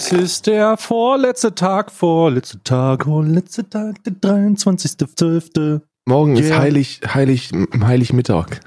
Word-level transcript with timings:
Es 0.00 0.12
ist 0.12 0.46
der 0.46 0.76
vorletzte 0.76 1.56
Tag, 1.56 1.90
vorletzte 1.90 2.62
Tag, 2.62 3.02
vorletzte 3.02 3.68
Tag, 3.68 3.96
der 4.04 4.12
23.12. 4.12 5.80
Morgen 6.06 6.36
ist 6.36 6.50
Yeah. 6.50 6.58
heilig, 6.60 7.00
heilig, 7.04 7.50
heilig 7.80 8.12
Mittag. 8.12 8.60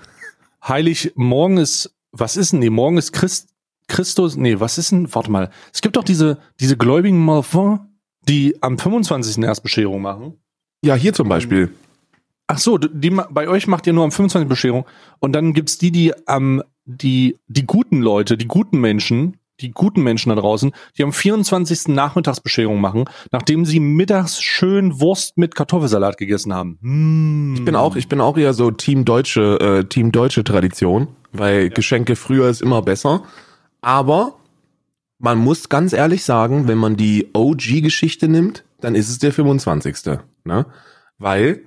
Heilig, 0.68 1.14
morgen 1.16 1.56
ist, 1.56 1.96
was 2.12 2.36
ist 2.36 2.52
denn? 2.52 2.60
Nee, 2.60 2.70
morgen 2.70 2.98
ist 2.98 3.14
Christ, 3.14 3.48
Christus, 3.88 4.36
nee, 4.36 4.60
was 4.60 4.78
ist 4.78 4.92
denn? 4.92 5.08
Warte 5.16 5.32
mal. 5.32 5.50
Es 5.74 5.82
gibt 5.82 5.96
doch 5.96 6.04
diese, 6.04 6.38
diese 6.60 6.76
gläubigen 6.76 7.24
Malfons, 7.24 7.80
die 8.28 8.62
am 8.62 8.78
25. 8.78 9.42
erst 9.42 9.64
Bescherung 9.64 10.02
machen. 10.02 10.34
Ja, 10.84 10.96
hier 10.96 11.14
zum 11.14 11.30
Beispiel. 11.30 11.74
Ach 12.48 12.58
so, 12.58 12.78
die, 12.78 13.10
bei 13.10 13.48
euch 13.48 13.68
macht 13.68 13.88
ihr 13.88 13.94
nur 13.94 14.04
am 14.04 14.12
25. 14.12 14.50
Bescherung. 14.50 14.84
Und 15.20 15.32
dann 15.32 15.54
gibt's 15.54 15.78
die, 15.78 15.92
die 15.94 16.14
am, 16.28 16.62
die, 16.84 17.38
die 17.48 17.66
guten 17.66 18.02
Leute, 18.02 18.38
die 18.38 18.50
guten 18.50 18.82
Menschen, 18.82 19.38
die 19.62 19.72
guten 19.72 20.02
Menschen 20.02 20.30
da 20.30 20.36
draußen, 20.36 20.72
die 20.98 21.04
am 21.04 21.14
24. 21.14 21.90
Nachmittagsbescherung 21.90 22.80
machen, 22.80 23.06
nachdem 23.32 23.66
sie 23.66 23.80
mittags 23.80 24.42
schön 24.42 25.00
Wurst 25.00 25.38
mit 25.38 25.56
Kartoffelsalat 25.56 26.18
gegessen 26.18 26.54
haben. 26.54 26.78
Mm. 26.82 27.56
Ich 27.56 27.66
bin 27.66 27.76
auch, 27.76 27.96
ich 27.96 28.08
bin 28.08 28.22
auch 28.22 28.38
eher 28.38 28.54
so 28.54 28.72
Team 28.72 29.06
deutsche, 29.06 29.60
äh, 29.60 29.84
Team 29.86 30.12
deutsche 30.12 30.44
Tradition, 30.44 31.08
weil 31.32 31.70
Geschenke 31.70 32.16
früher 32.16 32.50
ist 32.50 32.62
immer 32.62 32.82
besser. 32.82 33.24
Aber 33.82 34.36
man 35.20 35.38
muss 35.38 35.70
ganz 35.70 35.94
ehrlich 35.94 36.24
sagen, 36.24 36.68
wenn 36.68 36.78
man 36.78 36.98
die 36.98 37.30
OG-Geschichte 37.34 38.28
nimmt, 38.28 38.64
dann 38.80 38.96
ist 38.96 39.10
es 39.10 39.20
der 39.20 39.32
25. 39.32 39.96
Ne? 40.44 40.66
Weil 41.18 41.62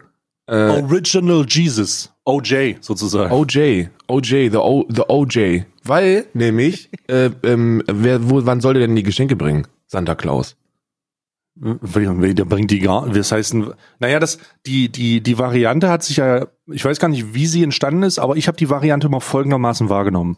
äh, 0.46 0.83
Original 0.83 1.46
Jesus. 1.48 2.13
OJ 2.25 2.77
sozusagen. 2.80 3.33
OJ, 3.33 3.89
OJ, 4.08 4.50
the, 4.50 4.56
o, 4.56 4.86
the 4.89 5.03
OJ. 5.08 5.64
Weil 5.84 6.27
nämlich, 6.33 6.89
äh, 7.08 7.30
ähm, 7.42 7.83
wer, 7.86 8.30
wo, 8.30 8.44
wann 8.47 8.61
soll 8.61 8.75
der 8.75 8.86
denn 8.86 8.97
die 8.97 9.03
Geschenke 9.03 9.36
bringen? 9.36 9.67
Santa 9.86 10.14
Claus. 10.14 10.56
Der 11.56 12.45
bringt 12.47 12.72
die 12.72 12.80
gar, 12.80 13.08
das 13.08 13.30
heißt, 13.30 13.55
naja, 14.00 14.19
das, 14.19 14.39
die, 14.67 14.91
die, 14.91 15.20
die 15.20 15.39
Variante 15.39 15.89
hat 15.89 16.02
sich 16.02 16.17
ja, 16.17 16.48
ich 16.67 16.84
weiß 16.84 16.98
gar 16.98 17.06
nicht, 17.06 17.33
wie 17.33 17.47
sie 17.47 17.62
entstanden 17.62 18.02
ist, 18.02 18.19
aber 18.19 18.36
ich 18.36 18.48
habe 18.48 18.56
die 18.56 18.70
Variante 18.70 19.06
immer 19.06 19.20
folgendermaßen 19.20 19.89
wahrgenommen. 19.89 20.36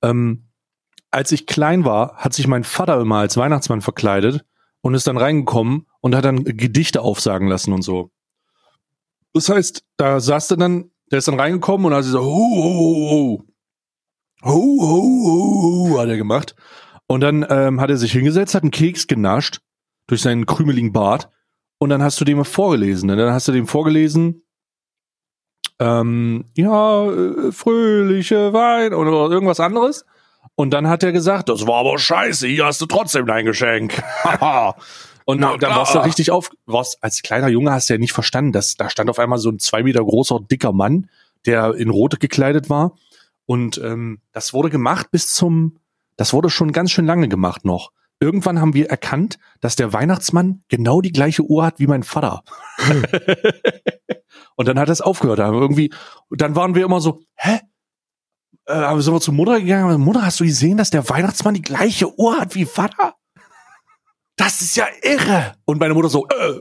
Ähm, 0.00 0.46
als 1.10 1.32
ich 1.32 1.46
klein 1.46 1.84
war, 1.84 2.16
hat 2.16 2.32
sich 2.32 2.46
mein 2.46 2.64
Vater 2.64 2.98
immer 2.98 3.18
als 3.18 3.36
Weihnachtsmann 3.36 3.82
verkleidet 3.82 4.46
und 4.80 4.94
ist 4.94 5.06
dann 5.06 5.18
reingekommen 5.18 5.86
und 6.00 6.14
hat 6.16 6.24
dann 6.24 6.44
Gedichte 6.44 7.02
aufsagen 7.02 7.46
lassen 7.46 7.74
und 7.74 7.82
so. 7.82 8.10
Das 9.34 9.50
heißt, 9.50 9.84
da 9.98 10.18
saß 10.18 10.48
der 10.48 10.56
dann, 10.56 10.90
der 11.10 11.18
ist 11.18 11.28
dann 11.28 11.38
reingekommen 11.38 11.86
und 11.86 11.94
hat 11.94 12.04
so, 12.04 12.22
hu, 12.22 12.26
hu, 12.26 13.44
hu, 14.42 14.82
hu, 14.82 15.88
hu, 15.90 15.98
hat 15.98 16.08
er 16.08 16.16
gemacht. 16.16 16.54
Und 17.06 17.20
dann 17.20 17.46
ähm, 17.48 17.80
hat 17.80 17.90
er 17.90 17.96
sich 17.96 18.12
hingesetzt, 18.12 18.54
hat 18.54 18.62
einen 18.62 18.70
Keks 18.70 19.06
genascht 19.06 19.60
durch 20.06 20.22
seinen 20.22 20.46
krümeligen 20.46 20.92
Bart 20.92 21.28
und 21.78 21.90
dann 21.90 22.02
hast 22.02 22.20
du 22.20 22.24
dem 22.24 22.44
vorgelesen. 22.44 23.10
Und 23.10 23.18
dann 23.18 23.32
hast 23.32 23.48
du 23.48 23.52
dem 23.52 23.66
vorgelesen, 23.66 24.42
ähm, 25.80 26.46
ja, 26.56 27.10
äh, 27.10 27.52
fröhliche 27.52 28.52
Wein 28.52 28.94
oder 28.94 29.10
irgendwas 29.30 29.60
anderes. 29.60 30.04
Und 30.56 30.70
dann 30.70 30.88
hat 30.88 31.02
er 31.02 31.12
gesagt, 31.12 31.48
das 31.48 31.66
war 31.66 31.80
aber 31.80 31.98
scheiße, 31.98 32.46
hier 32.46 32.66
hast 32.66 32.80
du 32.80 32.86
trotzdem 32.86 33.26
dein 33.26 33.44
Geschenk. 33.44 34.02
und 35.24 35.40
Na 35.40 35.56
dann 35.56 35.74
warst 35.74 35.94
du 35.94 35.98
richtig 35.98 36.30
auf, 36.30 36.50
warst, 36.66 37.02
als 37.02 37.22
kleiner 37.22 37.48
Junge 37.48 37.72
hast 37.72 37.88
du 37.88 37.94
ja 37.94 37.98
nicht 37.98 38.12
verstanden, 38.12 38.52
dass 38.52 38.76
da 38.76 38.90
stand 38.90 39.08
auf 39.08 39.18
einmal 39.18 39.38
so 39.38 39.50
ein 39.50 39.58
zwei 39.58 39.82
Meter 39.82 40.04
großer, 40.04 40.40
dicker 40.40 40.72
Mann, 40.72 41.08
der 41.46 41.74
in 41.74 41.90
Rot 41.90 42.20
gekleidet 42.20 42.68
war. 42.68 42.96
Und 43.46 43.78
ähm, 43.78 44.20
das 44.32 44.52
wurde 44.52 44.70
gemacht 44.70 45.10
bis 45.10 45.32
zum, 45.32 45.78
das 46.16 46.32
wurde 46.32 46.50
schon 46.50 46.72
ganz 46.72 46.90
schön 46.90 47.06
lange 47.06 47.28
gemacht 47.28 47.64
noch. 47.64 47.90
Irgendwann 48.20 48.60
haben 48.60 48.74
wir 48.74 48.88
erkannt, 48.88 49.38
dass 49.60 49.76
der 49.76 49.92
Weihnachtsmann 49.92 50.62
genau 50.68 51.00
die 51.00 51.12
gleiche 51.12 51.42
Uhr 51.42 51.64
hat 51.64 51.78
wie 51.78 51.86
mein 51.86 52.04
Vater. 52.04 52.42
und 54.56 54.68
dann 54.68 54.78
hat 54.78 54.88
es 54.88 55.00
aufgehört. 55.00 55.38
Da 55.38 55.46
haben 55.46 55.56
wir 55.56 55.62
irgendwie, 55.62 55.92
dann 56.30 56.54
waren 56.54 56.74
wir 56.74 56.84
immer 56.84 57.00
so, 57.00 57.20
hä? 57.34 57.60
Äh, 58.66 58.72
aber 58.72 59.02
sind 59.02 59.12
wir 59.12 59.20
zur 59.20 59.34
Mutter 59.34 59.60
gegangen. 59.60 60.00
Mutter, 60.00 60.24
hast 60.24 60.40
du 60.40 60.44
gesehen, 60.44 60.78
dass 60.78 60.90
der 60.90 61.08
Weihnachtsmann 61.08 61.54
die 61.54 61.62
gleiche 61.62 62.18
Uhr 62.18 62.38
hat 62.38 62.54
wie 62.54 62.64
Vater? 62.64 63.14
Das 64.36 64.60
ist 64.60 64.76
ja 64.76 64.86
irre. 65.02 65.54
Und 65.64 65.80
meine 65.80 65.94
Mutter 65.94 66.08
so, 66.08 66.26
äh, 66.26 66.60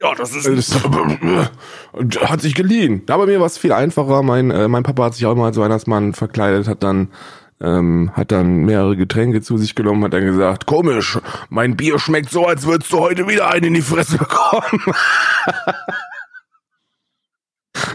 ja, 0.00 0.14
das 0.14 0.34
ist 0.34 0.46
Das 0.46 0.84
hat 2.30 2.40
sich 2.40 2.54
geliehen. 2.54 3.02
Aber 3.08 3.26
mir 3.26 3.40
war 3.40 3.46
es 3.46 3.58
viel 3.58 3.72
einfacher. 3.72 4.22
Mein, 4.22 4.50
äh, 4.50 4.68
mein 4.68 4.84
Papa 4.84 5.04
hat 5.06 5.14
sich 5.14 5.26
auch 5.26 5.32
immer 5.32 5.46
als 5.46 5.56
Weihnachtsmann 5.56 6.14
verkleidet, 6.14 6.68
hat 6.68 6.82
dann 6.82 7.08
ähm, 7.60 8.12
hat 8.14 8.30
dann 8.30 8.64
mehrere 8.64 8.96
Getränke 8.96 9.40
zu 9.40 9.58
sich 9.58 9.74
genommen, 9.74 10.04
hat 10.04 10.12
dann 10.12 10.24
gesagt, 10.24 10.66
komisch, 10.66 11.18
mein 11.48 11.76
Bier 11.76 11.98
schmeckt 11.98 12.30
so, 12.30 12.46
als 12.46 12.64
würdest 12.66 12.92
du 12.92 13.00
heute 13.00 13.26
wieder 13.26 13.50
einen 13.50 13.64
in 13.66 13.74
die 13.74 13.82
Fresse 13.82 14.16
bekommen. 14.18 14.80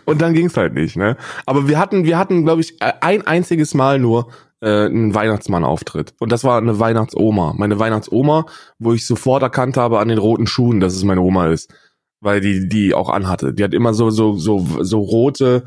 Und 0.06 0.22
dann 0.22 0.34
ging's 0.34 0.58
halt 0.58 0.74
nicht, 0.74 0.98
ne? 0.98 1.18
Aber 1.46 1.68
wir 1.68 1.78
hatten, 1.80 2.04
wir 2.06 2.18
hatten, 2.18 2.44
glaube 2.44 2.62
ich, 2.62 2.82
ein 2.82 3.26
einziges 3.28 3.74
Mal 3.74 4.00
nur 4.00 4.32
äh, 4.64 4.86
einen 4.86 5.14
Weihnachtsmann-Auftritt. 5.14 6.14
Und 6.20 6.32
das 6.32 6.44
war 6.44 6.58
eine 6.58 6.80
Weihnachtsoma. 6.80 7.54
Meine 7.58 7.80
Weihnachtsoma, 7.80 8.46
wo 8.80 8.94
ich 8.94 9.06
sofort 9.06 9.44
erkannt 9.44 9.76
habe 9.76 10.00
an 10.00 10.08
den 10.08 10.18
roten 10.18 10.48
Schuhen, 10.48 10.80
dass 10.80 10.96
es 10.96 11.04
meine 11.04 11.22
Oma 11.22 11.48
ist. 11.50 11.74
Weil 12.22 12.40
die, 12.40 12.70
die 12.70 12.94
auch 12.94 13.10
anhatte. 13.10 13.54
Die 13.54 13.64
hat 13.64 13.74
immer 13.74 13.94
so, 13.94 14.10
so, 14.10 14.36
so, 14.38 14.66
so 14.82 15.02
rote 15.02 15.66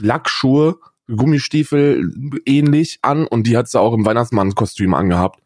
Lackschuhe, 0.00 0.76
Gummistiefel 1.08 2.12
ähnlich 2.46 3.00
an 3.02 3.26
und 3.26 3.46
die 3.46 3.56
hat 3.56 3.68
sie 3.68 3.80
auch 3.80 3.94
im 3.94 4.06
Weihnachtsmann-Kostüm 4.06 4.94
angehabt. 4.94 5.40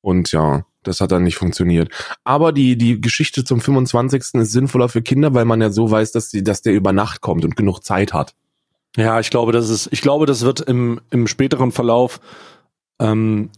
Und 0.00 0.32
ja, 0.32 0.64
das 0.82 1.02
hat 1.02 1.12
dann 1.12 1.24
nicht 1.24 1.36
funktioniert. 1.36 1.92
Aber 2.24 2.52
die, 2.52 2.78
die 2.78 3.02
Geschichte 3.02 3.44
zum 3.44 3.60
25. 3.60 4.34
ist 4.36 4.52
sinnvoller 4.52 4.88
für 4.88 5.02
Kinder, 5.02 5.34
weil 5.34 5.44
man 5.44 5.60
ja 5.60 5.70
so 5.70 5.90
weiß, 5.90 6.12
dass, 6.12 6.30
die, 6.30 6.42
dass 6.42 6.62
der 6.62 6.72
über 6.72 6.92
Nacht 6.92 7.20
kommt 7.20 7.44
und 7.44 7.56
genug 7.56 7.80
Zeit 7.80 8.14
hat. 8.14 8.34
Ja, 8.96 9.20
ich 9.20 9.30
glaube, 9.30 9.52
das 9.52 9.68
ist, 9.68 9.88
ich 9.92 10.00
glaube, 10.02 10.26
das 10.26 10.42
wird 10.42 10.60
im, 10.60 11.00
im 11.10 11.26
späteren 11.26 11.72
Verlauf 11.72 12.20
ähm, 13.00 13.50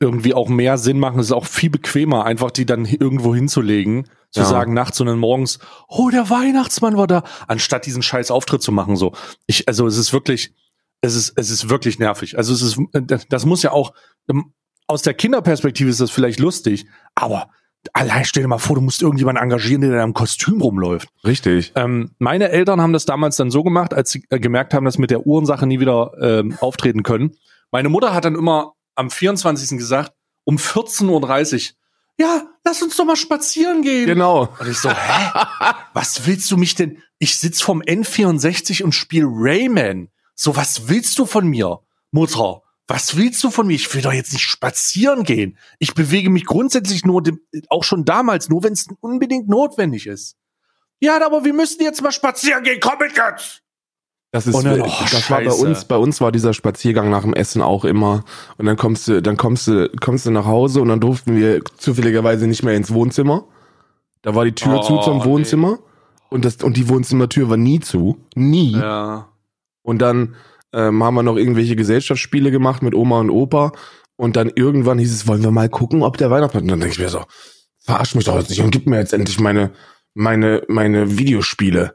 irgendwie 0.00 0.34
auch 0.34 0.48
mehr 0.48 0.78
Sinn 0.78 0.98
machen. 0.98 1.18
Es 1.20 1.26
ist 1.26 1.32
auch 1.32 1.44
viel 1.46 1.70
bequemer, 1.70 2.24
einfach 2.24 2.50
die 2.50 2.64
dann 2.66 2.84
irgendwo 2.84 3.34
hinzulegen, 3.34 4.08
zu 4.30 4.40
Ja. 4.40 4.46
sagen 4.46 4.74
nachts 4.74 5.00
und 5.00 5.06
dann 5.08 5.18
morgens, 5.18 5.58
oh, 5.88 6.10
der 6.10 6.30
Weihnachtsmann 6.30 6.96
war 6.96 7.06
da, 7.06 7.22
anstatt 7.48 7.86
diesen 7.86 8.02
scheiß 8.02 8.30
Auftritt 8.30 8.62
zu 8.62 8.72
machen. 8.72 8.96
So, 8.96 9.12
ich, 9.46 9.66
also 9.68 9.86
es 9.86 9.98
ist 9.98 10.12
wirklich, 10.12 10.54
es 11.00 11.14
ist, 11.14 11.32
es 11.36 11.50
ist 11.50 11.68
wirklich 11.68 11.98
nervig. 11.98 12.36
Also 12.38 12.52
es 12.52 12.62
ist, 12.62 12.78
das 13.28 13.44
muss 13.46 13.62
ja 13.62 13.72
auch 13.72 13.92
aus 14.86 15.02
der 15.02 15.14
Kinderperspektive 15.14 15.90
ist 15.90 16.00
das 16.00 16.10
vielleicht 16.10 16.40
lustig, 16.40 16.86
aber 17.14 17.50
allein 17.92 18.24
stell 18.24 18.42
dir 18.42 18.48
mal 18.48 18.58
vor, 18.58 18.76
du 18.76 18.82
musst 18.82 19.02
irgendjemanden 19.02 19.42
engagieren, 19.42 19.82
der 19.82 19.92
da 19.92 20.04
im 20.04 20.14
Kostüm 20.14 20.60
rumläuft. 20.60 21.08
Richtig. 21.24 21.72
Ähm, 21.74 22.10
meine 22.18 22.50
Eltern 22.50 22.80
haben 22.80 22.92
das 22.92 23.04
damals 23.04 23.36
dann 23.36 23.50
so 23.50 23.62
gemacht, 23.62 23.94
als 23.94 24.10
sie 24.10 24.24
äh, 24.30 24.38
gemerkt 24.38 24.74
haben, 24.74 24.84
dass 24.84 24.98
mit 24.98 25.10
der 25.10 25.26
Uhrensache 25.26 25.66
nie 25.66 25.80
wieder 25.80 26.12
ähm, 26.20 26.56
auftreten 26.60 27.02
können. 27.02 27.36
Meine 27.70 27.88
Mutter 27.88 28.14
hat 28.14 28.24
dann 28.24 28.34
immer 28.34 28.74
am 28.94 29.10
24. 29.10 29.78
gesagt, 29.78 30.12
um 30.44 30.56
14.30 30.56 31.70
Uhr, 31.70 31.74
ja, 32.20 32.42
lass 32.64 32.82
uns 32.82 32.96
doch 32.96 33.04
mal 33.04 33.16
spazieren 33.16 33.82
gehen. 33.82 34.06
Genau. 34.06 34.48
Und 34.58 34.68
ich 34.68 34.78
so, 34.78 34.90
hä? 34.90 35.30
Was 35.92 36.26
willst 36.26 36.50
du 36.50 36.56
mich 36.56 36.74
denn? 36.74 37.02
Ich 37.18 37.38
sitz 37.38 37.60
vom 37.60 37.80
N64 37.80 38.82
und 38.82 38.92
spiel 38.92 39.24
Rayman. 39.26 40.08
So, 40.34 40.56
was 40.56 40.88
willst 40.88 41.18
du 41.18 41.26
von 41.26 41.46
mir, 41.46 41.80
Mutter? 42.10 42.62
Was 42.88 43.16
willst 43.16 43.44
du 43.44 43.50
von 43.50 43.66
mir? 43.66 43.74
Ich 43.74 43.94
will 43.94 44.00
doch 44.00 44.14
jetzt 44.14 44.32
nicht 44.32 44.44
spazieren 44.44 45.22
gehen. 45.22 45.58
Ich 45.78 45.94
bewege 45.94 46.30
mich 46.30 46.46
grundsätzlich 46.46 47.04
nur, 47.04 47.22
dem, 47.22 47.38
auch 47.68 47.84
schon 47.84 48.06
damals, 48.06 48.48
nur 48.48 48.64
wenn 48.64 48.72
es 48.72 48.86
unbedingt 49.00 49.48
notwendig 49.48 50.06
ist. 50.06 50.36
Ja, 50.98 51.24
aber 51.24 51.44
wir 51.44 51.52
müssen 51.52 51.82
jetzt 51.82 52.02
mal 52.02 52.12
spazieren 52.12 52.64
gehen. 52.64 52.80
Komm 52.80 52.98
mit 52.98 53.14
jetzt! 53.14 53.62
Das 54.30 54.46
ist, 54.46 54.62
dann, 54.62 54.82
oh, 54.82 54.86
das 55.10 55.30
war 55.30 55.40
bei 55.40 55.52
uns, 55.52 55.84
bei 55.86 55.96
uns 55.96 56.20
war 56.20 56.32
dieser 56.32 56.52
Spaziergang 56.52 57.08
nach 57.08 57.22
dem 57.22 57.32
Essen 57.32 57.62
auch 57.62 57.86
immer. 57.86 58.24
Und 58.58 58.66
dann 58.66 58.76
kommst 58.76 59.08
du, 59.08 59.22
dann 59.22 59.38
kommst 59.38 59.68
du, 59.68 59.90
kommst 60.00 60.26
du 60.26 60.30
nach 60.30 60.44
Hause 60.44 60.82
und 60.82 60.88
dann 60.88 61.00
durften 61.00 61.34
wir 61.34 61.62
zufälligerweise 61.78 62.46
nicht 62.46 62.62
mehr 62.62 62.74
ins 62.74 62.92
Wohnzimmer. 62.92 63.44
Da 64.20 64.34
war 64.34 64.44
die 64.44 64.54
Tür 64.54 64.80
Oh, 64.80 64.82
zu 64.82 64.98
zum 64.98 65.18
nee. 65.18 65.24
Wohnzimmer. 65.24 65.78
Und 66.28 66.44
das, 66.44 66.56
und 66.56 66.76
die 66.76 66.88
Wohnzimmertür 66.90 67.48
war 67.48 67.56
nie 67.56 67.80
zu. 67.80 68.18
Nie. 68.34 68.72
Ja. 68.72 69.28
Und 69.82 70.02
dann 70.02 70.34
ähm, 70.72 71.02
haben 71.02 71.14
wir 71.14 71.22
noch 71.22 71.36
irgendwelche 71.36 71.76
Gesellschaftsspiele 71.76 72.50
gemacht 72.50 72.82
mit 72.82 72.94
Oma 72.94 73.20
und 73.20 73.30
Opa. 73.30 73.72
Und 74.16 74.36
dann 74.36 74.50
irgendwann 74.54 74.98
hieß 74.98 75.12
es, 75.12 75.28
wollen 75.28 75.42
wir 75.42 75.50
mal 75.50 75.68
gucken, 75.68 76.02
ob 76.02 76.16
der 76.16 76.30
Weihnachtsmann. 76.30 76.64
Und 76.64 76.68
dann 76.68 76.80
denke 76.80 76.94
ich 76.94 76.98
mir 76.98 77.08
so, 77.08 77.24
verarsch 77.78 78.14
mich 78.14 78.24
doch 78.24 78.36
jetzt 78.36 78.50
nicht 78.50 78.60
und 78.60 78.70
gib 78.70 78.86
mir 78.86 78.98
jetzt 78.98 79.12
endlich 79.12 79.38
meine, 79.38 79.72
meine, 80.14 80.62
meine 80.68 81.18
Videospiele. 81.18 81.94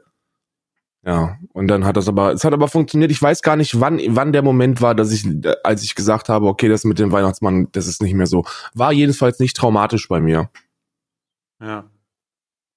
Ja, 1.06 1.36
und 1.52 1.68
dann 1.68 1.84
hat 1.84 1.98
das 1.98 2.08
aber, 2.08 2.32
es 2.32 2.44
hat 2.44 2.54
aber 2.54 2.66
funktioniert. 2.66 3.10
Ich 3.10 3.20
weiß 3.20 3.42
gar 3.42 3.56
nicht, 3.56 3.78
wann, 3.78 4.00
wann 4.08 4.32
der 4.32 4.40
Moment 4.40 4.80
war, 4.80 4.94
dass 4.94 5.12
ich, 5.12 5.26
als 5.62 5.82
ich 5.82 5.94
gesagt 5.94 6.30
habe, 6.30 6.46
okay, 6.46 6.68
das 6.68 6.84
mit 6.84 6.98
dem 6.98 7.12
Weihnachtsmann, 7.12 7.68
das 7.72 7.86
ist 7.86 8.00
nicht 8.02 8.14
mehr 8.14 8.26
so. 8.26 8.44
War 8.72 8.90
jedenfalls 8.90 9.38
nicht 9.38 9.54
traumatisch 9.54 10.08
bei 10.08 10.20
mir. 10.20 10.48
Ja. 11.60 11.90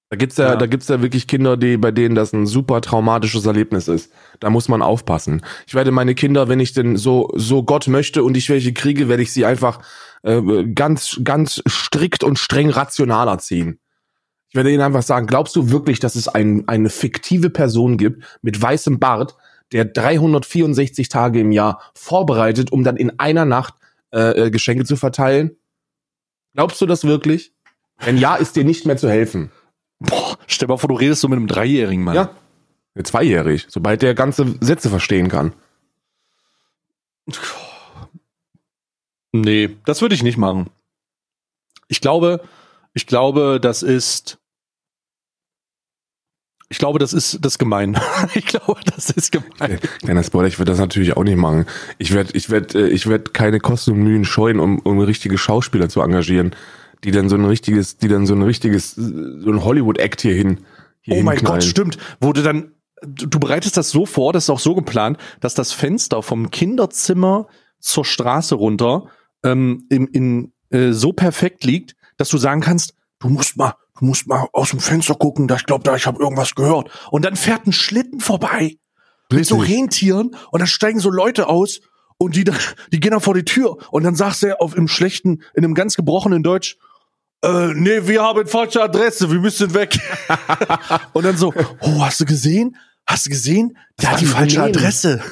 Da 0.09 0.15
gibt's 0.15 0.37
ja, 0.37 0.49
Ja. 0.49 0.55
da 0.55 0.67
gibt's 0.67 0.87
ja 0.87 1.01
wirklich 1.01 1.27
Kinder, 1.27 1.57
die, 1.57 1.75
bei 1.77 1.91
denen 1.91 2.15
das 2.15 2.31
ein 2.31 2.45
super 2.45 2.79
traumatisches 2.81 3.45
Erlebnis 3.45 3.87
ist. 3.89 4.11
Da 4.39 4.49
muss 4.49 4.69
man 4.69 4.81
aufpassen. 4.81 5.41
Ich 5.65 5.73
werde 5.73 5.91
meine 5.91 6.15
Kinder, 6.15 6.47
wenn 6.47 6.61
ich 6.61 6.73
denn 6.73 6.95
so, 6.95 7.29
so 7.35 7.63
Gott 7.63 7.87
möchte 7.87 8.23
und 8.23 8.37
ich 8.37 8.49
welche 8.49 8.71
kriege, 8.73 9.09
werde 9.09 9.23
ich 9.23 9.33
sie 9.33 9.45
einfach 9.45 9.81
äh, 10.23 10.63
ganz, 10.73 11.19
ganz 11.23 11.61
strikt 11.67 12.23
und 12.23 12.39
streng 12.39 12.69
rational 12.69 13.27
erziehen. 13.27 13.79
Ich 14.49 14.55
werde 14.55 14.71
ihnen 14.71 14.81
einfach 14.81 15.03
sagen, 15.03 15.27
glaubst 15.27 15.55
du 15.57 15.71
wirklich, 15.71 15.99
dass 15.99 16.15
es 16.15 16.29
ein, 16.29 16.65
eine 16.69 16.89
fiktive 16.89 17.49
Person 17.49 17.97
gibt 17.97 18.23
mit 18.41 18.61
weißem 18.61 18.99
Bart, 18.99 19.35
der 19.73 19.83
364 19.83 21.09
Tage 21.09 21.41
im 21.41 21.51
Jahr 21.51 21.81
vorbereitet, 21.93 22.71
um 22.71 22.85
dann 22.85 22.95
in 22.95 23.19
einer 23.19 23.43
Nacht 23.43 23.73
äh, 24.13 24.45
äh, 24.45 24.51
Geschenke 24.51 24.85
zu 24.85 24.95
verteilen? 24.95 25.57
Glaubst 26.53 26.79
du 26.79 26.85
das 26.85 27.03
wirklich? 27.03 27.51
Wenn 27.99 28.17
ja, 28.17 28.35
ist 28.35 28.55
dir 28.55 28.63
nicht 28.63 28.85
mehr 28.85 28.95
zu 28.95 29.09
helfen. 29.09 29.51
Boah, 29.99 30.37
stell 30.47 30.67
mal 30.67 30.77
vor, 30.77 30.89
du 30.89 30.95
redest 30.95 31.21
so 31.21 31.27
mit 31.27 31.37
einem 31.37 31.47
Dreijährigen, 31.47 32.03
Mann. 32.03 32.15
Ja. 32.15 32.29
Zweijährig, 33.03 33.67
sobald 33.69 34.01
der 34.01 34.15
ganze 34.15 34.55
Sätze 34.59 34.89
verstehen 34.89 35.29
kann. 35.29 35.53
Nee, 39.31 39.75
das 39.85 40.01
würde 40.01 40.15
ich 40.15 40.23
nicht 40.23 40.37
machen. 40.37 40.69
Ich 41.87 42.01
glaube, 42.01 42.41
ich 42.93 43.05
glaube, 43.05 43.59
das 43.61 43.83
ist. 43.83 44.39
Ich 46.69 46.79
glaube, 46.79 46.99
das 46.99 47.13
ist 47.13 47.39
das 47.41 47.57
gemein. 47.59 47.97
ich 48.33 48.45
glaube, 48.45 48.79
das 48.93 49.09
ist 49.09 49.31
gemein. 49.31 49.79
Kleiner 49.99 50.23
Spoiler, 50.23 50.47
ich 50.47 50.59
würde 50.59 50.71
das 50.71 50.79
natürlich 50.79 51.15
auch 51.15 51.23
nicht 51.23 51.37
machen. 51.37 51.65
Ich 51.97 52.13
werde 52.13 52.35
ich 52.35 52.49
werd, 52.49 52.75
äh, 52.75 52.87
ich 52.87 53.07
werd 53.07 53.33
keine 53.33 53.59
Kosten 53.59 53.91
und 53.91 53.99
Mühen 53.99 54.25
scheuen, 54.25 54.59
um, 54.59 54.79
um 54.79 54.99
richtige 54.99 55.37
Schauspieler 55.37 55.87
zu 55.87 56.01
engagieren, 56.01 56.55
die 57.03 57.11
dann 57.11 57.29
so 57.29 57.35
ein 57.35 57.45
richtiges, 57.45 57.97
die 57.97 58.07
dann 58.07 58.25
so 58.25 58.33
ein 58.33 58.41
richtiges, 58.41 58.95
so 58.95 59.51
ein 59.51 59.63
Hollywood-Act 59.63 60.21
hierhin, 60.21 60.59
Oh 61.07 61.11
hierhin 61.11 61.25
mein 61.25 61.37
knallen. 61.37 61.59
Gott, 61.59 61.63
stimmt. 61.63 61.97
Wurde 62.19 62.43
dann. 62.43 62.73
Du 63.01 63.39
bereitest 63.39 63.77
das 63.77 63.91
so 63.91 64.05
vor, 64.05 64.33
das 64.33 64.45
ist 64.45 64.49
auch 64.49 64.59
so 64.59 64.73
geplant, 64.73 65.17
dass 65.39 65.53
das 65.53 65.71
Fenster 65.71 66.23
vom 66.23 66.49
Kinderzimmer 66.49 67.47
zur 67.79 68.03
Straße 68.03 68.55
runter 68.55 69.09
ähm, 69.43 69.85
in, 69.89 70.07
in, 70.07 70.53
äh, 70.71 70.91
so 70.91 71.13
perfekt 71.13 71.63
liegt, 71.63 71.95
dass 72.17 72.29
du 72.29 72.39
sagen 72.39 72.59
kannst, 72.59 72.95
du 73.19 73.29
musst 73.29 73.55
mal, 73.55 73.75
du 73.99 74.05
musst 74.05 74.27
mal 74.27 74.47
aus 74.51 74.71
dem 74.71 74.79
Fenster 74.79 75.13
gucken, 75.13 75.47
da 75.47 75.55
ich 75.55 75.65
glaube, 75.65 75.83
da 75.83 75.95
ich 75.95 76.07
habe 76.07 76.19
irgendwas 76.19 76.55
gehört. 76.55 76.89
Und 77.11 77.23
dann 77.23 77.35
fährt 77.35 77.67
ein 77.67 77.71
Schlitten 77.71 78.19
vorbei 78.19 78.77
mit 79.31 79.45
so 79.45 79.57
Richtig. 79.57 79.77
Rentieren 79.77 80.35
und 80.51 80.59
dann 80.59 80.67
steigen 80.67 80.99
so 80.99 81.11
Leute 81.11 81.47
aus 81.47 81.81
und 82.17 82.35
die, 82.35 82.45
die 82.91 82.99
gehen 82.99 83.11
dann 83.11 83.21
vor 83.21 83.35
die 83.35 83.45
Tür 83.45 83.77
und 83.91 84.03
dann 84.03 84.15
sagst 84.15 84.41
du 84.41 84.59
auf 84.59 84.75
im 84.75 84.87
schlechten, 84.87 85.43
in 85.53 85.63
einem 85.63 85.75
ganz 85.75 85.95
gebrochenen 85.95 86.41
Deutsch, 86.41 86.77
äh, 87.43 87.73
nee, 87.73 88.07
wir 88.07 88.21
haben 88.23 88.47
falsche 88.47 88.81
Adresse, 88.81 89.29
wir 89.31 89.39
müssen 89.39 89.73
weg. 89.73 89.97
und 91.13 91.23
dann 91.25 91.37
so, 91.37 91.53
oh, 91.81 92.01
hast 92.03 92.19
du 92.19 92.25
gesehen? 92.25 92.75
Hast 93.05 93.25
du 93.25 93.29
gesehen? 93.29 93.77
Der 94.01 94.11
hat 94.11 94.21
die 94.21 94.25
falsche 94.25 94.57
Unternehmen. 94.57 94.77
Adresse. 94.77 95.21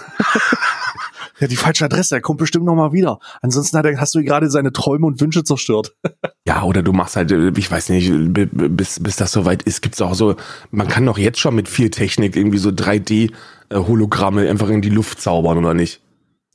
Der 1.37 1.47
hat 1.47 1.51
die 1.51 1.57
falsche 1.57 1.83
Adresse, 1.83 2.15
er 2.15 2.21
kommt 2.21 2.39
bestimmt 2.39 2.63
noch 2.63 2.75
mal 2.75 2.93
wieder. 2.93 3.19
Ansonsten 3.41 3.77
hat 3.77 3.85
er, 3.85 3.99
hast 3.99 4.15
du 4.15 4.23
gerade 4.23 4.49
seine 4.49 4.71
Träume 4.71 5.05
und 5.05 5.19
Wünsche 5.19 5.43
zerstört. 5.43 5.93
Ja, 6.47 6.61
oder 6.61 6.83
du 6.83 6.93
machst 6.93 7.15
halt, 7.17 7.31
äh, 7.31 7.51
ich 7.57 7.69
weiß 7.71 7.89
nicht, 7.89 8.07
bi- 8.31 8.45
bi- 8.45 8.69
bis, 8.69 9.01
bis 9.01 9.15
das 9.15 9.31
soweit 9.31 9.63
ist, 9.63 9.81
gibt's 9.81 9.99
auch 9.99 10.13
so, 10.13 10.35
man 10.69 10.87
kann 10.87 11.03
doch 11.05 11.17
jetzt 11.17 11.39
schon 11.39 11.55
mit 11.55 11.67
viel 11.67 11.89
Technik 11.89 12.35
irgendwie 12.37 12.59
so 12.59 12.69
3D-Hologramme 12.69 14.47
einfach 14.49 14.69
in 14.69 14.81
die 14.81 14.89
Luft 14.91 15.19
zaubern, 15.21 15.57
oder 15.57 15.73
nicht? 15.73 16.01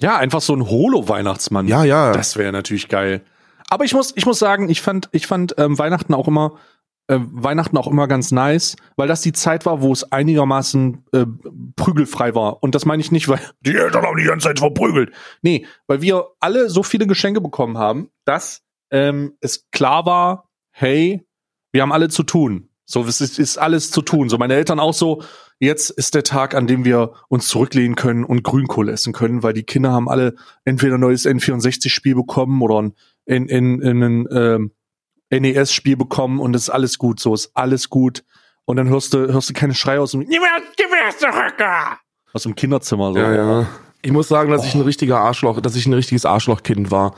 Ja, 0.00 0.16
einfach 0.16 0.40
so 0.40 0.54
ein 0.54 0.66
Holo-Weihnachtsmann. 0.66 1.66
Ja, 1.68 1.84
ja. 1.84 2.12
Das 2.12 2.36
wäre 2.36 2.52
natürlich 2.52 2.88
geil. 2.88 3.22
Aber 3.70 3.84
ich 3.84 3.94
muss, 3.94 4.12
ich 4.16 4.26
muss 4.26 4.38
sagen, 4.38 4.68
ich 4.68 4.82
fand, 4.82 5.08
ich 5.12 5.26
fand 5.26 5.54
ähm, 5.56 5.78
Weihnachten 5.78 6.12
auch 6.12 6.28
immer, 6.28 6.58
äh, 7.06 7.18
Weihnachten 7.18 7.76
auch 7.76 7.86
immer 7.86 8.08
ganz 8.08 8.32
nice, 8.32 8.76
weil 8.96 9.08
das 9.08 9.22
die 9.22 9.32
Zeit 9.32 9.64
war, 9.64 9.80
wo 9.80 9.92
es 9.92 10.12
einigermaßen 10.12 11.04
äh, 11.12 11.26
prügelfrei 11.76 12.34
war. 12.34 12.62
Und 12.62 12.74
das 12.74 12.84
meine 12.84 13.00
ich 13.00 13.12
nicht, 13.12 13.28
weil 13.28 13.40
die 13.60 13.76
Eltern 13.76 14.04
haben 14.04 14.16
die 14.16 14.24
ganze 14.24 14.48
Zeit 14.48 14.58
verprügelt. 14.58 15.12
Nee, 15.40 15.66
weil 15.86 16.02
wir 16.02 16.26
alle 16.40 16.68
so 16.68 16.82
viele 16.82 17.06
Geschenke 17.06 17.40
bekommen 17.40 17.78
haben, 17.78 18.10
dass 18.24 18.62
ähm, 18.90 19.36
es 19.40 19.70
klar 19.70 20.04
war, 20.04 20.50
hey, 20.72 21.26
wir 21.72 21.82
haben 21.82 21.92
alle 21.92 22.08
zu 22.08 22.24
tun. 22.24 22.68
So, 22.86 23.04
es 23.04 23.20
ist, 23.20 23.38
ist 23.38 23.56
alles 23.56 23.92
zu 23.92 24.02
tun. 24.02 24.28
So, 24.28 24.36
meine 24.36 24.54
Eltern 24.54 24.80
auch 24.80 24.94
so, 24.94 25.22
jetzt 25.60 25.90
ist 25.90 26.16
der 26.16 26.24
Tag, 26.24 26.56
an 26.56 26.66
dem 26.66 26.84
wir 26.84 27.12
uns 27.28 27.46
zurücklehnen 27.46 27.94
können 27.94 28.24
und 28.24 28.42
Grünkohl 28.42 28.88
essen 28.88 29.12
können, 29.12 29.44
weil 29.44 29.52
die 29.52 29.62
Kinder 29.62 29.92
haben 29.92 30.08
alle 30.08 30.34
entweder 30.64 30.94
ein 30.94 31.00
neues 31.00 31.24
N64-Spiel 31.24 32.16
bekommen 32.16 32.60
oder 32.62 32.82
ein, 32.82 32.94
in, 33.30 33.46
in, 33.46 33.80
in 33.80 34.02
ein 34.02 34.28
ähm, 34.32 34.72
NES-Spiel 35.30 35.96
bekommen 35.96 36.40
und 36.40 36.54
es 36.56 36.62
ist 36.62 36.70
alles 36.70 36.98
gut. 36.98 37.20
So, 37.20 37.32
ist 37.34 37.52
alles 37.54 37.88
gut. 37.88 38.24
Und 38.64 38.76
dann 38.76 38.88
hörst 38.88 39.14
du, 39.14 39.32
hörst 39.32 39.48
du 39.48 39.54
keine 39.54 39.74
Schreie 39.74 40.00
aus 40.00 40.12
dem, 40.12 40.20
gib 40.20 40.30
mir 40.30 41.16
zurück! 41.16 41.64
aus 42.32 42.42
dem 42.44 42.54
Kinderzimmer. 42.54 43.12
So. 43.12 43.18
Ja, 43.18 43.34
ja. 43.34 43.66
Ich 44.02 44.12
muss 44.12 44.28
sagen, 44.28 44.50
dass 44.50 44.64
ich 44.64 44.74
ein 44.74 44.80
richtiger 44.82 45.18
Arschloch, 45.18 45.60
dass 45.60 45.74
ich 45.76 45.86
ein 45.86 45.92
richtiges 45.92 46.24
Arschlochkind 46.24 46.90
war. 46.90 47.14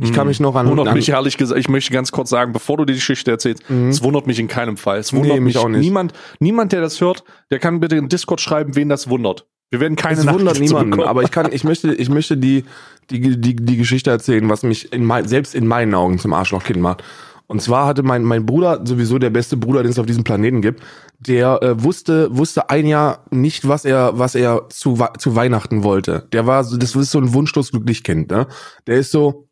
Ich 0.00 0.12
kann 0.12 0.26
mich 0.26 0.40
noch 0.40 0.54
an, 0.54 0.68
Wundert 0.68 0.88
an 0.88 0.94
mich 0.94 1.10
ehrlich 1.10 1.36
gesagt, 1.36 1.60
ich 1.60 1.68
möchte 1.68 1.92
ganz 1.92 2.12
kurz 2.12 2.30
sagen, 2.30 2.52
bevor 2.52 2.78
du 2.78 2.86
die 2.86 2.94
Geschichte 2.94 3.30
erzählst, 3.30 3.62
es 3.68 4.02
wundert 4.02 4.26
mich 4.26 4.38
in 4.38 4.48
keinem 4.48 4.78
Fall. 4.78 4.98
Es 4.98 5.12
wundert 5.12 5.32
Mhm. 5.32 5.34
Nee, 5.34 5.40
mich 5.40 5.54
mich, 5.54 5.62
auch 5.62 5.68
nicht. 5.68 5.80
niemand, 5.80 6.12
niemand, 6.40 6.72
der 6.72 6.80
das 6.80 7.00
hört, 7.00 7.24
der 7.50 7.58
kann 7.58 7.78
bitte 7.78 7.96
in 7.96 8.08
Discord 8.08 8.40
schreiben, 8.40 8.74
wen 8.74 8.88
das 8.88 9.10
wundert. 9.10 9.46
Wir 9.72 9.80
werden 9.80 9.96
keine 9.96 10.20
es 10.20 10.26
wundert 10.30 10.60
niemanden, 10.60 11.00
aber 11.02 11.22
ich 11.22 11.30
kann, 11.30 11.50
ich 11.50 11.64
möchte, 11.64 11.94
ich 11.94 12.10
möchte 12.10 12.36
die, 12.36 12.64
die, 13.08 13.40
die, 13.40 13.56
die 13.56 13.76
Geschichte 13.78 14.10
erzählen, 14.10 14.50
was 14.50 14.62
mich 14.64 14.92
in 14.92 15.02
mein, 15.02 15.26
selbst 15.26 15.54
in 15.54 15.66
meinen 15.66 15.94
Augen 15.94 16.18
zum 16.18 16.34
Arschlochkind 16.34 16.78
macht. 16.78 17.02
Und 17.46 17.62
zwar 17.62 17.86
hatte 17.86 18.02
mein, 18.02 18.22
mein 18.22 18.44
Bruder, 18.44 18.82
sowieso 18.84 19.18
der 19.18 19.30
beste 19.30 19.56
Bruder, 19.56 19.82
den 19.82 19.90
es 19.90 19.98
auf 19.98 20.04
diesem 20.04 20.24
Planeten 20.24 20.60
gibt, 20.60 20.82
der 21.18 21.62
äh, 21.62 21.82
wusste, 21.82 22.36
wusste 22.36 22.68
ein 22.68 22.86
Jahr 22.86 23.24
nicht, 23.30 23.66
was 23.66 23.86
er, 23.86 24.18
was 24.18 24.34
er 24.34 24.68
zu, 24.68 24.98
zu 25.18 25.36
Weihnachten 25.36 25.82
wollte. 25.84 26.28
Der 26.32 26.46
war, 26.46 26.64
so- 26.64 26.76
das 26.76 26.94
ist 26.94 27.10
so 27.10 27.18
ein 27.18 27.32
wunschlos 27.32 27.70
glücklich 27.70 28.04
Kind, 28.04 28.30
ne? 28.30 28.48
Der 28.86 28.96
ist 28.96 29.10
so, 29.10 29.48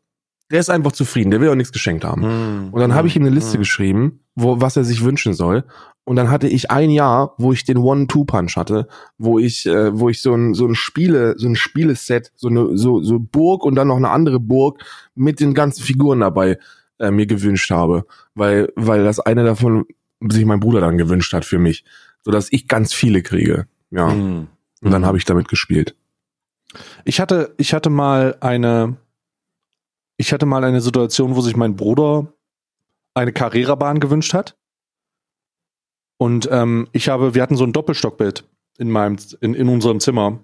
der 0.51 0.59
ist 0.59 0.69
einfach 0.69 0.91
zufrieden, 0.91 1.31
der 1.31 1.41
will 1.41 1.49
auch 1.49 1.55
nichts 1.55 1.71
geschenkt 1.71 2.03
haben. 2.03 2.23
Hm, 2.23 2.69
Und 2.71 2.79
dann 2.79 2.93
habe 2.93 3.07
ich 3.07 3.15
ihm 3.15 3.23
eine 3.23 3.33
Liste 3.33 3.53
hm. 3.53 3.61
geschrieben, 3.61 4.19
wo, 4.35 4.61
was 4.61 4.77
er 4.77 4.83
sich 4.83 5.03
wünschen 5.03 5.33
soll. 5.33 5.63
Und 6.03 6.15
dann 6.15 6.29
hatte 6.29 6.47
ich 6.47 6.71
ein 6.71 6.89
Jahr, 6.89 7.35
wo 7.37 7.53
ich 7.53 7.63
den 7.63 7.77
One-Two-Punch 7.77 8.55
hatte, 8.57 8.87
wo 9.17 9.39
ich, 9.39 9.65
äh, 9.65 9.97
wo 9.97 10.09
ich 10.09 10.21
so 10.21 10.33
ein, 10.33 10.53
so 10.53 10.65
ein 10.65 10.75
Spiele, 10.75 11.35
so 11.37 11.47
ein 11.47 11.55
Spieleset, 11.55 12.31
so 12.35 12.49
eine, 12.49 12.77
so, 12.77 13.01
so 13.01 13.19
Burg 13.19 13.63
und 13.63 13.75
dann 13.75 13.87
noch 13.87 13.97
eine 13.97 14.09
andere 14.09 14.39
Burg 14.39 14.83
mit 15.15 15.39
den 15.39 15.53
ganzen 15.53 15.83
Figuren 15.83 16.19
dabei 16.19 16.57
äh, 16.99 17.11
mir 17.11 17.27
gewünscht 17.27 17.69
habe. 17.71 18.05
Weil, 18.33 18.73
weil 18.75 19.03
das 19.03 19.19
eine 19.19 19.43
davon 19.43 19.85
sich 20.27 20.45
mein 20.45 20.59
Bruder 20.59 20.81
dann 20.81 20.97
gewünscht 20.97 21.33
hat 21.33 21.45
für 21.45 21.59
mich. 21.59 21.85
Sodass 22.23 22.51
ich 22.51 22.67
ganz 22.67 22.93
viele 22.93 23.21
kriege. 23.21 23.67
Ja. 23.91 24.11
Hm. 24.11 24.47
Und 24.81 24.91
dann 24.91 25.05
habe 25.05 25.17
ich 25.17 25.25
damit 25.25 25.47
gespielt. 25.47 25.95
Ich 27.05 27.19
hatte, 27.19 27.53
ich 27.57 27.73
hatte 27.73 27.89
mal 27.89 28.37
eine, 28.39 28.97
ich 30.21 30.31
hatte 30.31 30.45
mal 30.45 30.63
eine 30.63 30.81
Situation, 30.81 31.35
wo 31.35 31.41
sich 31.41 31.55
mein 31.55 31.75
Bruder 31.75 32.31
eine 33.15 33.33
Carrera-Bahn 33.33 33.99
gewünscht 33.99 34.35
hat. 34.35 34.55
Und 36.19 36.47
ähm, 36.51 36.87
ich 36.91 37.09
habe, 37.09 37.33
wir 37.33 37.41
hatten 37.41 37.57
so 37.57 37.63
ein 37.63 37.73
Doppelstockbett 37.73 38.47
in 38.77 38.91
meinem, 38.91 39.17
in, 39.41 39.55
in 39.55 39.67
unserem 39.67 39.99
Zimmer. 39.99 40.39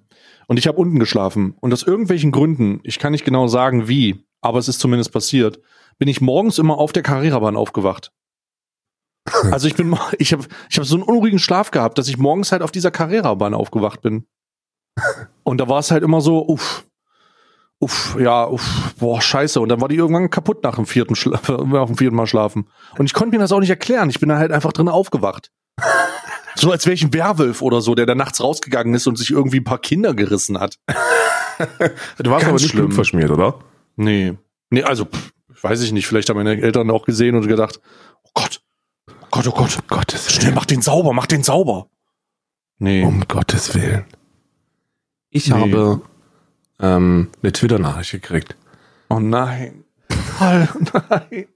Und 0.47 0.57
ich 0.57 0.65
habe 0.67 0.79
unten 0.79 0.97
geschlafen. 0.97 1.55
Und 1.59 1.73
aus 1.73 1.83
irgendwelchen 1.83 2.31
Gründen, 2.31 2.79
ich 2.81 2.97
kann 2.97 3.11
nicht 3.11 3.23
genau 3.23 3.47
sagen 3.47 3.87
wie, 3.87 4.25
aber 4.41 4.57
es 4.57 4.67
ist 4.67 4.79
zumindest 4.79 5.13
passiert, 5.13 5.59
bin 5.99 6.07
ich 6.07 6.21
morgens 6.21 6.57
immer 6.57 6.79
auf 6.79 6.91
der 6.91 7.03
Carrera-Bahn 7.03 7.55
aufgewacht. 7.55 8.11
Also 9.51 9.67
ich 9.67 9.75
bin, 9.75 9.95
ich 10.17 10.33
habe, 10.33 10.47
ich 10.71 10.77
habe 10.77 10.87
so 10.87 10.95
einen 10.95 11.03
unruhigen 11.03 11.37
Schlaf 11.37 11.69
gehabt, 11.69 11.99
dass 11.99 12.07
ich 12.07 12.17
morgens 12.17 12.51
halt 12.51 12.63
auf 12.63 12.71
dieser 12.71 12.89
Carrera-Bahn 12.89 13.53
aufgewacht 13.53 14.01
bin. 14.01 14.25
Und 15.43 15.59
da 15.59 15.69
war 15.69 15.77
es 15.77 15.91
halt 15.91 16.01
immer 16.01 16.21
so, 16.21 16.47
uff, 16.47 16.86
uff, 17.79 18.17
ja, 18.19 18.45
uff, 18.45 18.93
boah, 18.99 19.21
scheiße. 19.21 19.59
Und 19.59 19.69
dann 19.69 19.81
war 19.81 19.87
die 19.87 19.95
irgendwann 19.95 20.29
kaputt 20.29 20.63
nach 20.63 20.75
dem 20.75 20.85
vierten, 20.85 21.15
Schla 21.15 21.39
nach 21.65 21.85
dem 21.87 21.97
vierten 21.97 22.15
Mal 22.15 22.27
schlafen. 22.27 22.69
Und 22.97 23.05
ich 23.05 23.13
konnte 23.13 23.35
mir 23.35 23.41
das 23.41 23.51
auch 23.51 23.59
nicht 23.59 23.69
erklären. 23.69 24.09
Ich 24.09 24.19
bin 24.19 24.29
da 24.29 24.37
halt 24.37 24.51
einfach 24.51 24.73
drin 24.73 24.89
aufgewacht. 24.89 25.51
So 26.59 26.71
als 26.71 26.87
wäre 26.87 26.95
ich 26.95 27.03
ein 27.03 27.13
Werwolf 27.13 27.61
oder 27.61 27.81
so, 27.81 27.93
der 27.93 28.07
da 28.07 28.15
nachts 28.15 28.41
rausgegangen 28.41 28.91
ist 28.95 29.05
und 29.05 29.15
sich 29.15 29.29
irgendwie 29.29 29.59
ein 29.59 29.63
paar 29.63 29.77
Kinder 29.77 30.15
gerissen 30.15 30.59
hat. 30.59 30.79
Du 31.59 32.31
warst 32.31 32.41
Ganz 32.41 32.43
aber 32.45 32.53
nicht 32.53 32.69
schlimm. 32.71 32.91
Verschmiert, 32.91 33.29
oder? 33.29 33.59
Nee. 33.95 34.33
Nee, 34.71 34.81
also, 34.81 35.05
pff, 35.05 35.31
weiß 35.61 35.81
ich 35.83 35.91
nicht. 35.91 36.07
Vielleicht 36.07 36.29
haben 36.29 36.37
meine 36.37 36.59
Eltern 36.59 36.89
auch 36.89 37.05
gesehen 37.05 37.35
und 37.35 37.47
gedacht, 37.47 37.79
oh 38.23 38.29
Gott, 38.33 38.61
oh 39.07 39.13
Gott, 39.29 39.47
oh 39.47 39.51
Gott, 39.51 39.77
Gottes 39.87 40.31
schnell, 40.31 40.51
mach 40.53 40.65
den 40.65 40.81
sauber, 40.81 41.13
mach 41.13 41.27
den 41.27 41.43
sauber. 41.43 41.89
Nee. 42.79 43.03
Um 43.03 43.27
Gottes 43.27 43.75
Willen. 43.75 44.05
Ich 45.29 45.47
Nee. 45.49 45.53
habe 45.59 46.01
ähm, 46.79 47.29
eine 47.41 47.51
Twitter-Nachricht 47.51 48.11
gekriegt. 48.11 48.55
Oh 49.09 49.19
nein. 49.19 49.83
Oh 50.39 50.67
nein. 51.09 51.47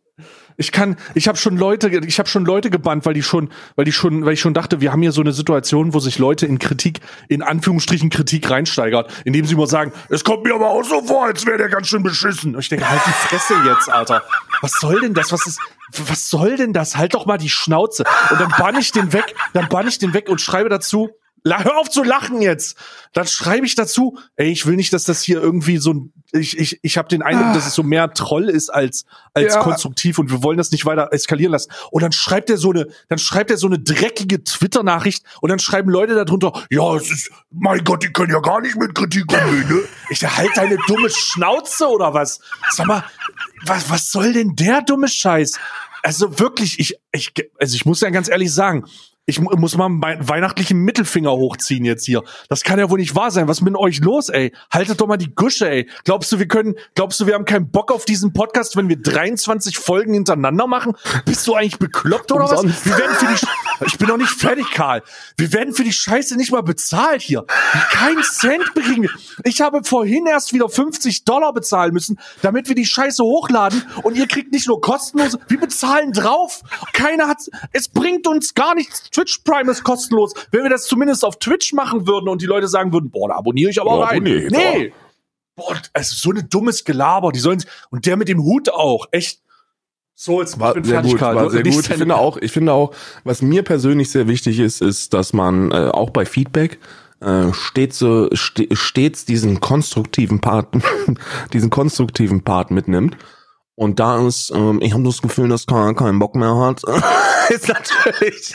Ich 0.57 0.71
kann, 0.71 0.97
ich 1.15 1.27
habe 1.27 1.37
schon 1.37 1.57
Leute, 1.57 1.89
ich 1.89 2.19
habe 2.19 2.29
schon 2.29 2.45
Leute 2.45 2.69
gebannt, 2.69 3.05
weil 3.05 3.13
die 3.13 3.23
schon, 3.23 3.49
weil 3.75 3.85
die 3.85 3.91
schon, 3.91 4.25
weil 4.25 4.33
ich 4.33 4.41
schon 4.41 4.53
dachte, 4.53 4.81
wir 4.81 4.91
haben 4.91 5.01
hier 5.01 5.11
so 5.11 5.21
eine 5.21 5.31
Situation, 5.31 5.93
wo 5.93 5.99
sich 5.99 6.19
Leute 6.19 6.45
in 6.45 6.59
Kritik, 6.59 6.99
in 7.29 7.41
Anführungsstrichen 7.41 8.09
Kritik 8.09 8.49
reinsteigern, 8.49 9.05
indem 9.25 9.45
sie 9.45 9.53
immer 9.53 9.67
sagen, 9.67 9.91
es 10.09 10.23
kommt 10.23 10.43
mir 10.43 10.53
aber 10.53 10.69
auch 10.69 10.83
so 10.83 11.01
vor, 11.03 11.25
als 11.25 11.45
wäre 11.45 11.57
der 11.57 11.69
ganz 11.69 11.87
schön 11.87 12.03
beschissen. 12.03 12.55
Und 12.55 12.61
ich 12.61 12.69
denke, 12.69 12.89
halt 12.89 13.01
die 13.05 13.11
Fresse 13.11 13.55
jetzt, 13.65 13.89
Alter. 13.91 14.23
Was 14.61 14.73
soll 14.73 15.01
denn 15.01 15.13
das? 15.13 15.31
Was 15.31 15.47
ist, 15.47 15.59
was 16.07 16.29
soll 16.29 16.57
denn 16.57 16.73
das? 16.73 16.97
Halt 16.97 17.13
doch 17.13 17.25
mal 17.25 17.37
die 17.37 17.49
Schnauze. 17.49 18.03
Und 18.29 18.39
dann 18.39 18.53
bann 18.57 18.77
ich 18.77 18.91
den 18.91 19.13
weg, 19.13 19.33
dann 19.53 19.67
bann 19.69 19.87
ich 19.87 19.97
den 19.97 20.13
weg 20.13 20.29
und 20.29 20.41
schreibe 20.41 20.69
dazu, 20.69 21.09
hör 21.45 21.77
auf 21.77 21.89
zu 21.89 22.03
lachen 22.03 22.41
jetzt. 22.41 22.77
Dann 23.13 23.27
schreibe 23.27 23.65
ich 23.65 23.75
dazu, 23.75 24.17
ey, 24.35 24.51
ich 24.51 24.65
will 24.65 24.75
nicht, 24.75 24.93
dass 24.93 25.03
das 25.03 25.21
hier 25.21 25.41
irgendwie 25.41 25.77
so 25.77 25.93
ein, 25.93 26.13
ich, 26.31 26.57
ich, 26.57 26.79
ich 26.81 26.97
habe 26.97 27.09
den 27.09 27.21
Eindruck, 27.21 27.47
ah. 27.47 27.53
dass 27.53 27.67
es 27.67 27.73
so 27.73 27.83
mehr 27.83 28.13
Troll 28.13 28.49
ist 28.49 28.69
als, 28.69 29.05
als 29.33 29.53
ja. 29.53 29.61
konstruktiv 29.61 30.17
und 30.19 30.29
wir 30.29 30.43
wollen 30.43 30.57
das 30.57 30.71
nicht 30.71 30.85
weiter 30.85 31.09
eskalieren 31.11 31.51
lassen. 31.51 31.71
Und 31.91 32.03
dann 32.03 32.11
schreibt 32.11 32.49
er 32.49 32.57
so 32.57 32.71
eine, 32.71 32.87
dann 33.09 33.17
schreibt 33.17 33.51
er 33.51 33.57
so 33.57 33.67
eine 33.67 33.79
dreckige 33.79 34.43
Twitter-Nachricht 34.43 35.23
und 35.41 35.49
dann 35.49 35.59
schreiben 35.59 35.89
Leute 35.89 36.15
darunter, 36.15 36.53
ja, 36.69 36.95
es 36.95 37.11
ist, 37.11 37.31
mein 37.49 37.83
Gott, 37.83 38.03
die 38.03 38.13
können 38.13 38.31
ja 38.31 38.39
gar 38.39 38.61
nicht 38.61 38.77
mit 38.77 38.95
Kritik 38.95 39.25
umgehen, 39.31 39.67
ne? 39.67 39.81
Ich 40.09 40.21
halt 40.23 40.51
deine 40.55 40.77
dumme 40.87 41.09
Schnauze 41.09 41.87
oder 41.87 42.13
was? 42.13 42.39
Sag 42.69 42.87
mal, 42.87 43.03
was, 43.65 43.89
was 43.89 44.11
soll 44.11 44.33
denn 44.33 44.55
der 44.55 44.81
dumme 44.81 45.07
Scheiß? 45.07 45.57
Also 46.03 46.39
wirklich, 46.39 46.79
ich, 46.79 46.95
ich, 47.11 47.33
also 47.59 47.75
ich 47.75 47.85
muss 47.85 48.01
ja 48.01 48.09
ganz 48.09 48.29
ehrlich 48.29 48.53
sagen, 48.53 48.85
ich 49.31 49.39
muss 49.39 49.77
mal 49.77 49.89
meinen 49.89 50.27
weihnachtlichen 50.27 50.77
Mittelfinger 50.79 51.31
hochziehen 51.31 51.85
jetzt 51.85 52.05
hier. 52.05 52.23
Das 52.49 52.63
kann 52.63 52.79
ja 52.79 52.89
wohl 52.89 52.99
nicht 52.99 53.15
wahr 53.15 53.31
sein. 53.31 53.47
Was 53.47 53.59
ist 53.59 53.63
mit 53.63 53.75
euch 53.75 53.99
los, 54.01 54.29
ey? 54.29 54.53
Haltet 54.69 54.99
doch 54.99 55.07
mal 55.07 55.17
die 55.17 55.33
Gusche, 55.33 55.69
ey. 55.69 55.89
Glaubst 56.03 56.31
du, 56.31 56.39
wir 56.39 56.47
können, 56.47 56.75
glaubst 56.95 57.19
du, 57.19 57.27
wir 57.27 57.35
haben 57.35 57.45
keinen 57.45 57.71
Bock 57.71 57.91
auf 57.91 58.05
diesen 58.05 58.33
Podcast, 58.33 58.75
wenn 58.75 58.89
wir 58.89 59.01
23 59.01 59.77
Folgen 59.77 60.13
hintereinander 60.13 60.67
machen? 60.67 60.93
Bist 61.25 61.47
du 61.47 61.55
eigentlich 61.55 61.79
bekloppt 61.79 62.31
oder 62.31 62.43
Umsonst. 62.43 62.85
was? 62.85 62.85
Wir 62.85 62.97
werden 62.97 63.15
für 63.15 63.25
die, 63.27 63.85
ich 63.87 63.97
bin 63.97 64.07
noch 64.07 64.17
nicht 64.17 64.31
fertig, 64.31 64.69
Karl. 64.71 65.01
Wir 65.37 65.53
werden 65.53 65.73
für 65.73 65.83
die 65.83 65.93
Scheiße 65.93 66.35
nicht 66.35 66.51
mal 66.51 66.63
bezahlt 66.63 67.21
hier. 67.21 67.45
Kein 67.91 68.21
Cent 68.23 68.73
bekriegen 68.73 69.03
wir. 69.03 69.11
Ich 69.45 69.61
habe 69.61 69.83
vorhin 69.83 70.25
erst 70.25 70.53
wieder 70.53 70.67
50 70.67 71.23
Dollar 71.23 71.53
bezahlen 71.53 71.93
müssen, 71.93 72.19
damit 72.41 72.67
wir 72.67 72.75
die 72.75 72.85
Scheiße 72.85 73.23
hochladen 73.23 73.83
und 74.03 74.17
ihr 74.17 74.27
kriegt 74.27 74.51
nicht 74.51 74.67
nur 74.67 74.81
kostenlos, 74.81 75.37
wir 75.47 75.59
bezahlen 75.59 76.11
drauf. 76.11 76.61
Keiner 76.93 77.27
hat, 77.27 77.39
es 77.71 77.87
bringt 77.87 78.27
uns 78.27 78.53
gar 78.53 78.75
nichts 78.75 79.09
Twitch 79.21 79.39
Prime 79.43 79.69
ist 79.69 79.83
kostenlos. 79.83 80.33
Wenn 80.51 80.63
wir 80.63 80.69
das 80.69 80.85
zumindest 80.85 81.23
auf 81.23 81.37
Twitch 81.37 81.73
machen 81.73 82.07
würden 82.07 82.27
und 82.27 82.41
die 82.41 82.47
Leute 82.47 82.67
sagen 82.67 82.91
würden, 82.91 83.11
boah, 83.11 83.29
da 83.29 83.35
abonniere 83.35 83.69
ich 83.69 83.79
aber 83.79 83.99
ja, 83.99 84.05
rein. 84.05 84.23
Nee, 84.23 84.47
nee. 84.49 84.93
Boah, 85.55 85.77
also 85.93 86.15
so 86.15 86.31
ein 86.31 86.49
dummes 86.49 86.83
Gelaber. 86.83 87.31
Die 87.31 87.39
sollen 87.39 87.63
und 87.91 88.05
der 88.05 88.17
mit 88.17 88.27
dem 88.27 88.43
Hut 88.43 88.69
auch. 88.69 89.05
Echt. 89.11 89.41
So, 90.15 90.41
jetzt 90.41 90.59
war 90.59 90.69
ich 90.69 90.75
bin 90.75 90.83
sehr 90.85 90.93
fertig, 90.95 91.11
gut, 91.11 91.19
Karl. 91.19 91.35
War 91.35 91.49
sehr 91.49 91.63
gut. 91.63 91.73
Ich 91.73 91.87
finde 91.87 92.15
auch, 92.15 92.37
ich 92.37 92.51
finde 92.51 92.73
auch, 92.73 92.93
was 93.23 93.41
mir 93.41 93.63
persönlich 93.63 94.09
sehr 94.09 94.27
wichtig 94.27 94.59
ist, 94.59 94.81
ist, 94.81 95.13
dass 95.13 95.33
man 95.33 95.71
äh, 95.71 95.89
auch 95.91 96.09
bei 96.09 96.25
Feedback 96.25 96.79
äh, 97.21 97.53
stets 97.53 97.99
so 97.99 98.27
st 98.35 98.67
stets 98.73 99.25
diesen 99.25 99.59
konstruktiven 99.59 100.41
Part, 100.41 100.69
diesen 101.53 101.69
konstruktiven 101.69 102.43
Part 102.43 102.71
mitnimmt. 102.71 103.17
Und 103.75 103.99
da 103.99 104.25
ist, 104.27 104.51
ähm, 104.53 104.79
ich 104.81 104.93
habe 104.93 105.03
das 105.03 105.21
Gefühl, 105.21 105.49
dass 105.49 105.65
keiner 105.65 105.93
keinen 105.93 106.19
Bock 106.19 106.35
mehr 106.35 106.55
hat. 106.55 106.81
ist 107.51 107.67
natürlich, 107.67 108.53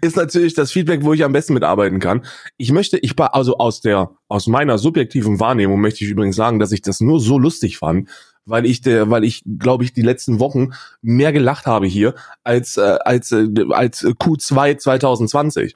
ist 0.00 0.16
natürlich 0.16 0.54
das 0.54 0.72
Feedback, 0.72 1.04
wo 1.04 1.12
ich 1.12 1.24
am 1.24 1.32
besten 1.32 1.54
mitarbeiten 1.54 2.00
kann. 2.00 2.24
Ich 2.56 2.72
möchte, 2.72 2.98
ich 2.98 3.16
war 3.18 3.34
also 3.34 3.58
aus 3.58 3.80
der, 3.80 4.10
aus 4.28 4.46
meiner 4.46 4.78
subjektiven 4.78 5.40
Wahrnehmung 5.40 5.80
möchte 5.80 6.04
ich 6.04 6.10
übrigens 6.10 6.36
sagen, 6.36 6.58
dass 6.58 6.72
ich 6.72 6.82
das 6.82 7.00
nur 7.00 7.20
so 7.20 7.38
lustig 7.38 7.78
fand, 7.78 8.08
weil 8.44 8.66
ich 8.66 8.80
der, 8.80 9.10
weil 9.10 9.24
ich 9.24 9.42
glaube 9.58 9.84
ich 9.84 9.92
die 9.92 10.02
letzten 10.02 10.40
Wochen 10.40 10.72
mehr 11.00 11.32
gelacht 11.32 11.66
habe 11.66 11.86
hier 11.86 12.14
als 12.42 12.76
äh, 12.76 12.98
als 13.04 13.30
äh, 13.32 13.48
als 13.70 14.04
Q2 14.04 14.78
2020. 14.78 15.74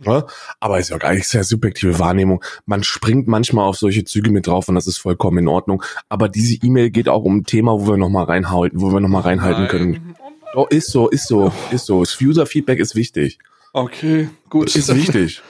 Ja, 0.00 0.26
aber 0.60 0.78
ist 0.78 0.90
ja 0.90 0.98
gar 0.98 1.12
nicht 1.12 1.26
sehr 1.26 1.42
subjektive 1.42 1.98
Wahrnehmung. 1.98 2.44
Man 2.66 2.84
springt 2.84 3.26
manchmal 3.26 3.66
auf 3.66 3.76
solche 3.76 4.04
Züge 4.04 4.30
mit 4.30 4.46
drauf 4.46 4.68
und 4.68 4.76
das 4.76 4.86
ist 4.86 4.98
vollkommen 4.98 5.38
in 5.38 5.48
Ordnung. 5.48 5.82
Aber 6.08 6.28
diese 6.28 6.54
E-Mail 6.62 6.90
geht 6.90 7.08
auch 7.08 7.24
um 7.24 7.38
ein 7.38 7.44
Thema, 7.44 7.72
wo 7.72 7.88
wir 7.88 7.96
noch 7.96 8.08
mal 8.08 8.22
reinhalten, 8.22 8.80
wo 8.80 8.92
wir 8.92 9.00
noch 9.00 9.08
mal 9.08 9.22
reinhalten 9.22 9.66
können. 9.66 10.14
Oh, 10.54 10.66
ist 10.70 10.90
so, 10.90 11.08
ist 11.08 11.28
so, 11.28 11.52
ist 11.70 11.86
so. 11.86 12.00
Das 12.00 12.20
User-Feedback 12.20 12.78
ist 12.78 12.94
wichtig. 12.94 13.38
Okay, 13.72 14.30
gut. 14.48 14.74
Ist 14.74 14.94
wichtig. 14.94 15.42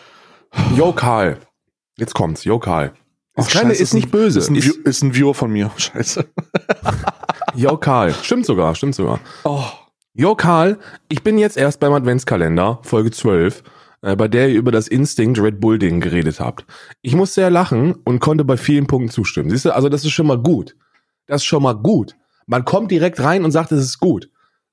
Yo, 0.76 0.92
Karl. 0.92 1.38
Jetzt 1.96 2.14
kommt's. 2.14 2.44
Yo, 2.44 2.58
Karl. 2.58 2.92
Ist, 3.36 3.50
keine, 3.50 3.72
ist 3.72 3.94
nicht 3.94 4.10
böse. 4.10 4.40
Ist 4.40 4.50
ein, 4.50 4.56
ist, 4.56 4.76
ist 4.76 5.02
ein 5.02 5.14
Viewer 5.14 5.34
von 5.34 5.52
mir. 5.52 5.70
Scheiße. 5.76 6.26
Yo, 7.54 7.76
Karl. 7.76 8.12
Stimmt 8.22 8.46
sogar, 8.46 8.74
stimmt 8.74 8.96
sogar. 8.96 9.20
Oh. 9.44 9.64
Yo, 10.14 10.34
Karl. 10.34 10.78
Ich 11.08 11.22
bin 11.22 11.38
jetzt 11.38 11.56
erst 11.56 11.78
beim 11.78 11.92
Adventskalender, 11.92 12.80
Folge 12.82 13.12
12, 13.12 13.62
äh, 14.02 14.16
bei 14.16 14.26
der 14.26 14.48
ihr 14.48 14.58
über 14.58 14.72
das 14.72 14.88
Instinct 14.88 15.40
Red 15.40 15.60
Bull 15.60 15.78
Ding 15.78 16.00
geredet 16.00 16.40
habt. 16.40 16.66
Ich 17.02 17.14
musste 17.14 17.36
sehr 17.36 17.50
lachen 17.50 17.94
und 18.04 18.18
konnte 18.18 18.44
bei 18.44 18.56
vielen 18.56 18.88
Punkten 18.88 19.10
zustimmen. 19.10 19.50
Siehst 19.50 19.66
du, 19.66 19.74
also 19.74 19.88
das 19.88 20.04
ist 20.04 20.10
schon 20.10 20.26
mal 20.26 20.38
gut. 20.38 20.74
Das 21.26 21.42
ist 21.42 21.46
schon 21.46 21.62
mal 21.62 21.74
gut. 21.74 22.16
Man 22.46 22.64
kommt 22.64 22.90
direkt 22.90 23.20
rein 23.20 23.44
und 23.44 23.52
sagt, 23.52 23.70
es 23.70 23.84
ist 23.84 24.00
gut. 24.00 24.28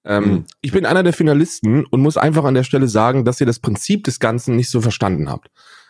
Ähm, 0.05 0.23
mhm. 0.23 0.45
Ich 0.61 0.71
bin 0.71 0.85
einer 0.85 1.03
der 1.03 1.13
Finalisten 1.13 1.85
und 1.85 2.01
muss 2.01 2.17
einfach 2.17 2.43
an 2.43 2.53
der 2.53 2.63
Stelle 2.63 2.87
sagen, 2.87 3.25
dass 3.25 3.39
ihr 3.39 3.47
das 3.47 3.59
Prinzip 3.59 4.03
des 4.03 4.19
Ganzen 4.19 4.55
nicht 4.55 4.69
so 4.69 4.81
verstanden 4.81 5.29
habt. 5.29 5.49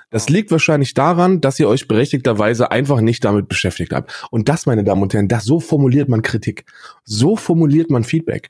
Das 0.10 0.30
liegt 0.30 0.52
wahrscheinlich 0.52 0.94
daran, 0.94 1.42
dass 1.42 1.60
ihr 1.60 1.68
euch 1.68 1.88
berechtigterweise 1.88 2.72
einfach 2.72 3.02
nicht 3.02 3.26
damit 3.26 3.50
beschäftigt 3.50 3.92
habt. 3.92 4.26
Und 4.32 4.48
das, 4.48 4.66
meine 4.66 4.84
Damen 4.84 5.02
und 5.02 5.14
Herren, 5.14 5.28
das 5.28 5.44
so 5.44 5.60
formuliert 5.60 6.08
man 6.10 6.22
Kritik. 6.22 6.66
So 7.04 7.36
formuliert 7.36 7.90
man 7.90 8.04
Feedback. 8.04 8.50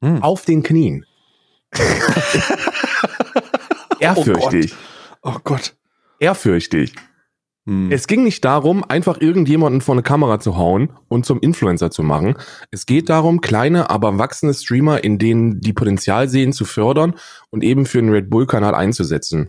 Mhm. 0.00 0.22
Auf 0.22 0.44
den 0.44 0.62
Knien. 0.62 1.04
Ehrfürchtig. 4.00 4.74
Oh 5.22 5.32
Gott. 5.32 5.34
Oh 5.34 5.40
Gott. 5.44 5.74
Ehrfürchtig. 6.20 6.94
Hm. 7.66 7.90
Es 7.90 8.06
ging 8.06 8.24
nicht 8.24 8.44
darum, 8.44 8.84
einfach 8.84 9.20
irgendjemanden 9.20 9.80
vor 9.80 9.94
eine 9.94 10.02
Kamera 10.02 10.38
zu 10.38 10.56
hauen 10.56 10.90
und 11.08 11.24
zum 11.24 11.40
Influencer 11.40 11.90
zu 11.90 12.02
machen. 12.02 12.34
Es 12.70 12.84
geht 12.84 13.08
darum, 13.08 13.40
kleine, 13.40 13.88
aber 13.90 14.18
wachsende 14.18 14.54
Streamer, 14.54 15.02
in 15.02 15.18
denen 15.18 15.60
die 15.60 15.72
Potenzial 15.72 16.28
sehen, 16.28 16.52
zu 16.52 16.64
fördern 16.64 17.14
und 17.50 17.64
eben 17.64 17.86
für 17.86 17.98
den 17.98 18.10
Red 18.10 18.28
Bull-Kanal 18.28 18.74
einzusetzen. 18.74 19.48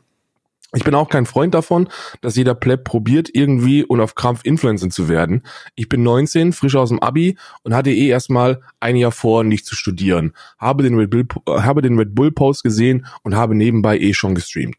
Ich 0.73 0.83
bin 0.83 0.95
auch 0.95 1.07
kein 1.07 1.25
Freund 1.25 1.53
davon, 1.53 1.87
dass 2.21 2.35
jeder 2.35 2.53
Pleb 2.53 2.83
probiert, 2.83 3.29
irgendwie 3.31 3.83
und 3.83 4.01
auf 4.01 4.15
Krampf 4.15 4.41
Influencer 4.43 4.89
zu 4.89 5.07
werden. 5.07 5.43
Ich 5.75 5.87
bin 5.87 6.03
19, 6.03 6.51
frisch 6.51 6.75
aus 6.75 6.89
dem 6.89 6.99
Abi 6.99 7.37
und 7.63 7.73
hatte 7.73 7.91
eh 7.91 8.07
erstmal 8.07 8.61
ein 8.81 8.97
Jahr 8.97 9.13
vor, 9.13 9.43
nicht 9.43 9.65
zu 9.65 9.75
studieren. 9.75 10.33
Habe 10.57 10.83
den 10.83 10.97
Red 10.97 11.11
Bull, 11.11 11.27
habe 11.47 11.81
den 11.81 11.97
Red 11.97 12.13
Bull 12.13 12.31
Post 12.31 12.63
gesehen 12.63 13.05
und 13.23 13.35
habe 13.35 13.55
nebenbei 13.55 13.97
eh 13.99 14.13
schon 14.13 14.35
gestreamt. 14.35 14.75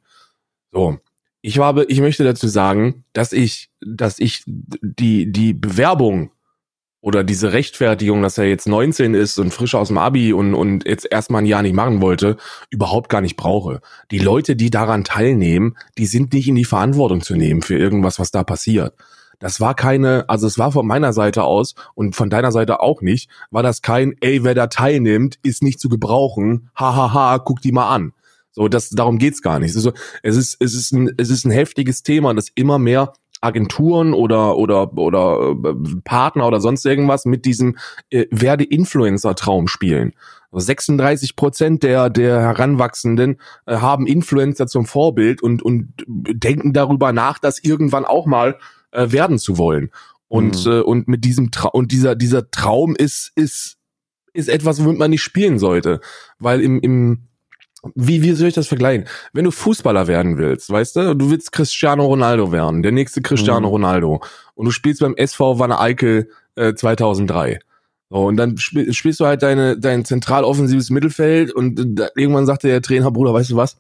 So. 0.71 0.99
Ich 1.47 1.61
habe, 1.61 1.85
ich 1.85 2.01
möchte 2.01 2.25
dazu 2.25 2.49
sagen, 2.49 3.05
dass 3.13 3.33
ich, 3.33 3.71
dass 3.81 4.19
ich 4.19 4.43
die, 4.47 5.31
die 5.31 5.55
Bewerbung 5.55 6.33
oder 7.01 7.23
diese 7.23 7.53
Rechtfertigung, 7.53 8.21
dass 8.21 8.37
er 8.37 8.47
jetzt 8.47 8.67
19 8.67 9.15
ist 9.15 9.39
und 9.39 9.55
frisch 9.55 9.77
aus 9.77 9.87
dem 9.87 9.97
Abi 9.97 10.33
und, 10.33 10.55
und 10.55 10.85
jetzt 10.89 11.07
erstmal 11.09 11.43
ein 11.43 11.47
Jahr 11.47 11.63
nicht 11.63 11.77
machen 11.77 12.03
wollte, 12.03 12.37
überhaupt 12.71 13.09
gar 13.11 13.21
nicht 13.21 13.37
brauche. 13.37 13.81
Die 14.11 14.19
Leute, 14.19 14.57
die 14.57 14.71
daran 14.71 15.05
teilnehmen, 15.05 15.77
die 15.99 16.07
sind 16.07 16.33
nicht 16.33 16.49
in 16.49 16.57
die 16.57 16.65
Verantwortung 16.65 17.21
zu 17.21 17.37
nehmen 17.37 17.63
für 17.63 17.79
irgendwas, 17.79 18.19
was 18.19 18.33
da 18.33 18.43
passiert. 18.43 18.95
Das 19.39 19.61
war 19.61 19.77
keine, 19.77 20.29
also 20.29 20.49
es 20.49 20.59
war 20.59 20.73
von 20.73 20.85
meiner 20.85 21.13
Seite 21.13 21.45
aus 21.45 21.77
und 21.95 22.17
von 22.17 22.29
deiner 22.29 22.51
Seite 22.51 22.81
auch 22.81 23.03
nicht, 23.03 23.31
war 23.53 23.63
das 23.63 23.83
kein, 23.83 24.17
ey, 24.21 24.43
wer 24.43 24.57
da 24.57 24.67
teilnimmt, 24.67 25.39
ist 25.45 25.63
nicht 25.63 25.79
zu 25.79 25.89
gebrauchen, 25.89 26.71
hahaha, 26.75 27.15
ha, 27.15 27.31
ha, 27.31 27.39
guck 27.39 27.61
die 27.61 27.71
mal 27.71 27.89
an. 27.89 28.15
So, 28.57 28.69
das, 28.69 28.89
darum 28.89 29.19
geht's 29.19 29.43
gar 29.43 29.59
nicht. 29.59 29.71
Es 29.71 29.77
ist, 29.77 29.83
so, 29.83 29.93
es 30.23 30.35
ist, 30.35 30.57
es 30.61 30.75
ist 30.75 30.93
ein, 30.93 31.13
es 31.19 31.29
ist 31.29 31.45
ein 31.45 31.51
heftiges 31.51 32.03
Thema, 32.03 32.33
das 32.33 32.49
immer 32.55 32.79
mehr 32.79 33.13
Agenturen 33.43 34.15
oder 34.15 34.57
oder 34.57 34.97
oder 34.97 35.55
äh, 35.63 35.75
Partner 36.05 36.47
oder 36.47 36.59
sonst 36.63 36.87
irgendwas 36.87 37.27
mit 37.27 37.45
diesem 37.45 37.77
äh, 38.09 38.25
werde 38.31 38.65
Influencer 38.65 39.35
Traum 39.35 39.69
spielen. 39.69 40.15
36 40.53 41.37
Prozent 41.37 41.83
der 41.83 42.09
der 42.09 42.41
Heranwachsenden 42.41 43.39
äh, 43.67 43.77
haben 43.77 44.07
Influencer 44.07 44.67
zum 44.67 44.87
Vorbild 44.87 45.43
und 45.43 45.63
und 45.63 45.93
denken 46.07 46.73
darüber 46.73 47.13
nach, 47.13 47.39
das 47.39 47.59
irgendwann 47.59 48.07
auch 48.07 48.25
mal 48.25 48.59
äh, 48.91 49.13
werden 49.13 49.39
zu 49.39 49.59
wollen. 49.59 49.91
Und 50.29 50.65
mhm. 50.65 50.73
äh, 50.73 50.81
und 50.81 51.09
mit 51.09 51.27
diesem 51.27 51.51
Tra 51.51 51.69
und 51.69 51.93
dieser 51.93 52.15
dieser 52.17 52.51
Traum 52.51 52.97
ist 52.97 53.33
ist 53.35 53.77
ist 54.33 54.49
etwas, 54.49 54.83
womit 54.83 54.99
man 54.99 55.11
nicht 55.11 55.23
spielen 55.23 55.59
sollte, 55.59 56.01
weil 56.39 56.63
im 56.63 56.81
im 56.81 57.29
wie, 57.95 58.23
wie 58.23 58.33
soll 58.33 58.49
ich 58.49 58.55
das 58.55 58.69
vergleichen? 58.69 59.07
Wenn 59.33 59.45
du 59.45 59.51
Fußballer 59.51 60.07
werden 60.07 60.39
willst, 60.39 60.71
weißt 60.71 60.97
du, 60.97 61.15
du 61.15 61.31
willst 61.31 61.53
Cristiano 61.53 62.07
Ronaldo 62.07 62.53
werden, 62.53 62.83
der 62.83 62.93
nächste 62.93 63.23
Cristiano 63.23 63.69
mhm. 63.69 63.73
Ronaldo, 63.73 64.21
und 64.55 64.67
du 64.67 64.71
spielst 64.71 65.01
beim 65.01 65.15
SV 65.17 65.59
Wanne 65.59 65.79
Eickel 65.79 66.29
äh, 66.57 66.75
2003. 66.75 67.61
So, 68.09 68.27
und 68.27 68.37
dann 68.37 68.57
spiel, 68.57 68.93
spielst 68.93 69.21
du 69.21 69.27
halt 69.27 69.43
deine, 69.43 69.79
dein 69.79 70.05
zentral 70.05 70.45
offensives 70.45 70.91
Mittelfeld 70.91 71.53
und 71.53 72.01
äh, 72.01 72.09
irgendwann 72.15 72.47
sagte 72.47 72.69
der 72.69 72.83
Trainer, 72.83 73.11
Bruder, 73.11 73.35
weißt 73.35 73.51
du 73.51 73.57
was? 73.57 73.77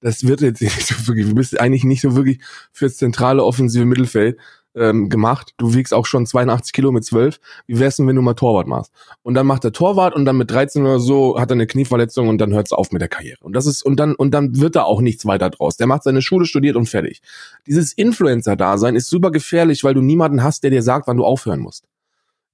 Das 0.00 0.26
wird 0.26 0.40
jetzt 0.40 0.62
nicht 0.62 0.86
so 0.86 1.06
wirklich, 1.06 1.28
du 1.28 1.34
bist 1.34 1.58
eigentlich 1.60 1.84
nicht 1.84 2.00
so 2.00 2.16
wirklich 2.16 2.40
fürs 2.72 2.96
zentrale 2.96 3.44
offensive 3.44 3.84
Mittelfeld 3.84 4.38
ähm, 4.76 5.08
gemacht. 5.08 5.52
Du 5.56 5.74
wiegst 5.74 5.92
auch 5.94 6.06
schon 6.06 6.26
82 6.26 6.72
Kilo 6.72 6.92
mit 6.92 7.04
12. 7.04 7.40
Wie 7.66 7.78
wär's 7.78 7.96
denn, 7.96 8.06
wenn 8.06 8.16
du 8.16 8.22
mal 8.22 8.34
Torwart 8.34 8.66
machst? 8.66 8.92
Und 9.22 9.34
dann 9.34 9.46
macht 9.46 9.64
er 9.64 9.72
Torwart 9.72 10.14
und 10.14 10.24
dann 10.24 10.36
mit 10.36 10.50
13 10.50 10.82
oder 10.82 11.00
so 11.00 11.40
hat 11.40 11.50
er 11.50 11.54
eine 11.54 11.66
Knieverletzung 11.66 12.28
und 12.28 12.38
dann 12.38 12.52
hört's 12.52 12.72
auf 12.72 12.92
mit 12.92 13.00
der 13.00 13.08
Karriere. 13.08 13.38
Und 13.42 13.54
das 13.54 13.66
ist, 13.66 13.82
und 13.82 13.98
dann, 13.98 14.14
und 14.14 14.32
dann 14.32 14.60
wird 14.60 14.76
da 14.76 14.82
auch 14.82 15.00
nichts 15.00 15.26
weiter 15.26 15.50
draus. 15.50 15.76
Der 15.76 15.86
macht 15.86 16.04
seine 16.04 16.22
Schule, 16.22 16.44
studiert 16.44 16.76
und 16.76 16.88
fertig. 16.88 17.22
Dieses 17.66 17.92
Influencer-Dasein 17.92 18.94
ist 18.94 19.08
super 19.08 19.30
gefährlich, 19.30 19.82
weil 19.82 19.94
du 19.94 20.02
niemanden 20.02 20.42
hast, 20.42 20.62
der 20.62 20.70
dir 20.70 20.82
sagt, 20.82 21.06
wann 21.08 21.16
du 21.16 21.24
aufhören 21.24 21.60
musst. 21.60 21.84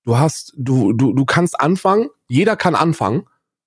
Du 0.05 0.19
hast, 0.19 0.52
du, 0.57 0.93
du, 0.93 1.12
du 1.12 1.25
kannst 1.25 1.61
anfangen, 1.61 2.09
jeder 2.29 2.57
kann 2.57 2.75
anfangen 2.75 3.25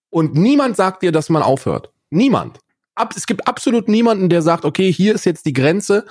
Und 0.09 0.35
niemand 0.35 0.75
sagt 0.75 1.03
dir, 1.03 1.11
dass 1.11 1.29
man 1.29 1.43
aufhört. 1.43 1.91
Niemand. 2.09 2.59
Ab, 2.95 3.13
es 3.15 3.25
gibt 3.25 3.47
absolut 3.47 3.89
niemanden, 3.89 4.29
der 4.29 4.41
sagt, 4.41 4.63
okay, 4.63 4.91
hier 4.91 5.13
ist 5.13 5.25
jetzt 5.25 5.45
die 5.45 5.51
Grenze, 5.51 6.05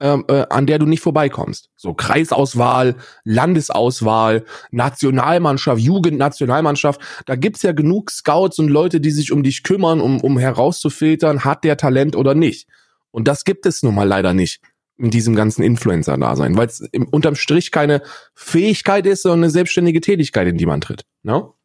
äh, 0.00 0.46
an 0.48 0.66
der 0.66 0.78
du 0.78 0.86
nicht 0.86 1.02
vorbeikommst. 1.02 1.68
So 1.76 1.94
Kreisauswahl, 1.94 2.96
Landesauswahl, 3.24 4.44
Nationalmannschaft, 4.70 5.80
Jugendnationalmannschaft. 5.80 7.00
Da 7.26 7.36
gibt's 7.36 7.62
ja 7.62 7.72
genug 7.72 8.10
Scouts 8.10 8.58
und 8.58 8.68
Leute, 8.68 9.00
die 9.00 9.10
sich 9.10 9.30
um 9.30 9.42
dich 9.42 9.62
kümmern, 9.62 10.00
um, 10.00 10.20
um 10.20 10.38
herauszufiltern, 10.38 11.44
hat 11.44 11.64
der 11.64 11.76
Talent 11.76 12.16
oder 12.16 12.34
nicht. 12.34 12.66
Und 13.10 13.28
das 13.28 13.44
gibt 13.44 13.66
es 13.66 13.82
nun 13.82 13.94
mal 13.94 14.08
leider 14.08 14.32
nicht 14.34 14.60
in 14.96 15.10
diesem 15.10 15.34
ganzen 15.34 15.62
Influencer-Dasein, 15.62 16.56
weil 16.56 16.66
es 16.66 16.82
unterm 17.10 17.34
Strich 17.34 17.70
keine 17.70 18.02
Fähigkeit 18.34 19.06
ist, 19.06 19.22
sondern 19.22 19.44
eine 19.44 19.50
selbstständige 19.50 20.00
Tätigkeit, 20.00 20.46
in 20.46 20.58
die 20.58 20.66
man 20.66 20.80
tritt. 20.80 21.04
No? 21.22 21.56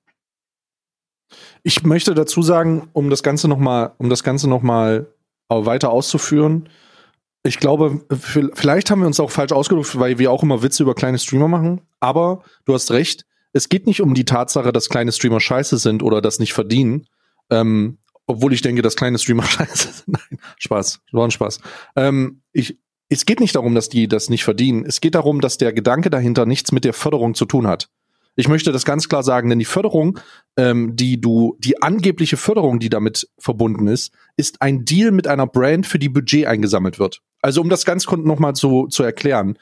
Ich 1.63 1.83
möchte 1.83 2.13
dazu 2.13 2.41
sagen, 2.41 2.89
um 2.93 3.09
das 3.09 3.23
Ganze 3.23 3.47
nochmal, 3.47 3.93
um 3.97 4.09
das 4.09 4.23
Ganze 4.23 4.49
noch 4.49 4.63
weiter 4.63 5.89
auszuführen, 5.89 6.69
ich 7.45 7.59
glaube, 7.59 8.03
vielleicht 8.53 8.89
haben 8.89 9.01
wir 9.01 9.07
uns 9.07 9.19
auch 9.19 9.29
falsch 9.29 9.51
ausgedrückt, 9.51 9.99
weil 9.99 10.17
wir 10.17 10.31
auch 10.31 10.41
immer 10.41 10.63
Witze 10.63 10.81
über 10.81 10.95
kleine 10.95 11.19
Streamer 11.19 11.47
machen. 11.47 11.81
Aber 11.99 12.43
du 12.65 12.73
hast 12.73 12.89
recht, 12.89 13.25
es 13.53 13.69
geht 13.69 13.85
nicht 13.85 14.01
um 14.01 14.15
die 14.15 14.25
Tatsache, 14.25 14.73
dass 14.73 14.89
kleine 14.89 15.11
Streamer 15.11 15.39
scheiße 15.39 15.77
sind 15.77 16.01
oder 16.01 16.21
das 16.21 16.39
nicht 16.39 16.53
verdienen. 16.53 17.05
Ähm, 17.51 17.99
obwohl 18.25 18.51
ich 18.51 18.63
denke, 18.63 18.81
dass 18.81 18.95
kleine 18.95 19.19
Streamer 19.19 19.43
scheiße 19.45 19.89
sind. 19.93 20.07
Nein, 20.07 20.39
Spaß, 20.57 21.01
war 21.11 21.25
ein 21.25 21.31
Spaß. 21.31 21.59
Ähm, 21.95 22.41
ich, 22.51 22.79
es 23.09 23.27
geht 23.27 23.39
nicht 23.39 23.55
darum, 23.55 23.75
dass 23.75 23.89
die 23.89 24.07
das 24.07 24.29
nicht 24.29 24.43
verdienen. 24.43 24.83
Es 24.83 24.99
geht 24.99 25.13
darum, 25.13 25.39
dass 25.39 25.59
der 25.59 25.71
Gedanke 25.71 26.09
dahinter 26.09 26.47
nichts 26.47 26.71
mit 26.71 26.83
der 26.83 26.93
Förderung 26.93 27.35
zu 27.35 27.45
tun 27.45 27.67
hat. 27.67 27.89
Ich 28.35 28.47
möchte 28.47 28.71
das 28.71 28.83
ganz 28.83 29.07
klar 29.07 29.23
sagen, 29.23 29.49
denn 29.49 29.59
die 29.59 29.65
Förderung, 29.65 30.19
ähm, 30.57 30.95
die 30.95 31.19
du, 31.21 31.55
die 31.59 31.81
angebliche 31.81 32.37
Förderung, 32.37 32.79
die 32.79 32.89
damit 32.89 33.29
verbunden 33.39 33.87
ist, 33.87 34.13
ist 34.35 34.61
ein 34.61 34.83
Deal 34.83 35.11
mit 35.11 35.27
einer 35.27 35.47
Brand, 35.47 35.87
für 35.87 35.99
die 35.99 36.09
Budget 36.09 36.45
eingesammelt 36.45 36.99
wird. 36.99 37.21
Also 37.41 37.61
um 37.61 37.69
das 37.69 37.85
ganz 37.85 38.05
kurz 38.05 38.25
nochmal 38.25 38.53
zu, 38.53 38.87
zu 38.87 39.03
erklären, 39.03 39.57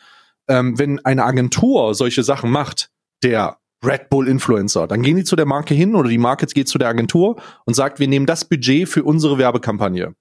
ähm, 0.48 0.78
wenn 0.80 1.04
eine 1.06 1.24
Agentur 1.24 1.94
solche 1.94 2.24
Sachen 2.24 2.50
macht, 2.50 2.90
der 3.22 3.58
Red 3.84 4.10
Bull 4.10 4.28
Influencer, 4.28 4.88
dann 4.88 5.02
gehen 5.02 5.18
die 5.18 5.24
zu 5.24 5.36
der 5.36 5.46
Marke 5.46 5.74
hin 5.74 5.96
oder 5.96 6.10
die 6.10 6.18
Marke 6.18 6.46
geht 6.48 6.68
zu 6.68 6.78
der 6.78 6.88
Agentur 6.88 7.36
und 7.66 7.74
sagt, 7.74 8.00
wir 8.00 8.08
nehmen 8.08 8.26
das 8.26 8.46
Budget 8.46 8.88
für 8.88 9.04
unsere 9.04 9.38
Werbekampagne. 9.38 10.16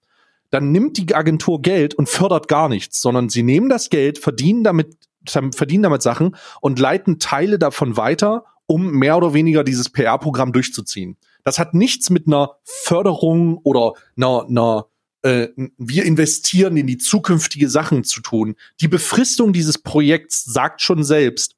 Dann 0.50 0.72
nimmt 0.72 0.98
die 0.98 1.14
Agentur 1.14 1.62
Geld 1.62 1.94
und 1.94 2.08
fördert 2.08 2.48
gar 2.48 2.68
nichts, 2.68 3.00
sondern 3.00 3.28
sie 3.28 3.42
nehmen 3.42 3.68
das 3.68 3.88
Geld, 3.88 4.18
verdienen 4.18 4.64
damit 4.64 4.96
verdienen 5.26 5.84
damit 5.84 6.02
Sachen 6.02 6.36
und 6.60 6.78
leiten 6.78 7.18
Teile 7.18 7.58
davon 7.58 7.96
weiter, 7.96 8.44
um 8.66 8.90
mehr 8.92 9.16
oder 9.16 9.34
weniger 9.34 9.64
dieses 9.64 9.90
PR-Programm 9.90 10.52
durchzuziehen. 10.52 11.16
Das 11.44 11.58
hat 11.58 11.74
nichts 11.74 12.10
mit 12.10 12.26
einer 12.26 12.56
Förderung 12.64 13.58
oder 13.58 13.94
einer, 14.16 14.46
einer 14.48 14.86
äh, 15.22 15.48
wir 15.78 16.04
investieren 16.04 16.76
in 16.76 16.86
die 16.86 16.98
zukünftige 16.98 17.68
Sachen 17.68 18.04
zu 18.04 18.20
tun. 18.20 18.54
Die 18.80 18.88
Befristung 18.88 19.52
dieses 19.52 19.78
Projekts 19.78 20.44
sagt 20.44 20.80
schon 20.82 21.04
selbst, 21.04 21.56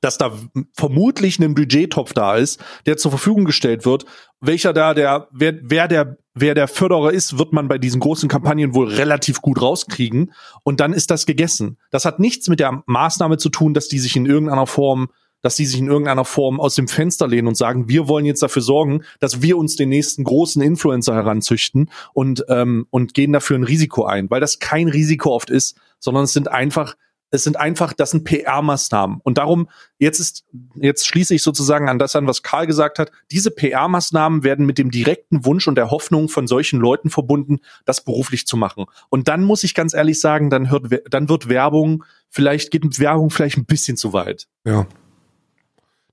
dass 0.00 0.18
da 0.18 0.32
vermutlich 0.72 1.38
ein 1.38 1.54
Budgettopf 1.54 2.12
da 2.12 2.36
ist, 2.36 2.62
der 2.86 2.96
zur 2.96 3.10
Verfügung 3.10 3.44
gestellt 3.44 3.84
wird. 3.84 4.04
Welcher 4.40 4.72
da 4.72 4.94
der, 4.94 5.28
wer, 5.32 5.54
wer 5.62 5.88
der, 5.88 6.18
wer 6.34 6.54
der 6.54 6.68
Förderer 6.68 7.12
ist, 7.12 7.38
wird 7.38 7.52
man 7.52 7.68
bei 7.68 7.78
diesen 7.78 8.00
großen 8.00 8.28
Kampagnen 8.28 8.74
wohl 8.74 8.88
relativ 8.88 9.40
gut 9.40 9.60
rauskriegen. 9.60 10.32
Und 10.62 10.80
dann 10.80 10.92
ist 10.92 11.10
das 11.10 11.26
gegessen. 11.26 11.78
Das 11.90 12.04
hat 12.04 12.20
nichts 12.20 12.48
mit 12.48 12.60
der 12.60 12.82
Maßnahme 12.86 13.38
zu 13.38 13.48
tun, 13.48 13.74
dass 13.74 13.88
die 13.88 13.98
sich 13.98 14.16
in 14.16 14.26
irgendeiner 14.26 14.66
Form 14.66 15.08
dass 15.42 15.54
die 15.54 15.66
sich 15.66 15.78
in 15.78 15.86
irgendeiner 15.86 16.24
Form 16.24 16.58
aus 16.58 16.74
dem 16.74 16.88
Fenster 16.88 17.28
lehnen 17.28 17.46
und 17.46 17.56
sagen, 17.56 17.88
wir 17.88 18.08
wollen 18.08 18.24
jetzt 18.24 18.42
dafür 18.42 18.62
sorgen, 18.62 19.02
dass 19.20 19.42
wir 19.42 19.56
uns 19.56 19.76
den 19.76 19.90
nächsten 19.90 20.24
großen 20.24 20.60
Influencer 20.60 21.14
heranzüchten 21.14 21.90
und, 22.14 22.44
ähm, 22.48 22.86
und 22.90 23.14
gehen 23.14 23.32
dafür 23.32 23.56
ein 23.56 23.62
Risiko 23.62 24.06
ein, 24.06 24.28
weil 24.28 24.40
das 24.40 24.58
kein 24.58 24.88
Risiko 24.88 25.30
oft 25.30 25.50
ist, 25.50 25.78
sondern 26.00 26.24
es 26.24 26.32
sind 26.32 26.48
einfach 26.48 26.96
es 27.30 27.44
sind 27.44 27.56
einfach, 27.56 27.92
das 27.92 28.12
sind 28.12 28.24
PR-Maßnahmen. 28.24 29.20
Und 29.22 29.38
darum, 29.38 29.68
jetzt 29.98 30.20
ist, 30.20 30.44
jetzt 30.74 31.06
schließe 31.06 31.34
ich 31.34 31.42
sozusagen 31.42 31.88
an 31.88 31.98
das 31.98 32.14
an, 32.14 32.26
was 32.26 32.42
Karl 32.42 32.66
gesagt 32.66 32.98
hat. 32.98 33.10
Diese 33.30 33.50
PR-Maßnahmen 33.50 34.44
werden 34.44 34.64
mit 34.64 34.78
dem 34.78 34.90
direkten 34.90 35.44
Wunsch 35.44 35.66
und 35.66 35.74
der 35.74 35.90
Hoffnung 35.90 36.28
von 36.28 36.46
solchen 36.46 36.78
Leuten 36.78 37.10
verbunden, 37.10 37.58
das 37.84 38.04
beruflich 38.04 38.46
zu 38.46 38.56
machen. 38.56 38.86
Und 39.10 39.28
dann 39.28 39.42
muss 39.42 39.64
ich 39.64 39.74
ganz 39.74 39.92
ehrlich 39.92 40.20
sagen, 40.20 40.50
dann 40.50 40.70
hört, 40.70 40.86
dann 41.10 41.28
wird 41.28 41.48
Werbung, 41.48 42.04
vielleicht 42.30 42.70
geht 42.70 42.98
Werbung 43.00 43.30
vielleicht 43.30 43.56
ein 43.56 43.66
bisschen 43.66 43.96
zu 43.96 44.12
weit. 44.12 44.46
Ja. 44.64 44.86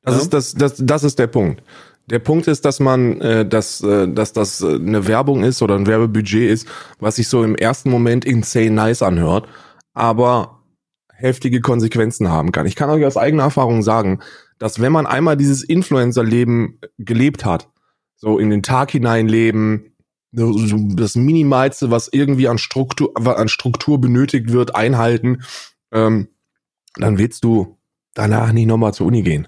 Das 0.01 0.15
ja. 0.15 0.21
ist 0.21 0.33
das, 0.33 0.53
das, 0.55 0.75
das 0.77 1.03
ist 1.03 1.19
der 1.19 1.27
Punkt. 1.27 1.63
Der 2.07 2.19
Punkt 2.19 2.47
ist, 2.47 2.65
dass 2.65 2.79
man, 2.79 3.21
äh, 3.21 3.47
dass, 3.47 3.81
äh, 3.81 4.09
dass 4.09 4.33
das 4.33 4.61
äh, 4.61 4.75
eine 4.75 5.07
Werbung 5.07 5.43
ist 5.43 5.61
oder 5.61 5.75
ein 5.75 5.87
Werbebudget 5.87 6.49
ist, 6.49 6.67
was 6.99 7.15
sich 7.15 7.29
so 7.29 7.43
im 7.43 7.55
ersten 7.55 7.89
Moment 7.89 8.25
insane 8.25 8.71
nice 8.71 9.01
anhört, 9.01 9.47
aber 9.93 10.62
heftige 11.23 11.61
Konsequenzen 11.61 12.29
haben 12.29 12.51
kann. 12.51 12.65
Ich 12.65 12.75
kann 12.75 12.89
euch 12.89 13.05
aus 13.05 13.15
eigener 13.15 13.43
Erfahrung 13.43 13.81
sagen, 13.81 14.19
dass 14.59 14.81
wenn 14.81 14.91
man 14.91 15.07
einmal 15.07 15.37
dieses 15.37 15.63
Influencer-Leben 15.63 16.81
gelebt 16.99 17.45
hat, 17.45 17.69
so 18.17 18.37
in 18.37 18.49
den 18.49 18.61
Tag 18.61 18.91
hinein 18.91 19.29
leben, 19.29 19.95
das 20.31 21.15
Minimalste, 21.15 21.91
was 21.91 22.09
irgendwie 22.11 22.49
an 22.49 22.57
Struktur, 22.57 23.13
an 23.15 23.47
Struktur 23.47 24.01
benötigt 24.01 24.51
wird, 24.51 24.75
einhalten, 24.75 25.43
ähm, 25.93 26.27
dann 26.95 27.17
willst 27.17 27.45
du 27.45 27.77
danach 28.13 28.51
nicht 28.51 28.65
nochmal 28.65 28.93
zur 28.93 29.07
Uni 29.07 29.21
gehen. 29.21 29.47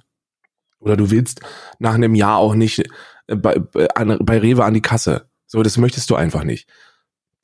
Oder 0.80 0.96
du 0.96 1.12
willst 1.12 1.42
nach 1.80 1.96
einem 1.96 2.16
Jahr 2.16 2.38
auch 2.38 2.56
nicht 2.56 2.84
bei, 3.28 3.60
bei, 3.60 3.88
bei 3.88 4.38
Rewe 4.38 4.64
an 4.64 4.76
die 4.76 4.82
Kasse. 4.82 5.30
So, 5.46 5.62
das 5.62 5.78
möchtest 5.78 6.10
du 6.10 6.16
einfach 6.16 6.44
nicht 6.46 6.70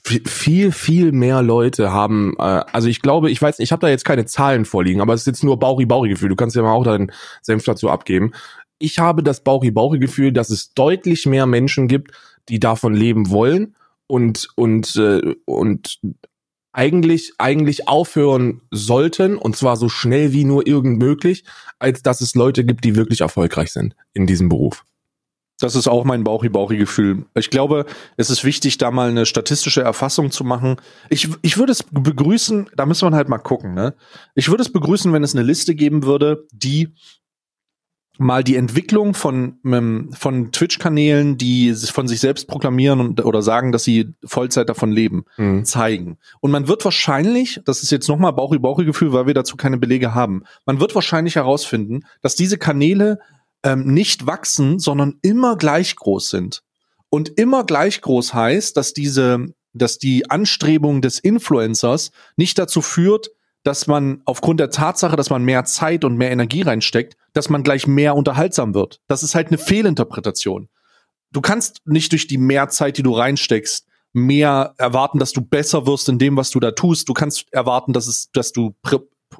viel, 0.03 0.71
viel 0.71 1.11
mehr 1.11 1.41
Leute 1.41 1.91
haben, 1.91 2.33
äh, 2.37 2.41
also 2.41 2.87
ich 2.87 3.01
glaube, 3.01 3.29
ich 3.31 3.41
weiß, 3.41 3.59
ich 3.59 3.71
habe 3.71 3.81
da 3.81 3.89
jetzt 3.89 4.05
keine 4.05 4.25
Zahlen 4.25 4.65
vorliegen, 4.65 5.01
aber 5.01 5.13
es 5.13 5.21
ist 5.21 5.27
jetzt 5.27 5.43
nur 5.43 5.59
Bauchi-Bauchi-Gefühl. 5.59 6.29
Du 6.29 6.35
kannst 6.35 6.55
ja 6.55 6.63
mal 6.63 6.73
auch 6.73 6.83
deinen 6.83 7.11
Senf 7.41 7.63
dazu 7.63 7.89
abgeben. 7.89 8.31
Ich 8.79 8.99
habe 8.99 9.23
das 9.23 9.43
Bauchi-Bauchi-Gefühl, 9.43 10.31
dass 10.31 10.49
es 10.49 10.73
deutlich 10.73 11.25
mehr 11.25 11.45
Menschen 11.45 11.87
gibt, 11.87 12.11
die 12.49 12.59
davon 12.59 12.93
leben 12.93 13.29
wollen 13.29 13.75
und 14.07 14.49
und 14.55 14.95
äh, 14.95 15.35
und 15.45 15.99
eigentlich 16.73 17.33
eigentlich 17.37 17.87
aufhören 17.87 18.61
sollten 18.71 19.37
und 19.37 19.55
zwar 19.55 19.75
so 19.75 19.89
schnell 19.89 20.33
wie 20.33 20.45
nur 20.45 20.65
irgend 20.65 20.99
möglich, 20.99 21.43
als 21.79 22.01
dass 22.01 22.21
es 22.21 22.33
Leute 22.33 22.65
gibt, 22.65 22.83
die 22.83 22.95
wirklich 22.95 23.21
erfolgreich 23.21 23.71
sind 23.71 23.95
in 24.13 24.25
diesem 24.25 24.49
Beruf. 24.49 24.83
Das 25.61 25.75
ist 25.75 25.87
auch 25.87 26.03
mein 26.03 26.23
Bauchi-Bauchi-Gefühl. 26.23 27.25
Ich 27.35 27.49
glaube, 27.49 27.85
es 28.17 28.29
ist 28.29 28.43
wichtig, 28.43 28.77
da 28.77 28.91
mal 28.91 29.09
eine 29.09 29.25
statistische 29.25 29.81
Erfassung 29.81 30.31
zu 30.31 30.43
machen. 30.43 30.77
Ich, 31.09 31.29
ich 31.41 31.57
würde 31.57 31.71
es 31.71 31.83
begrüßen, 31.83 32.69
da 32.75 32.85
müssen 32.85 33.09
wir 33.09 33.15
halt 33.15 33.29
mal 33.29 33.37
gucken, 33.37 33.73
ne? 33.73 33.93
Ich 34.35 34.49
würde 34.49 34.63
es 34.63 34.71
begrüßen, 34.71 35.13
wenn 35.13 35.23
es 35.23 35.35
eine 35.35 35.43
Liste 35.43 35.75
geben 35.75 36.03
würde, 36.03 36.45
die 36.51 36.93
mal 38.17 38.43
die 38.43 38.55
Entwicklung 38.55 39.13
von, 39.13 39.59
ähm, 39.65 40.09
von 40.13 40.51
Twitch-Kanälen, 40.51 41.37
die 41.37 41.73
von 41.73 42.07
sich 42.07 42.19
selbst 42.19 42.47
proklamieren 42.47 42.99
und, 42.99 43.25
oder 43.25 43.41
sagen, 43.41 43.71
dass 43.71 43.83
sie 43.83 44.13
Vollzeit 44.23 44.69
davon 44.69 44.91
leben, 44.91 45.25
mhm. 45.37 45.65
zeigen. 45.65 46.17
Und 46.39 46.51
man 46.51 46.67
wird 46.67 46.85
wahrscheinlich, 46.85 47.61
das 47.65 47.83
ist 47.83 47.91
jetzt 47.91 48.07
nochmal 48.07 48.33
Bauchi-Bauchi-Gefühl, 48.33 49.11
weil 49.13 49.27
wir 49.27 49.33
dazu 49.33 49.57
keine 49.57 49.77
Belege 49.77 50.13
haben, 50.13 50.43
man 50.65 50.79
wird 50.79 50.93
wahrscheinlich 50.93 51.35
herausfinden, 51.35 52.01
dass 52.21 52.35
diese 52.35 52.57
Kanäle 52.57 53.19
ähm, 53.63 53.85
nicht 53.93 54.25
wachsen, 54.25 54.79
sondern 54.79 55.19
immer 55.21 55.57
gleich 55.57 55.95
groß 55.95 56.29
sind. 56.29 56.63
Und 57.09 57.37
immer 57.37 57.65
gleich 57.65 58.01
groß 58.01 58.33
heißt, 58.33 58.77
dass 58.77 58.93
diese, 58.93 59.53
dass 59.73 59.97
die 59.97 60.29
Anstrebung 60.29 61.01
des 61.01 61.19
Influencers 61.19 62.11
nicht 62.37 62.57
dazu 62.57 62.81
führt, 62.81 63.31
dass 63.63 63.85
man 63.85 64.21
aufgrund 64.25 64.59
der 64.59 64.71
Tatsache, 64.71 65.15
dass 65.15 65.29
man 65.29 65.43
mehr 65.43 65.65
Zeit 65.65 66.03
und 66.03 66.17
mehr 66.17 66.31
Energie 66.31 66.61
reinsteckt, 66.61 67.15
dass 67.33 67.49
man 67.49 67.63
gleich 67.63 67.85
mehr 67.85 68.15
unterhaltsam 68.15 68.73
wird. 68.73 69.01
Das 69.07 69.23
ist 69.23 69.35
halt 69.35 69.47
eine 69.47 69.57
Fehlinterpretation. 69.57 70.67
Du 71.31 71.41
kannst 71.41 71.81
nicht 71.85 72.11
durch 72.11 72.27
die 72.27 72.37
mehr 72.37 72.69
Zeit, 72.69 72.97
die 72.97 73.03
du 73.03 73.13
reinsteckst, 73.13 73.85
mehr 74.13 74.73
erwarten, 74.77 75.19
dass 75.19 75.31
du 75.31 75.41
besser 75.41 75.85
wirst 75.85 76.09
in 76.09 76.19
dem, 76.19 76.35
was 76.35 76.49
du 76.49 76.59
da 76.59 76.71
tust. 76.71 77.07
Du 77.07 77.13
kannst 77.13 77.45
erwarten, 77.51 77.93
dass 77.93 78.07
es, 78.07 78.29
dass 78.31 78.51
du 78.51 78.75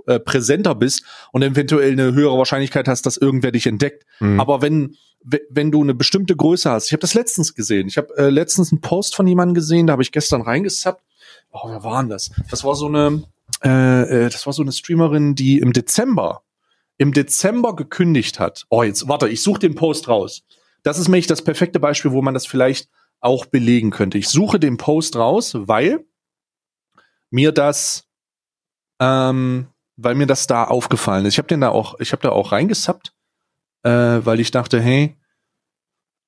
äh, 0.07 0.19
präsenter 0.19 0.75
bist 0.75 1.03
und 1.31 1.43
eventuell 1.43 1.91
eine 1.91 2.13
höhere 2.13 2.37
Wahrscheinlichkeit 2.37 2.87
hast, 2.87 3.05
dass 3.05 3.17
irgendwer 3.17 3.51
dich 3.51 3.67
entdeckt. 3.67 4.05
Mhm. 4.19 4.39
Aber 4.39 4.61
wenn 4.61 4.97
wenn 5.23 5.71
du 5.71 5.81
eine 5.81 5.93
bestimmte 5.93 6.35
Größe 6.35 6.69
hast, 6.71 6.87
ich 6.87 6.93
habe 6.93 7.01
das 7.01 7.13
letztens 7.13 7.53
gesehen. 7.53 7.87
Ich 7.87 7.97
habe 7.97 8.15
äh, 8.17 8.29
letztens 8.29 8.71
einen 8.71 8.81
Post 8.81 9.15
von 9.15 9.27
jemandem 9.27 9.53
gesehen, 9.53 9.87
da 9.87 9.93
habe 9.93 10.01
ich 10.01 10.11
gestern 10.11 10.41
reingesappt. 10.41 11.03
Oh, 11.51 11.69
wer 11.69 11.83
war 11.83 12.01
denn 12.01 12.09
das? 12.09 12.31
Das 12.49 12.63
war 12.63 12.75
so 12.75 12.87
eine, 12.87 13.23
äh, 13.63 14.25
äh, 14.25 14.29
das 14.29 14.45
war 14.45 14.53
so 14.53 14.61
eine 14.61 14.71
Streamerin, 14.71 15.35
die 15.35 15.59
im 15.59 15.73
Dezember, 15.73 16.43
im 16.97 17.13
Dezember 17.13 17.75
gekündigt 17.75 18.39
hat. 18.39 18.65
Oh, 18.69 18.83
jetzt 18.83 19.07
warte, 19.07 19.29
ich 19.29 19.43
suche 19.43 19.59
den 19.59 19.75
Post 19.75 20.07
raus. 20.07 20.43
Das 20.83 20.97
ist 20.97 21.07
nämlich 21.07 21.27
das 21.27 21.43
perfekte 21.43 21.79
Beispiel, 21.79 22.11
wo 22.11 22.21
man 22.21 22.33
das 22.33 22.47
vielleicht 22.47 22.89
auch 23.19 23.45
belegen 23.45 23.91
könnte. 23.91 24.17
Ich 24.17 24.29
suche 24.29 24.59
den 24.59 24.77
Post 24.77 25.15
raus, 25.15 25.51
weil 25.55 26.03
mir 27.29 27.51
das 27.51 28.07
ähm, 28.99 29.67
weil 30.03 30.15
mir 30.15 30.27
das 30.27 30.47
da 30.47 30.63
aufgefallen 30.63 31.25
ist. 31.25 31.33
Ich 31.33 31.37
habe 31.37 31.47
den 31.47 31.61
da 31.61 31.69
auch, 31.69 31.99
ich 31.99 32.11
habe 32.11 32.21
da 32.21 32.29
auch 32.29 32.51
reingesappt, 32.51 33.13
äh, 33.83 33.89
weil 33.89 34.39
ich 34.39 34.51
dachte, 34.51 34.81
hey, 34.81 35.17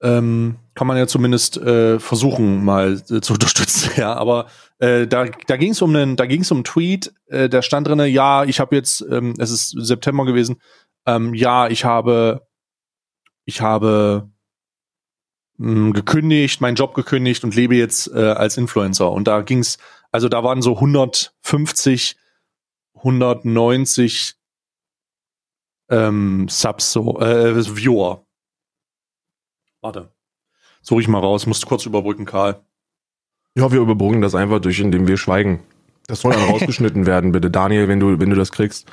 ähm, 0.01 0.57
kann 0.75 0.88
man 0.88 0.97
ja 0.97 1.07
zumindest 1.07 1.57
äh, 1.57 1.99
versuchen, 1.99 2.63
mal 2.63 3.01
äh, 3.09 3.21
zu 3.21 3.33
unterstützen. 3.33 3.91
Ja, 3.95 4.13
aber 4.13 4.47
äh, 4.79 5.07
da, 5.07 5.25
da 5.25 5.57
ging 5.57 5.71
es 5.71 5.81
um 5.81 5.95
einen, 5.95 6.15
da 6.15 6.25
ging 6.25 6.41
es 6.41 6.51
um 6.51 6.57
einen 6.57 6.63
Tweet, 6.65 7.13
äh, 7.27 7.49
da 7.49 7.62
stand 7.62 7.88
drinne, 7.88 8.07
ja, 8.07 8.43
ich 8.43 8.59
habe 8.59 8.75
jetzt, 8.75 9.01
ähm, 9.09 9.33
es 9.38 9.51
ist 9.51 9.75
September 9.77 10.25
gewesen, 10.25 10.62
ähm, 11.05 11.33
ja, 11.33 11.67
ich 11.67 11.86
habe, 11.86 12.47
ich 13.45 13.62
habe 13.62 14.29
mh, 15.57 15.91
gekündigt, 15.91 16.62
meinen 16.62 16.75
Job 16.75 16.93
gekündigt 16.93 17.43
und 17.43 17.55
lebe 17.55 17.75
jetzt 17.75 18.12
äh, 18.13 18.31
als 18.31 18.57
Influencer. 18.57 19.12
Und 19.12 19.27
da 19.27 19.41
ging's, 19.41 19.77
also 20.12 20.29
da 20.29 20.43
waren 20.43 20.62
so 20.62 20.75
150, 20.75 22.15
190 23.03 24.35
ähm, 25.89 26.47
Subs, 26.49 26.91
so, 26.91 27.19
äh, 27.19 27.75
Viewer. 27.75 28.25
Warte. 29.81 30.13
Suche 30.81 31.01
ich 31.01 31.07
mal 31.07 31.19
raus, 31.19 31.45
musst 31.45 31.63
du 31.63 31.67
kurz 31.67 31.85
überbrücken, 31.85 32.25
Karl. 32.25 32.61
Ja, 33.55 33.71
wir 33.71 33.81
überbrücken 33.81 34.21
das 34.21 34.35
einfach 34.35 34.59
durch, 34.59 34.79
indem 34.79 35.07
wir 35.07 35.17
schweigen. 35.17 35.63
Das 36.07 36.21
soll 36.21 36.33
dann 36.33 36.43
rausgeschnitten 36.49 37.05
werden, 37.05 37.31
bitte. 37.31 37.51
Daniel, 37.51 37.87
wenn 37.87 37.99
du, 37.99 38.19
wenn 38.19 38.29
du 38.29 38.35
das 38.35 38.51
kriegst, 38.51 38.87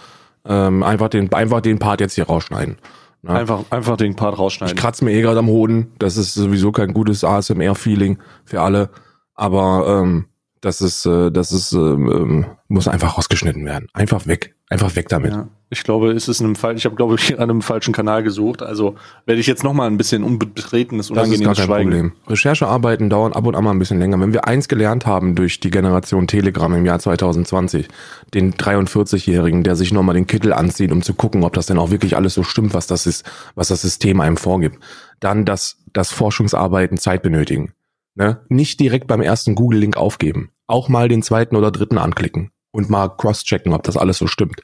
ähm, 0.45 0.83
einfach 0.83 1.09
den, 1.09 1.33
einfach 1.33 1.61
den 1.61 1.79
Part 1.79 2.01
jetzt 2.01 2.15
hier 2.15 2.27
rausschneiden. 2.27 2.79
Ja. 3.23 3.31
Einfach, 3.31 3.65
einfach 3.71 3.97
den 3.97 4.17
Part 4.17 4.39
rausschneiden. 4.39 4.77
Ich 4.77 4.81
kratze 4.81 5.05
mir 5.05 5.13
eh 5.13 5.21
gerade 5.21 5.39
am 5.39 5.49
Hoden. 5.49 5.93
Das 5.99 6.17
ist 6.17 6.35
sowieso 6.35 6.73
kein 6.73 6.95
gutes 6.95 7.23
ASMR-Feeling 7.23 8.19
für 8.45 8.63
alle. 8.63 8.91
Aber 9.35 10.03
ähm, 10.03 10.27
das 10.61 10.83
ist, 10.83 11.07
äh, 11.07 11.31
das 11.31 11.53
ist, 11.53 11.73
ähm, 11.73 12.11
ähm, 12.11 12.47
muss 12.69 12.87
einfach 12.87 13.17
rausgeschnitten 13.17 13.65
werden. 13.65 13.89
Einfach 13.95 14.27
weg. 14.27 14.55
Einfach 14.69 14.95
weg 14.95 15.09
damit. 15.09 15.33
Ja, 15.33 15.49
ich 15.71 15.83
glaube, 15.83 16.13
es 16.13 16.29
ist 16.29 16.41
in 16.41 16.47
einem 16.47 16.55
Fall, 16.55 16.77
ich 16.77 16.85
habe 16.85 16.97
glaube 16.97 17.15
ich 17.15 17.35
an 17.39 17.51
einem 17.51 17.63
falschen 17.63 17.95
Kanal 17.95 18.23
gesucht. 18.23 18.63
Also 18.63 18.95
werde 19.25 19.41
ich 19.41 19.47
jetzt 19.47 19.65
noch 19.65 19.73
mal 19.73 19.87
ein 19.87 19.97
bisschen 19.97 20.23
unbetretenes, 20.23 21.11
unangenehmes 21.11 21.47
das 21.47 21.59
ist 21.59 21.67
gar 21.67 21.79
kein 21.79 21.87
Schweigen. 21.87 21.91
Problem. 21.91 22.13
Recherchearbeiten 22.29 23.09
dauern 23.09 23.33
ab 23.33 23.47
und 23.47 23.57
an 23.57 23.65
mal 23.65 23.71
ein 23.71 23.79
bisschen 23.79 23.99
länger. 23.99 24.21
Wenn 24.21 24.35
wir 24.35 24.47
eins 24.47 24.69
gelernt 24.69 25.07
haben 25.07 25.35
durch 25.35 25.61
die 25.61 25.71
Generation 25.71 26.27
Telegram 26.27 26.73
im 26.75 26.85
Jahr 26.85 26.99
2020, 26.99 27.89
den 28.35 28.53
43-Jährigen, 28.53 29.65
der 29.65 29.77
sich 29.77 29.93
nochmal 29.93 30.15
den 30.15 30.27
Kittel 30.27 30.53
anzieht, 30.53 30.93
um 30.93 31.01
zu 31.01 31.15
gucken, 31.15 31.43
ob 31.43 31.55
das 31.55 31.67
denn 31.67 31.79
auch 31.79 31.91
wirklich 31.91 32.17
alles 32.17 32.35
so 32.35 32.43
stimmt, 32.43 32.75
was 32.75 32.87
das 32.87 33.07
ist, 33.07 33.25
was 33.55 33.69
das 33.69 33.81
System 33.81 34.21
einem 34.21 34.37
vorgibt, 34.37 34.79
dann 35.21 35.47
dass 35.47 35.79
das 35.93 36.13
Forschungsarbeiten 36.13 36.99
Zeit 36.99 37.23
benötigen. 37.23 37.73
Ne? 38.21 38.45
Nicht 38.51 38.81
direkt 38.81 39.07
beim 39.07 39.23
ersten 39.23 39.55
Google-Link 39.55 39.97
aufgeben. 39.97 40.53
Auch 40.67 40.91
mal 40.91 41.09
den 41.09 41.23
zweiten 41.23 41.57
oder 41.57 41.71
dritten 41.71 41.97
anklicken 41.97 42.51
und 42.71 42.91
mal 42.91 43.09
cross-checken, 43.09 43.73
ob 43.73 43.83
das 43.83 43.97
alles 43.97 44.19
so 44.19 44.27
stimmt. 44.27 44.63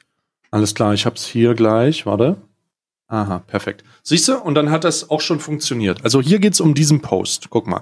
Alles 0.51 0.75
klar, 0.75 0.93
ich 0.93 1.07
hab's 1.07 1.25
hier 1.25 1.55
gleich. 1.55 2.05
Warte. 2.05 2.39
Aha, 3.07 3.39
perfekt. 3.39 3.83
Siehst 4.03 4.27
du? 4.27 4.37
Und 4.37 4.53
dann 4.53 4.69
hat 4.69 4.83
das 4.83 5.09
auch 5.09 5.21
schon 5.21 5.39
funktioniert. 5.39 6.03
Also 6.03 6.21
hier 6.21 6.37
geht's 6.37 6.59
um 6.59 6.75
diesen 6.75 7.01
Post. 7.01 7.49
Guck 7.49 7.65
mal. 7.65 7.81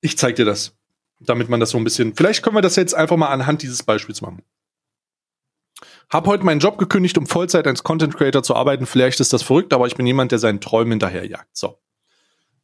Ich 0.00 0.16
zeig 0.16 0.36
dir 0.36 0.44
das, 0.44 0.76
damit 1.18 1.48
man 1.48 1.58
das 1.58 1.70
so 1.70 1.78
ein 1.78 1.82
bisschen. 1.82 2.14
Vielleicht 2.14 2.44
können 2.44 2.54
wir 2.54 2.62
das 2.62 2.76
jetzt 2.76 2.94
einfach 2.94 3.16
mal 3.16 3.30
anhand 3.30 3.62
dieses 3.62 3.82
Beispiels 3.82 4.20
machen. 4.20 4.42
Hab 6.08 6.28
heute 6.28 6.44
meinen 6.44 6.60
Job 6.60 6.78
gekündigt, 6.78 7.18
um 7.18 7.26
Vollzeit 7.26 7.66
als 7.66 7.82
Content 7.82 8.16
Creator 8.16 8.44
zu 8.44 8.54
arbeiten. 8.54 8.86
Vielleicht 8.86 9.18
ist 9.18 9.32
das 9.32 9.42
verrückt, 9.42 9.72
aber 9.72 9.88
ich 9.88 9.96
bin 9.96 10.06
jemand, 10.06 10.30
der 10.30 10.38
seinen 10.38 10.60
Träumen 10.60 10.92
hinterherjagt. 10.92 11.48
So. 11.52 11.80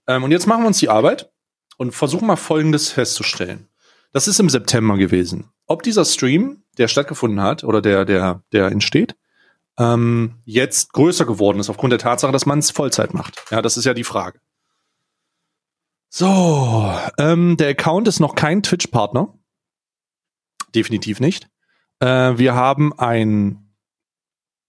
Ähm, 0.07 0.25
und 0.25 0.31
jetzt 0.31 0.47
machen 0.47 0.63
wir 0.63 0.69
uns 0.69 0.79
die 0.79 0.89
Arbeit 0.89 1.33
und 1.77 1.93
versuchen 1.93 2.27
mal 2.27 2.37
Folgendes 2.37 2.91
festzustellen. 2.91 3.69
Das 4.13 4.29
ist 4.29 4.39
im 4.39 4.49
September 4.49 4.97
gewesen. 4.97 5.51
Ob 5.67 5.83
dieser 5.83 6.05
Stream, 6.05 6.63
der 6.79 6.89
stattgefunden 6.89 7.41
hat 7.41 7.65
oder 7.65 7.81
der, 7.81 8.05
der, 8.05 8.43
der 8.53 8.67
entsteht, 8.67 9.17
ähm, 9.77 10.41
jetzt 10.45 10.93
größer 10.93 11.27
geworden 11.27 11.59
ist 11.59 11.69
aufgrund 11.69 11.93
der 11.93 11.99
Tatsache, 11.99 12.33
dass 12.33 12.47
man 12.47 12.61
es 12.61 12.71
Vollzeit 12.71 13.13
macht. 13.13 13.43
Ja, 13.51 13.61
das 13.61 13.77
ist 13.77 13.85
ja 13.85 13.95
die 13.95 14.05
Frage. 14.05 14.39
So, 16.11 16.95
ähm, 17.19 17.57
der 17.57 17.71
Account 17.71 18.07
ist 18.07 18.21
noch 18.21 18.37
kein 18.37 18.63
Twitch-Partner. 18.63 19.35
Definitiv 20.73 21.19
nicht. 21.19 21.49
Äh, 21.99 22.39
wir 22.39 22.55
haben 22.55 22.97
ein, 22.97 23.75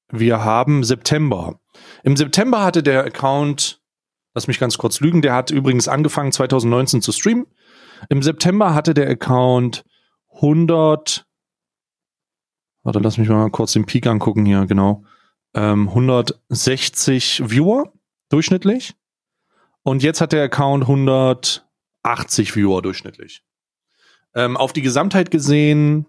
wir 0.10 0.44
haben 0.44 0.84
September. 0.84 1.60
Im 2.04 2.18
September 2.18 2.64
hatte 2.64 2.82
der 2.82 3.04
Account, 3.04 3.80
lass 4.36 4.48
mich 4.48 4.60
ganz 4.60 4.78
kurz 4.78 5.00
lügen, 5.00 5.22
der 5.22 5.34
hat 5.34 5.50
übrigens 5.50 5.88
angefangen 5.88 6.32
2019 6.32 7.02
zu 7.02 7.12
streamen. 7.12 7.48
Im 8.10 8.22
September 8.22 8.76
hatte 8.76 8.94
der 8.94 9.10
Account 9.10 9.86
100, 10.36 11.26
warte, 12.84 13.00
lass 13.00 13.18
mich 13.18 13.30
mal 13.30 13.50
kurz 13.50 13.72
den 13.72 13.86
Peak 13.86 14.06
angucken 14.06 14.46
hier, 14.46 14.66
genau. 14.66 15.04
Ähm, 15.54 15.88
160 15.88 17.50
Viewer 17.50 17.94
durchschnittlich. 18.30 18.94
Und 19.84 20.04
jetzt 20.04 20.20
hat 20.20 20.34
der 20.34 20.44
Account 20.44 20.84
180 20.84 22.56
Viewer 22.56 22.82
durchschnittlich. 22.82 23.44
Ähm, 24.34 24.58
auf 24.58 24.74
die 24.74 24.82
Gesamtheit 24.82 25.32
gesehen, 25.32 26.08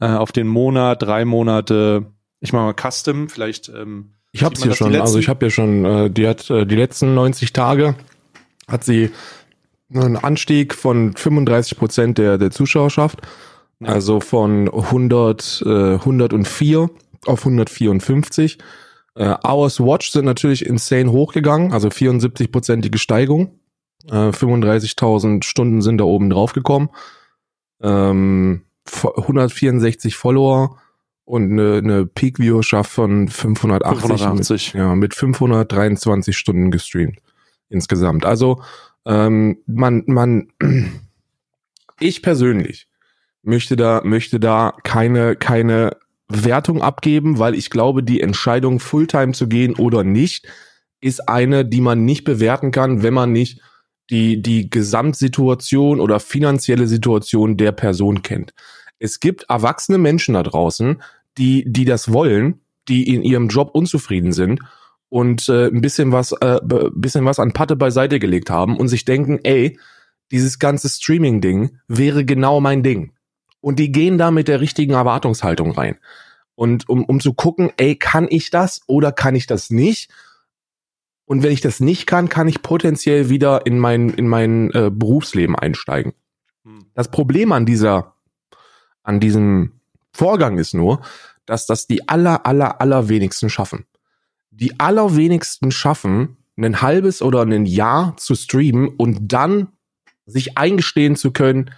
äh, 0.00 0.08
auf 0.08 0.32
den 0.32 0.48
Monat, 0.48 1.02
drei 1.02 1.24
Monate, 1.24 2.12
ich 2.40 2.52
mache 2.52 2.64
mal 2.64 2.90
Custom, 2.90 3.28
vielleicht. 3.28 3.68
Ähm, 3.68 4.15
ich 4.36 4.44
hab's 4.44 4.62
hier 4.62 4.74
schon, 4.74 4.94
also 4.96 5.18
ich 5.18 5.28
habe 5.28 5.46
ja 5.46 5.50
schon, 5.50 5.84
äh, 5.84 6.10
die 6.10 6.28
hat 6.28 6.50
äh, 6.50 6.66
die 6.66 6.76
letzten 6.76 7.14
90 7.14 7.52
Tage 7.52 7.94
hat 8.68 8.84
sie 8.84 9.10
ein 9.94 10.16
Anstieg 10.16 10.74
von 10.74 11.14
35 11.14 11.78
Prozent 11.78 12.18
der, 12.18 12.38
der 12.38 12.50
Zuschauerschaft. 12.50 13.20
Ja. 13.80 13.88
Also 13.88 14.20
von 14.20 14.68
100, 14.68 15.62
äh, 15.64 15.94
104 15.94 16.90
auf 17.26 17.40
154. 17.40 18.58
Äh, 19.14 19.34
Hours 19.42 19.80
Watch 19.80 20.10
sind 20.10 20.24
natürlich 20.24 20.66
insane 20.66 21.10
hochgegangen, 21.10 21.72
also 21.72 21.88
74-prozentige 21.88 22.98
Steigung. 22.98 23.58
Äh, 24.10 24.30
35.000 24.30 25.44
Stunden 25.44 25.80
sind 25.80 25.98
da 25.98 26.04
oben 26.04 26.30
drauf 26.30 26.52
gekommen. 26.52 26.90
Ähm, 27.80 28.62
164 29.02 30.16
Follower 30.16 30.78
und 31.26 31.50
eine, 31.50 31.78
eine 31.78 32.06
Peak-Viewerschaft 32.06 32.90
von 32.90 33.28
580. 33.28 34.00
580. 34.00 34.74
Mit, 34.74 34.80
ja, 34.80 34.94
mit 34.94 35.14
523 35.14 36.36
Stunden 36.36 36.70
gestreamt 36.70 37.18
insgesamt. 37.68 38.24
Also 38.24 38.62
ähm, 39.04 39.58
man, 39.66 40.04
man, 40.06 40.48
ich 42.00 42.22
persönlich 42.22 42.88
möchte 43.42 43.76
da, 43.76 44.02
möchte 44.04 44.40
da 44.40 44.72
keine, 44.84 45.36
keine 45.36 45.96
Wertung 46.28 46.80
abgeben, 46.80 47.38
weil 47.38 47.54
ich 47.54 47.70
glaube, 47.70 48.02
die 48.02 48.20
Entscheidung 48.20 48.78
Fulltime 48.78 49.32
zu 49.32 49.48
gehen 49.48 49.74
oder 49.74 50.04
nicht, 50.04 50.46
ist 51.00 51.28
eine, 51.28 51.64
die 51.64 51.80
man 51.80 52.04
nicht 52.04 52.24
bewerten 52.24 52.70
kann, 52.70 53.02
wenn 53.02 53.14
man 53.14 53.32
nicht 53.32 53.60
die, 54.10 54.40
die 54.40 54.70
Gesamtsituation 54.70 56.00
oder 56.00 56.20
finanzielle 56.20 56.86
Situation 56.86 57.56
der 57.56 57.72
Person 57.72 58.22
kennt. 58.22 58.54
Es 58.98 59.20
gibt 59.20 59.44
erwachsene 59.48 59.98
Menschen 59.98 60.34
da 60.34 60.42
draußen, 60.42 61.02
die, 61.38 61.64
die 61.66 61.84
das 61.84 62.12
wollen, 62.12 62.60
die 62.88 63.12
in 63.14 63.22
ihrem 63.22 63.48
Job 63.48 63.70
unzufrieden 63.72 64.32
sind 64.32 64.60
und 65.08 65.48
äh, 65.48 65.66
ein 65.68 65.80
bisschen 65.80 66.12
was, 66.12 66.32
äh, 66.32 66.60
bisschen 66.94 67.24
was 67.24 67.38
an 67.38 67.52
Patte 67.52 67.76
beiseite 67.76 68.18
gelegt 68.18 68.50
haben 68.50 68.76
und 68.76 68.88
sich 68.88 69.04
denken, 69.04 69.40
ey, 69.42 69.78
dieses 70.30 70.58
ganze 70.58 70.88
Streaming-Ding 70.88 71.78
wäre 71.88 72.24
genau 72.24 72.60
mein 72.60 72.82
Ding. 72.82 73.12
Und 73.60 73.78
die 73.78 73.92
gehen 73.92 74.18
da 74.18 74.30
mit 74.30 74.48
der 74.48 74.60
richtigen 74.60 74.92
Erwartungshaltung 74.92 75.72
rein. 75.72 75.96
Und 76.54 76.88
um, 76.88 77.04
um 77.04 77.20
zu 77.20 77.34
gucken, 77.34 77.70
ey, 77.76 77.96
kann 77.96 78.26
ich 78.28 78.50
das 78.50 78.80
oder 78.86 79.12
kann 79.12 79.34
ich 79.34 79.46
das 79.46 79.70
nicht? 79.70 80.10
Und 81.26 81.42
wenn 81.42 81.52
ich 81.52 81.60
das 81.60 81.80
nicht 81.80 82.06
kann, 82.06 82.28
kann 82.28 82.48
ich 82.48 82.62
potenziell 82.62 83.28
wieder 83.28 83.66
in 83.66 83.78
mein, 83.78 84.10
in 84.10 84.28
mein 84.28 84.70
äh, 84.70 84.90
Berufsleben 84.92 85.56
einsteigen. 85.56 86.12
Hm. 86.64 86.86
Das 86.94 87.10
Problem 87.10 87.52
an 87.52 87.66
dieser, 87.66 88.14
an 89.02 89.20
diesem 89.20 89.75
Vorgang 90.16 90.58
ist 90.58 90.74
nur, 90.74 91.02
dass 91.44 91.66
das 91.66 91.86
die 91.86 92.08
aller, 92.08 92.46
aller, 92.46 92.80
aller 92.80 93.08
wenigsten 93.08 93.50
schaffen 93.50 93.86
die 94.56 94.80
allerwenigsten 94.80 95.70
schaffen, 95.70 96.36
ein 96.56 96.80
halbes 96.80 97.20
oder 97.20 97.42
ein 97.42 97.66
Jahr 97.66 98.16
zu 98.16 98.34
streamen 98.34 98.88
und 98.88 99.32
dann 99.32 99.68
sich 100.24 100.56
eingestehen 100.56 101.14
zu 101.14 101.30
können, 101.30 101.70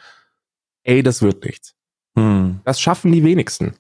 ey, 0.85 1.03
das 1.03 1.21
wird 1.21 1.45
nichts. 1.45 1.75
Hm. 2.17 2.61
Das 2.65 2.81
schaffen 2.81 3.11
die 3.11 3.25
wenigsten. 3.25 3.75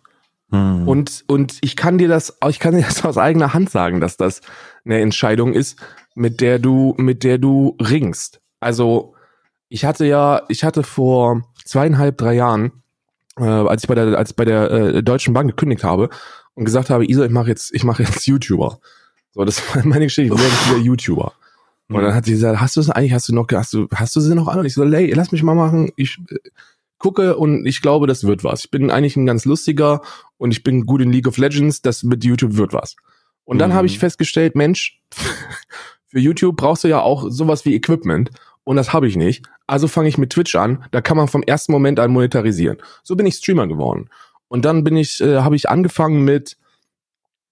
Hm. 0.50 0.88
Und, 0.88 1.24
und 1.28 1.58
ich 1.60 1.76
kann 1.76 1.98
dir 1.98 2.08
das, 2.08 2.36
ich 2.48 2.58
kann 2.58 2.74
dir 2.74 2.82
das 2.82 3.04
aus 3.04 3.16
eigener 3.16 3.54
Hand 3.54 3.70
sagen, 3.70 4.00
dass 4.00 4.16
das 4.16 4.40
eine 4.84 5.00
Entscheidung 5.00 5.52
ist, 5.52 5.78
mit 6.14 6.40
der 6.40 6.58
du, 6.58 6.94
mit 6.98 7.22
der 7.22 7.38
du 7.38 7.76
ringst. 7.80 8.40
Also, 8.58 9.14
ich 9.68 9.84
hatte 9.84 10.06
ja, 10.06 10.42
ich 10.48 10.64
hatte 10.64 10.82
vor 10.82 11.42
zweieinhalb, 11.64 12.18
drei 12.18 12.34
Jahren, 12.34 12.82
äh, 13.38 13.44
als 13.44 13.84
ich 13.84 13.88
bei 13.88 13.94
der, 13.94 14.18
als 14.18 14.32
bei 14.32 14.44
der 14.44 14.70
äh, 14.70 15.02
Deutschen 15.02 15.34
Bank 15.34 15.48
gekündigt 15.50 15.84
habe, 15.84 16.10
und 16.54 16.64
gesagt 16.64 16.90
habe, 16.90 17.08
Isa, 17.08 17.24
ich 17.24 17.30
mache 17.30 17.48
jetzt, 17.48 17.72
ich 17.72 17.84
mache 17.84 18.02
jetzt 18.02 18.26
YouTuber. 18.26 18.80
So, 19.30 19.44
das 19.44 19.62
war 19.74 19.86
meine 19.86 20.06
Geschichte, 20.06 20.34
ich 20.34 20.40
werde 20.40 20.54
wieder 20.66 20.84
YouTuber. 20.84 21.32
Und 21.90 22.02
dann 22.02 22.14
hat 22.14 22.26
sie 22.26 22.32
gesagt, 22.32 22.60
hast 22.60 22.76
du 22.76 22.80
es 22.80 22.90
eigentlich, 22.90 23.12
hast 23.14 23.28
du 23.28 23.34
noch, 23.34 23.46
hast 23.50 23.72
du, 23.72 23.88
hast 23.94 24.14
du 24.14 24.20
sie 24.20 24.34
noch 24.34 24.48
an? 24.48 24.58
Und 24.58 24.66
ich 24.66 24.74
so, 24.74 24.84
hey, 24.84 25.10
lass 25.14 25.32
mich 25.32 25.42
mal 25.42 25.54
machen. 25.54 25.90
Ich 25.96 26.18
äh, 26.30 26.36
gucke 26.98 27.36
und 27.36 27.64
ich 27.64 27.80
glaube, 27.80 28.06
das 28.06 28.24
wird 28.24 28.44
was. 28.44 28.64
Ich 28.64 28.70
bin 28.70 28.90
eigentlich 28.90 29.16
ein 29.16 29.24
ganz 29.24 29.44
lustiger 29.44 30.02
und 30.36 30.50
ich 30.50 30.64
bin 30.64 30.84
gut 30.84 31.00
in 31.00 31.12
League 31.12 31.28
of 31.28 31.38
Legends, 31.38 31.80
das 31.80 32.02
mit 32.02 32.24
YouTube 32.24 32.56
wird 32.56 32.72
was. 32.74 32.96
Und 33.44 33.58
dann 33.58 33.70
mhm. 33.70 33.74
habe 33.74 33.86
ich 33.86 33.98
festgestellt, 33.98 34.54
Mensch, 34.54 35.00
Für 36.08 36.18
YouTube 36.18 36.56
brauchst 36.56 36.84
du 36.84 36.88
ja 36.88 37.02
auch 37.02 37.26
sowas 37.28 37.66
wie 37.66 37.74
Equipment 37.74 38.30
und 38.68 38.76
das 38.76 38.92
habe 38.92 39.08
ich 39.08 39.16
nicht. 39.16 39.46
Also 39.66 39.88
fange 39.88 40.10
ich 40.10 40.18
mit 40.18 40.28
Twitch 40.28 40.54
an. 40.54 40.84
Da 40.90 41.00
kann 41.00 41.16
man 41.16 41.26
vom 41.26 41.42
ersten 41.42 41.72
Moment 41.72 41.98
an 41.98 42.10
monetarisieren. 42.10 42.76
So 43.02 43.16
bin 43.16 43.24
ich 43.24 43.36
Streamer 43.36 43.66
geworden. 43.66 44.10
Und 44.48 44.66
dann 44.66 44.84
bin 44.84 44.94
ich, 44.94 45.22
äh, 45.22 45.38
habe 45.38 45.56
ich 45.56 45.70
angefangen 45.70 46.22
mit 46.22 46.58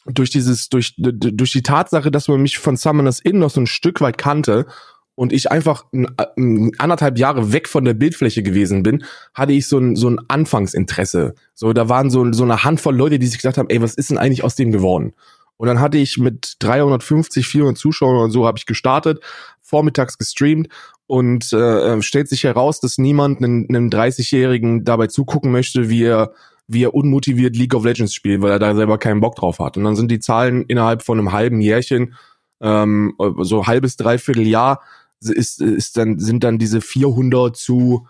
durch 0.04 0.28
dieses, 0.28 0.68
durch, 0.68 0.94
durch 0.98 1.52
die 1.52 1.62
Tatsache, 1.62 2.10
dass 2.10 2.28
man 2.28 2.42
mich 2.42 2.58
von 2.58 2.76
Summoners 2.76 3.20
Inn 3.20 3.38
noch 3.38 3.48
so 3.48 3.62
ein 3.62 3.66
Stück 3.66 4.02
weit 4.02 4.18
kannte 4.18 4.66
und 5.14 5.32
ich 5.32 5.50
einfach 5.50 5.86
ein, 5.94 6.06
ein, 6.36 6.72
anderthalb 6.76 7.16
Jahre 7.16 7.50
weg 7.50 7.66
von 7.66 7.86
der 7.86 7.94
Bildfläche 7.94 8.42
gewesen 8.42 8.82
bin, 8.82 9.02
hatte 9.32 9.54
ich 9.54 9.68
so 9.68 9.78
ein, 9.78 9.96
so 9.96 10.10
ein 10.10 10.18
Anfangsinteresse. 10.28 11.34
So, 11.54 11.72
da 11.72 11.88
waren 11.88 12.10
so, 12.10 12.30
so 12.34 12.44
eine 12.44 12.62
Handvoll 12.62 12.94
Leute, 12.94 13.18
die 13.18 13.26
sich 13.26 13.38
gesagt 13.38 13.56
haben, 13.56 13.70
ey, 13.70 13.80
was 13.80 13.94
ist 13.94 14.10
denn 14.10 14.18
eigentlich 14.18 14.44
aus 14.44 14.54
dem 14.54 14.70
geworden? 14.70 15.14
Und 15.56 15.68
dann 15.68 15.80
hatte 15.80 15.96
ich 15.96 16.18
mit 16.18 16.56
350, 16.58 17.46
400 17.46 17.78
Zuschauern 17.78 18.24
und 18.24 18.30
so 18.30 18.46
habe 18.46 18.58
ich 18.58 18.66
gestartet, 18.66 19.22
vormittags 19.62 20.18
gestreamt 20.18 20.68
und 21.06 21.52
äh, 21.52 21.94
äh 21.94 22.02
stellt 22.02 22.28
sich 22.28 22.44
heraus, 22.44 22.80
dass 22.80 22.98
niemand 22.98 23.38
einem, 23.38 23.66
einem 23.68 23.88
30-Jährigen 23.88 24.84
dabei 24.84 25.06
zugucken 25.06 25.52
möchte, 25.52 25.88
wie 25.88 26.04
er 26.04 26.32
wie 26.68 26.84
er 26.84 26.94
unmotiviert 26.94 27.56
League 27.56 27.74
of 27.74 27.84
Legends 27.84 28.14
spielt, 28.14 28.42
weil 28.42 28.50
er 28.50 28.58
da 28.58 28.74
selber 28.74 28.98
keinen 28.98 29.20
Bock 29.20 29.36
drauf 29.36 29.58
hat. 29.60 29.76
Und 29.76 29.84
dann 29.84 29.96
sind 29.96 30.10
die 30.10 30.18
Zahlen 30.18 30.64
innerhalb 30.64 31.02
von 31.02 31.18
einem 31.18 31.32
halben 31.32 31.60
Jährchen, 31.60 32.14
ähm, 32.60 33.14
so 33.38 33.66
halbes, 33.66 33.96
dreiviertel 33.96 34.46
Jahr, 34.46 34.82
ist, 35.20 35.60
ist 35.60 35.96
dann, 35.96 36.18
sind 36.18 36.44
dann 36.44 36.58
diese 36.58 36.80
400 36.80 37.56
zu, 37.56 38.06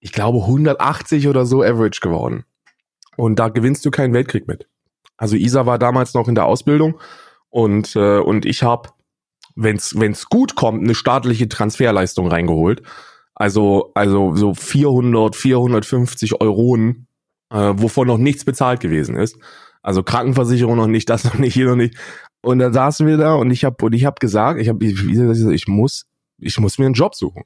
ich 0.00 0.12
glaube, 0.12 0.38
180 0.38 1.28
oder 1.28 1.46
so 1.46 1.62
Average 1.62 2.00
geworden. 2.00 2.44
Und 3.16 3.38
da 3.38 3.48
gewinnst 3.48 3.84
du 3.86 3.90
keinen 3.90 4.12
Weltkrieg 4.12 4.46
mit. 4.48 4.68
Also 5.16 5.36
Isa 5.36 5.64
war 5.64 5.78
damals 5.78 6.12
noch 6.14 6.28
in 6.28 6.34
der 6.34 6.44
Ausbildung 6.44 6.98
und, 7.48 7.96
äh, 7.96 8.18
und 8.18 8.44
ich 8.44 8.62
habe, 8.62 8.90
wenn's 9.56 9.98
wenn's 9.98 10.26
gut 10.26 10.54
kommt, 10.54 10.84
eine 10.84 10.94
staatliche 10.94 11.48
Transferleistung 11.48 12.28
reingeholt. 12.28 12.82
Also, 13.34 13.90
also 13.94 14.34
so 14.36 14.54
400, 14.54 15.36
450 15.36 16.40
Euronen 16.40 17.06
äh, 17.50 17.74
wovon 17.76 18.06
noch 18.06 18.18
nichts 18.18 18.44
bezahlt 18.44 18.80
gewesen 18.80 19.16
ist. 19.16 19.38
Also 19.82 20.02
Krankenversicherung 20.02 20.76
noch 20.76 20.86
nicht, 20.86 21.08
das 21.08 21.24
noch 21.24 21.38
nicht, 21.38 21.54
hier 21.54 21.66
noch 21.66 21.76
nicht. 21.76 21.96
Und 22.42 22.58
dann 22.58 22.72
saßen 22.72 23.06
wir 23.06 23.16
da 23.16 23.34
und 23.34 23.50
ich 23.50 23.64
habe 23.64 23.84
und 23.84 23.92
ich 23.92 24.04
habe 24.04 24.16
gesagt, 24.20 24.60
ich 24.60 24.68
habe 24.68 24.84
ich 24.84 25.68
muss 25.68 26.06
ich 26.38 26.58
muss 26.58 26.78
mir 26.78 26.86
einen 26.86 26.94
Job 26.94 27.14
suchen. 27.14 27.44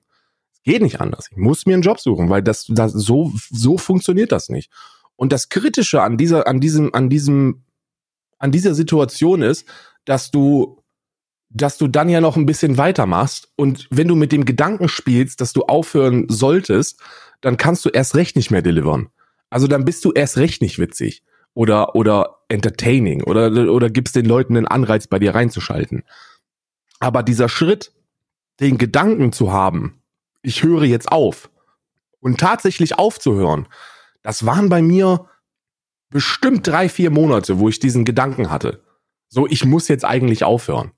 Es 0.53 0.63
geht 0.63 0.83
nicht 0.83 1.01
anders. 1.01 1.29
Ich 1.31 1.37
muss 1.37 1.67
mir 1.67 1.75
einen 1.75 1.83
Job 1.83 2.01
suchen, 2.01 2.29
weil 2.29 2.43
das, 2.43 2.67
das 2.69 2.93
so 2.93 3.33
so 3.51 3.79
funktioniert 3.79 4.33
das 4.33 4.49
nicht. 4.49 4.71
Und 5.17 5.33
das 5.33 5.49
kritische 5.49 6.03
an 6.03 6.17
dieser 6.17 6.47
an 6.47 6.61
diesem 6.61 6.95
an 6.95 7.09
diesem 7.09 7.65
an 8.39 8.53
dieser 8.53 8.75
Situation 8.75 9.43
ist, 9.43 9.67
dass 10.07 10.31
du 10.31 10.80
dass 11.51 11.79
du 11.79 11.89
dann 11.89 12.09
ja 12.09 12.21
noch 12.21 12.37
ein 12.37 12.47
bisschen 12.47 12.79
weitermachst 12.79 13.49
und 13.57 13.89
wenn 13.91 14.09
du 14.09 14.15
mit 14.15 14.33
dem 14.33 14.45
Gedanken 14.45 14.89
spielst, 14.89 15.41
dass 15.41 15.53
du 15.53 15.63
aufhören 15.63 16.27
solltest, 16.29 17.01
dann 17.41 17.57
kannst 17.57 17.85
du 17.85 17.89
erst 17.89 18.15
recht 18.15 18.37
nicht 18.37 18.51
mehr 18.51 18.63
delivern. 18.63 19.09
Also 19.51 19.67
dann 19.67 19.85
bist 19.85 20.05
du 20.05 20.13
erst 20.13 20.37
recht 20.37 20.63
nicht 20.63 20.79
witzig 20.79 21.25
oder 21.55 21.97
oder 21.97 22.37
entertaining 22.49 23.25
oder 23.25 23.51
oder 23.73 23.91
gibst 23.91 24.15
den 24.15 24.27
Leuten 24.27 24.57
einen 24.57 24.69
Anreiz 24.69 25.09
bei 25.09 25.19
dir 25.19 25.35
reinzuschalten. 25.35 26.05
Aber 27.01 27.25
dieser 27.25 27.49
Schritt, 27.49 27.93
den 28.61 28.79
Gedanken 28.79 29.33
zu 29.33 29.53
haben, 29.53 30.03
ich 30.43 30.63
höre 30.63 30.85
jetzt 30.85 31.11
auf 31.11 31.51
und 32.21 32.39
tatsächlich 32.39 32.97
aufzuhören, 32.97 33.67
das 34.23 34.47
waren 34.47 34.69
bei 34.69 34.83
mir 34.83 35.27
bestimmt 36.11 36.67
drei, 36.67 36.89
vier 36.89 37.11
Monate, 37.11 37.59
wo 37.59 37.69
ich 37.69 37.81
diesen 37.81 38.05
Gedanken 38.05 38.51
hatte. 38.51 38.85
So, 39.29 39.47
ich 39.47 39.65
muss 39.65 39.89
jetzt 39.89 40.05
eigentlich 40.05 40.45
aufhören. 40.45 40.93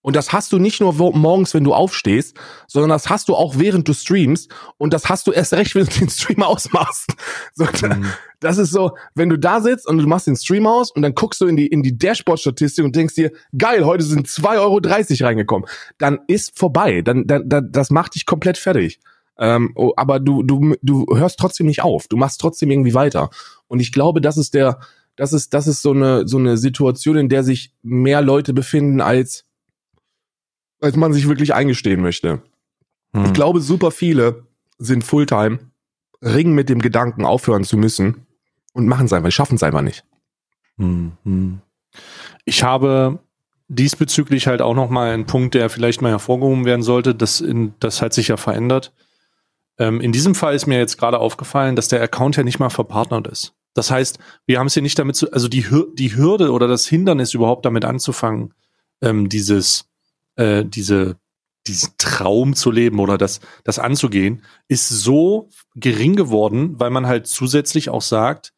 Und 0.00 0.14
das 0.14 0.32
hast 0.32 0.52
du 0.52 0.58
nicht 0.58 0.80
nur 0.80 0.94
morgens, 0.94 1.54
wenn 1.54 1.64
du 1.64 1.74
aufstehst, 1.74 2.36
sondern 2.68 2.90
das 2.90 3.10
hast 3.10 3.28
du 3.28 3.34
auch 3.34 3.58
während 3.58 3.88
du 3.88 3.92
streamst 3.92 4.50
und 4.76 4.94
das 4.94 5.08
hast 5.08 5.26
du 5.26 5.32
erst 5.32 5.52
recht, 5.54 5.74
wenn 5.74 5.86
du 5.86 5.92
den 5.92 6.08
Stream 6.08 6.42
ausmachst. 6.42 7.10
So, 7.54 7.64
mhm. 7.64 8.06
Das 8.40 8.58
ist 8.58 8.70
so, 8.70 8.92
wenn 9.14 9.28
du 9.28 9.36
da 9.36 9.60
sitzt 9.60 9.88
und 9.88 9.98
du 9.98 10.06
machst 10.06 10.28
den 10.28 10.36
Stream 10.36 10.66
aus 10.66 10.92
und 10.92 11.02
dann 11.02 11.14
guckst 11.14 11.40
du 11.40 11.46
in 11.46 11.56
die, 11.56 11.66
in 11.66 11.82
die 11.82 11.98
Dashboard-Statistik 11.98 12.84
und 12.84 12.94
denkst 12.94 13.14
dir, 13.14 13.32
geil, 13.56 13.84
heute 13.84 14.04
sind 14.04 14.28
2,30 14.28 14.60
Euro 14.60 15.26
reingekommen, 15.26 15.68
dann 15.98 16.20
ist 16.28 16.56
vorbei. 16.56 17.02
Dann, 17.02 17.26
dann, 17.26 17.48
dann 17.48 17.72
das 17.72 17.90
macht 17.90 18.14
dich 18.14 18.26
komplett 18.26 18.56
fertig. 18.56 19.00
Ähm, 19.38 19.72
oh, 19.74 19.92
aber 19.96 20.20
du, 20.20 20.42
du, 20.42 20.76
du 20.82 21.06
hörst 21.16 21.38
trotzdem 21.38 21.66
nicht 21.66 21.82
auf. 21.82 22.06
Du 22.08 22.16
machst 22.16 22.40
trotzdem 22.40 22.70
irgendwie 22.70 22.94
weiter. 22.94 23.30
Und 23.66 23.80
ich 23.80 23.92
glaube, 23.92 24.20
das 24.20 24.36
ist 24.36 24.54
der, 24.54 24.78
das 25.16 25.32
ist, 25.32 25.52
das 25.52 25.66
ist 25.66 25.82
so 25.82 25.90
eine, 25.90 26.26
so 26.28 26.38
eine 26.38 26.56
Situation, 26.56 27.16
in 27.16 27.28
der 27.28 27.42
sich 27.42 27.72
mehr 27.82 28.22
Leute 28.22 28.54
befinden 28.54 29.00
als 29.00 29.47
als 30.80 30.96
man 30.96 31.12
sich 31.12 31.28
wirklich 31.28 31.54
eingestehen 31.54 32.00
möchte. 32.00 32.42
Hm. 33.12 33.24
Ich 33.26 33.32
glaube, 33.32 33.60
super 33.60 33.90
viele 33.90 34.46
sind 34.78 35.04
Fulltime, 35.04 35.58
ringen 36.22 36.54
mit 36.54 36.68
dem 36.68 36.80
Gedanken, 36.80 37.24
aufhören 37.24 37.64
zu 37.64 37.76
müssen 37.76 38.26
und 38.72 38.86
machen 38.86 39.06
es 39.06 39.12
einfach, 39.12 39.30
schaffen 39.30 39.56
es 39.56 39.62
einfach 39.62 39.82
nicht. 39.82 40.04
Hm, 40.76 41.12
hm. 41.24 41.60
Ich 42.44 42.62
habe 42.62 43.18
diesbezüglich 43.68 44.46
halt 44.46 44.62
auch 44.62 44.74
noch 44.74 44.88
mal 44.88 45.10
einen 45.10 45.26
Punkt, 45.26 45.54
der 45.54 45.68
vielleicht 45.68 46.00
mal 46.00 46.10
hervorgehoben 46.10 46.64
werden 46.64 46.82
sollte, 46.82 47.14
das, 47.14 47.40
in, 47.40 47.74
das 47.80 48.00
hat 48.00 48.14
sich 48.14 48.28
ja 48.28 48.36
verändert. 48.36 48.92
Ähm, 49.78 50.00
in 50.00 50.12
diesem 50.12 50.34
Fall 50.34 50.54
ist 50.54 50.66
mir 50.66 50.78
jetzt 50.78 50.98
gerade 50.98 51.18
aufgefallen, 51.18 51.76
dass 51.76 51.88
der 51.88 52.02
Account 52.02 52.36
ja 52.36 52.42
nicht 52.42 52.58
mal 52.58 52.70
verpartnert 52.70 53.26
ist. 53.26 53.54
Das 53.74 53.90
heißt, 53.90 54.18
wir 54.46 54.58
haben 54.58 54.66
es 54.66 54.74
hier 54.74 54.82
nicht 54.82 54.98
damit 54.98 55.16
zu, 55.16 55.30
also 55.32 55.48
die, 55.48 55.66
die 55.94 56.16
Hürde 56.16 56.50
oder 56.52 56.66
das 56.66 56.86
Hindernis 56.86 57.34
überhaupt 57.34 57.64
damit 57.66 57.84
anzufangen, 57.84 58.54
ähm, 59.02 59.28
dieses 59.28 59.87
äh, 60.38 60.64
diese 60.64 61.18
diesen 61.68 61.90
Traum 61.98 62.54
zu 62.54 62.70
leben 62.70 62.98
oder 62.98 63.18
das, 63.18 63.40
das 63.62 63.78
anzugehen, 63.78 64.42
ist 64.68 64.88
so 64.88 65.50
gering 65.74 66.16
geworden, 66.16 66.80
weil 66.80 66.90
man 66.90 67.06
halt 67.06 67.26
zusätzlich 67.26 67.90
auch 67.90 68.02
sagt, 68.02 68.54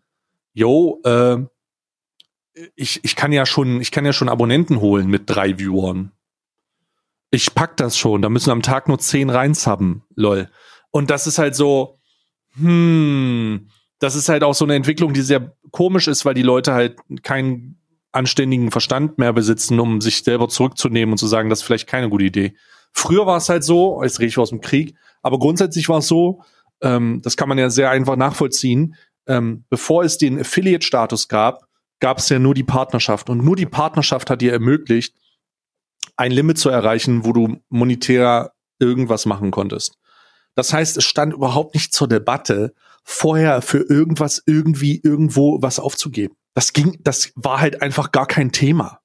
yo, 0.52 1.00
äh, 1.04 1.38
ich, 2.76 3.00
ich 3.02 3.16
kann 3.16 3.32
ja 3.32 3.46
schon, 3.46 3.80
ich 3.80 3.90
kann 3.90 4.04
ja 4.04 4.12
schon 4.12 4.28
Abonnenten 4.28 4.80
holen 4.80 5.08
mit 5.08 5.24
drei 5.26 5.58
Viewern. 5.58 6.12
Ich 7.30 7.54
pack 7.54 7.76
das 7.76 7.96
schon, 7.96 8.22
da 8.22 8.28
müssen 8.28 8.50
am 8.50 8.62
Tag 8.62 8.88
nur 8.88 8.98
zehn 8.98 9.30
reinsubben, 9.30 10.02
lol. 10.14 10.48
Und 10.90 11.10
das 11.10 11.26
ist 11.26 11.38
halt 11.38 11.54
so, 11.54 11.98
hm, 12.54 13.68
das 13.98 14.16
ist 14.16 14.28
halt 14.28 14.42
auch 14.42 14.54
so 14.54 14.64
eine 14.64 14.74
Entwicklung, 14.74 15.14
die 15.14 15.22
sehr 15.22 15.56
komisch 15.70 16.08
ist, 16.08 16.24
weil 16.24 16.34
die 16.34 16.42
Leute 16.42 16.72
halt 16.72 16.98
keinen 17.22 17.79
anständigen 18.12 18.70
Verstand 18.70 19.18
mehr 19.18 19.32
besitzen, 19.32 19.78
um 19.78 20.00
sich 20.00 20.22
selber 20.22 20.48
zurückzunehmen 20.48 21.12
und 21.12 21.18
zu 21.18 21.26
sagen, 21.26 21.48
das 21.48 21.60
ist 21.60 21.64
vielleicht 21.64 21.86
keine 21.86 22.08
gute 22.08 22.24
Idee. 22.24 22.54
Früher 22.92 23.26
war 23.26 23.36
es 23.36 23.48
halt 23.48 23.62
so, 23.62 24.02
jetzt 24.02 24.18
rede 24.18 24.28
ich 24.28 24.38
aus 24.38 24.50
dem 24.50 24.60
Krieg, 24.60 24.94
aber 25.22 25.38
grundsätzlich 25.38 25.88
war 25.88 25.98
es 25.98 26.08
so, 26.08 26.42
ähm, 26.82 27.20
das 27.22 27.36
kann 27.36 27.48
man 27.48 27.58
ja 27.58 27.70
sehr 27.70 27.90
einfach 27.90 28.16
nachvollziehen, 28.16 28.96
ähm, 29.26 29.64
bevor 29.68 30.02
es 30.02 30.18
den 30.18 30.40
Affiliate-Status 30.40 31.28
gab, 31.28 31.66
gab 32.00 32.18
es 32.18 32.28
ja 32.30 32.38
nur 32.38 32.54
die 32.54 32.64
Partnerschaft 32.64 33.30
und 33.30 33.44
nur 33.44 33.54
die 33.54 33.66
Partnerschaft 33.66 34.30
hat 34.30 34.40
dir 34.40 34.52
ermöglicht, 34.52 35.14
ein 36.16 36.32
Limit 36.32 36.58
zu 36.58 36.68
erreichen, 36.68 37.24
wo 37.24 37.32
du 37.32 37.58
monetär 37.68 38.52
irgendwas 38.78 39.26
machen 39.26 39.50
konntest. 39.50 39.98
Das 40.56 40.72
heißt, 40.72 40.96
es 40.96 41.04
stand 41.04 41.32
überhaupt 41.32 41.74
nicht 41.74 41.92
zur 41.92 42.08
Debatte, 42.08 42.74
vorher 43.04 43.62
für 43.62 43.88
irgendwas 43.88 44.42
irgendwie 44.46 45.00
irgendwo 45.02 45.62
was 45.62 45.78
aufzugeben 45.78 46.34
das 46.54 46.72
ging, 46.72 46.98
das 47.02 47.32
war 47.36 47.60
halt 47.60 47.82
einfach 47.82 48.12
gar 48.12 48.26
kein 48.26 48.52
Thema. 48.52 49.00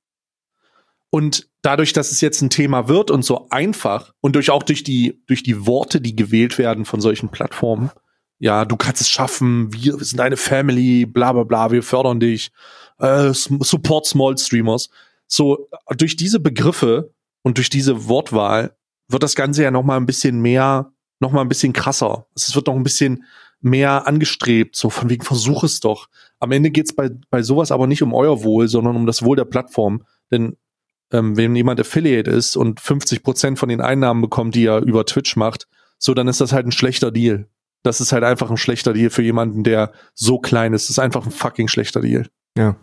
Und 1.09 1.49
dadurch, 1.61 1.93
dass 1.93 2.11
es 2.11 2.21
jetzt 2.21 2.41
ein 2.41 2.49
Thema 2.49 2.87
wird 2.87 3.09
und 3.09 3.23
so 3.23 3.47
einfach 3.49 4.13
und 4.19 4.35
durch 4.35 4.49
auch 4.49 4.63
durch 4.63 4.83
die, 4.83 5.23
durch 5.27 5.43
die 5.43 5.65
Worte, 5.65 6.01
die 6.01 6.15
gewählt 6.15 6.57
werden 6.57 6.85
von 6.85 6.99
solchen 6.99 7.29
Plattformen, 7.29 7.91
ja, 8.37 8.65
du 8.65 8.75
kannst 8.75 9.01
es 9.01 9.09
schaffen, 9.09 9.71
wir 9.73 9.97
sind 9.99 10.19
eine 10.19 10.37
Family, 10.37 11.05
bla 11.05 11.31
bla 11.31 11.43
bla, 11.43 11.71
wir 11.71 11.83
fördern 11.83 12.19
dich, 12.19 12.51
äh, 12.99 13.31
support 13.33 14.05
Small 14.05 14.37
Streamers. 14.37 14.89
So, 15.27 15.69
durch 15.95 16.15
diese 16.15 16.39
Begriffe 16.39 17.13
und 17.43 17.57
durch 17.57 17.69
diese 17.69 18.07
Wortwahl 18.07 18.75
wird 19.07 19.23
das 19.23 19.35
Ganze 19.35 19.63
ja 19.63 19.71
noch 19.71 19.83
mal 19.83 19.97
ein 19.97 20.05
bisschen 20.05 20.41
mehr, 20.41 20.91
noch 21.19 21.31
mal 21.31 21.41
ein 21.41 21.49
bisschen 21.49 21.73
krasser. 21.73 22.27
Es 22.35 22.53
wird 22.55 22.67
noch 22.67 22.75
ein 22.75 22.83
bisschen 22.83 23.23
mehr 23.65 24.07
angestrebt, 24.07 24.75
so 24.75 24.91
von 24.91 25.09
wegen 25.09 25.23
versuch 25.23 25.63
es 25.63 25.79
doch. 25.79 26.07
Am 26.39 26.51
Ende 26.51 26.69
geht's 26.69 26.93
bei, 26.93 27.09
bei 27.31 27.41
sowas 27.41 27.71
aber 27.71 27.87
nicht 27.87 28.03
um 28.03 28.13
euer 28.13 28.43
Wohl, 28.43 28.67
sondern 28.67 28.95
um 28.95 29.07
das 29.07 29.23
Wohl 29.23 29.35
der 29.35 29.45
Plattform. 29.45 30.03
Denn 30.31 30.55
ähm, 31.11 31.35
wenn 31.35 31.55
jemand 31.55 31.79
Affiliate 31.79 32.29
ist 32.29 32.55
und 32.55 32.79
50 32.79 33.23
Prozent 33.23 33.57
von 33.57 33.67
den 33.67 33.81
Einnahmen 33.81 34.21
bekommt, 34.21 34.53
die 34.53 34.65
er 34.65 34.83
über 34.83 35.05
Twitch 35.05 35.35
macht, 35.35 35.67
so 35.97 36.13
dann 36.13 36.27
ist 36.27 36.41
das 36.41 36.53
halt 36.53 36.67
ein 36.67 36.71
schlechter 36.71 37.09
Deal. 37.09 37.47
Das 37.81 38.01
ist 38.01 38.11
halt 38.11 38.23
einfach 38.23 38.51
ein 38.51 38.57
schlechter 38.57 38.93
Deal 38.93 39.09
für 39.09 39.23
jemanden, 39.23 39.63
der 39.63 39.91
so 40.13 40.37
klein 40.37 40.73
ist. 40.73 40.85
Das 40.85 40.91
ist 40.91 40.99
einfach 40.99 41.25
ein 41.25 41.31
fucking 41.31 41.67
schlechter 41.67 42.01
Deal. 42.01 42.27
Ja. 42.55 42.75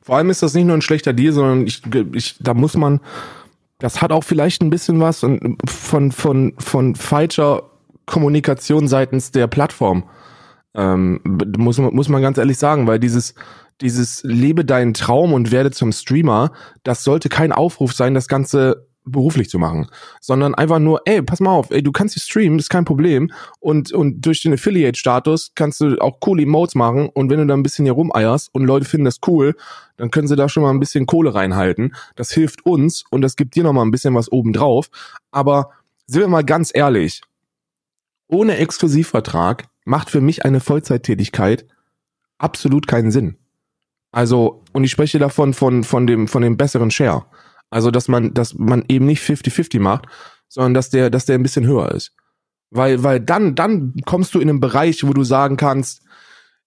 Vor 0.00 0.16
allem 0.16 0.30
ist 0.30 0.44
das 0.44 0.54
nicht 0.54 0.64
nur 0.64 0.76
ein 0.76 0.82
schlechter 0.82 1.12
Deal, 1.12 1.32
sondern 1.32 1.66
ich, 1.66 1.82
ich, 2.14 2.36
da 2.38 2.54
muss 2.54 2.76
man, 2.76 3.00
das 3.80 4.00
hat 4.00 4.12
auch 4.12 4.24
vielleicht 4.24 4.62
ein 4.62 4.70
bisschen 4.70 5.00
was 5.00 5.20
von, 5.20 6.12
von, 6.12 6.54
von 6.56 6.94
falscher 6.94 7.64
Kommunikation 8.06 8.86
seitens 8.86 9.32
der 9.32 9.48
Plattform. 9.48 10.04
Ähm, 10.74 11.20
muss, 11.56 11.78
muss 11.78 12.08
man 12.08 12.22
ganz 12.22 12.38
ehrlich 12.38 12.58
sagen, 12.58 12.86
weil 12.86 13.00
dieses, 13.00 13.34
dieses 13.80 14.22
lebe 14.22 14.64
deinen 14.64 14.94
Traum 14.94 15.32
und 15.32 15.50
werde 15.50 15.70
zum 15.70 15.92
Streamer, 15.92 16.52
das 16.84 17.02
sollte 17.02 17.28
kein 17.28 17.52
Aufruf 17.52 17.92
sein, 17.92 18.14
das 18.14 18.28
Ganze 18.28 18.86
beruflich 19.04 19.48
zu 19.48 19.58
machen, 19.58 19.88
sondern 20.20 20.54
einfach 20.54 20.78
nur, 20.78 21.00
ey, 21.04 21.22
pass 21.22 21.40
mal 21.40 21.50
auf, 21.50 21.70
ey, 21.70 21.82
du 21.82 21.90
kannst 21.90 22.14
hier 22.14 22.22
streamen, 22.22 22.58
ist 22.58 22.68
kein 22.68 22.84
Problem 22.84 23.32
und, 23.58 23.92
und 23.92 24.20
durch 24.20 24.42
den 24.42 24.52
Affiliate-Status 24.52 25.52
kannst 25.54 25.80
du 25.80 25.96
auch 26.00 26.20
coole 26.20 26.42
Emotes 26.42 26.74
machen 26.74 27.08
und 27.08 27.30
wenn 27.30 27.38
du 27.38 27.46
da 27.46 27.54
ein 27.54 27.62
bisschen 27.62 27.86
hier 27.86 27.94
rumeierst 27.94 28.54
und 28.54 28.64
Leute 28.64 28.84
finden 28.84 29.06
das 29.06 29.18
cool, 29.26 29.56
dann 29.96 30.10
können 30.10 30.28
sie 30.28 30.36
da 30.36 30.48
schon 30.48 30.62
mal 30.62 30.70
ein 30.70 30.80
bisschen 30.80 31.06
Kohle 31.06 31.34
reinhalten. 31.34 31.94
Das 32.16 32.30
hilft 32.30 32.64
uns 32.66 33.04
und 33.10 33.22
das 33.22 33.36
gibt 33.36 33.54
dir 33.54 33.64
noch 33.64 33.72
mal 33.72 33.82
ein 33.82 33.90
bisschen 33.90 34.14
was 34.14 34.30
obendrauf. 34.30 34.90
Aber 35.30 35.70
sind 36.06 36.20
wir 36.20 36.28
mal 36.28 36.44
ganz 36.44 36.70
ehrlich, 36.72 37.22
ohne 38.28 38.56
Exklusivvertrag 38.56 39.69
macht 39.84 40.10
für 40.10 40.20
mich 40.20 40.44
eine 40.44 40.60
Vollzeittätigkeit 40.60 41.66
absolut 42.38 42.86
keinen 42.86 43.10
Sinn. 43.10 43.36
Also, 44.12 44.64
und 44.72 44.84
ich 44.84 44.90
spreche 44.90 45.18
davon 45.18 45.54
von, 45.54 45.84
von 45.84 46.06
dem, 46.06 46.26
von 46.26 46.42
dem 46.42 46.56
besseren 46.56 46.90
Share. 46.90 47.26
Also, 47.70 47.90
dass 47.90 48.08
man, 48.08 48.34
dass 48.34 48.54
man 48.54 48.84
eben 48.88 49.06
nicht 49.06 49.22
50-50 49.22 49.80
macht, 49.80 50.06
sondern 50.48 50.74
dass 50.74 50.90
der, 50.90 51.10
dass 51.10 51.26
der 51.26 51.36
ein 51.36 51.42
bisschen 51.42 51.66
höher 51.66 51.92
ist. 51.92 52.12
Weil, 52.70 53.02
weil 53.02 53.20
dann, 53.20 53.54
dann 53.54 53.94
kommst 54.04 54.34
du 54.34 54.40
in 54.40 54.48
einen 54.48 54.60
Bereich, 54.60 55.06
wo 55.06 55.12
du 55.12 55.24
sagen 55.24 55.56
kannst, 55.56 56.02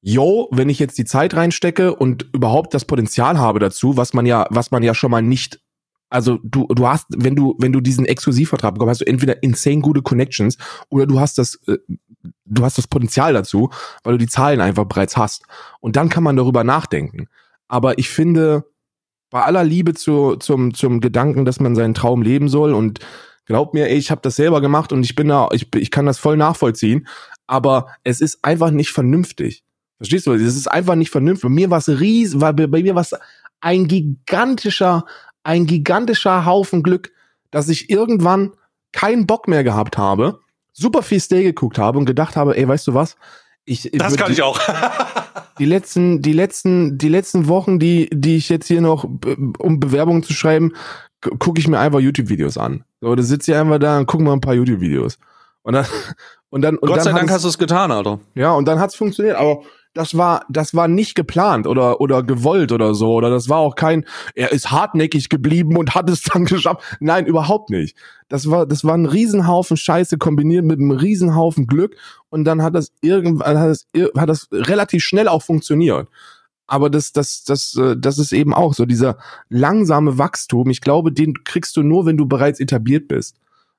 yo, 0.01 0.49
wenn 0.51 0.69
ich 0.69 0.79
jetzt 0.79 0.97
die 0.97 1.05
Zeit 1.05 1.33
reinstecke 1.33 1.95
und 1.95 2.27
überhaupt 2.33 2.73
das 2.73 2.85
Potenzial 2.85 3.37
habe 3.39 3.59
dazu, 3.59 3.95
was 3.95 4.13
man 4.13 4.25
ja, 4.25 4.45
was 4.49 4.71
man 4.71 4.83
ja 4.83 4.93
schon 4.93 5.11
mal 5.11 5.21
nicht, 5.21 5.61
also 6.13 6.39
du, 6.43 6.67
du 6.67 6.87
hast, 6.87 7.07
wenn 7.09 7.35
du, 7.35 7.55
wenn 7.57 7.73
du 7.73 7.81
diesen 7.81 8.05
Exklusivvertrag 8.05 8.75
bekommst, 8.75 8.91
hast 8.91 9.01
du 9.01 9.07
entweder 9.07 9.41
insane 9.41 9.81
gute 9.81 10.03
Connections 10.03 10.57
oder 10.89 11.07
du 11.07 11.19
hast 11.19 11.39
das, 11.39 11.59
äh, 11.67 11.79
du 12.45 12.63
hast 12.63 12.77
das 12.77 12.87
Potenzial 12.87 13.33
dazu, 13.33 13.71
weil 14.03 14.13
du 14.13 14.19
die 14.19 14.27
Zahlen 14.27 14.61
einfach 14.61 14.85
bereits 14.85 15.17
hast. 15.17 15.43
Und 15.79 15.95
dann 15.95 16.09
kann 16.09 16.23
man 16.23 16.35
darüber 16.35 16.63
nachdenken. 16.63 17.27
Aber 17.67 17.97
ich 17.97 18.09
finde, 18.09 18.65
bei 19.31 19.41
aller 19.41 19.63
Liebe 19.63 19.95
zu, 19.95 20.35
zum, 20.35 20.75
zum 20.75 21.01
Gedanken, 21.01 21.45
dass 21.45 21.59
man 21.59 21.73
seinen 21.75 21.95
Traum 21.95 22.21
leben 22.21 22.47
soll 22.47 22.73
und 22.73 22.99
glaub 23.47 23.73
mir, 23.73 23.89
ich 23.89 24.11
habe 24.11 24.21
das 24.21 24.35
selber 24.35 24.61
gemacht 24.61 24.91
und 24.91 25.03
ich 25.03 25.15
bin 25.15 25.29
da, 25.29 25.49
ich, 25.51 25.73
ich 25.75 25.89
kann 25.89 26.05
das 26.05 26.19
voll 26.19 26.37
nachvollziehen, 26.37 27.07
aber 27.47 27.87
es 28.03 28.21
ist 28.21 28.45
einfach 28.45 28.69
nicht 28.69 28.91
vernünftig. 28.91 29.63
Verstehst 29.97 30.27
du? 30.27 30.33
Es 30.33 30.55
ist 30.55 30.67
einfach 30.67 30.93
nicht 30.93 31.09
vernünftig. 31.09 31.49
Bei 31.49 31.49
mir 31.49 31.71
war 31.71 31.79
es 31.79 31.87
ries, 31.87 32.39
war, 32.39 32.53
bei 32.53 32.67
mir 32.67 32.93
war 32.93 33.01
es 33.01 33.15
ein 33.61 33.87
gigantischer, 33.87 35.05
ein 35.43 35.65
gigantischer 35.65 36.45
Haufen 36.45 36.83
Glück, 36.83 37.11
dass 37.51 37.69
ich 37.69 37.89
irgendwann 37.89 38.53
keinen 38.91 39.27
Bock 39.27 39.47
mehr 39.47 39.63
gehabt 39.63 39.97
habe, 39.97 40.39
super 40.71 41.03
viel 41.03 41.19
Stay 41.19 41.43
geguckt 41.43 41.77
habe 41.77 41.99
und 41.99 42.05
gedacht 42.05 42.35
habe, 42.35 42.57
ey, 42.57 42.67
weißt 42.67 42.87
du 42.87 42.93
was? 42.93 43.15
Ich, 43.65 43.89
das 43.93 44.17
kann 44.17 44.31
ich 44.31 44.41
auch. 44.41 44.59
die 45.59 45.65
letzten, 45.65 46.21
die 46.21 46.33
letzten, 46.33 46.97
die 46.97 47.09
letzten 47.09 47.47
Wochen, 47.47 47.79
die, 47.79 48.09
die 48.11 48.37
ich 48.37 48.49
jetzt 48.49 48.67
hier 48.67 48.81
noch, 48.81 49.03
um 49.03 49.79
Bewerbungen 49.79 50.23
zu 50.23 50.33
schreiben, 50.33 50.73
gucke 51.39 51.59
ich 51.59 51.67
mir 51.67 51.79
einfach 51.79 51.99
YouTube-Videos 51.99 52.57
an. 52.57 52.83
So, 53.01 53.15
da 53.15 53.23
sitze 53.23 53.51
ich 53.51 53.57
einfach 53.57 53.79
da 53.79 53.99
und 53.99 54.05
gucke 54.05 54.23
mal 54.23 54.33
ein 54.33 54.41
paar 54.41 54.55
YouTube-Videos. 54.55 55.17
Und 55.61 55.73
dann, 55.73 55.85
und 56.49 56.61
dann, 56.61 56.77
und 56.77 56.87
Gott 56.87 56.97
dann 56.97 57.03
sei 57.05 57.11
Dank 57.13 57.31
hast 57.31 57.45
du 57.45 57.49
es 57.49 57.57
getan, 57.57 57.91
Alter. 57.91 58.19
Ja, 58.35 58.51
und 58.51 58.67
dann 58.67 58.79
hat's 58.79 58.95
funktioniert. 58.95 59.37
Aber 59.37 59.63
das 59.93 60.17
war, 60.17 60.45
das 60.49 60.73
war 60.73 60.87
nicht 60.87 61.13
geplant 61.15 61.67
oder, 61.67 62.01
oder 62.01 62.23
gewollt 62.23 62.71
oder 62.71 62.95
so. 62.95 63.13
Oder 63.13 63.29
das 63.29 63.47
war 63.47 63.59
auch 63.59 63.75
kein, 63.75 64.05
er 64.33 64.51
ist 64.51 64.71
hartnäckig 64.71 65.29
geblieben 65.29 65.77
und 65.77 65.93
hat 65.93 66.09
es 66.09 66.23
dann 66.33 66.45
geschafft. 66.45 66.81
Nein, 66.99 67.25
überhaupt 67.25 67.69
nicht. 67.69 67.95
Das 68.27 68.49
war, 68.49 68.65
das 68.65 68.83
war 68.83 68.95
ein 68.95 69.05
Riesenhaufen 69.05 69.77
Scheiße 69.77 70.17
kombiniert 70.17 70.65
mit 70.65 70.79
einem 70.79 70.91
Riesenhaufen 70.91 71.67
Glück. 71.67 71.95
Und 72.29 72.45
dann 72.45 72.63
hat 72.63 72.73
das 72.73 72.91
irgendwann, 73.01 73.59
hat 73.59 73.69
das, 73.69 73.87
hat 74.17 74.29
das 74.29 74.47
relativ 74.51 75.03
schnell 75.03 75.27
auch 75.27 75.43
funktioniert. 75.43 76.07
Aber 76.65 76.89
das, 76.89 77.11
das, 77.11 77.43
das, 77.43 77.75
äh, 77.75 77.95
das 77.97 78.17
ist 78.17 78.31
eben 78.31 78.53
auch 78.53 78.73
so 78.73 78.85
dieser 78.85 79.17
langsame 79.49 80.17
Wachstum. 80.17 80.69
Ich 80.69 80.81
glaube, 80.81 81.11
den 81.11 81.43
kriegst 81.43 81.77
du 81.77 81.83
nur, 81.83 82.05
wenn 82.05 82.17
du 82.17 82.25
bereits 82.25 82.59
etabliert 82.59 83.07
bist. 83.07 83.35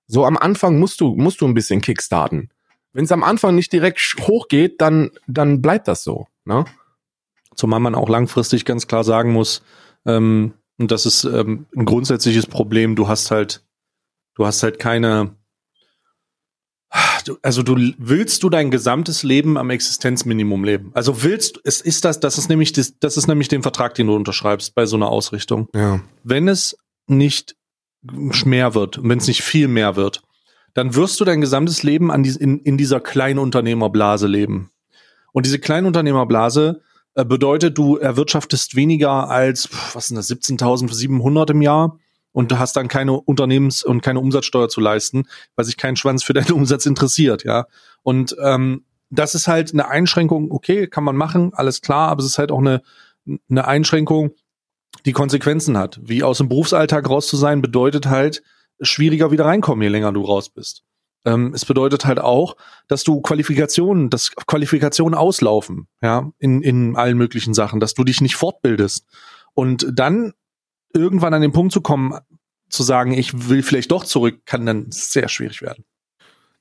So 0.06 0.24
am 0.24 0.36
Anfang 0.36 0.78
musst 0.78 1.00
du, 1.00 1.14
musst 1.16 1.40
du 1.40 1.46
ein 1.46 1.54
bisschen 1.54 1.80
kickstarten. 1.80 2.50
Wenn 2.94 3.04
es 3.04 3.12
am 3.12 3.22
Anfang 3.22 3.54
nicht 3.54 3.72
direkt 3.72 4.00
hochgeht, 4.20 4.80
dann, 4.80 5.10
dann 5.26 5.60
bleibt 5.60 5.88
das 5.88 6.02
so. 6.02 6.28
Ne? 6.44 6.64
Zumal 7.54 7.80
man 7.80 7.94
auch 7.94 8.08
langfristig 8.08 8.64
ganz 8.64 8.86
klar 8.86 9.04
sagen 9.04 9.32
muss, 9.32 9.62
ähm, 10.06 10.54
und 10.78 10.90
das 10.90 11.06
ist 11.06 11.24
ähm, 11.24 11.66
ein 11.76 11.84
grundsätzliches 11.84 12.46
Problem, 12.46 12.96
du 12.96 13.06
hast 13.06 13.30
halt, 13.30 13.64
du 14.34 14.44
hast 14.44 14.62
halt 14.62 14.78
keine, 14.78 15.36
also 17.42 17.62
du 17.62 17.92
willst 17.98 18.42
du 18.42 18.50
dein 18.50 18.70
gesamtes 18.70 19.22
Leben 19.22 19.56
am 19.56 19.70
Existenzminimum 19.70 20.64
leben. 20.64 20.90
Also 20.94 21.22
willst 21.22 21.60
es 21.64 21.80
ist 21.80 22.04
das, 22.04 22.18
das 22.18 22.38
ist 22.38 22.48
nämlich 22.48 22.72
das, 22.72 22.98
das 22.98 23.16
ist 23.16 23.28
nämlich 23.28 23.48
den 23.48 23.62
Vertrag, 23.62 23.94
den 23.94 24.08
du 24.08 24.16
unterschreibst 24.16 24.74
bei 24.74 24.86
so 24.86 24.96
einer 24.96 25.08
Ausrichtung. 25.08 25.68
Ja. 25.74 26.00
Wenn 26.24 26.48
es 26.48 26.76
nicht 27.06 27.56
mehr 28.02 28.74
wird, 28.74 28.98
wenn 29.02 29.18
es 29.18 29.28
nicht 29.28 29.42
viel 29.42 29.68
mehr 29.68 29.94
wird, 29.94 30.22
dann 30.74 30.94
wirst 30.94 31.20
du 31.20 31.24
dein 31.24 31.40
gesamtes 31.40 31.82
Leben 31.82 32.10
an 32.10 32.22
die, 32.22 32.30
in, 32.30 32.58
in 32.60 32.76
dieser 32.76 33.00
Kleinunternehmerblase 33.00 34.26
leben. 34.26 34.70
Und 35.32 35.46
diese 35.46 35.58
Kleinunternehmerblase 35.58 36.82
äh, 37.14 37.24
bedeutet, 37.24 37.78
du 37.78 37.96
erwirtschaftest 37.96 38.76
weniger 38.76 39.30
als, 39.30 39.68
was 39.94 40.08
sind 40.08 40.16
das, 40.16 40.30
17.700 40.30 41.50
im 41.52 41.62
Jahr 41.62 41.98
und 42.32 42.50
du 42.50 42.58
hast 42.58 42.76
dann 42.76 42.88
keine 42.88 43.12
Unternehmens- 43.12 43.84
und 43.84 44.00
keine 44.00 44.20
Umsatzsteuer 44.20 44.68
zu 44.68 44.80
leisten, 44.80 45.24
weil 45.54 45.64
sich 45.64 45.76
kein 45.76 45.96
Schwanz 45.96 46.24
für 46.24 46.34
deinen 46.34 46.52
Umsatz 46.52 46.86
interessiert, 46.86 47.44
ja. 47.44 47.66
Und 48.02 48.36
ähm, 48.42 48.84
das 49.10 49.34
ist 49.34 49.46
halt 49.46 49.72
eine 49.72 49.88
Einschränkung, 49.88 50.50
okay, 50.50 50.88
kann 50.88 51.04
man 51.04 51.16
machen, 51.16 51.52
alles 51.54 51.80
klar, 51.80 52.08
aber 52.08 52.20
es 52.20 52.26
ist 52.26 52.38
halt 52.38 52.50
auch 52.50 52.58
eine, 52.58 52.82
eine 53.48 53.66
Einschränkung, 53.66 54.32
die 55.06 55.12
Konsequenzen 55.12 55.78
hat. 55.78 56.00
Wie 56.02 56.22
aus 56.22 56.38
dem 56.38 56.48
Berufsalltag 56.48 57.08
raus 57.08 57.28
zu 57.28 57.36
sein, 57.36 57.62
bedeutet 57.62 58.06
halt, 58.06 58.42
schwieriger 58.80 59.30
wieder 59.30 59.46
reinkommen, 59.46 59.82
je 59.82 59.88
länger 59.88 60.12
du 60.12 60.22
raus 60.22 60.50
bist. 60.50 60.84
Ähm, 61.24 61.52
es 61.54 61.64
bedeutet 61.64 62.04
halt 62.04 62.18
auch, 62.18 62.56
dass 62.88 63.04
du 63.04 63.20
Qualifikationen, 63.20 64.10
dass 64.10 64.32
Qualifikationen 64.34 65.14
auslaufen, 65.14 65.88
ja, 66.02 66.30
in, 66.38 66.62
in 66.62 66.96
allen 66.96 67.16
möglichen 67.16 67.54
Sachen, 67.54 67.80
dass 67.80 67.94
du 67.94 68.04
dich 68.04 68.20
nicht 68.20 68.36
fortbildest. 68.36 69.06
Und 69.54 69.86
dann 69.92 70.32
irgendwann 70.92 71.34
an 71.34 71.42
den 71.42 71.52
Punkt 71.52 71.72
zu 71.72 71.80
kommen, 71.80 72.18
zu 72.68 72.82
sagen, 72.82 73.12
ich 73.12 73.48
will 73.48 73.62
vielleicht 73.62 73.90
doch 73.90 74.04
zurück, 74.04 74.44
kann 74.46 74.66
dann 74.66 74.86
sehr 74.90 75.28
schwierig 75.28 75.62
werden 75.62 75.84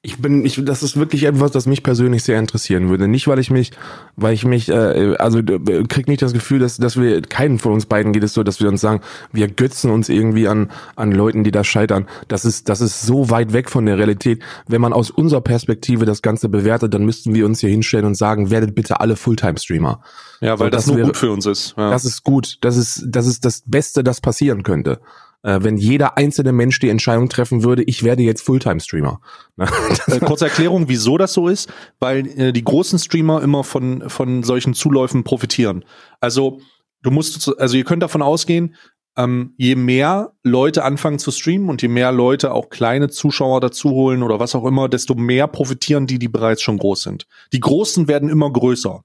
ich 0.06 0.18
bin, 0.18 0.46
ich, 0.46 0.62
das 0.66 0.84
ist 0.84 0.98
wirklich 0.98 1.24
etwas, 1.24 1.52
das 1.52 1.66
mich 1.66 1.82
persönlich 1.82 2.24
sehr 2.24 2.38
interessieren 2.38 2.90
würde. 2.90 3.08
Nicht, 3.08 3.30
weil 3.30 3.40
ich 3.40 3.50
mich, 3.50 3.72
weil 4.18 4.34
ich 4.34 4.44
mich, 4.44 4.68
äh, 4.68 5.16
also 5.18 5.40
äh, 5.40 5.84
krieg 5.88 6.10
nicht 6.10 6.22
das 6.22 6.34
Gefühl, 6.34 6.60
dass, 6.60 6.76
dass 6.76 7.00
wir 7.00 7.22
keinen 7.22 7.58
von 7.58 7.72
uns 7.72 7.86
beiden 7.86 8.12
geht 8.12 8.24
es 8.24 8.34
so, 8.34 8.44
dass 8.44 8.60
wir 8.60 8.68
uns 8.68 8.82
sagen, 8.82 9.00
wir 9.32 9.48
götzen 9.48 9.90
uns 9.92 10.10
irgendwie 10.10 10.50
an 10.50 10.72
an 10.98 11.14
Leuten, 11.14 11.46
die 11.46 11.52
da 11.52 11.64
scheitern. 11.64 12.06
Das 12.28 12.44
ist, 12.44 12.68
das 12.68 12.82
ist 12.82 13.04
so 13.04 13.30
weit 13.30 13.54
weg 13.54 13.70
von 13.70 13.86
der 13.86 13.98
Realität. 13.98 14.44
Wenn 14.68 14.82
man 14.82 14.92
aus 14.92 15.10
unserer 15.10 15.40
Perspektive 15.40 16.04
das 16.04 16.22
Ganze 16.22 16.50
bewertet, 16.50 16.94
dann 16.94 17.06
müssten 17.06 17.34
wir 17.34 17.46
uns 17.46 17.62
hier 17.62 17.70
hinstellen 17.70 18.06
und 18.06 18.16
sagen, 18.16 18.50
werdet 18.50 18.76
bitte 18.76 19.00
alle 19.00 19.16
Fulltime-Streamer. 19.16 20.02
Ja, 20.42 20.60
weil 20.60 20.68
so, 20.68 20.70
das, 20.70 20.84
das, 20.84 20.88
nur 20.88 20.98
wäre, 20.98 21.08
gut 21.08 21.18
für 21.18 21.32
uns 21.32 21.46
ist. 21.46 21.76
Ja. 21.78 21.90
Das 21.92 22.04
ist 22.04 22.24
gut. 22.26 22.58
Das 22.60 22.76
ist, 22.76 23.06
das 23.08 23.26
ist 23.26 23.46
das 23.46 23.64
Beste, 23.66 24.04
das 24.04 24.20
passieren 24.20 24.64
könnte 24.64 25.00
äh, 25.44 25.60
wenn 25.62 25.78
jeder 25.78 26.18
einzelne 26.18 26.52
Mensch 26.52 26.80
die 26.80 26.90
Entscheidung 26.90 27.30
treffen 27.30 27.64
würde, 27.64 27.84
ich 27.84 28.04
werde 28.04 28.24
jetzt 28.24 28.42
Fulltime-Streamer. 28.42 29.22
äh, 29.58 30.20
kurze 30.26 30.46
Erklärung, 30.46 30.90
wieso 30.90 31.18
das 31.18 31.34
so 31.34 31.48
ist, 31.48 31.72
weil 32.00 32.28
äh, 32.40 32.54
die 32.54 32.64
großen 32.64 32.98
Streamer 32.98 33.42
immer 33.42 33.64
von, 33.64 34.10
von 34.10 34.44
solchen 34.44 34.74
Zuläufen 34.74 35.24
profitieren. 35.24 35.86
Also 36.20 36.60
du 37.02 37.12
musst, 37.12 37.56
also 37.60 37.78
ihr 37.78 37.84
könnt 37.84 38.04
davon 38.04 38.22
ausgehen, 38.22 38.76
ähm, 39.16 39.54
je 39.58 39.76
mehr 39.76 40.34
Leute 40.44 40.84
anfangen 40.84 41.20
zu 41.20 41.30
streamen 41.30 41.70
und 41.70 41.82
je 41.82 41.88
mehr 41.88 42.12
Leute 42.12 42.52
auch 42.52 42.70
kleine 42.70 43.10
Zuschauer 43.10 43.62
dazu 43.62 43.92
holen 43.92 44.24
oder 44.24 44.40
was 44.40 44.56
auch 44.56 44.66
immer, 44.66 44.90
desto 44.90 45.14
mehr 45.14 45.48
profitieren 45.48 46.08
die, 46.08 46.18
die 46.18 46.30
bereits 46.30 46.64
schon 46.64 46.78
groß 46.78 47.04
sind. 47.04 47.28
Die 47.52 47.60
Großen 47.60 48.08
werden 48.08 48.30
immer 48.30 48.52
größer 48.52 49.04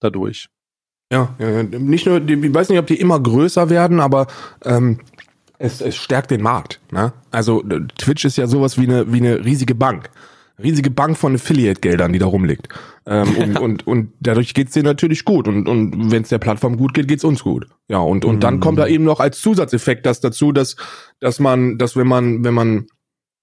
dadurch. 0.00 0.48
Ja, 1.10 1.34
ja 1.38 1.62
nicht 1.62 2.04
nur, 2.04 2.20
ich 2.28 2.54
weiß 2.54 2.68
nicht, 2.68 2.78
ob 2.78 2.86
die 2.86 3.00
immer 3.00 3.18
größer 3.18 3.70
werden, 3.70 4.00
aber 4.00 4.26
ähm, 4.64 5.00
es, 5.58 5.80
es 5.80 5.96
stärkt 5.96 6.30
den 6.30 6.42
Markt. 6.42 6.80
Ne? 6.90 7.12
Also 7.30 7.62
Twitch 7.98 8.24
ist 8.24 8.38
ja 8.38 8.46
sowas 8.46 8.78
wie 8.78 8.84
eine, 8.84 9.12
wie 9.12 9.18
eine 9.18 9.44
riesige 9.44 9.74
Bank. 9.74 10.10
Riesige 10.60 10.90
Bank 10.90 11.16
von 11.16 11.36
Affiliate-Geldern, 11.36 12.12
die 12.12 12.18
da 12.18 12.26
rumliegt. 12.26 12.68
Ähm, 13.06 13.36
und, 13.36 13.58
und, 13.60 13.86
und 13.86 14.12
dadurch 14.18 14.54
geht's 14.54 14.72
denen 14.72 14.86
natürlich 14.86 15.24
gut. 15.24 15.46
Und, 15.46 15.68
und 15.68 16.10
wenn 16.10 16.22
es 16.22 16.30
der 16.30 16.38
Plattform 16.38 16.76
gut 16.76 16.94
geht, 16.94 17.06
geht's 17.06 17.22
uns 17.22 17.44
gut. 17.44 17.68
Ja, 17.88 17.98
und, 17.98 18.24
und 18.24 18.42
dann 18.42 18.58
kommt 18.58 18.78
da 18.78 18.88
eben 18.88 19.04
noch 19.04 19.20
als 19.20 19.40
Zusatzeffekt 19.40 20.04
das 20.04 20.20
dazu, 20.20 20.50
dass, 20.50 20.74
dass 21.20 21.38
man, 21.38 21.78
dass 21.78 21.96
wenn 21.96 22.08
man, 22.08 22.42
wenn 22.42 22.54
man, 22.54 22.86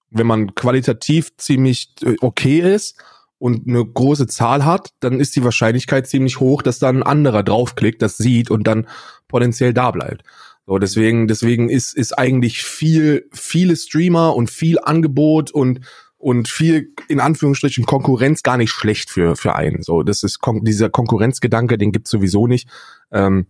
wenn 0.09 0.28
man 0.28 0.55
qualitativ 0.55 1.38
ziemlich 1.38 1.93
äh, 2.03 2.16
okay 2.20 2.59
ist 2.59 3.01
und 3.38 3.66
eine 3.66 3.86
große 3.86 4.28
Zahl 4.28 4.66
hat, 4.66 4.89
dann 4.99 5.22
ist 5.22 5.38
die 5.38 5.43
Wahrscheinlichkeit 5.43 6.07
ziemlich 6.07 6.41
hoch, 6.41 6.61
dass 6.61 6.80
dann 6.80 6.97
ein 6.97 7.03
anderer 7.03 7.43
draufklickt, 7.43 8.01
das 8.01 8.18
sieht 8.18 8.51
und 8.51 8.68
dann 8.68 8.88
potenziell 9.30 9.74
da 9.74 9.91
bleibt. 9.91 10.24
So, 10.68 10.80
deswegen, 10.80 11.28
deswegen 11.28 11.70
ist, 11.70 11.95
ist 11.95 12.18
eigentlich 12.18 12.63
viel, 12.63 13.30
viele 13.32 13.76
Streamer 13.76 14.36
und 14.36 14.49
viel 14.49 14.80
Angebot 14.80 15.51
und, 15.51 15.82
und 16.18 16.47
viel, 16.47 16.93
in 17.07 17.20
Anführungsstrichen, 17.20 17.86
Konkurrenz 17.86 18.41
gar 18.41 18.57
nicht 18.57 18.72
schlecht 18.72 19.11
für, 19.11 19.36
für 19.36 19.55
einen. 19.55 19.84
So, 19.84 20.01
das 20.01 20.24
ist, 20.24 20.39
dieser 20.63 20.89
Konkurrenzgedanke, 20.89 21.78
den 21.78 21.91
gibt's 21.91 22.09
sowieso 22.09 22.47
nicht. 22.47 22.68
Ähm, 23.11 23.45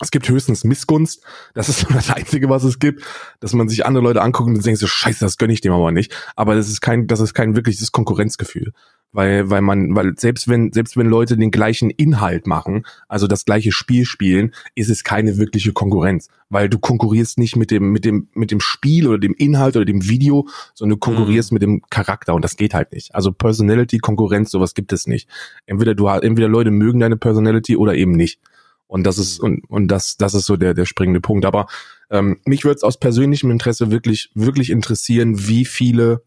Es 0.00 0.10
gibt 0.10 0.28
höchstens 0.28 0.64
Missgunst. 0.64 1.22
Das 1.54 1.68
ist 1.68 1.86
das 1.94 2.10
Einzige, 2.10 2.50
was 2.50 2.64
es 2.64 2.78
gibt, 2.78 3.02
dass 3.40 3.52
man 3.52 3.68
sich 3.68 3.86
andere 3.86 4.02
Leute 4.02 4.20
anguckt 4.20 4.48
und 4.48 4.66
denkt 4.66 4.80
so, 4.80 4.86
scheiße, 4.86 5.20
das 5.20 5.38
gönne 5.38 5.52
ich 5.52 5.60
dem 5.60 5.72
aber 5.72 5.92
nicht. 5.92 6.14
Aber 6.34 6.54
das 6.54 6.68
ist 6.68 6.80
kein, 6.80 7.06
das 7.06 7.20
ist 7.20 7.32
kein 7.32 7.54
wirkliches 7.54 7.92
Konkurrenzgefühl. 7.92 8.72
Weil, 9.12 9.48
weil 9.48 9.62
man, 9.62 9.94
weil 9.94 10.12
selbst 10.18 10.46
wenn, 10.46 10.72
selbst 10.72 10.96
wenn 10.96 11.06
Leute 11.06 11.38
den 11.38 11.50
gleichen 11.50 11.88
Inhalt 11.88 12.46
machen, 12.46 12.84
also 13.08 13.26
das 13.26 13.46
gleiche 13.46 13.72
Spiel 13.72 14.04
spielen, 14.04 14.52
ist 14.74 14.90
es 14.90 15.04
keine 15.04 15.38
wirkliche 15.38 15.72
Konkurrenz. 15.72 16.28
Weil 16.50 16.68
du 16.68 16.78
konkurrierst 16.78 17.38
nicht 17.38 17.56
mit 17.56 17.70
dem, 17.70 17.92
mit 17.92 18.04
dem, 18.04 18.28
mit 18.34 18.50
dem 18.50 18.60
Spiel 18.60 19.08
oder 19.08 19.18
dem 19.18 19.34
Inhalt 19.34 19.76
oder 19.76 19.86
dem 19.86 20.06
Video, 20.06 20.46
sondern 20.74 20.96
du 20.96 21.00
konkurrierst 21.00 21.50
mhm. 21.50 21.54
mit 21.54 21.62
dem 21.62 21.82
Charakter 21.88 22.34
und 22.34 22.42
das 22.42 22.56
geht 22.56 22.74
halt 22.74 22.92
nicht. 22.92 23.14
Also 23.14 23.32
Personality, 23.32 23.98
Konkurrenz, 23.98 24.50
sowas 24.50 24.74
gibt 24.74 24.92
es 24.92 25.06
nicht. 25.06 25.28
Entweder 25.64 25.94
du, 25.94 26.08
entweder 26.08 26.48
Leute 26.48 26.70
mögen 26.70 27.00
deine 27.00 27.16
Personality 27.16 27.76
oder 27.76 27.94
eben 27.94 28.12
nicht. 28.12 28.40
Und 28.88 29.04
das 29.04 29.18
ist 29.18 29.40
und 29.40 29.64
und 29.68 29.88
das 29.88 30.16
das 30.16 30.34
ist 30.34 30.46
so 30.46 30.56
der 30.56 30.74
der 30.74 30.86
springende 30.86 31.20
Punkt. 31.20 31.44
Aber 31.44 31.66
ähm, 32.10 32.38
mich 32.44 32.64
würde 32.64 32.76
es 32.76 32.82
aus 32.84 32.98
persönlichem 32.98 33.50
Interesse 33.50 33.90
wirklich 33.90 34.30
wirklich 34.34 34.70
interessieren, 34.70 35.48
wie 35.48 35.64
viele 35.64 36.22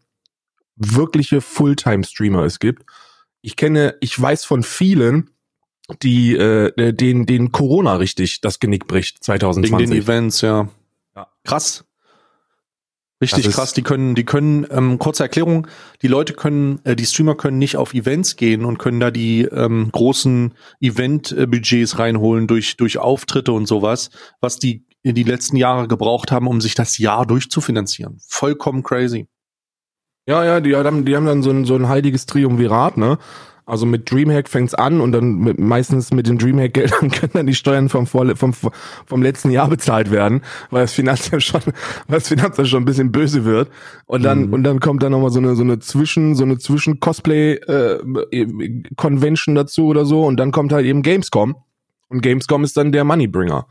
wirkliche 0.76 1.40
Fulltime-Streamer 1.40 2.44
es 2.44 2.58
gibt. 2.58 2.84
Ich 3.42 3.56
kenne, 3.56 3.96
ich 4.00 4.20
weiß 4.20 4.44
von 4.44 4.62
vielen, 4.62 5.30
die 6.02 6.36
äh, 6.36 6.92
den 6.92 7.26
den 7.26 7.52
Corona 7.52 7.96
richtig 7.96 8.40
das 8.40 8.60
Genick 8.60 8.86
bricht 8.86 9.22
2020. 9.24 9.72
Wegen 9.72 9.90
den 9.90 10.02
Events, 10.02 10.40
ja. 10.40 10.68
ja. 11.16 11.26
Krass. 11.44 11.84
Richtig 13.22 13.50
krass, 13.50 13.74
die 13.74 13.82
können, 13.82 14.14
die 14.14 14.24
können, 14.24 14.66
ähm, 14.70 14.98
kurze 14.98 15.24
Erklärung, 15.24 15.66
die 16.00 16.08
Leute 16.08 16.32
können, 16.32 16.80
äh, 16.84 16.96
die 16.96 17.04
Streamer 17.04 17.34
können 17.34 17.58
nicht 17.58 17.76
auf 17.76 17.92
Events 17.92 18.36
gehen 18.36 18.64
und 18.64 18.78
können 18.78 18.98
da 18.98 19.10
die 19.10 19.42
ähm, 19.42 19.90
großen 19.92 20.54
Event-Budgets 20.80 21.98
reinholen 21.98 22.46
durch, 22.46 22.78
durch 22.78 22.96
Auftritte 22.96 23.52
und 23.52 23.66
sowas, 23.66 24.08
was 24.40 24.58
die 24.58 24.86
in 25.02 25.14
die 25.14 25.22
letzten 25.22 25.56
Jahre 25.56 25.86
gebraucht 25.86 26.32
haben, 26.32 26.46
um 26.46 26.62
sich 26.62 26.74
das 26.74 26.96
Jahr 26.96 27.26
durchzufinanzieren. 27.26 28.18
Vollkommen 28.26 28.82
crazy. 28.82 29.28
Ja, 30.30 30.44
ja, 30.44 30.60
die 30.60 30.76
haben, 30.76 31.04
die 31.04 31.16
haben 31.16 31.26
dann 31.26 31.42
so 31.42 31.50
ein, 31.50 31.64
so 31.64 31.74
ein 31.74 31.88
heiliges 31.88 32.24
Triumvirat, 32.24 32.96
ne? 32.96 33.18
Also 33.66 33.84
mit 33.84 34.08
Dreamhack 34.08 34.48
fängt's 34.48 34.74
an 34.74 35.00
und 35.00 35.10
dann 35.10 35.38
mit, 35.38 35.58
meistens 35.58 36.12
mit 36.12 36.28
den 36.28 36.38
Dreamhack-Geldern 36.38 37.10
können 37.16 37.32
dann 37.32 37.48
die 37.48 37.56
Steuern 37.56 37.88
vom, 37.88 38.06
vom, 38.06 38.32
vom 38.36 39.22
letzten 39.22 39.50
Jahr 39.50 39.68
bezahlt 39.68 40.12
werden, 40.12 40.42
weil 40.70 40.82
das 40.82 40.92
Finanzamt 40.92 41.42
schon, 41.48 41.62
weil 42.06 42.20
das 42.20 42.28
Finanzamt 42.28 42.68
schon 42.68 42.82
ein 42.82 42.84
bisschen 42.84 43.10
böse 43.10 43.44
wird. 43.44 43.70
Und 44.06 44.22
dann, 44.22 44.46
mhm. 44.46 44.52
und 44.52 44.62
dann 44.62 44.78
kommt 44.78 45.02
dann 45.02 45.10
nochmal 45.10 45.30
so 45.30 45.40
eine, 45.40 45.56
so 45.56 45.64
eine 45.64 45.80
Zwischen, 45.80 46.36
so 46.36 46.44
eine 46.44 46.58
Zwischen-Cosplay-Convention 46.58 49.56
äh, 49.56 49.58
dazu 49.58 49.86
oder 49.86 50.04
so 50.04 50.26
und 50.26 50.36
dann 50.36 50.52
kommt 50.52 50.72
halt 50.72 50.86
eben 50.86 51.02
Gamescom. 51.02 51.56
Und 52.08 52.22
Gamescom 52.22 52.62
ist 52.62 52.76
dann 52.76 52.92
der 52.92 53.02
Moneybringer. 53.02 53.66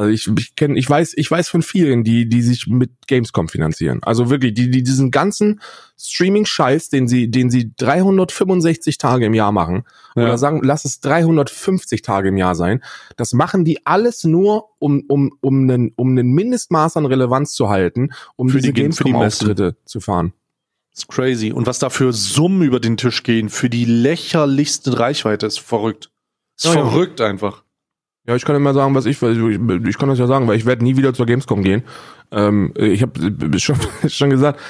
Also 0.00 0.12
ich, 0.12 0.28
ich 0.38 0.56
kenne, 0.56 0.78
ich 0.78 0.88
weiß, 0.88 1.12
ich 1.18 1.30
weiß 1.30 1.50
von 1.50 1.60
vielen, 1.60 2.04
die, 2.04 2.26
die 2.26 2.40
sich 2.40 2.66
mit 2.66 3.06
Gamescom 3.06 3.48
finanzieren. 3.48 3.98
Also 4.02 4.30
wirklich, 4.30 4.54
die, 4.54 4.70
die 4.70 4.82
diesen 4.82 5.10
ganzen 5.10 5.60
Streaming-Scheiß, 5.98 6.88
den 6.88 7.06
sie, 7.06 7.30
den 7.30 7.50
sie 7.50 7.74
365 7.76 8.96
Tage 8.96 9.26
im 9.26 9.34
Jahr 9.34 9.52
machen, 9.52 9.84
ja. 10.16 10.22
oder 10.22 10.38
sagen, 10.38 10.62
lass 10.64 10.86
es 10.86 11.00
350 11.00 12.00
Tage 12.00 12.30
im 12.30 12.38
Jahr 12.38 12.54
sein, 12.54 12.82
das 13.18 13.34
machen 13.34 13.66
die 13.66 13.84
alles 13.84 14.24
nur, 14.24 14.70
um, 14.78 15.04
um, 15.06 15.32
um 15.42 15.68
einen, 15.68 15.92
um 15.96 16.08
einen 16.08 16.32
Mindestmaß 16.32 16.96
an 16.96 17.04
Relevanz 17.04 17.52
zu 17.52 17.68
halten, 17.68 18.08
um 18.36 18.48
für 18.48 18.62
diese 18.62 18.72
die, 18.72 18.80
Gamescom-Auftritte 18.80 19.76
zu 19.84 20.00
fahren. 20.00 20.32
Das 20.92 21.00
ist 21.00 21.08
crazy. 21.08 21.52
Und 21.52 21.66
was 21.66 21.78
da 21.78 21.90
für 21.90 22.14
Summen 22.14 22.62
über 22.62 22.80
den 22.80 22.96
Tisch 22.96 23.22
gehen, 23.22 23.50
für 23.50 23.68
die 23.68 23.84
lächerlichste 23.84 24.98
Reichweite, 24.98 25.44
ist 25.44 25.60
verrückt. 25.60 26.10
Ist 26.56 26.68
oh, 26.68 26.72
verrückt 26.72 27.20
ja. 27.20 27.26
einfach. 27.26 27.64
Ja, 28.26 28.36
ich 28.36 28.44
kann 28.44 28.54
immer 28.54 28.74
sagen, 28.74 28.94
was 28.94 29.06
ich, 29.06 29.20
ich, 29.22 29.38
ich 29.38 29.98
kann 29.98 30.08
das 30.08 30.18
ja 30.18 30.26
sagen, 30.26 30.46
weil 30.46 30.56
ich 30.56 30.66
werde 30.66 30.84
nie 30.84 30.96
wieder 30.96 31.14
zur 31.14 31.26
Gamescom 31.26 31.62
gehen. 31.62 31.82
Ähm, 32.30 32.72
ich 32.76 33.02
habe 33.02 33.58
schon, 33.58 33.76
schon 34.08 34.30
gesagt, 34.30 34.60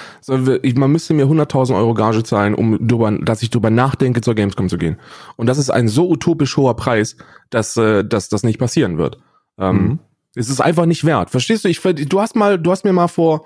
ich, 0.62 0.76
man 0.76 0.92
müsste 0.92 1.14
mir 1.14 1.26
100.000 1.26 1.76
Euro 1.76 1.94
Gage 1.94 2.22
zahlen, 2.22 2.54
um 2.54 2.86
drüber, 2.86 3.10
dass 3.10 3.42
ich 3.42 3.50
drüber 3.50 3.70
nachdenke, 3.70 4.20
zur 4.20 4.34
Gamescom 4.34 4.68
zu 4.68 4.78
gehen. 4.78 4.98
Und 5.36 5.46
das 5.46 5.58
ist 5.58 5.70
ein 5.70 5.88
so 5.88 6.08
utopisch 6.08 6.56
hoher 6.56 6.76
Preis, 6.76 7.16
dass, 7.50 7.76
äh, 7.76 8.04
dass 8.04 8.28
das 8.28 8.44
nicht 8.44 8.58
passieren 8.58 8.98
wird. 8.98 9.18
Ähm, 9.58 9.76
mhm. 9.76 9.98
Es 10.36 10.48
ist 10.48 10.60
einfach 10.60 10.86
nicht 10.86 11.04
wert. 11.04 11.30
Verstehst 11.30 11.64
du? 11.64 11.68
Ich, 11.68 11.80
du 11.80 12.20
hast 12.20 12.36
mal, 12.36 12.58
du 12.58 12.70
hast 12.70 12.84
mir 12.84 12.92
mal 12.92 13.08
vor, 13.08 13.44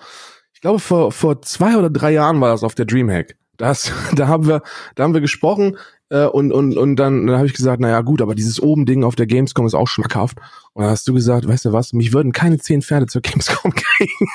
ich 0.52 0.60
glaube 0.60 0.80
vor 0.80 1.12
vor 1.12 1.40
zwei 1.40 1.78
oder 1.78 1.88
drei 1.88 2.12
Jahren 2.12 2.40
war 2.40 2.50
das 2.50 2.62
auf 2.62 2.74
der 2.74 2.84
Dreamhack. 2.84 3.36
Das, 3.56 3.92
da 4.14 4.28
haben 4.28 4.46
wir, 4.46 4.62
da 4.94 5.04
haben 5.04 5.14
wir 5.14 5.20
gesprochen 5.20 5.76
äh, 6.10 6.26
und, 6.26 6.52
und, 6.52 6.76
und 6.76 6.96
dann, 6.96 7.26
dann 7.26 7.36
habe 7.36 7.46
ich 7.46 7.54
gesagt, 7.54 7.80
naja 7.80 8.00
gut, 8.02 8.22
aber 8.22 8.34
dieses 8.34 8.60
oben 8.60 8.86
Ding 8.86 9.04
auf 9.04 9.16
der 9.16 9.26
Gamescom 9.26 9.66
ist 9.66 9.74
auch 9.74 9.88
schmackhaft. 9.88 10.38
Und 10.72 10.82
dann 10.82 10.90
hast 10.90 11.08
du 11.08 11.14
gesagt, 11.14 11.48
weißt 11.48 11.66
du 11.66 11.72
was, 11.72 11.92
mich 11.92 12.12
würden 12.12 12.32
keine 12.32 12.58
zehn 12.58 12.82
Pferde 12.82 13.06
zur 13.06 13.22
Gamescom 13.22 13.72
kriegen. 13.74 14.28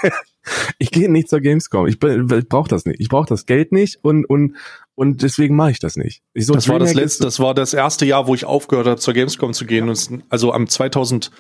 ich 0.78 0.92
gehe 0.92 1.12
nicht 1.12 1.30
zur 1.30 1.42
Gamescom. 1.42 1.88
Ich, 1.88 2.02
ich 2.04 2.50
brauche 2.50 2.70
das 2.70 2.86
nicht. 2.86 3.00
Ich 3.00 3.10
brauche 3.10 3.28
das 3.28 3.46
Geld 3.46 3.72
nicht 3.72 4.00
und, 4.02 4.26
und, 4.26 4.56
und 4.96 5.22
deswegen 5.22 5.56
mache 5.56 5.72
ich 5.72 5.80
das 5.80 5.96
nicht. 5.96 6.22
Ich 6.34 6.46
so, 6.46 6.54
das 6.54 6.68
war 6.68 6.80
das 6.80 6.94
letzte, 6.94 7.24
das 7.24 7.40
war 7.40 7.54
das 7.54 7.74
erste 7.74 8.06
Jahr, 8.06 8.28
wo 8.28 8.36
ich 8.36 8.46
aufgehört 8.46 8.88
habe, 8.88 9.00
zur 9.00 9.14
Gamescom 9.14 9.54
zu 9.54 9.66
gehen. 9.66 9.86
Ja. 9.86 9.92
Und 9.92 10.24
also 10.30 10.54
am 10.54 10.68
2000 10.68 11.32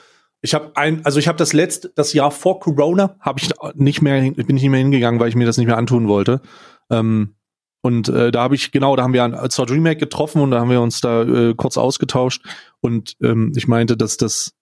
ich 0.41 0.53
habe 0.53 0.71
ein, 0.75 1.03
also 1.05 1.19
ich 1.19 1.27
habe 1.27 1.37
das 1.37 1.51
letzte, 1.51 1.91
das 1.95 2.13
Jahr 2.13 2.31
vor 2.31 2.59
Corona, 2.59 3.17
habe 3.19 3.39
ich 3.39 3.51
nicht 3.75 4.01
mehr, 4.01 4.21
bin 4.21 4.55
ich 4.55 4.63
nicht 4.63 4.69
mehr 4.69 4.79
hingegangen, 4.79 5.19
weil 5.19 5.27
ich 5.27 5.35
mir 5.35 5.45
das 5.45 5.57
nicht 5.57 5.67
mehr 5.67 5.77
antun 5.77 6.07
wollte. 6.07 6.41
Ähm, 6.89 7.35
und 7.81 8.09
äh, 8.09 8.31
da 8.31 8.41
habe 8.43 8.55
ich, 8.55 8.71
genau, 8.71 8.95
da 8.95 9.03
haben 9.03 9.13
wir 9.13 9.49
zur 9.49 9.65
Dreamhack 9.65 9.99
getroffen 9.99 10.41
und 10.41 10.51
da 10.51 10.59
haben 10.59 10.69
wir 10.69 10.81
uns 10.81 10.99
da 11.01 11.23
äh, 11.23 11.53
kurz 11.55 11.77
ausgetauscht. 11.77 12.43
Und 12.81 13.15
ähm, 13.21 13.53
ich 13.55 13.67
meinte, 13.67 13.95
dass 13.95 14.17
das, 14.17 14.53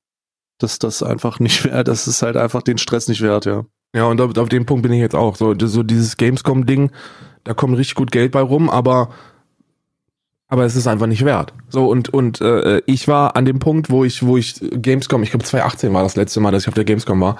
dass 0.59 0.79
das 0.79 1.01
einfach 1.01 1.39
nicht 1.39 1.65
wert, 1.65 1.87
das 1.87 2.07
ist 2.07 2.21
halt 2.21 2.37
einfach 2.37 2.61
den 2.61 2.77
Stress 2.77 3.07
nicht 3.07 3.21
wert, 3.21 3.45
ja. 3.45 3.65
Ja, 3.95 4.05
und 4.05 4.19
auf, 4.21 4.37
auf 4.37 4.49
dem 4.49 4.65
Punkt 4.65 4.83
bin 4.83 4.93
ich 4.93 4.99
jetzt 4.99 5.15
auch. 5.15 5.35
So, 5.37 5.55
so 5.57 5.81
dieses 5.81 6.17
Gamescom-Ding, 6.17 6.91
da 7.43 7.53
kommt 7.53 7.77
richtig 7.77 7.95
gut 7.95 8.11
Geld 8.11 8.31
bei 8.31 8.41
rum, 8.41 8.69
aber 8.69 9.09
aber 10.49 10.63
es 10.63 10.77
ist 10.77 10.87
einfach 10.87 11.07
nicht 11.07 11.25
wert. 11.25 11.53
So 11.67 11.87
und 11.89 12.09
und 12.09 12.39
äh, 12.39 12.81
ich 12.85 13.07
war 13.07 13.35
an 13.35 13.45
dem 13.45 13.59
Punkt, 13.59 13.89
wo 13.89 14.05
ich 14.05 14.25
wo 14.25 14.37
ich 14.37 14.55
Gamescom, 14.59 15.23
ich 15.23 15.31
glaube 15.31 15.43
2018 15.43 15.93
war 15.93 16.03
das 16.03 16.15
letzte 16.15 16.39
Mal, 16.39 16.51
dass 16.51 16.63
ich 16.63 16.67
auf 16.69 16.73
der 16.73 16.85
Gamescom 16.85 17.19
war. 17.19 17.37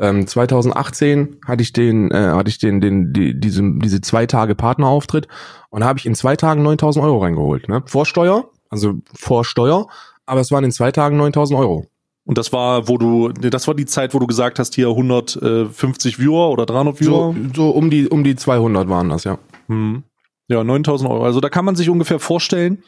Ähm, 0.00 0.26
2018 0.26 1.38
hatte 1.44 1.62
ich 1.62 1.72
den, 1.72 2.10
äh, 2.10 2.28
hatte 2.28 2.48
ich 2.48 2.58
den, 2.58 2.80
den, 2.80 3.12
die, 3.12 3.38
diese, 3.38 3.62
diese 3.78 4.00
zwei 4.00 4.26
Tage 4.26 4.54
Partnerauftritt 4.54 5.26
und 5.70 5.80
da 5.80 5.86
habe 5.86 5.98
ich 5.98 6.06
in 6.06 6.14
zwei 6.14 6.36
Tagen 6.36 6.62
9000 6.62 7.04
Euro 7.04 7.18
reingeholt. 7.18 7.68
Ne? 7.68 7.82
Vorsteuer, 7.86 8.50
also 8.70 8.94
Vorsteuer, 9.14 9.88
aber 10.26 10.40
es 10.40 10.52
waren 10.52 10.64
in 10.64 10.72
zwei 10.72 10.92
Tagen 10.92 11.16
9000 11.16 11.58
Euro. 11.58 11.86
Und 12.24 12.36
das 12.36 12.52
war, 12.52 12.88
wo 12.88 12.98
du, 12.98 13.30
das 13.30 13.66
war 13.66 13.74
die 13.74 13.86
Zeit, 13.86 14.12
wo 14.12 14.18
du 14.18 14.26
gesagt 14.26 14.58
hast, 14.58 14.74
hier 14.74 14.88
150 14.88 16.18
Viewer 16.18 16.50
oder 16.50 16.66
300 16.66 17.00
Viewer? 17.00 17.34
So, 17.34 17.34
so 17.54 17.70
um 17.70 17.88
die, 17.88 18.06
um 18.06 18.22
die 18.22 18.36
200 18.36 18.86
waren 18.88 19.08
das, 19.08 19.24
ja. 19.24 19.38
Hm. 19.68 20.02
Ja, 20.46 20.62
9000 20.62 21.10
Euro. 21.10 21.24
Also 21.24 21.40
da 21.40 21.48
kann 21.48 21.64
man 21.64 21.74
sich 21.74 21.88
ungefähr 21.88 22.18
vorstellen, 22.18 22.82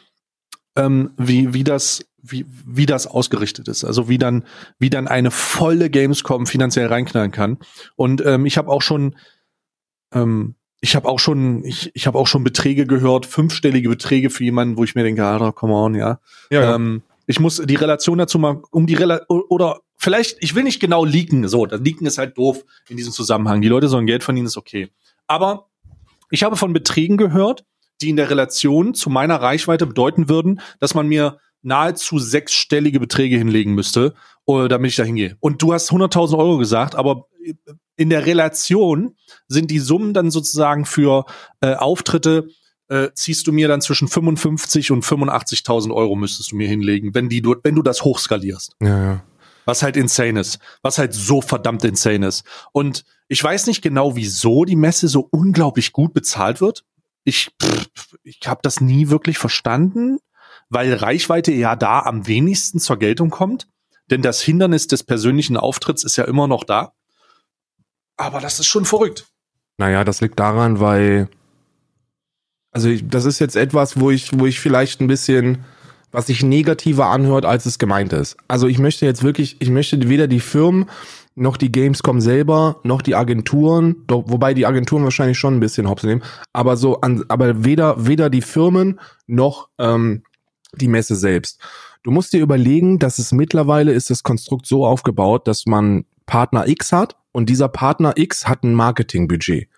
ähm, 0.75 1.11
wie, 1.17 1.55
wie 1.55 1.63
das, 1.63 2.05
wie, 2.23 2.45
wie 2.65 2.85
das 2.85 3.07
ausgerichtet 3.07 3.67
ist. 3.67 3.83
Also 3.83 4.09
wie 4.09 4.17
dann, 4.17 4.43
wie 4.79 4.89
dann 4.89 5.07
eine 5.07 5.31
volle 5.31 5.89
Gamescom 5.89 6.45
finanziell 6.45 6.87
reinknallen 6.87 7.31
kann. 7.31 7.57
Und 7.95 8.25
ähm, 8.25 8.45
ich 8.45 8.57
habe 8.57 8.69
auch 8.69 8.81
schon, 8.81 9.15
ähm, 10.13 10.55
ich 10.81 10.95
habe 10.95 11.07
auch 11.07 11.19
schon, 11.19 11.63
ich, 11.63 11.91
ich 11.93 12.07
habe 12.07 12.17
auch 12.17 12.27
schon 12.27 12.43
Beträge 12.43 12.85
gehört, 12.85 13.25
fünfstellige 13.25 13.89
Beträge 13.89 14.29
für 14.29 14.43
jemanden, 14.43 14.77
wo 14.77 14.83
ich 14.83 14.95
mir 14.95 15.03
denke, 15.03 15.25
Alter, 15.25 15.51
come 15.51 15.73
on, 15.73 15.95
ja. 15.95 16.19
ja, 16.49 16.61
ja. 16.61 16.75
Ähm, 16.75 17.03
ich 17.27 17.39
muss 17.39 17.61
die 17.63 17.75
Relation 17.75 18.17
dazu 18.17 18.39
mal 18.39 18.61
um 18.71 18.87
die 18.87 18.95
Rela 18.95 19.21
oder 19.27 19.79
vielleicht, 19.95 20.37
ich 20.41 20.55
will 20.55 20.63
nicht 20.63 20.79
genau 20.79 21.05
leaken, 21.05 21.47
so, 21.47 21.65
das 21.65 21.79
Leaken 21.79 22.07
ist 22.07 22.17
halt 22.17 22.37
doof 22.37 22.65
in 22.89 22.97
diesem 22.97 23.13
Zusammenhang. 23.13 23.61
Die 23.61 23.67
Leute 23.67 23.87
sollen 23.87 24.07
Geld 24.07 24.23
verdienen, 24.23 24.47
ist 24.47 24.57
okay. 24.57 24.89
Aber 25.27 25.69
ich 26.31 26.43
habe 26.43 26.57
von 26.57 26.73
Beträgen 26.73 27.17
gehört, 27.17 27.63
die 28.01 28.09
in 28.09 28.15
der 28.15 28.29
Relation 28.29 28.93
zu 28.93 29.09
meiner 29.09 29.35
Reichweite 29.35 29.85
bedeuten 29.85 30.27
würden, 30.27 30.61
dass 30.79 30.95
man 30.95 31.07
mir 31.07 31.37
nahezu 31.61 32.19
sechsstellige 32.19 32.99
Beträge 32.99 33.37
hinlegen 33.37 33.73
müsste, 33.73 34.13
uh, 34.47 34.67
damit 34.67 34.91
ich 34.91 34.95
da 34.97 35.03
hingehe. 35.03 35.37
Und 35.39 35.61
du 35.61 35.73
hast 35.73 35.91
100.000 35.91 36.37
Euro 36.37 36.57
gesagt, 36.57 36.95
aber 36.95 37.27
in 37.95 38.09
der 38.09 38.25
Relation 38.25 39.15
sind 39.47 39.71
die 39.71 39.79
Summen 39.79 40.13
dann 40.13 40.31
sozusagen 40.31 40.85
für 40.85 41.25
äh, 41.61 41.73
Auftritte 41.73 42.49
äh, 42.87 43.09
ziehst 43.13 43.47
du 43.47 43.51
mir 43.51 43.67
dann 43.67 43.81
zwischen 43.81 44.07
55 44.07 44.91
und 44.91 45.05
85.000 45.05 45.93
Euro 45.93 46.15
müsstest 46.15 46.51
du 46.51 46.55
mir 46.55 46.67
hinlegen, 46.67 47.13
wenn 47.13 47.29
die 47.29 47.43
wenn 47.63 47.75
du 47.75 47.81
das 47.81 48.03
hochskalierst. 48.03 48.75
Ja, 48.81 49.03
ja. 49.03 49.23
Was 49.65 49.83
halt 49.83 49.95
insane 49.95 50.39
ist. 50.39 50.59
Was 50.81 50.97
halt 50.97 51.13
so 51.13 51.39
verdammt 51.39 51.83
insane 51.83 52.27
ist. 52.27 52.43
Und 52.71 53.05
ich 53.27 53.43
weiß 53.43 53.67
nicht 53.67 53.81
genau, 53.81 54.15
wieso 54.15 54.65
die 54.65 54.75
Messe 54.75 55.07
so 55.07 55.27
unglaublich 55.31 55.93
gut 55.93 56.13
bezahlt 56.13 56.61
wird 56.61 56.83
ich, 57.23 57.51
ich 58.23 58.39
habe 58.45 58.61
das 58.63 58.81
nie 58.81 59.09
wirklich 59.09 59.37
verstanden, 59.37 60.19
weil 60.71 60.93
Reichweite 60.93 61.51
ja 61.51 61.75
da 61.75 61.99
am 61.99 62.25
wenigsten 62.25 62.79
zur 62.79 62.97
Geltung 62.97 63.29
kommt. 63.29 63.67
Denn 64.09 64.21
das 64.21 64.41
Hindernis 64.41 64.87
des 64.87 65.03
persönlichen 65.03 65.57
Auftritts 65.57 66.03
ist 66.03 66.15
ja 66.15 66.23
immer 66.23 66.47
noch 66.47 66.63
da. 66.63 66.93
Aber 68.17 68.39
das 68.39 68.59
ist 68.59 68.67
schon 68.67 68.85
verrückt. 68.85 69.27
Naja, 69.77 70.03
das 70.03 70.21
liegt 70.21 70.39
daran, 70.39 70.79
weil, 70.79 71.27
also 72.71 72.89
ich, 72.89 73.07
das 73.07 73.25
ist 73.25 73.39
jetzt 73.39 73.55
etwas, 73.55 73.99
wo 73.99 74.11
ich, 74.11 74.37
wo 74.39 74.45
ich 74.45 74.59
vielleicht 74.59 75.01
ein 75.01 75.07
bisschen, 75.07 75.65
was 76.11 76.27
sich 76.27 76.41
negativer 76.41 77.07
anhört, 77.07 77.45
als 77.45 77.65
es 77.65 77.77
gemeint 77.77 78.13
ist. 78.13 78.37
Also 78.47 78.67
ich 78.67 78.79
möchte 78.79 79.05
jetzt 79.05 79.23
wirklich, 79.23 79.57
ich 79.59 79.69
möchte 79.69 80.07
weder 80.07 80.27
die 80.27 80.39
Firmen 80.39 80.89
noch 81.35 81.57
die 81.57 81.71
Gamescom 81.71 82.21
selber, 82.21 82.79
noch 82.83 83.01
die 83.01 83.15
Agenturen, 83.15 83.95
wobei 84.07 84.53
die 84.53 84.65
Agenturen 84.65 85.03
wahrscheinlich 85.03 85.39
schon 85.39 85.55
ein 85.55 85.61
bisschen 85.61 85.89
hops 85.89 86.03
nehmen, 86.03 86.23
aber 86.53 86.75
so 86.75 86.99
an, 87.01 87.23
aber 87.29 87.63
weder, 87.63 88.05
weder 88.05 88.29
die 88.29 88.41
Firmen 88.41 88.99
noch 89.27 89.69
ähm, 89.79 90.23
die 90.75 90.87
Messe 90.87 91.15
selbst. 91.15 91.59
Du 92.03 92.11
musst 92.11 92.33
dir 92.33 92.41
überlegen, 92.41 92.99
dass 92.99 93.19
es 93.19 93.31
mittlerweile 93.31 93.93
ist 93.93 94.09
das 94.09 94.23
Konstrukt 94.23 94.65
so 94.65 94.85
aufgebaut, 94.85 95.47
dass 95.47 95.65
man 95.65 96.05
Partner 96.25 96.67
X 96.67 96.91
hat 96.91 97.15
und 97.31 97.49
dieser 97.49 97.67
Partner 97.67 98.13
X 98.15 98.47
hat 98.47 98.63
ein 98.63 98.73
Marketingbudget. 98.73 99.69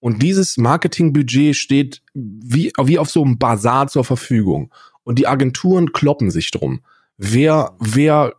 Und 0.00 0.22
dieses 0.22 0.56
Marketingbudget 0.56 1.54
steht 1.54 2.02
wie, 2.14 2.72
wie 2.82 2.98
auf 2.98 3.10
so 3.10 3.22
einem 3.22 3.38
Bazar 3.38 3.88
zur 3.88 4.04
Verfügung. 4.04 4.72
Und 5.04 5.18
die 5.18 5.26
Agenturen 5.26 5.92
kloppen 5.92 6.30
sich 6.30 6.50
drum. 6.50 6.80
Wer, 7.18 7.76
wer, 7.78 8.34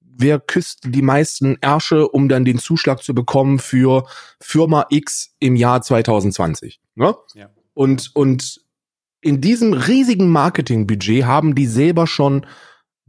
wer 0.00 0.40
küsst 0.40 0.80
die 0.84 1.02
meisten 1.02 1.56
Ärsche, 1.60 2.08
um 2.08 2.28
dann 2.28 2.44
den 2.44 2.58
Zuschlag 2.58 3.02
zu 3.02 3.14
bekommen 3.14 3.58
für 3.60 4.06
Firma 4.40 4.86
X 4.90 5.34
im 5.38 5.54
Jahr 5.54 5.82
2020? 5.82 6.80
Ne? 6.96 7.14
Ja. 7.34 7.50
Und, 7.74 8.10
und 8.14 8.63
in 9.24 9.40
diesem 9.40 9.72
riesigen 9.72 10.28
Marketingbudget 10.28 11.24
haben 11.24 11.54
die 11.54 11.66
selber 11.66 12.06
schon 12.06 12.46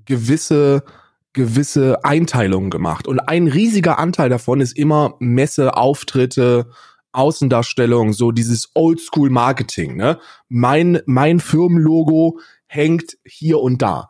gewisse 0.06 0.84
gewisse 1.34 2.04
Einteilungen 2.06 2.70
gemacht. 2.70 3.08
Und 3.08 3.20
ein 3.20 3.48
riesiger 3.48 4.00
Anteil 4.00 4.30
davon 4.30 4.62
ist 4.62 4.78
immer 4.78 5.16
Messe, 5.20 5.76
Auftritte, 5.76 6.70
Außendarstellung, 7.12 8.14
so 8.14 8.32
dieses 8.32 8.72
Oldschool-Marketing. 8.74 9.98
Ne? 9.98 10.18
Mein, 10.48 11.02
mein 11.06 11.42
Firmenlogo 11.42 12.40
hängt 12.68 13.18
hier 13.26 13.60
und 13.60 13.82
da. 13.82 14.10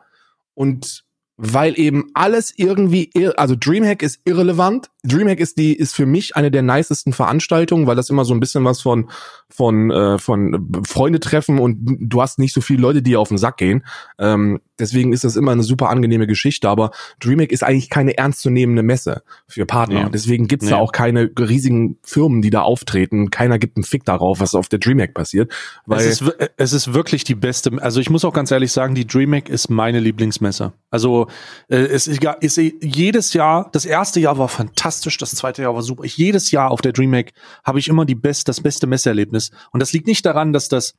Und 0.54 1.04
weil 1.36 1.78
eben 1.78 2.10
alles 2.14 2.54
irgendwie, 2.56 3.10
also 3.36 3.56
Dreamhack 3.58 4.02
ist 4.02 4.20
irrelevant. 4.24 4.90
Dreamhack 5.06 5.40
ist 5.40 5.58
die, 5.58 5.74
ist 5.74 5.94
für 5.94 6.06
mich 6.06 6.36
eine 6.36 6.50
der 6.50 6.62
nicesten 6.62 7.12
Veranstaltungen, 7.12 7.86
weil 7.86 7.96
das 7.96 8.10
immer 8.10 8.24
so 8.24 8.34
ein 8.34 8.40
bisschen 8.40 8.64
was 8.64 8.80
von, 8.80 9.10
von, 9.48 9.90
äh, 9.90 10.18
von 10.18 10.84
Freunde 10.86 11.20
treffen 11.20 11.58
und 11.58 11.78
du 12.00 12.20
hast 12.20 12.38
nicht 12.38 12.52
so 12.52 12.60
viele 12.60 12.80
Leute, 12.80 13.02
die 13.02 13.16
auf 13.16 13.28
den 13.28 13.38
Sack 13.38 13.56
gehen. 13.58 13.84
Ähm, 14.18 14.60
deswegen 14.78 15.12
ist 15.12 15.24
das 15.24 15.36
immer 15.36 15.52
eine 15.52 15.62
super 15.62 15.88
angenehme 15.88 16.26
Geschichte, 16.26 16.68
aber 16.68 16.90
Dreamhack 17.20 17.52
ist 17.52 17.62
eigentlich 17.62 17.90
keine 17.90 18.18
ernstzunehmende 18.18 18.82
Messe 18.82 19.22
für 19.48 19.66
Partner. 19.66 20.00
Ja. 20.00 20.08
Deswegen 20.08 20.48
gibt's 20.48 20.66
ja. 20.66 20.76
da 20.76 20.82
auch 20.82 20.92
keine 20.92 21.30
riesigen 21.38 21.98
Firmen, 22.02 22.42
die 22.42 22.50
da 22.50 22.62
auftreten. 22.62 23.30
Keiner 23.30 23.58
gibt 23.58 23.76
einen 23.76 23.84
Fick 23.84 24.04
darauf, 24.04 24.40
was 24.40 24.54
auf 24.54 24.68
der 24.68 24.78
Dreamhack 24.78 25.14
passiert. 25.14 25.52
Weil 25.86 26.00
es, 26.00 26.20
ist, 26.20 26.34
es 26.56 26.72
ist 26.72 26.94
wirklich 26.94 27.24
die 27.24 27.34
beste, 27.34 27.70
also 27.80 28.00
ich 28.00 28.10
muss 28.10 28.24
auch 28.24 28.32
ganz 28.32 28.50
ehrlich 28.50 28.72
sagen, 28.72 28.94
die 28.94 29.06
Dreamhack 29.06 29.48
ist 29.48 29.70
meine 29.70 30.00
Lieblingsmesse. 30.00 30.72
Also 30.90 31.28
äh, 31.68 31.76
es 31.76 32.06
ist, 32.06 32.24
ist 32.40 32.56
jedes 32.80 33.32
Jahr, 33.32 33.68
das 33.72 33.84
erste 33.84 34.20
Jahr 34.20 34.38
war 34.38 34.48
fantastisch, 34.48 34.95
das 35.00 35.30
zweite 35.32 35.62
Jahr 35.62 35.74
war 35.74 35.82
super. 35.82 36.04
Ich, 36.04 36.16
jedes 36.16 36.50
Jahr 36.50 36.70
auf 36.70 36.80
der 36.80 36.92
Dreamhack 36.92 37.32
habe 37.64 37.78
ich 37.78 37.88
immer 37.88 38.04
die 38.04 38.14
best, 38.14 38.48
das 38.48 38.60
beste 38.60 38.86
Messeerlebnis. 38.86 39.50
Und 39.72 39.80
das 39.80 39.92
liegt 39.92 40.06
nicht 40.06 40.24
daran, 40.24 40.52
dass 40.52 40.68
das 40.68 40.94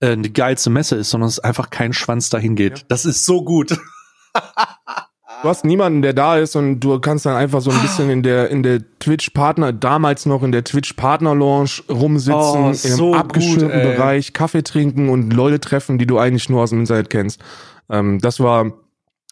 äh, 0.00 0.16
die 0.16 0.32
geilste 0.32 0.70
Messe 0.70 0.96
ist, 0.96 1.10
sondern 1.10 1.28
es 1.28 1.38
einfach 1.38 1.70
kein 1.70 1.92
Schwanz 1.92 2.30
dahin 2.30 2.56
geht. 2.56 2.78
Ja. 2.78 2.84
Das 2.88 3.04
ist 3.04 3.24
so 3.24 3.44
gut. 3.44 3.78
Du 5.42 5.48
hast 5.48 5.64
niemanden, 5.64 6.02
der 6.02 6.12
da 6.12 6.38
ist 6.38 6.54
und 6.54 6.78
du 6.78 7.00
kannst 7.00 7.26
dann 7.26 7.34
einfach 7.34 7.60
so 7.60 7.72
ein 7.72 7.82
bisschen 7.82 8.10
in 8.10 8.22
der 8.22 8.48
in 8.50 8.62
der 8.62 8.80
Twitch 9.00 9.30
Partner 9.30 9.72
damals 9.72 10.24
noch 10.24 10.44
in 10.44 10.52
der 10.52 10.62
Twitch 10.62 10.92
Partner 10.92 11.34
Lounge 11.34 11.82
rumsitzen, 11.88 12.34
oh, 12.34 12.72
in 12.80 12.92
einem 12.92 13.14
abgeschirmten 13.14 13.72
gut, 13.72 13.82
Bereich 13.82 14.32
Kaffee 14.34 14.62
trinken 14.62 15.08
und 15.08 15.32
Leute 15.32 15.58
treffen, 15.58 15.98
die 15.98 16.06
du 16.06 16.18
eigentlich 16.18 16.48
nur 16.48 16.62
aus 16.62 16.70
dem 16.70 16.80
Internet 16.80 17.10
kennst. 17.10 17.40
Ähm, 17.90 18.20
das 18.20 18.38
war 18.38 18.72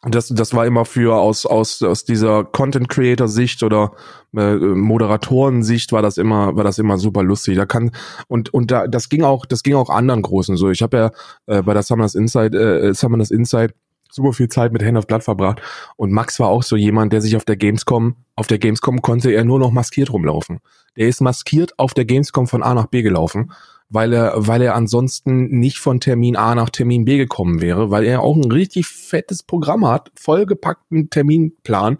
das, 0.02 0.28
das 0.28 0.54
war 0.54 0.66
immer 0.66 0.86
für 0.86 1.16
aus, 1.16 1.44
aus, 1.44 1.82
aus 1.82 2.04
dieser 2.04 2.44
Content 2.44 2.88
Creator 2.88 3.28
Sicht 3.28 3.62
oder 3.62 3.92
äh, 4.34 4.56
Moderatoren 4.56 5.62
Sicht 5.62 5.92
war 5.92 6.00
das 6.00 6.16
immer, 6.16 6.56
war 6.56 6.64
das 6.64 6.78
immer 6.78 6.96
super 6.96 7.22
lustig. 7.22 7.56
Da 7.56 7.66
kann, 7.66 7.90
und, 8.26 8.52
und 8.54 8.70
da, 8.70 8.86
das 8.86 9.10
ging 9.10 9.22
auch, 9.24 9.44
das 9.44 9.62
ging 9.62 9.74
auch 9.74 9.90
anderen 9.90 10.22
Großen 10.22 10.56
so. 10.56 10.70
Ich 10.70 10.80
habe 10.80 10.96
ja 10.96 11.10
äh, 11.46 11.62
bei 11.62 11.74
der 11.74 11.82
Summoners 11.82 12.14
Insight, 12.14 12.54
äh, 12.54 12.94
Summoners 12.94 13.30
Insight 13.30 13.74
super 14.10 14.32
viel 14.32 14.48
Zeit 14.48 14.72
mit 14.72 14.82
Hand 14.82 14.96
of 14.96 15.06
Blood 15.06 15.22
verbracht. 15.22 15.60
Und 15.96 16.12
Max 16.12 16.40
war 16.40 16.48
auch 16.48 16.62
so 16.62 16.76
jemand, 16.76 17.12
der 17.12 17.20
sich 17.20 17.36
auf 17.36 17.44
der 17.44 17.56
Gamescom, 17.56 18.16
auf 18.36 18.46
der 18.46 18.58
Gamescom 18.58 19.02
konnte 19.02 19.30
er 19.30 19.44
nur 19.44 19.58
noch 19.58 19.70
maskiert 19.70 20.12
rumlaufen. 20.12 20.60
Der 20.96 21.08
ist 21.08 21.20
maskiert 21.20 21.78
auf 21.78 21.92
der 21.92 22.06
Gamescom 22.06 22.46
von 22.46 22.62
A 22.62 22.74
nach 22.74 22.86
B 22.86 23.02
gelaufen 23.02 23.52
weil 23.90 24.12
er, 24.12 24.32
weil 24.36 24.62
er 24.62 24.76
ansonsten 24.76 25.48
nicht 25.58 25.78
von 25.78 26.00
Termin 26.00 26.36
A 26.36 26.54
nach 26.54 26.70
Termin 26.70 27.04
B 27.04 27.18
gekommen 27.18 27.60
wäre, 27.60 27.90
weil 27.90 28.04
er 28.04 28.22
auch 28.22 28.36
ein 28.36 28.50
richtig 28.50 28.86
fettes 28.86 29.42
Programm 29.42 29.86
hat, 29.86 30.10
vollgepackten 30.14 31.10
Terminplan. 31.10 31.98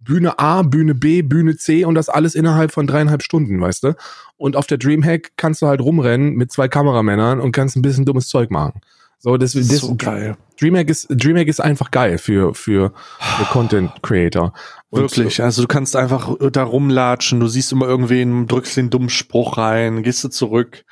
Bühne 0.00 0.38
A, 0.38 0.62
Bühne 0.62 0.94
B, 0.94 1.22
Bühne 1.22 1.56
C 1.56 1.84
und 1.84 1.96
das 1.96 2.08
alles 2.08 2.36
innerhalb 2.36 2.70
von 2.70 2.86
dreieinhalb 2.86 3.22
Stunden, 3.22 3.60
weißt 3.60 3.82
du? 3.82 3.94
Und 4.36 4.56
auf 4.56 4.66
der 4.68 4.78
Dreamhack 4.78 5.32
kannst 5.36 5.62
du 5.62 5.66
halt 5.66 5.80
rumrennen 5.80 6.34
mit 6.34 6.52
zwei 6.52 6.68
Kameramännern 6.68 7.40
und 7.40 7.50
kannst 7.50 7.76
ein 7.76 7.82
bisschen 7.82 8.04
dummes 8.04 8.28
Zeug 8.28 8.50
machen. 8.50 8.80
So, 9.18 9.36
das, 9.36 9.52
das 9.52 9.66
so 9.66 9.96
geil. 9.96 10.36
Dreamhack 10.60 10.88
ist, 10.88 11.08
Dreamhack 11.10 11.48
ist 11.48 11.60
einfach 11.60 11.90
geil 11.90 12.18
für, 12.18 12.54
für, 12.54 12.92
für 13.18 13.44
Content 13.46 13.90
Creator. 14.02 14.52
Und 14.90 15.00
Wirklich, 15.00 15.42
also 15.42 15.62
du 15.62 15.68
kannst 15.68 15.96
einfach 15.96 16.34
da 16.52 16.62
rumlatschen, 16.62 17.40
du 17.40 17.48
siehst 17.48 17.72
immer 17.72 17.88
irgendwen, 17.88 18.46
drückst 18.46 18.76
den 18.76 18.90
dummen 18.90 19.08
Spruch 19.08 19.58
rein, 19.58 20.04
gehst 20.04 20.22
du 20.22 20.28
zurück. 20.28 20.84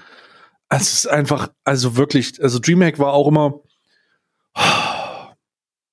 Es 0.77 0.93
ist 0.93 1.07
einfach, 1.07 1.51
also 1.63 1.97
wirklich, 1.97 2.43
also 2.43 2.59
Dreamhack 2.59 2.99
war 2.99 3.13
auch 3.13 3.29
immer, 3.29 3.61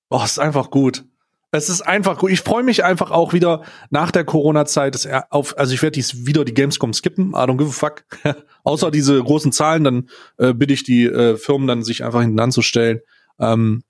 oh, 0.10 0.22
es 0.24 0.32
ist 0.32 0.40
einfach 0.40 0.72
gut. 0.72 1.06
Es 1.52 1.70
ist 1.70 1.82
einfach 1.82 2.18
gut. 2.18 2.32
Ich 2.32 2.42
freue 2.42 2.64
mich 2.64 2.84
einfach 2.84 3.12
auch 3.12 3.34
wieder 3.34 3.62
nach 3.90 4.10
der 4.10 4.24
Corona-Zeit 4.24 5.08
auf, 5.30 5.58
also 5.58 5.74
ich 5.74 5.82
werde 5.82 5.96
dies 5.96 6.26
wieder 6.26 6.46
die 6.46 6.54
Gamescom 6.54 6.94
skippen. 6.94 7.32
I 7.32 7.44
don't 7.44 7.58
give 7.58 7.70
a 7.70 7.74
fuck. 7.74 8.06
Außer 8.64 8.90
diese 8.90 9.22
großen 9.22 9.52
Zahlen, 9.52 9.84
dann 9.84 10.10
äh, 10.38 10.54
bitte 10.54 10.74
ich 10.74 10.84
die 10.84 11.06
äh, 11.06 11.38
Firmen 11.38 11.68
dann 11.68 11.84
sich 11.84 12.04
einfach 12.04 12.22
hinten 12.22 12.40
anzustellen. 12.40 13.02
Ähm, 13.40 13.84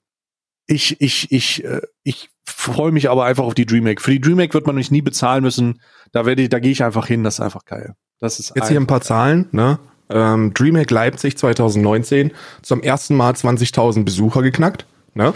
ich, 0.66 1.00
ich, 1.00 1.32
ich, 1.32 1.64
äh, 1.64 1.82
ich 2.04 2.30
freue 2.46 2.92
mich 2.92 3.10
aber 3.10 3.26
einfach 3.26 3.44
auf 3.44 3.54
die 3.54 3.66
Dreamhack. 3.66 4.02
Für 4.02 4.12
die 4.12 4.22
Dreamhack 4.22 4.54
wird 4.54 4.68
man 4.68 4.76
mich 4.76 4.92
nie 4.92 5.02
bezahlen 5.02 5.44
müssen. 5.44 5.82
Da 6.12 6.26
werde 6.26 6.42
ich, 6.42 6.50
da 6.50 6.60
gehe 6.60 6.72
ich 6.72 6.84
einfach 6.84 7.08
hin. 7.08 7.24
Das 7.24 7.36
ist 7.36 7.42
einfach 7.42 7.64
geil. 7.66 7.96
Das 8.20 8.40
ist 8.40 8.54
jetzt 8.56 8.70
hier 8.70 8.80
ein 8.80 8.88
paar 8.88 9.02
Zahlen. 9.02 9.48
Ne? 9.52 9.80
Ähm, 10.14 10.54
Dreamhack 10.54 10.92
Leipzig 10.92 11.38
2019 11.38 12.32
zum 12.62 12.82
ersten 12.82 13.16
Mal 13.16 13.34
20.000 13.34 14.04
Besucher 14.04 14.42
geknackt. 14.42 14.86
Ne? 15.14 15.34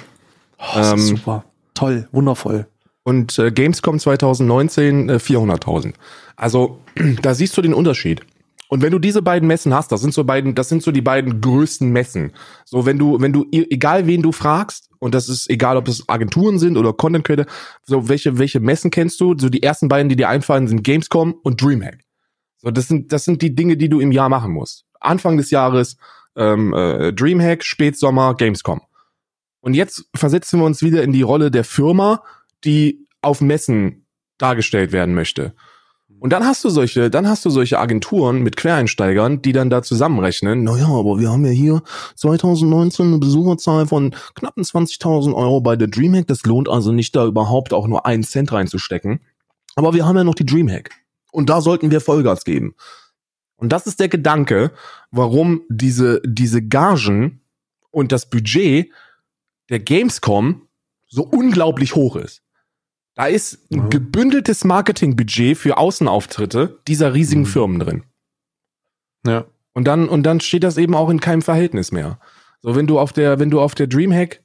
Oh, 0.59 0.79
ähm, 0.79 0.99
super. 0.99 1.45
Toll, 1.73 2.07
wundervoll. 2.11 2.67
Und 3.03 3.37
äh, 3.37 3.51
Gamescom 3.51 3.99
2019 3.99 5.09
äh, 5.09 5.13
400.000. 5.15 5.93
Also 6.35 6.79
da 7.21 7.33
siehst 7.33 7.55
du 7.57 7.61
den 7.61 7.73
Unterschied. 7.73 8.21
Und 8.67 8.81
wenn 8.81 8.91
du 8.91 8.99
diese 8.99 9.21
beiden 9.21 9.47
Messen 9.47 9.73
hast, 9.73 9.91
das 9.91 10.01
sind 10.01 10.13
so 10.13 10.23
beiden, 10.23 10.55
das 10.55 10.69
sind 10.69 10.81
so 10.81 10.91
die 10.91 11.01
beiden 11.01 11.39
größten 11.39 11.89
Messen. 11.91 12.33
So 12.65 12.85
wenn 12.85 12.97
du, 12.97 13.21
wenn 13.21 13.31
du 13.31 13.45
egal 13.51 14.07
wen 14.07 14.23
du 14.23 14.31
fragst 14.31 14.89
und 14.97 15.13
das 15.13 15.29
ist 15.29 15.49
egal, 15.51 15.77
ob 15.77 15.87
es 15.87 16.09
Agenturen 16.09 16.57
sind 16.57 16.77
oder 16.77 16.91
Content 16.93 17.25
Creator, 17.25 17.45
so 17.83 18.09
welche 18.09 18.39
welche 18.39 18.59
Messen 18.59 18.89
kennst 18.89 19.21
du? 19.21 19.35
So 19.37 19.49
die 19.49 19.61
ersten 19.61 19.87
beiden, 19.87 20.09
die 20.09 20.15
dir 20.15 20.29
einfallen, 20.29 20.67
sind 20.67 20.83
Gamescom 20.83 21.35
und 21.43 21.61
Dreamhack. 21.61 22.04
So, 22.65 22.71
das 22.71 22.87
sind, 22.87 23.13
das 23.13 23.23
sind 23.25 23.43
die 23.43 23.53
Dinge, 23.53 23.77
die 23.77 23.89
du 23.89 23.99
im 23.99 24.11
Jahr 24.11 24.27
machen 24.27 24.51
musst. 24.51 24.85
Anfang 24.99 25.37
des 25.37 25.51
Jahres 25.51 25.97
ähm, 26.35 26.73
äh, 26.73 27.13
Dreamhack, 27.13 27.63
Spätsommer, 27.63 28.33
Gamescom. 28.33 28.81
Und 29.61 29.75
jetzt 29.75 30.05
versetzen 30.15 30.59
wir 30.59 30.65
uns 30.65 30.81
wieder 30.81 31.03
in 31.03 31.11
die 31.11 31.21
Rolle 31.21 31.51
der 31.51 31.63
Firma, 31.63 32.23
die 32.63 33.07
auf 33.21 33.39
Messen 33.39 34.07
dargestellt 34.39 34.91
werden 34.91 35.13
möchte. 35.13 35.53
Und 36.17 36.33
dann 36.33 36.43
hast 36.43 36.63
du 36.63 36.69
solche, 36.69 37.11
dann 37.11 37.27
hast 37.27 37.45
du 37.45 37.51
solche 37.51 37.77
Agenturen 37.77 38.41
mit 38.41 38.57
Quereinsteigern, 38.57 39.43
die 39.43 39.51
dann 39.51 39.69
da 39.69 39.83
zusammenrechnen. 39.83 40.63
Naja, 40.63 40.87
aber 40.87 41.19
wir 41.19 41.29
haben 41.29 41.45
ja 41.45 41.51
hier 41.51 41.83
2019 42.15 43.05
eine 43.05 43.17
Besucherzahl 43.19 43.85
von 43.85 44.15
knappen 44.33 44.63
20.000 44.63 45.35
Euro 45.35 45.61
bei 45.61 45.75
der 45.75 45.87
Dreamhack. 45.87 46.25
Das 46.25 46.43
lohnt 46.45 46.67
also 46.67 46.91
nicht, 46.91 47.15
da 47.15 47.27
überhaupt 47.27 47.73
auch 47.73 47.87
nur 47.87 48.07
einen 48.07 48.23
Cent 48.23 48.51
reinzustecken. 48.51 49.19
Aber 49.75 49.93
wir 49.93 50.07
haben 50.07 50.17
ja 50.17 50.23
noch 50.23 50.33
die 50.33 50.47
Dreamhack. 50.47 51.04
Und 51.35 51.49
da 51.49 51.61
sollten 51.61 51.91
wir 51.91 52.01
Vollgas 52.01 52.45
geben. 52.45 52.75
Und 53.57 53.69
das 53.71 53.87
ist 53.87 53.99
der 53.99 54.09
Gedanke, 54.09 54.71
warum 55.11 55.63
diese, 55.69 56.21
diese 56.25 56.65
Gagen 56.65 57.41
und 57.91 58.11
das 58.11 58.29
Budget 58.29 58.89
der 59.69 59.79
Gamescom 59.79 60.67
so 61.07 61.23
unglaublich 61.23 61.95
hoch 61.95 62.15
ist. 62.15 62.41
Da 63.15 63.27
ist 63.27 63.71
ein 63.71 63.89
gebündeltes 63.89 64.65
Marketingbudget 64.65 65.57
für 65.57 65.77
Außenauftritte 65.77 66.79
dieser 66.87 67.13
riesigen 67.13 67.41
mhm. 67.41 67.47
Firmen 67.47 67.79
drin. 67.79 68.03
Ja. 69.25 69.45
Und 69.73 69.85
dann, 69.85 70.07
und 70.07 70.23
dann 70.23 70.39
steht 70.39 70.63
das 70.63 70.77
eben 70.77 70.95
auch 70.95 71.09
in 71.09 71.19
keinem 71.19 71.41
Verhältnis 71.41 71.91
mehr. 71.91 72.19
So, 72.61 72.75
wenn 72.75 72.87
du 72.87 72.97
auf 72.99 73.13
der, 73.13 73.39
wenn 73.39 73.49
du 73.49 73.59
auf 73.59 73.75
der 73.75 73.87
Dreamhack 73.87 74.41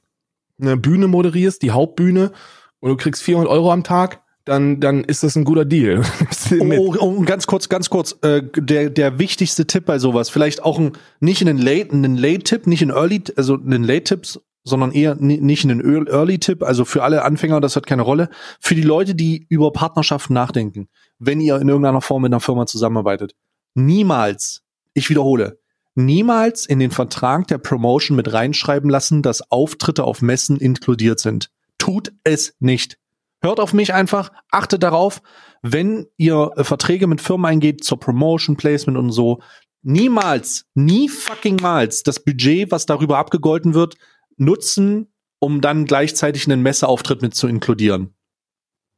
eine 0.59 0.77
Bühne 0.77 1.07
moderierst, 1.07 1.61
die 1.61 1.71
Hauptbühne, 1.71 2.31
und 2.79 2.89
du 2.89 2.97
kriegst 2.97 3.23
400 3.23 3.51
Euro 3.51 3.71
am 3.71 3.83
Tag, 3.83 4.20
dann, 4.45 4.79
dann 4.79 5.03
ist 5.03 5.23
das 5.23 5.35
ein 5.35 5.43
guter 5.43 5.65
Deal. 5.65 6.01
oh, 6.59 6.95
oh, 6.99 7.21
ganz 7.21 7.47
kurz, 7.47 7.69
ganz 7.69 7.89
kurz, 7.89 8.17
äh, 8.21 8.41
der, 8.55 8.89
der 8.89 9.19
wichtigste 9.19 9.67
Tipp 9.67 9.85
bei 9.85 9.99
sowas, 9.99 10.29
vielleicht 10.29 10.63
auch 10.63 10.79
ein, 10.79 10.93
nicht 11.19 11.41
einen 11.41 11.57
Late, 11.57 11.91
einen 11.91 12.17
Late-Tipp, 12.17 12.67
nicht 12.67 12.81
einen 12.81 12.91
Early, 12.91 13.23
also 13.35 13.55
einen 13.55 13.83
Late-Tipps, 13.83 14.39
sondern 14.63 14.91
eher 14.91 15.15
nicht 15.15 15.63
einen 15.63 15.81
Early-Tipp, 15.81 16.63
also 16.63 16.85
für 16.85 17.03
alle 17.03 17.23
Anfänger, 17.23 17.61
das 17.61 17.75
hat 17.75 17.87
keine 17.87 18.03
Rolle. 18.03 18.29
Für 18.59 18.75
die 18.75 18.83
Leute, 18.83 19.15
die 19.15 19.45
über 19.49 19.71
Partnerschaften 19.71 20.33
nachdenken, 20.33 20.87
wenn 21.17 21.41
ihr 21.41 21.59
in 21.59 21.67
irgendeiner 21.67 22.01
Form 22.01 22.21
mit 22.21 22.31
einer 22.31 22.39
Firma 22.39 22.65
zusammenarbeitet, 22.65 23.33
niemals, 23.73 24.61
ich 24.93 25.09
wiederhole, 25.09 25.59
niemals 25.95 26.65
in 26.65 26.79
den 26.79 26.91
Vertrag 26.91 27.47
der 27.47 27.57
Promotion 27.57 28.15
mit 28.15 28.31
reinschreiben 28.31 28.89
lassen, 28.89 29.23
dass 29.23 29.51
Auftritte 29.51 30.03
auf 30.03 30.21
Messen 30.21 30.57
inkludiert 30.57 31.19
sind. 31.19 31.49
Tut 31.77 32.13
es 32.23 32.53
nicht. 32.59 33.00
Hört 33.41 33.59
auf 33.59 33.73
mich 33.73 33.93
einfach, 33.93 34.31
achtet 34.51 34.83
darauf, 34.83 35.21
wenn 35.61 36.07
ihr 36.17 36.51
äh, 36.55 36.63
Verträge 36.63 37.07
mit 37.07 37.21
Firmen 37.21 37.45
eingeht 37.45 37.83
zur 37.83 37.99
Promotion, 37.99 38.55
Placement 38.55 38.97
und 38.97 39.11
so, 39.11 39.41
niemals, 39.81 40.65
nie 40.75 41.09
fucking 41.09 41.57
mals 41.61 42.03
das 42.03 42.23
Budget, 42.23 42.71
was 42.71 42.85
darüber 42.85 43.17
abgegolten 43.17 43.73
wird, 43.73 43.95
nutzen, 44.37 45.11
um 45.39 45.61
dann 45.61 45.85
gleichzeitig 45.85 46.45
einen 46.45 46.61
Messeauftritt 46.61 47.21
mit 47.21 47.33
zu 47.33 47.47
inkludieren. 47.47 48.13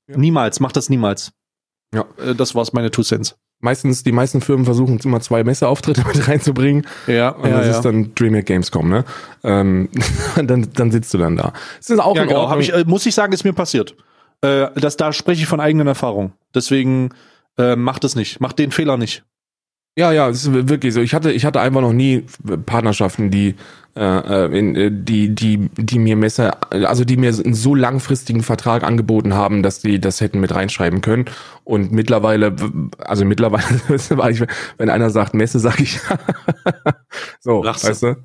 Ja. 0.08 0.18
Niemals, 0.18 0.60
macht 0.60 0.76
das 0.76 0.90
niemals. 0.90 1.32
Ja. 1.94 2.06
Äh, 2.18 2.36
das 2.36 2.54
war's 2.56 2.74
meine 2.74 2.92
Two 2.92 3.04
Cents. 3.04 3.38
Meistens, 3.60 4.04
die 4.04 4.12
meisten 4.12 4.42
Firmen 4.42 4.66
versuchen 4.66 5.00
immer 5.06 5.22
zwei 5.22 5.46
Messeauftritte 5.46 6.04
mit 6.08 6.28
reinzubringen. 6.28 6.86
Ja. 7.08 7.30
Und 7.30 7.50
das 7.50 7.66
ja. 7.66 7.72
ist 7.72 7.82
dann 7.82 8.14
DreamHack 8.14 8.46
Gamescom, 8.46 8.90
ne? 8.90 9.06
Ähm, 9.44 9.88
dann, 10.36 10.68
dann 10.74 10.92
sitzt 10.92 11.14
du 11.14 11.18
dann 11.18 11.38
da. 11.38 11.54
Das 11.78 11.90
ist 11.90 12.00
auch 12.00 12.16
ja, 12.18 12.26
genau. 12.26 12.50
Hab 12.50 12.60
ich, 12.60 12.74
äh, 12.74 12.84
muss 12.86 13.06
ich 13.06 13.16
sagen, 13.16 13.32
ist 13.32 13.46
mir 13.46 13.54
passiert. 13.54 13.96
Äh, 14.44 14.68
das, 14.76 14.98
da 14.98 15.14
spreche 15.14 15.42
ich 15.42 15.48
von 15.48 15.62
eigenen 15.62 15.88
Erfahrungen. 15.88 16.34
Deswegen 16.54 17.10
äh, 17.58 17.76
macht 17.76 18.04
es 18.04 18.16
nicht. 18.16 18.42
Macht 18.42 18.60
den 18.60 18.72
Fehler 18.72 18.98
nicht. 18.98 19.24
Ja, 19.96 20.12
ja, 20.12 20.28
es 20.28 20.46
ist 20.46 20.68
wirklich 20.68 20.94
so. 20.94 21.02
Ich 21.02 21.14
hatte, 21.14 21.32
ich 21.32 21.46
hatte 21.46 21.62
einfach 21.62 21.82
noch 21.82 21.94
nie 21.94 22.26
Partnerschaften, 22.66 23.30
die, 23.30 23.56
äh, 23.96 24.02
äh 24.02 24.58
in, 24.58 24.76
äh, 24.76 24.90
die, 24.92 25.36
die, 25.36 25.70
die 25.78 26.00
mir 26.00 26.16
Messer, 26.16 26.58
also 26.72 27.06
die 27.06 27.16
mir 27.16 27.30
einen 27.30 27.54
so 27.54 27.76
langfristigen 27.76 28.42
Vertrag 28.42 28.84
angeboten 28.84 29.36
haben, 29.36 29.62
dass 29.62 29.82
die 29.82 30.02
das 30.02 30.20
hätten 30.20 30.40
mit 30.40 30.54
reinschreiben 30.54 31.02
können. 31.02 31.26
Und 31.64 31.92
mittlerweile, 31.92 32.56
also 32.98 33.24
mittlerweile, 33.24 33.66
wenn 34.78 34.90
einer 34.90 35.12
sagt 35.12 35.36
Messe, 35.36 35.60
sag 35.60 35.80
ich 35.80 36.00
so, 37.40 37.64
Lachst 37.64 37.88
weißt 37.88 38.04
du? 38.04 38.16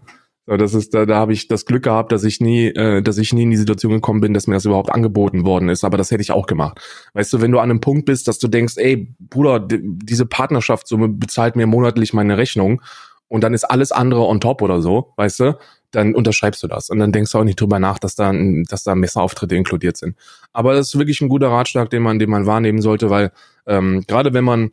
Das 0.56 0.72
ist, 0.72 0.94
da, 0.94 1.04
da 1.04 1.16
habe 1.16 1.34
ich 1.34 1.46
das 1.46 1.66
Glück 1.66 1.82
gehabt, 1.82 2.10
dass 2.10 2.24
ich 2.24 2.40
nie, 2.40 2.68
äh, 2.68 3.02
dass 3.02 3.18
ich 3.18 3.34
nie 3.34 3.42
in 3.42 3.50
die 3.50 3.58
Situation 3.58 3.92
gekommen 3.92 4.22
bin, 4.22 4.32
dass 4.32 4.46
mir 4.46 4.54
das 4.54 4.64
überhaupt 4.64 4.90
angeboten 4.90 5.44
worden 5.44 5.68
ist. 5.68 5.84
Aber 5.84 5.98
das 5.98 6.10
hätte 6.10 6.22
ich 6.22 6.32
auch 6.32 6.46
gemacht. 6.46 6.80
Weißt 7.12 7.32
du, 7.32 7.42
wenn 7.42 7.52
du 7.52 7.58
an 7.58 7.70
einem 7.70 7.80
Punkt 7.80 8.06
bist, 8.06 8.28
dass 8.28 8.38
du 8.38 8.48
denkst, 8.48 8.74
ey, 8.78 9.14
Bruder, 9.18 9.60
diese 9.60 10.24
Partnerschaftssumme 10.24 11.08
bezahlt 11.08 11.54
mir 11.54 11.66
monatlich 11.66 12.14
meine 12.14 12.38
Rechnung 12.38 12.80
und 13.28 13.44
dann 13.44 13.52
ist 13.52 13.64
alles 13.64 13.92
andere 13.92 14.26
on 14.26 14.40
top 14.40 14.62
oder 14.62 14.80
so, 14.80 15.12
weißt 15.16 15.40
du, 15.40 15.58
dann 15.90 16.14
unterschreibst 16.14 16.62
du 16.62 16.66
das. 16.66 16.88
Und 16.88 16.98
dann 16.98 17.12
denkst 17.12 17.32
du 17.32 17.38
auch 17.38 17.44
nicht 17.44 17.60
drüber 17.60 17.78
nach, 17.78 17.98
dass 17.98 18.14
da, 18.14 18.32
dass 18.68 18.84
da 18.84 18.94
Messerauftritte 18.94 19.54
inkludiert 19.54 19.98
sind. 19.98 20.16
Aber 20.52 20.74
das 20.74 20.88
ist 20.88 20.98
wirklich 20.98 21.20
ein 21.20 21.28
guter 21.28 21.48
Ratschlag, 21.48 21.90
den 21.90 22.02
man, 22.02 22.18
den 22.18 22.30
man 22.30 22.46
wahrnehmen 22.46 22.80
sollte, 22.80 23.10
weil 23.10 23.32
ähm, 23.66 24.04
gerade 24.06 24.32
wenn 24.32 24.44
man 24.44 24.70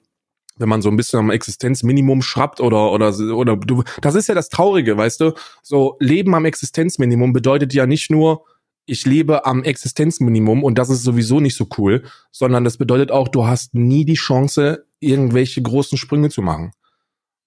wenn 0.58 0.70
man 0.70 0.82
so 0.82 0.89
ein 0.89 0.95
bisschen 0.95 1.20
am 1.20 1.32
Existenzminimum 1.32 2.22
schrappt 2.22 2.62
oder 2.62 2.91
oder 2.91 3.14
oder 3.34 3.58
du 3.58 3.84
das 4.01 4.16
ist 4.16 4.28
ja 4.28 4.36
das 4.36 4.49
traurige, 4.49 4.97
weißt 4.97 5.22
du? 5.22 5.34
So 5.62 5.97
Leben 5.99 6.34
am 6.36 6.45
Existenzminimum 6.45 7.34
bedeutet 7.34 7.74
ja 7.74 7.86
nicht 7.86 8.10
nur 8.10 8.45
ich 8.86 9.06
lebe 9.06 9.45
am 9.45 9.64
Existenzminimum 9.64 10.64
und 10.64 10.78
das 10.78 10.89
ist 10.89 11.03
sowieso 11.03 11.39
nicht 11.39 11.56
so 11.56 11.68
cool, 11.78 12.03
sondern 12.32 12.64
das 12.64 12.78
bedeutet 12.78 13.12
auch, 13.12 13.28
du 13.28 13.47
hast 13.47 13.74
nie 13.74 14.06
die 14.06 14.14
Chance, 14.14 14.86
irgendwelche 14.99 15.62
großen 15.62 15.97
Sprünge 15.97 16.30
zu 16.30 16.41
machen. 16.41 16.72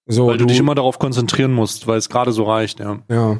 So, 0.05 0.27
weil 0.27 0.37
du, 0.37 0.45
du 0.45 0.47
dich 0.47 0.59
immer 0.59 0.75
darauf 0.75 0.99
konzentrieren 0.99 1.53
musst, 1.53 1.87
weil 1.87 1.97
es 1.97 2.09
gerade 2.09 2.31
so 2.31 2.43
reicht, 2.43 2.79
ja. 2.79 2.99
Ja. 3.09 3.39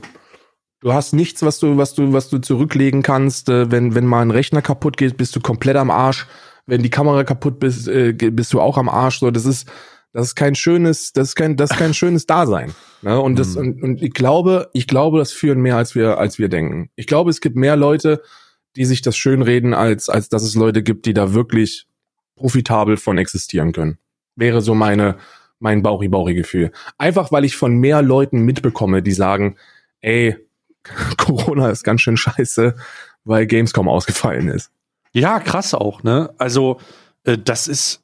Du 0.82 0.94
hast 0.94 1.14
nichts, 1.14 1.42
was 1.42 1.60
du, 1.60 1.76
was 1.76 1.94
du, 1.94 2.14
was 2.14 2.30
du 2.30 2.38
zurücklegen 2.38 3.02
kannst. 3.02 3.50
Äh, 3.50 3.70
wenn, 3.70 3.96
wenn 3.96 4.06
mal 4.06 4.22
ein 4.22 4.32
Rechner 4.32 4.62
kaputt 4.62 4.96
geht, 4.96 5.18
bist 5.18 5.36
du 5.36 5.42
komplett 5.42 5.76
am 5.76 5.92
Arsch 5.92 6.26
wenn 6.70 6.84
die 6.84 6.90
Kamera 6.90 7.24
kaputt 7.24 7.60
bist, 7.60 7.88
äh, 7.88 8.14
bist 8.14 8.54
du 8.54 8.62
auch 8.62 8.78
am 8.78 8.90
Arsch. 8.90 9.20
So, 9.20 9.32
das 9.32 9.46
ist, 9.46 9.68
das 10.14 10.28
ist 10.28 10.36
kein 10.36 10.56
schönes, 10.56 11.14
das 11.14 11.30
ist 11.30 11.36
kein, 11.36 11.56
das 11.56 11.72
ist 11.72 11.78
kein 11.78 11.94
schönes 11.94 12.26
Dasein. 12.26 12.74
Ne? 13.02 13.20
Und 13.20 13.38
das, 13.38 13.56
mhm. 13.56 13.62
und, 13.62 13.84
und 13.84 14.02
ich 14.02 14.14
glaube, 14.14 14.70
ich 14.74 14.88
glaube, 14.88 15.20
das 15.20 15.32
führen 15.32 15.62
mehr 15.62 15.78
als 15.78 15.96
wir, 15.96 16.18
als 16.18 16.40
wir 16.40 16.50
denken. 16.50 16.90
Ich 16.96 17.08
glaube, 17.08 17.30
es 17.30 17.42
gibt 17.42 17.56
mehr 17.56 17.76
Leute, 17.76 18.22
die 18.76 18.86
sich 18.86 19.02
das 19.02 19.18
schön 19.18 19.42
reden, 19.42 19.74
als, 19.74 20.10
als 20.10 20.30
dass 20.30 20.44
es 20.44 20.56
Leute 20.56 20.84
gibt, 20.84 21.06
die 21.06 21.14
da 21.14 21.34
wirklich 21.34 21.88
profitabel 22.36 22.98
von 22.98 23.18
existieren 23.18 23.72
können. 23.72 23.98
Wäre 24.36 24.62
so 24.62 24.74
meine, 24.74 25.18
mein 25.60 25.82
Bauchi-Bauchi-Gefühl. 25.82 26.72
Einfach, 26.98 27.32
weil 27.32 27.46
ich 27.46 27.56
von 27.56 27.76
mehr 27.76 28.02
Leuten 28.02 28.42
mitbekomme, 28.42 29.04
die 29.04 29.12
sagen, 29.12 29.58
ey, 30.02 30.38
Corona 31.18 31.70
ist 31.70 31.84
ganz 31.84 32.02
schön 32.02 32.18
scheiße, 32.18 32.76
weil 33.26 33.46
Gamescom 33.46 33.90
ausgefallen 33.90 34.48
ist. 34.48 34.72
Ja, 35.14 35.40
krass 35.40 35.74
auch, 35.74 36.04
ne? 36.04 36.34
Also, 36.38 36.80
äh, 37.24 37.38
das 37.38 37.68
ist, 37.68 38.04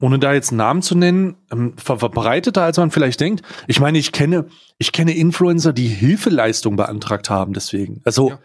ohne 0.00 0.18
da 0.18 0.32
jetzt 0.32 0.50
einen 0.50 0.58
Namen 0.58 0.82
zu 0.82 0.96
nennen, 0.96 1.36
ähm, 1.52 1.74
ver 1.76 1.98
verbreiteter, 1.98 2.62
als 2.62 2.76
man 2.76 2.90
vielleicht 2.90 3.20
denkt. 3.20 3.42
Ich 3.68 3.80
meine, 3.80 3.98
ich 3.98 4.12
kenne, 4.12 4.46
ich 4.78 4.92
kenne 4.92 5.14
Influencer, 5.14 5.72
die 5.72 5.86
Hilfeleistung 5.86 6.76
beantragt 6.76 7.30
haben, 7.30 7.52
deswegen. 7.52 8.00
Also, 8.04 8.30
ja. 8.30 8.38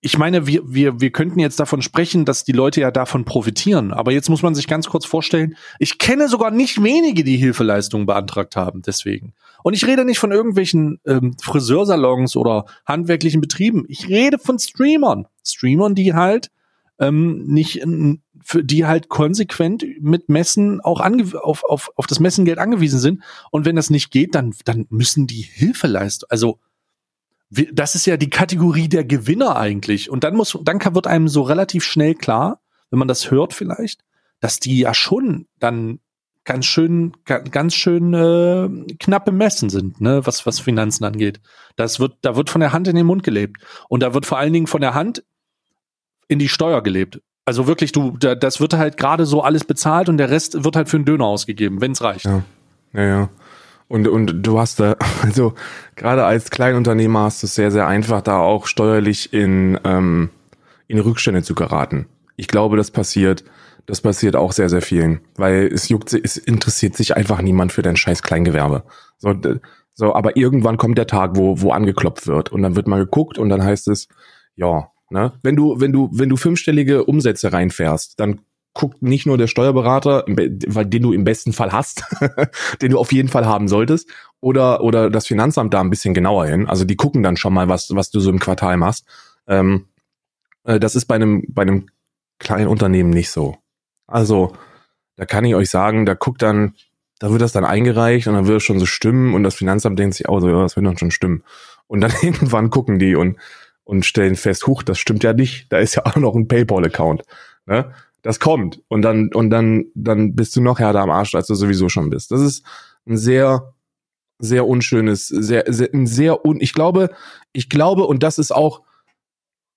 ich 0.00 0.18
meine, 0.18 0.48
wir, 0.48 0.62
wir, 0.66 1.00
wir 1.00 1.10
könnten 1.10 1.38
jetzt 1.38 1.60
davon 1.60 1.82
sprechen, 1.82 2.24
dass 2.24 2.42
die 2.42 2.52
Leute 2.52 2.80
ja 2.80 2.90
davon 2.90 3.24
profitieren. 3.24 3.92
Aber 3.92 4.10
jetzt 4.10 4.28
muss 4.28 4.42
man 4.42 4.56
sich 4.56 4.66
ganz 4.66 4.88
kurz 4.88 5.06
vorstellen, 5.06 5.56
ich 5.78 5.98
kenne 5.98 6.28
sogar 6.28 6.50
nicht 6.50 6.82
wenige, 6.82 7.22
die 7.22 7.36
Hilfeleistung 7.36 8.06
beantragt 8.06 8.56
haben, 8.56 8.82
deswegen. 8.82 9.34
Und 9.62 9.74
ich 9.74 9.86
rede 9.86 10.04
nicht 10.04 10.18
von 10.18 10.32
irgendwelchen 10.32 10.98
ähm, 11.06 11.36
Friseursalons 11.40 12.34
oder 12.36 12.66
handwerklichen 12.84 13.40
Betrieben. 13.40 13.84
Ich 13.86 14.08
rede 14.08 14.38
von 14.38 14.58
Streamern. 14.58 15.26
Streamern, 15.44 15.94
die 15.94 16.12
halt 16.14 16.50
ähm, 16.98 17.44
nicht 17.46 17.84
für 18.42 18.64
die 18.64 18.86
halt 18.86 19.08
konsequent 19.08 19.84
mit 20.00 20.28
Messen 20.28 20.80
auch 20.80 21.00
ange 21.00 21.32
auf, 21.42 21.64
auf, 21.64 21.90
auf 21.96 22.06
das 22.06 22.20
Messengeld 22.20 22.58
angewiesen 22.58 23.00
sind. 23.00 23.22
Und 23.50 23.64
wenn 23.64 23.76
das 23.76 23.90
nicht 23.90 24.10
geht, 24.10 24.34
dann, 24.34 24.54
dann 24.64 24.86
müssen 24.88 25.26
die 25.26 25.42
Hilfe 25.42 25.86
leisten. 25.86 26.26
Also 26.28 26.60
das 27.50 27.94
ist 27.94 28.06
ja 28.06 28.16
die 28.16 28.30
Kategorie 28.30 28.88
der 28.88 29.04
Gewinner 29.04 29.56
eigentlich. 29.56 30.10
Und 30.10 30.24
dann 30.24 30.36
muss, 30.36 30.58
dann 30.62 30.80
wird 30.94 31.06
einem 31.06 31.28
so 31.28 31.42
relativ 31.42 31.84
schnell 31.84 32.14
klar, 32.14 32.60
wenn 32.90 32.98
man 32.98 33.08
das 33.08 33.30
hört 33.30 33.52
vielleicht, 33.52 34.04
dass 34.40 34.60
die 34.60 34.78
ja 34.78 34.94
schon 34.94 35.46
dann 35.58 36.00
ganz 36.44 36.66
schön, 36.66 37.12
ganz 37.24 37.74
schön 37.74 38.14
äh, 38.14 38.94
knappe 39.00 39.32
Messen 39.32 39.68
sind, 39.68 40.00
ne, 40.00 40.24
was 40.24 40.46
was 40.46 40.60
Finanzen 40.60 41.04
angeht. 41.04 41.40
Das 41.74 41.98
wird, 41.98 42.18
da 42.22 42.36
wird 42.36 42.50
von 42.50 42.60
der 42.60 42.72
Hand 42.72 42.86
in 42.88 42.96
den 42.96 43.06
Mund 43.06 43.22
gelebt 43.24 43.60
und 43.88 44.02
da 44.02 44.14
wird 44.14 44.26
vor 44.26 44.38
allen 44.38 44.52
Dingen 44.52 44.68
von 44.68 44.80
der 44.80 44.94
Hand 44.94 45.24
in 46.28 46.38
die 46.38 46.48
Steuer 46.48 46.82
gelebt. 46.82 47.20
Also 47.44 47.66
wirklich, 47.66 47.92
du, 47.92 48.16
das 48.16 48.60
wird 48.60 48.74
halt 48.74 48.96
gerade 48.96 49.24
so 49.24 49.42
alles 49.42 49.64
bezahlt 49.64 50.08
und 50.08 50.18
der 50.18 50.30
Rest 50.30 50.64
wird 50.64 50.74
halt 50.74 50.88
für 50.88 50.96
einen 50.96 51.04
Döner 51.04 51.26
ausgegeben, 51.26 51.80
wenn 51.80 51.92
es 51.92 52.02
reicht. 52.02 52.24
Ja, 52.24 52.42
ja, 52.92 53.02
ja. 53.04 53.28
Und, 53.88 54.08
und 54.08 54.42
du 54.42 54.58
hast 54.58 54.80
da, 54.80 54.96
also 55.22 55.54
gerade 55.94 56.24
als 56.24 56.50
Kleinunternehmer 56.50 57.20
hast 57.20 57.42
du 57.42 57.46
es 57.46 57.54
sehr, 57.54 57.70
sehr 57.70 57.86
einfach, 57.86 58.20
da 58.20 58.38
auch 58.38 58.66
steuerlich 58.66 59.32
in, 59.32 59.78
ähm, 59.84 60.30
in 60.88 60.98
Rückstände 60.98 61.42
zu 61.42 61.54
geraten. 61.54 62.06
Ich 62.36 62.48
glaube, 62.48 62.76
das 62.76 62.90
passiert, 62.90 63.44
das 63.86 64.00
passiert 64.00 64.34
auch 64.34 64.52
sehr, 64.52 64.68
sehr 64.68 64.82
vielen, 64.82 65.20
weil 65.36 65.70
es 65.72 65.88
juckt, 65.88 66.12
es 66.12 66.36
interessiert 66.36 66.96
sich 66.96 67.16
einfach 67.16 67.40
niemand 67.40 67.72
für 67.72 67.82
dein 67.82 67.96
scheiß 67.96 68.22
Kleingewerbe. 68.22 68.82
So, 69.18 69.34
so, 69.94 70.14
aber 70.14 70.36
irgendwann 70.36 70.76
kommt 70.76 70.98
der 70.98 71.06
Tag, 71.06 71.36
wo, 71.36 71.62
wo 71.62 71.70
angeklopft 71.70 72.26
wird 72.26 72.50
und 72.50 72.62
dann 72.62 72.76
wird 72.76 72.88
mal 72.88 72.98
geguckt 72.98 73.38
und 73.38 73.48
dann 73.48 73.64
heißt 73.64 73.88
es, 73.88 74.08
ja, 74.56 74.90
Ne? 75.10 75.32
Wenn 75.42 75.56
du, 75.56 75.80
wenn 75.80 75.92
du, 75.92 76.10
wenn 76.12 76.28
du 76.28 76.36
fünfstellige 76.36 77.04
Umsätze 77.04 77.52
reinfährst, 77.52 78.18
dann 78.18 78.40
guckt 78.74 79.02
nicht 79.02 79.26
nur 79.26 79.38
der 79.38 79.46
Steuerberater, 79.46 80.24
weil 80.26 80.84
den 80.84 81.02
du 81.02 81.12
im 81.12 81.24
besten 81.24 81.52
Fall 81.52 81.72
hast, 81.72 82.04
den 82.82 82.90
du 82.90 82.98
auf 82.98 83.10
jeden 83.10 83.28
Fall 83.28 83.46
haben 83.46 83.68
solltest, 83.68 84.08
oder 84.40 84.82
oder 84.82 85.08
das 85.08 85.26
Finanzamt 85.26 85.72
da 85.72 85.80
ein 85.80 85.90
bisschen 85.90 86.12
genauer 86.12 86.46
hin. 86.46 86.68
Also 86.68 86.84
die 86.84 86.96
gucken 86.96 87.22
dann 87.22 87.38
schon 87.38 87.54
mal, 87.54 87.68
was 87.68 87.94
was 87.94 88.10
du 88.10 88.20
so 88.20 88.30
im 88.30 88.38
Quartal 88.38 88.76
machst. 88.76 89.06
Ähm, 89.46 89.86
äh, 90.64 90.78
das 90.78 90.94
ist 90.94 91.06
bei 91.06 91.14
einem 91.14 91.44
bei 91.48 91.62
einem 91.62 91.88
kleinen 92.38 92.68
Unternehmen 92.68 93.10
nicht 93.10 93.30
so. 93.30 93.56
Also 94.06 94.52
da 95.16 95.24
kann 95.24 95.44
ich 95.44 95.54
euch 95.54 95.70
sagen, 95.70 96.04
da 96.04 96.14
guckt 96.14 96.42
dann, 96.42 96.74
da 97.18 97.30
wird 97.30 97.40
das 97.40 97.52
dann 97.52 97.64
eingereicht 97.64 98.28
und 98.28 98.34
dann 98.34 98.46
wird 98.46 98.58
es 98.58 98.64
schon 98.64 98.78
so 98.78 98.86
stimmen 98.86 99.34
und 99.34 99.42
das 99.42 99.54
Finanzamt 99.54 99.98
denkt 99.98 100.16
sich, 100.16 100.28
oh 100.28 100.40
so, 100.40 100.48
ja, 100.48 100.62
das 100.62 100.76
wird 100.76 100.86
dann 100.86 100.98
schon 100.98 101.10
stimmen. 101.10 101.42
Und 101.86 102.02
dann 102.02 102.12
irgendwann 102.22 102.70
gucken 102.70 102.98
die 102.98 103.16
und 103.16 103.38
und 103.86 104.04
stellen 104.04 104.34
fest, 104.34 104.66
huch, 104.66 104.82
das 104.82 104.98
stimmt 104.98 105.22
ja 105.22 105.32
nicht, 105.32 105.72
da 105.72 105.78
ist 105.78 105.94
ja 105.94 106.04
auch 106.04 106.16
noch 106.16 106.34
ein 106.34 106.48
PayPal-Account. 106.48 107.22
Ne? 107.66 107.92
Das 108.20 108.40
kommt. 108.40 108.82
Und 108.88 109.02
dann, 109.02 109.32
und 109.32 109.50
dann, 109.50 109.86
dann 109.94 110.34
bist 110.34 110.56
du 110.56 110.60
noch 110.60 110.80
härter 110.80 111.00
am 111.00 111.10
Arsch, 111.10 111.34
als 111.36 111.46
du 111.46 111.54
sowieso 111.54 111.88
schon 111.88 112.10
bist. 112.10 112.32
Das 112.32 112.40
ist 112.40 112.64
ein 113.06 113.16
sehr, 113.16 113.74
sehr 114.40 114.66
unschönes, 114.66 115.28
sehr, 115.28 115.64
sehr, 115.68 115.94
ein 115.94 116.08
sehr 116.08 116.44
un, 116.44 116.60
ich 116.60 116.72
glaube, 116.72 117.10
ich 117.52 117.68
glaube, 117.68 118.04
und 118.06 118.24
das 118.24 118.38
ist 118.38 118.52
auch, 118.52 118.82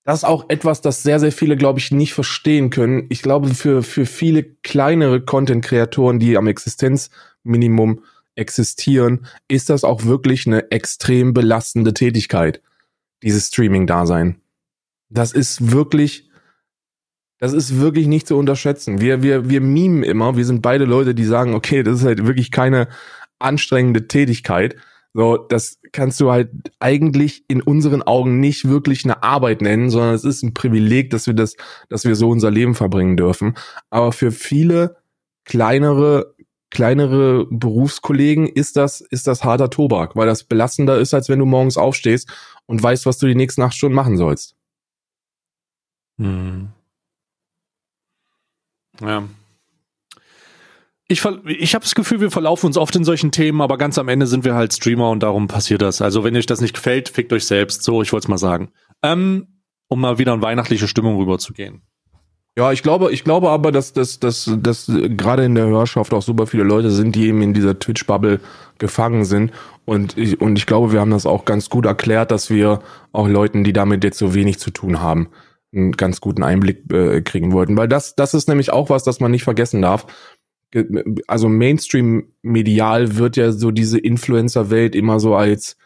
das 0.03 0.19
ist 0.19 0.23
auch 0.23 0.45
etwas, 0.49 0.81
das 0.81 1.03
sehr, 1.03 1.19
sehr 1.19 1.31
viele, 1.31 1.55
glaube 1.55 1.77
ich, 1.77 1.91
nicht 1.91 2.15
verstehen 2.15 2.71
können. 2.71 3.05
Ich 3.09 3.21
glaube, 3.21 3.49
für, 3.49 3.83
für 3.83 4.07
viele 4.07 4.43
kleinere 4.43 5.21
Content-Kreatoren, 5.21 6.17
die 6.17 6.35
am 6.35 6.47
Existenzminimum 6.47 8.01
existieren, 8.33 9.27
ist 9.47 9.69
das 9.69 9.83
auch 9.83 10.05
wirklich 10.05 10.47
eine 10.47 10.71
extrem 10.71 11.35
belastende 11.35 11.93
Tätigkeit 11.93 12.63
dieses 13.23 13.47
Streaming-Dasein. 13.47 14.41
Das 15.09 15.31
ist 15.31 15.71
wirklich, 15.71 16.29
das 17.39 17.53
ist 17.53 17.79
wirklich 17.79 18.07
nicht 18.07 18.27
zu 18.27 18.37
unterschätzen. 18.37 19.01
Wir, 19.01 19.23
wir, 19.23 19.49
wir 19.49 19.61
mimen 19.61 20.03
immer, 20.03 20.37
wir 20.37 20.45
sind 20.45 20.61
beide 20.61 20.85
Leute, 20.85 21.15
die 21.15 21.25
sagen, 21.25 21.53
okay, 21.53 21.83
das 21.83 21.99
ist 21.99 22.05
halt 22.05 22.25
wirklich 22.25 22.51
keine 22.51 22.87
anstrengende 23.39 24.07
Tätigkeit. 24.07 24.75
So, 25.13 25.37
das 25.37 25.79
kannst 25.91 26.19
du 26.19 26.31
halt 26.31 26.51
eigentlich 26.79 27.43
in 27.47 27.61
unseren 27.61 28.03
Augen 28.03 28.39
nicht 28.39 28.69
wirklich 28.69 29.05
eine 29.05 29.23
Arbeit 29.23 29.61
nennen, 29.61 29.89
sondern 29.89 30.13
es 30.13 30.23
ist 30.23 30.43
ein 30.43 30.53
Privileg, 30.53 31.09
dass 31.09 31.25
wir 31.25 31.33
das, 31.33 31.55
dass 31.89 32.05
wir 32.05 32.15
so 32.15 32.29
unser 32.29 32.51
Leben 32.51 32.75
verbringen 32.75 33.17
dürfen. 33.17 33.55
Aber 33.89 34.11
für 34.11 34.31
viele 34.31 34.97
kleinere, 35.45 36.35
kleinere 36.69 37.47
Berufskollegen 37.49 38.47
ist 38.47 38.77
das, 38.77 39.01
ist 39.01 39.25
das 39.25 39.43
harter 39.43 39.71
Tobak, 39.71 40.15
weil 40.15 40.27
das 40.27 40.43
belastender 40.43 40.99
ist, 40.99 41.15
als 41.15 41.27
wenn 41.27 41.39
du 41.39 41.45
morgens 41.45 41.77
aufstehst 41.77 42.29
und 42.69 42.83
weißt, 42.83 43.07
was 43.07 43.17
du 43.17 43.25
die 43.25 43.33
nächsten 43.33 43.63
acht 43.63 43.73
Stunden 43.73 43.95
machen 43.95 44.15
sollst. 44.15 44.55
Hm. 46.19 46.69
Ja. 49.01 49.23
Ich, 51.07 51.25
ich 51.25 51.73
habe 51.73 51.83
das 51.83 51.95
Gefühl, 51.95 52.21
wir 52.21 52.29
verlaufen 52.29 52.67
uns 52.67 52.77
oft 52.77 52.95
in 52.95 53.03
solchen 53.03 53.31
Themen, 53.31 53.61
aber 53.61 53.79
ganz 53.79 53.97
am 53.97 54.07
Ende 54.07 54.27
sind 54.27 54.45
wir 54.45 54.53
halt 54.53 54.71
Streamer 54.71 55.09
und 55.09 55.23
darum 55.23 55.47
passiert 55.47 55.81
das. 55.81 55.99
Also 56.03 56.23
wenn 56.23 56.37
euch 56.37 56.45
das 56.45 56.61
nicht 56.61 56.75
gefällt, 56.75 57.09
fickt 57.09 57.33
euch 57.33 57.47
selbst. 57.47 57.81
So, 57.81 58.03
ich 58.03 58.13
wollte 58.13 58.25
es 58.25 58.29
mal 58.29 58.37
sagen. 58.37 58.71
Ähm, 59.01 59.63
um 59.87 59.99
mal 59.99 60.19
wieder 60.19 60.35
in 60.35 60.43
weihnachtliche 60.43 60.87
Stimmung 60.87 61.17
rüberzugehen. 61.17 61.81
Ja, 62.57 62.71
ich 62.71 62.83
glaube, 62.83 63.11
ich 63.11 63.23
glaube 63.23 63.49
aber, 63.49 63.71
dass, 63.71 63.93
dass, 63.93 64.19
dass, 64.19 64.51
dass 64.61 64.91
gerade 64.91 65.45
in 65.45 65.55
der 65.55 65.67
Hörschaft 65.67 66.13
auch 66.13 66.21
super 66.21 66.45
viele 66.47 66.63
Leute 66.63 66.91
sind, 66.91 67.15
die 67.15 67.27
eben 67.27 67.41
in 67.41 67.53
dieser 67.53 67.79
Twitch-Bubble 67.79 68.41
gefangen 68.79 69.23
sind. 69.23 69.51
Und 69.85 70.17
ich, 70.17 70.41
und 70.41 70.57
ich 70.57 70.65
glaube, 70.65 70.91
wir 70.91 70.99
haben 70.99 71.11
das 71.11 71.25
auch 71.25 71.45
ganz 71.45 71.69
gut 71.69 71.85
erklärt, 71.85 72.31
dass 72.31 72.49
wir 72.49 72.79
auch 73.11 73.27
Leuten, 73.27 73.63
die 73.63 73.73
damit 73.73 74.03
jetzt 74.03 74.17
so 74.17 74.33
wenig 74.33 74.59
zu 74.59 74.71
tun 74.71 74.99
haben, 74.99 75.29
einen 75.73 75.93
ganz 75.93 76.21
guten 76.21 76.43
Einblick 76.43 76.91
äh, 76.91 77.21
kriegen 77.21 77.53
wollten. 77.53 77.77
Weil 77.77 77.87
das, 77.87 78.15
das 78.15 78.33
ist 78.33 78.49
nämlich 78.49 78.73
auch 78.73 78.89
was, 78.89 79.03
das 79.03 79.19
man 79.19 79.31
nicht 79.31 79.43
vergessen 79.43 79.81
darf. 79.81 80.05
Also 81.27 81.49
Mainstream-medial 81.49 83.15
wird 83.15 83.37
ja 83.37 83.51
so 83.51 83.71
diese 83.71 83.99
Influencer-Welt 83.99 84.95
immer 84.95 85.19
so 85.19 85.35
als, 85.35 85.77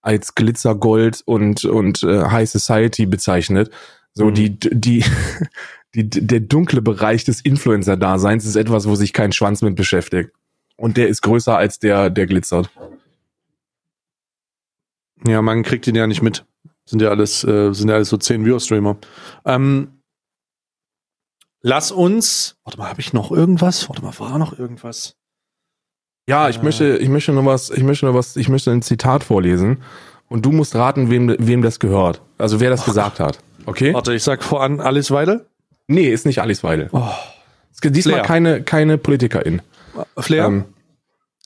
als 0.00 0.34
Glitzergold 0.34 1.22
und, 1.24 1.64
und 1.64 2.02
äh, 2.02 2.26
High 2.26 2.48
Society 2.48 3.06
bezeichnet. 3.06 3.70
So 4.12 4.26
mhm. 4.26 4.34
die, 4.34 4.58
die, 4.60 5.04
die, 5.94 6.26
der 6.26 6.40
dunkle 6.40 6.82
Bereich 6.82 7.24
des 7.24 7.40
Influencer-Daseins 7.40 8.44
ist 8.44 8.56
etwas, 8.56 8.88
wo 8.88 8.94
sich 8.94 9.12
kein 9.12 9.32
Schwanz 9.32 9.62
mit 9.62 9.76
beschäftigt. 9.76 10.30
Und 10.76 10.96
der 10.96 11.08
ist 11.08 11.22
größer 11.22 11.56
als 11.56 11.78
der, 11.78 12.10
der 12.10 12.26
glitzert. 12.26 12.70
Ja, 15.26 15.40
man 15.40 15.62
kriegt 15.62 15.86
ihn 15.86 15.94
ja 15.94 16.06
nicht 16.06 16.22
mit. 16.22 16.44
Sind 16.84 17.00
ja 17.00 17.08
alles, 17.08 17.44
äh, 17.44 17.72
sind 17.72 17.88
ja 17.88 17.94
alles 17.94 18.08
so 18.08 18.16
10 18.16 18.44
Viewer-Streamer. 18.44 18.96
Ähm, 19.44 20.00
lass 21.62 21.92
uns. 21.92 22.56
Warte 22.64 22.78
mal, 22.78 22.90
habe 22.90 23.00
ich 23.00 23.12
noch 23.12 23.30
irgendwas? 23.30 23.88
Warte 23.88 24.02
mal, 24.02 24.18
war 24.18 24.38
noch 24.38 24.58
irgendwas? 24.58 25.16
Ja, 26.28 26.48
ich 26.48 26.58
äh, 26.58 26.62
möchte, 26.62 26.96
ich 26.98 27.08
möchte 27.08 27.32
noch 27.32 27.44
was, 27.44 27.70
ich 27.70 27.84
möchte 27.84 28.06
noch 28.06 28.14
was, 28.14 28.36
ich 28.36 28.48
möchte 28.48 28.72
ein 28.72 28.82
Zitat 28.82 29.24
vorlesen. 29.24 29.82
Und 30.28 30.44
du 30.44 30.52
musst 30.52 30.74
raten, 30.74 31.10
wem, 31.10 31.36
wem 31.38 31.62
das 31.62 31.78
gehört. 31.78 32.20
Also 32.38 32.58
wer 32.58 32.70
das 32.70 32.82
oh, 32.82 32.86
gesagt 32.86 33.20
hat. 33.20 33.38
Okay? 33.66 33.94
Warte, 33.94 34.14
ich 34.14 34.22
sag 34.22 34.42
voran 34.42 34.80
Alice 34.80 35.10
Weidel? 35.10 35.46
Nee, 35.86 36.08
ist 36.08 36.26
nicht 36.26 36.40
Alice 36.40 36.62
Weidel. 36.64 36.88
Oh. 36.92 37.10
Es 37.72 37.80
gibt 37.80 37.96
diesmal 37.96 38.14
Flair. 38.14 38.26
keine, 38.26 38.62
keine 38.62 38.98
Politikerin. 38.98 39.62
Flair? 40.16 40.46
Ähm, 40.46 40.64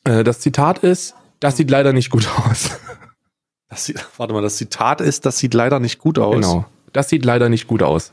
äh, 0.04 0.24
das 0.24 0.40
Zitat 0.40 0.78
ist, 0.78 1.14
das 1.40 1.56
sieht 1.56 1.70
leider 1.70 1.92
nicht 1.92 2.10
gut 2.10 2.28
aus. 2.46 2.70
Das 3.70 3.84
sieht, 3.84 4.02
warte 4.16 4.32
mal, 4.32 4.40
das 4.40 4.56
Zitat 4.56 5.02
ist, 5.02 5.26
das 5.26 5.36
sieht 5.36 5.52
leider 5.52 5.78
nicht 5.78 5.98
gut 5.98 6.18
aus. 6.18 6.36
Genau. 6.36 6.64
Das 6.94 7.10
sieht 7.10 7.22
leider 7.26 7.50
nicht 7.50 7.66
gut 7.66 7.82
aus. 7.82 8.12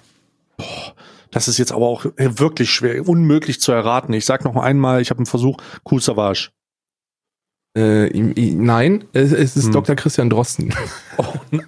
Boah, 0.58 0.94
das 1.32 1.48
ist 1.48 1.58
jetzt 1.58 1.72
aber 1.72 1.86
auch 1.88 2.06
wirklich 2.18 2.70
schwer, 2.72 3.08
unmöglich 3.08 3.62
zu 3.62 3.72
erraten. 3.72 4.14
Ich 4.14 4.26
sag 4.26 4.44
noch 4.44 4.58
einmal, 4.58 5.02
ich 5.02 5.12
habe 5.12 5.20
einen 5.20 5.26
Versuch, 5.26 5.56
Cool 5.90 6.02
Savage. 6.02 6.50
Äh, 7.76 8.10
nein, 8.14 9.06
es, 9.14 9.32
es 9.32 9.56
ist 9.56 9.66
hm. 9.66 9.72
Dr. 9.74 9.96
Christian 9.96 10.30
Drosten. 10.30 10.74
Oh. 11.18 11.34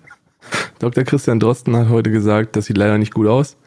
Dr. 0.79 1.03
Christian 1.03 1.39
Drosten 1.39 1.75
hat 1.75 1.89
heute 1.89 2.11
gesagt, 2.11 2.55
das 2.55 2.65
sieht 2.65 2.77
leider 2.77 2.97
nicht 2.97 3.13
gut 3.13 3.27
aus. 3.27 3.57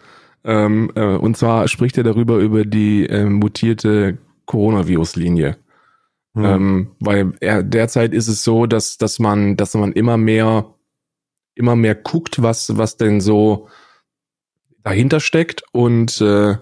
Ähm, 0.44 0.90
äh, 0.94 1.16
und 1.16 1.36
zwar 1.36 1.68
spricht 1.68 1.98
er 1.98 2.04
darüber 2.04 2.38
über 2.38 2.64
die 2.64 3.06
äh, 3.06 3.24
mutierte 3.24 4.18
Coronavirus-Linie. 4.46 5.56
Mhm. 6.34 6.44
Ähm, 6.44 6.90
weil 7.00 7.32
er, 7.40 7.62
derzeit 7.62 8.14
ist 8.14 8.28
es 8.28 8.42
so, 8.44 8.66
dass, 8.66 8.98
dass 8.98 9.18
man, 9.18 9.56
dass 9.56 9.74
man 9.74 9.92
immer 9.92 10.16
mehr, 10.16 10.74
immer 11.54 11.76
mehr 11.76 11.94
guckt, 11.94 12.42
was, 12.42 12.76
was 12.76 12.96
denn 12.96 13.20
so 13.20 13.68
dahinter 14.82 15.20
steckt 15.20 15.62
und 15.72 16.20
äh, 16.20 16.56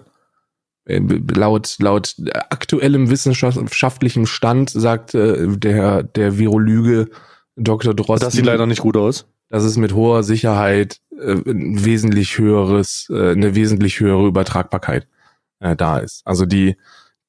laut, 0.85 1.77
laut 1.79 2.15
aktuellem 2.49 3.09
wissenschaftlichem 3.09 4.25
Stand 4.25 4.71
sagt 4.71 5.13
äh, 5.13 5.47
der, 5.47 6.03
der 6.03 6.37
Virologe 6.37 7.09
Dr. 7.55 7.93
Drosten. 7.93 8.25
Das 8.25 8.33
sieht 8.33 8.45
leider 8.45 8.65
nicht 8.65 8.81
gut 8.81 8.97
aus. 8.97 9.27
Dass 9.49 9.63
es 9.63 9.77
mit 9.77 9.93
hoher 9.93 10.23
Sicherheit 10.23 11.01
äh, 11.11 11.37
wesentlich 11.45 12.37
höheres, 12.37 13.07
äh, 13.09 13.31
eine 13.31 13.55
wesentlich 13.55 13.99
höhere 13.99 14.27
Übertragbarkeit 14.27 15.07
äh, 15.59 15.75
da 15.75 15.97
ist. 15.97 16.21
Also 16.25 16.45
die, 16.45 16.75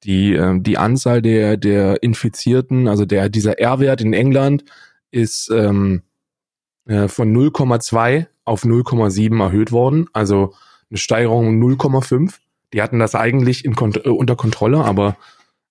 die, 0.04 0.34
äh, 0.34 0.60
die 0.60 0.78
Anzahl 0.78 1.22
der, 1.22 1.56
der 1.56 2.02
Infizierten, 2.02 2.88
also 2.88 3.04
der, 3.04 3.28
dieser 3.28 3.58
R-Wert 3.58 4.00
in 4.00 4.12
England 4.12 4.64
ist 5.10 5.50
ähm, 5.50 6.02
äh, 6.86 7.08
von 7.08 7.34
0,2 7.34 8.26
auf 8.44 8.64
0,7 8.64 9.42
erhöht 9.42 9.72
worden. 9.72 10.06
Also 10.12 10.54
eine 10.90 10.98
Steigerung 10.98 11.48
um 11.48 11.62
0,5. 11.62 12.34
Die 12.72 12.82
hatten 12.82 12.98
das 12.98 13.14
eigentlich 13.14 13.64
in, 13.64 13.72
äh, 13.72 14.08
unter 14.08 14.36
Kontrolle, 14.36 14.84
aber 14.84 15.16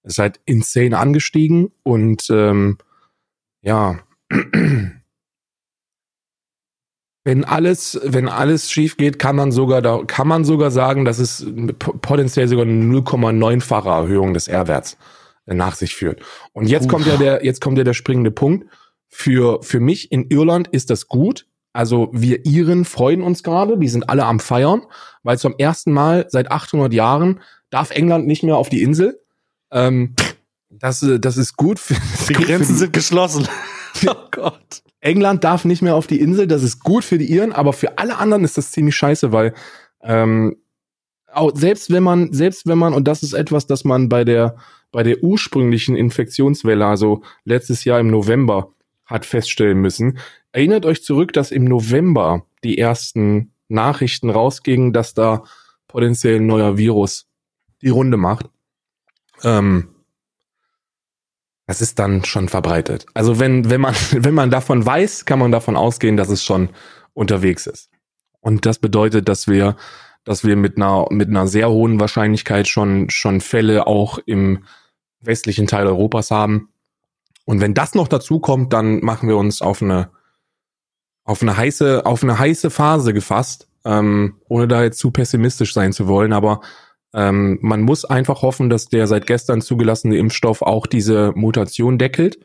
es 0.03 0.13
ist 0.13 0.19
halt 0.19 0.39
insane 0.45 0.97
angestiegen 0.97 1.71
und 1.83 2.27
ähm, 2.29 2.77
ja, 3.61 3.99
wenn 7.23 7.43
alles, 7.43 7.99
wenn 8.03 8.29
alles 8.29 8.71
schief 8.71 8.97
geht, 8.97 9.19
kann 9.19 9.35
man 9.35 9.51
sogar 9.51 9.81
da, 9.81 10.01
kann 10.07 10.27
man 10.27 10.45
sogar 10.45 10.71
sagen, 10.71 11.05
dass 11.05 11.19
es 11.19 11.45
potenziell 12.01 12.47
sogar 12.47 12.65
eine 12.65 12.83
0,9-fache 12.83 13.89
Erhöhung 13.89 14.33
des 14.33 14.47
R-Werts 14.47 14.97
äh, 15.45 15.53
nach 15.53 15.75
sich 15.75 15.95
führt. 15.95 16.21
Und 16.53 16.67
jetzt 16.67 16.85
Uff. 16.85 16.91
kommt 16.91 17.07
ja 17.07 17.17
der, 17.17 17.43
jetzt 17.43 17.61
kommt 17.61 17.77
ja 17.77 17.83
der 17.83 17.93
springende 17.93 18.31
Punkt. 18.31 18.67
Für, 19.09 19.61
für 19.63 19.79
mich 19.79 20.11
in 20.11 20.29
Irland 20.29 20.67
ist 20.69 20.89
das 20.89 21.07
gut. 21.07 21.45
Also 21.73 22.09
wir 22.13 22.45
Iren 22.45 22.85
freuen 22.85 23.21
uns 23.21 23.43
gerade, 23.43 23.77
die 23.77 23.89
sind 23.89 24.09
alle 24.09 24.25
am 24.25 24.39
Feiern, 24.39 24.83
weil 25.23 25.37
zum 25.37 25.55
ersten 25.57 25.91
Mal 25.91 26.25
seit 26.29 26.51
800 26.51 26.93
Jahren 26.93 27.41
darf 27.69 27.91
England 27.91 28.27
nicht 28.27 28.43
mehr 28.43 28.57
auf 28.57 28.69
die 28.69 28.81
Insel. 28.81 29.19
Ähm, 29.71 30.15
das, 30.69 31.05
das 31.19 31.37
ist 31.37 31.57
gut. 31.57 31.79
Für, 31.79 31.95
die 32.27 32.33
Grenzen 32.33 32.73
die, 32.73 32.79
sind 32.79 32.93
geschlossen. 32.93 33.47
oh 34.07 34.15
Gott. 34.31 34.83
England 35.01 35.43
darf 35.43 35.65
nicht 35.65 35.81
mehr 35.81 35.95
auf 35.95 36.07
die 36.07 36.19
Insel, 36.19 36.47
das 36.47 36.63
ist 36.63 36.83
gut 36.83 37.03
für 37.03 37.17
die 37.17 37.31
Iren, 37.31 37.53
aber 37.53 37.73
für 37.73 37.97
alle 37.97 38.17
anderen 38.17 38.43
ist 38.43 38.57
das 38.57 38.71
ziemlich 38.71 38.95
scheiße, 38.95 39.31
weil 39.31 39.53
ähm, 40.01 40.57
auch 41.31 41.51
selbst 41.55 41.91
wenn 41.91 42.03
man, 42.03 42.33
selbst 42.33 42.67
wenn 42.67 42.77
man, 42.77 42.93
und 42.93 43.07
das 43.07 43.23
ist 43.23 43.33
etwas, 43.33 43.67
das 43.67 43.83
man 43.83 44.09
bei 44.09 44.23
der, 44.23 44.57
bei 44.91 45.03
der 45.03 45.23
ursprünglichen 45.23 45.95
Infektionswelle, 45.95 46.85
also 46.85 47.21
letztes 47.45 47.83
Jahr 47.85 47.99
im 47.99 48.09
November, 48.09 48.73
hat 49.05 49.25
feststellen 49.25 49.79
müssen. 49.79 50.19
Erinnert 50.51 50.85
euch 50.85 51.03
zurück, 51.03 51.33
dass 51.33 51.51
im 51.51 51.65
November 51.65 52.45
die 52.63 52.77
ersten 52.77 53.53
Nachrichten 53.67 54.29
rausgingen, 54.29 54.93
dass 54.93 55.13
da 55.13 55.43
potenziell 55.87 56.37
ein 56.37 56.47
neuer 56.47 56.77
Virus 56.77 57.27
die 57.81 57.89
Runde 57.89 58.17
macht. 58.17 58.49
Ähm, 59.43 59.89
das 61.69 61.81
ist 61.81 61.99
dann 61.99 62.25
schon 62.25 62.49
verbreitet. 62.49 63.05
Also 63.13 63.39
wenn, 63.39 63.69
wenn 63.69 63.79
man, 63.79 63.93
wenn 64.11 64.33
man 64.33 64.49
davon 64.49 64.83
weiß, 64.83 65.25
kann 65.25 65.37
man 65.37 65.51
davon 65.51 65.75
ausgehen, 65.75 66.17
dass 66.17 66.29
es 66.29 66.43
schon 66.43 66.69
unterwegs 67.13 67.67
ist. 67.67 67.91
Und 68.39 68.65
das 68.65 68.79
bedeutet, 68.79 69.29
dass 69.29 69.47
wir, 69.47 69.75
dass 70.23 70.43
wir 70.43 70.55
mit 70.55 70.77
einer, 70.77 71.05
mit 71.11 71.29
einer 71.29 71.45
sehr 71.45 71.69
hohen 71.69 71.99
Wahrscheinlichkeit 71.99 72.67
schon, 72.67 73.11
schon 73.11 73.39
Fälle 73.39 73.85
auch 73.85 74.17
im 74.25 74.63
westlichen 75.21 75.67
Teil 75.67 75.85
Europas 75.85 76.31
haben. 76.31 76.69
Und 77.45 77.61
wenn 77.61 77.75
das 77.75 77.93
noch 77.93 78.07
dazu 78.07 78.39
kommt, 78.39 78.73
dann 78.73 79.01
machen 79.01 79.29
wir 79.29 79.37
uns 79.37 79.61
auf 79.61 79.83
eine, 79.83 80.09
auf 81.23 81.43
eine 81.43 81.55
heiße, 81.55 82.03
auf 82.03 82.23
eine 82.23 82.39
heiße 82.39 82.71
Phase 82.71 83.13
gefasst, 83.13 83.69
ähm, 83.85 84.41
ohne 84.47 84.67
da 84.67 84.81
jetzt 84.81 84.97
zu 84.97 85.11
pessimistisch 85.11 85.75
sein 85.75 85.93
zu 85.93 86.07
wollen. 86.07 86.33
Aber 86.33 86.61
ähm, 87.13 87.57
man 87.61 87.81
muss 87.81 88.05
einfach 88.05 88.41
hoffen, 88.41 88.69
dass 88.69 88.85
der 88.85 89.07
seit 89.07 89.25
gestern 89.25 89.61
zugelassene 89.61 90.17
Impfstoff 90.17 90.61
auch 90.61 90.85
diese 90.85 91.31
Mutation 91.35 91.97
deckelt. 91.97 92.39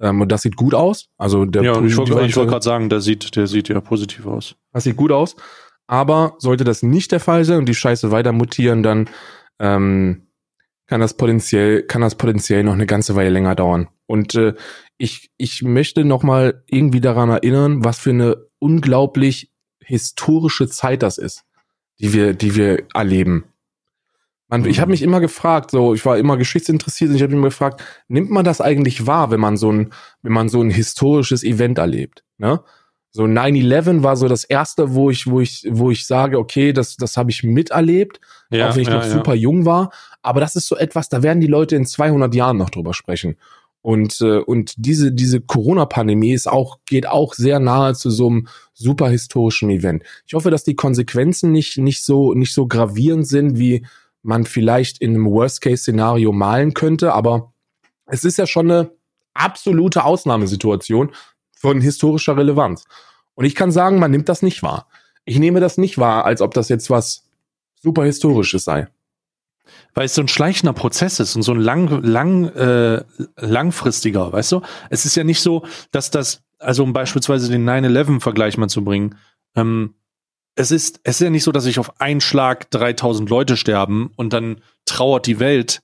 Ähm, 0.00 0.20
und 0.20 0.32
das 0.32 0.42
sieht 0.42 0.56
gut 0.56 0.74
aus. 0.74 1.08
Also 1.18 1.44
der 1.44 1.62
ja, 1.62 1.82
ich 1.82 1.96
wollte 1.96 2.14
wollt 2.14 2.32
gerade 2.32 2.62
sagen, 2.64 2.88
der 2.88 3.00
sieht, 3.00 3.36
der 3.36 3.46
sieht 3.46 3.68
ja 3.68 3.80
positiv 3.80 4.26
aus. 4.26 4.56
Das 4.72 4.84
sieht 4.84 4.96
gut 4.96 5.12
aus. 5.12 5.36
Aber 5.86 6.34
sollte 6.38 6.64
das 6.64 6.82
nicht 6.82 7.12
der 7.12 7.20
Fall 7.20 7.44
sein 7.44 7.58
und 7.58 7.68
die 7.68 7.74
Scheiße 7.74 8.10
weiter 8.10 8.32
mutieren, 8.32 8.82
dann 8.82 9.08
ähm, 9.58 10.26
kann 10.86 11.00
das 11.00 11.14
potenziell, 11.14 11.82
kann 11.82 12.00
das 12.00 12.14
potenziell 12.14 12.64
noch 12.64 12.74
eine 12.74 12.86
ganze 12.86 13.14
Weile 13.16 13.30
länger 13.30 13.54
dauern. 13.54 13.88
Und 14.06 14.34
äh, 14.34 14.54
ich, 14.98 15.30
ich 15.36 15.62
möchte 15.62 16.04
noch 16.04 16.22
mal 16.22 16.62
irgendwie 16.66 17.00
daran 17.00 17.28
erinnern, 17.28 17.84
was 17.84 17.98
für 17.98 18.10
eine 18.10 18.36
unglaublich 18.58 19.52
historische 19.80 20.68
Zeit 20.68 21.02
das 21.02 21.18
ist, 21.18 21.44
die 22.00 22.12
wir, 22.12 22.34
die 22.34 22.56
wir 22.56 22.84
erleben. 22.94 23.44
Man, 24.48 24.64
ich 24.64 24.80
habe 24.80 24.92
mich 24.92 25.02
immer 25.02 25.20
gefragt, 25.20 25.72
so 25.72 25.94
ich 25.94 26.04
war 26.06 26.18
immer 26.18 26.36
geschichtsinteressiert 26.36 27.10
und 27.10 27.16
ich 27.16 27.22
habe 27.22 27.32
mich 27.32 27.38
immer 27.38 27.48
gefragt, 27.48 27.82
nimmt 28.06 28.30
man 28.30 28.44
das 28.44 28.60
eigentlich 28.60 29.06
wahr, 29.06 29.30
wenn 29.30 29.40
man 29.40 29.56
so 29.56 29.72
ein, 29.72 29.92
wenn 30.22 30.32
man 30.32 30.48
so 30.48 30.60
ein 30.60 30.70
historisches 30.70 31.42
Event 31.42 31.78
erlebt? 31.78 32.22
Ne? 32.38 32.60
So 33.10 33.24
9/11 33.24 34.02
war 34.02 34.16
so 34.16 34.28
das 34.28 34.44
erste, 34.44 34.94
wo 34.94 35.10
ich, 35.10 35.26
wo 35.26 35.40
ich, 35.40 35.66
wo 35.70 35.90
ich 35.90 36.06
sage, 36.06 36.38
okay, 36.38 36.72
das, 36.72 36.96
das 36.96 37.16
habe 37.16 37.30
ich 37.30 37.42
miterlebt, 37.42 38.20
ja, 38.50 38.68
auch 38.68 38.74
wenn 38.76 38.82
ich 38.82 38.88
ja, 38.88 38.96
noch 38.96 39.04
ja. 39.04 39.10
super 39.10 39.34
jung 39.34 39.64
war. 39.64 39.90
Aber 40.22 40.40
das 40.40 40.54
ist 40.54 40.68
so 40.68 40.76
etwas, 40.76 41.08
da 41.08 41.22
werden 41.22 41.40
die 41.40 41.46
Leute 41.46 41.76
in 41.76 41.86
200 41.86 42.34
Jahren 42.34 42.58
noch 42.58 42.70
drüber 42.70 42.94
sprechen. 42.94 43.36
Und, 43.80 44.20
äh, 44.20 44.38
und 44.38 44.74
diese, 44.76 45.12
diese 45.12 45.40
Corona-Pandemie 45.40 46.32
ist 46.32 46.48
auch, 46.48 46.80
geht 46.86 47.08
auch 47.08 47.34
sehr 47.34 47.60
nahe 47.60 47.94
zu 47.94 48.10
so 48.10 48.26
einem 48.26 48.48
super 48.74 49.08
historischen 49.08 49.70
Event. 49.70 50.02
Ich 50.26 50.34
hoffe, 50.34 50.50
dass 50.50 50.64
die 50.64 50.74
Konsequenzen 50.74 51.52
nicht, 51.52 51.78
nicht 51.78 52.04
so, 52.04 52.34
nicht 52.34 52.52
so 52.52 52.66
gravierend 52.66 53.26
sind, 53.26 53.58
wie 53.58 53.86
man 54.26 54.44
vielleicht 54.44 55.00
in 55.00 55.14
einem 55.14 55.26
Worst-Case-Szenario 55.26 56.32
malen 56.32 56.74
könnte. 56.74 57.12
Aber 57.12 57.52
es 58.06 58.24
ist 58.24 58.38
ja 58.38 58.46
schon 58.46 58.70
eine 58.70 58.90
absolute 59.34 60.04
Ausnahmesituation 60.04 61.12
von 61.52 61.80
historischer 61.80 62.36
Relevanz. 62.36 62.84
Und 63.34 63.44
ich 63.44 63.54
kann 63.54 63.70
sagen, 63.70 63.98
man 63.98 64.10
nimmt 64.10 64.28
das 64.28 64.42
nicht 64.42 64.62
wahr. 64.62 64.88
Ich 65.24 65.38
nehme 65.38 65.60
das 65.60 65.78
nicht 65.78 65.98
wahr, 65.98 66.24
als 66.24 66.40
ob 66.40 66.54
das 66.54 66.68
jetzt 66.68 66.90
was 66.90 67.28
super 67.82 68.04
historisches 68.04 68.64
sei 68.64 68.88
weil 69.94 70.06
es 70.06 70.14
so 70.14 70.22
ein 70.22 70.28
schleichender 70.28 70.72
Prozess 70.72 71.20
ist 71.20 71.36
und 71.36 71.42
so 71.42 71.52
ein 71.52 71.60
lang, 71.60 72.02
lang, 72.02 72.44
äh, 72.50 73.02
langfristiger, 73.36 74.32
weißt 74.32 74.52
du? 74.52 74.62
Es 74.90 75.04
ist 75.04 75.16
ja 75.16 75.24
nicht 75.24 75.40
so, 75.40 75.64
dass 75.90 76.10
das, 76.10 76.42
also 76.58 76.82
um 76.82 76.92
beispielsweise 76.92 77.50
den 77.50 77.68
9-11-Vergleich 77.68 78.58
mal 78.58 78.68
zu 78.68 78.84
bringen, 78.84 79.16
ähm, 79.54 79.94
es 80.56 80.70
ist, 80.70 81.00
es 81.04 81.16
ist 81.16 81.20
ja 81.20 81.30
nicht 81.30 81.44
so, 81.44 81.52
dass 81.52 81.64
sich 81.64 81.78
auf 81.78 82.00
einen 82.00 82.20
Schlag 82.20 82.70
3000 82.70 83.28
Leute 83.28 83.56
sterben 83.56 84.10
und 84.16 84.32
dann 84.32 84.62
trauert 84.86 85.26
die 85.26 85.38
Welt 85.38 85.82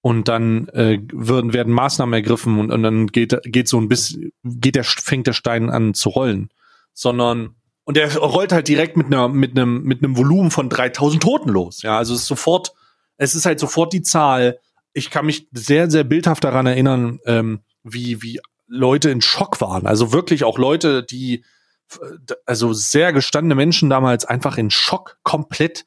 und 0.00 0.28
dann 0.28 0.68
äh, 0.68 0.98
werden, 1.12 1.52
werden 1.52 1.72
Maßnahmen 1.72 2.14
ergriffen 2.14 2.58
und, 2.58 2.72
und 2.72 2.82
dann 2.82 3.08
geht, 3.08 3.38
geht 3.44 3.68
so 3.68 3.78
ein 3.78 3.88
bisschen, 3.88 4.32
geht 4.42 4.74
der, 4.74 4.84
fängt 4.84 5.26
der 5.26 5.34
Stein 5.34 5.68
an 5.68 5.94
zu 5.94 6.08
rollen, 6.08 6.48
sondern 6.92 7.56
und 7.84 7.96
der 7.96 8.16
rollt 8.16 8.52
halt 8.52 8.66
direkt 8.66 8.96
mit 8.96 9.06
einer, 9.06 9.28
mit 9.28 9.52
einem, 9.52 9.82
mit 9.84 10.02
einem 10.02 10.16
Volumen 10.16 10.50
von 10.50 10.68
3000 10.68 11.22
Toten 11.22 11.50
los. 11.50 11.82
Ja, 11.82 11.98
also 11.98 12.14
es 12.14 12.22
ist 12.22 12.26
sofort, 12.26 12.72
es 13.16 13.36
ist 13.36 13.46
halt 13.46 13.60
sofort 13.60 13.92
die 13.92 14.02
Zahl. 14.02 14.58
Ich 14.92 15.10
kann 15.10 15.26
mich 15.26 15.46
sehr, 15.52 15.88
sehr 15.88 16.02
bildhaft 16.02 16.42
daran 16.42 16.66
erinnern, 16.66 17.20
ähm, 17.26 17.60
wie, 17.84 18.22
wie 18.22 18.40
Leute 18.66 19.10
in 19.10 19.20
Schock 19.20 19.60
waren. 19.60 19.86
Also 19.86 20.12
wirklich 20.12 20.42
auch 20.42 20.58
Leute, 20.58 21.04
die, 21.04 21.44
also 22.44 22.72
sehr 22.72 23.12
gestandene 23.12 23.54
Menschen 23.54 23.90
damals 23.90 24.24
einfach 24.24 24.58
in 24.58 24.70
Schock 24.70 25.18
komplett, 25.22 25.86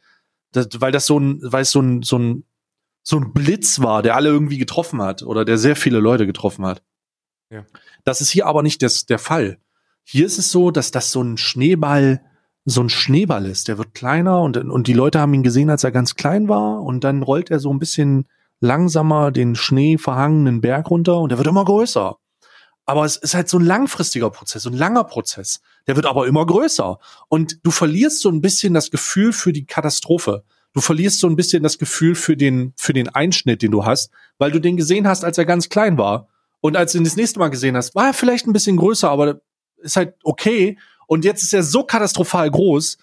das, 0.51 0.67
weil 0.79 0.91
das 0.91 1.05
so 1.05 1.19
ein, 1.19 1.39
weil 1.43 1.63
es 1.63 1.71
so 1.71 1.81
ein, 1.81 2.01
so 2.03 2.17
ein, 2.17 2.43
so 3.03 3.17
ein 3.17 3.33
Blitz 3.33 3.81
war, 3.81 4.01
der 4.01 4.15
alle 4.15 4.29
irgendwie 4.29 4.57
getroffen 4.57 5.01
hat 5.01 5.23
oder 5.23 5.45
der 5.45 5.57
sehr 5.57 5.75
viele 5.75 5.99
Leute 5.99 6.25
getroffen 6.25 6.65
hat. 6.65 6.83
Ja. 7.51 7.65
Das 8.03 8.21
ist 8.21 8.29
hier 8.29 8.45
aber 8.45 8.63
nicht 8.63 8.81
das, 8.83 9.05
der 9.05 9.19
Fall. 9.19 9.57
Hier 10.03 10.25
ist 10.25 10.37
es 10.37 10.51
so, 10.51 10.71
dass 10.71 10.91
das 10.91 11.11
so 11.11 11.21
ein 11.21 11.37
Schneeball, 11.37 12.21
so 12.65 12.81
ein 12.81 12.89
Schneeball 12.89 13.45
ist. 13.45 13.67
Der 13.67 13.77
wird 13.77 13.93
kleiner 13.93 14.41
und, 14.41 14.57
und 14.57 14.87
die 14.87 14.93
Leute 14.93 15.19
haben 15.19 15.33
ihn 15.33 15.43
gesehen, 15.43 15.69
als 15.69 15.83
er 15.83 15.91
ganz 15.91 16.15
klein 16.15 16.47
war 16.47 16.81
und 16.81 17.03
dann 17.03 17.23
rollt 17.23 17.49
er 17.51 17.59
so 17.59 17.71
ein 17.71 17.79
bisschen 17.79 18.27
langsamer 18.59 19.31
den 19.31 19.55
schneeverhangenen 19.55 20.61
Berg 20.61 20.89
runter 20.89 21.19
und 21.19 21.31
er 21.31 21.37
wird 21.37 21.47
immer 21.47 21.65
größer. 21.65 22.17
Aber 22.89 23.05
es 23.05 23.17
ist 23.17 23.35
halt 23.35 23.47
so 23.47 23.59
ein 23.59 23.65
langfristiger 23.65 24.31
Prozess, 24.31 24.63
so 24.63 24.71
ein 24.71 24.75
langer 24.75 25.03
Prozess. 25.03 25.61
Der 25.85 25.95
wird 25.95 26.07
aber 26.07 26.25
immer 26.25 26.43
größer. 26.43 26.97
Und 27.27 27.59
du 27.61 27.69
verlierst 27.69 28.19
so 28.19 28.29
ein 28.29 28.41
bisschen 28.41 28.73
das 28.73 28.89
Gefühl 28.89 29.31
für 29.31 29.53
die 29.53 29.67
Katastrophe. 29.67 30.43
Du 30.73 30.81
verlierst 30.81 31.19
so 31.19 31.27
ein 31.27 31.35
bisschen 31.35 31.61
das 31.61 31.77
Gefühl 31.77 32.15
für 32.15 32.35
den, 32.35 32.73
für 32.77 32.93
den 32.93 33.07
Einschnitt, 33.07 33.61
den 33.61 33.69
du 33.69 33.85
hast, 33.85 34.09
weil 34.39 34.49
du 34.49 34.57
den 34.57 34.75
gesehen 34.75 35.07
hast, 35.07 35.23
als 35.23 35.37
er 35.37 35.45
ganz 35.45 35.69
klein 35.69 35.99
war. 35.99 36.29
Und 36.61 36.75
als 36.75 36.93
du 36.93 36.97
ihn 36.97 37.03
das 37.03 37.15
nächste 37.15 37.37
Mal 37.37 37.49
gesehen 37.49 37.77
hast, 37.77 37.93
war 37.93 38.07
er 38.07 38.13
vielleicht 38.15 38.47
ein 38.47 38.53
bisschen 38.53 38.77
größer, 38.77 39.07
aber 39.07 39.39
ist 39.77 39.95
halt 39.95 40.15
okay. 40.23 40.79
Und 41.05 41.25
jetzt 41.25 41.43
ist 41.43 41.53
er 41.53 41.61
so 41.61 41.83
katastrophal 41.83 42.49
groß, 42.49 42.97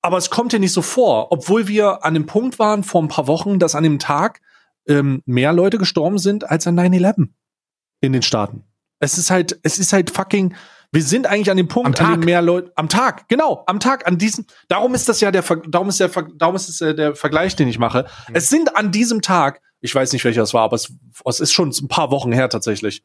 aber 0.00 0.16
es 0.16 0.30
kommt 0.30 0.52
dir 0.52 0.58
nicht 0.58 0.72
so 0.72 0.82
vor, 0.82 1.30
obwohl 1.30 1.68
wir 1.68 2.04
an 2.04 2.14
dem 2.14 2.26
Punkt 2.26 2.58
waren 2.58 2.82
vor 2.82 3.00
ein 3.00 3.06
paar 3.06 3.28
Wochen, 3.28 3.60
dass 3.60 3.76
an 3.76 3.84
dem 3.84 4.00
Tag 4.00 4.40
ähm, 4.88 5.22
mehr 5.26 5.52
Leute 5.52 5.78
gestorben 5.78 6.18
sind 6.18 6.50
als 6.50 6.66
an 6.66 6.76
9-11 6.76 7.28
in 8.00 8.12
den 8.12 8.22
Staaten. 8.22 8.64
Es 9.02 9.18
ist 9.18 9.30
halt, 9.30 9.58
es 9.62 9.78
ist 9.80 9.92
halt 9.92 10.10
fucking, 10.10 10.54
wir 10.92 11.02
sind 11.02 11.26
eigentlich 11.26 11.50
an 11.50 11.56
dem 11.56 11.68
Punkt, 11.68 12.00
an 12.00 12.20
dem 12.20 12.24
mehr 12.24 12.40
Leute, 12.40 12.70
am 12.76 12.88
Tag, 12.88 13.28
genau, 13.28 13.64
am 13.66 13.80
Tag, 13.80 14.06
an 14.06 14.16
diesem, 14.16 14.46
darum 14.68 14.94
ist 14.94 15.08
das 15.08 15.20
ja 15.20 15.32
der, 15.32 15.42
darum 15.42 15.88
ist 15.88 15.98
der, 15.98 16.08
darum 16.36 16.54
ist 16.54 16.68
es 16.68 16.80
äh, 16.80 16.94
der 16.94 17.16
Vergleich, 17.16 17.56
den 17.56 17.66
ich 17.66 17.78
mache. 17.78 18.06
Mhm. 18.28 18.34
Es 18.34 18.48
sind 18.48 18.76
an 18.76 18.92
diesem 18.92 19.20
Tag, 19.20 19.60
ich 19.80 19.92
weiß 19.92 20.12
nicht 20.12 20.24
welcher 20.24 20.42
es 20.42 20.54
war, 20.54 20.62
aber 20.62 20.76
es, 20.76 20.92
es 21.24 21.40
ist 21.40 21.52
schon 21.52 21.70
ein 21.70 21.88
paar 21.88 22.12
Wochen 22.12 22.30
her 22.30 22.48
tatsächlich. 22.48 23.02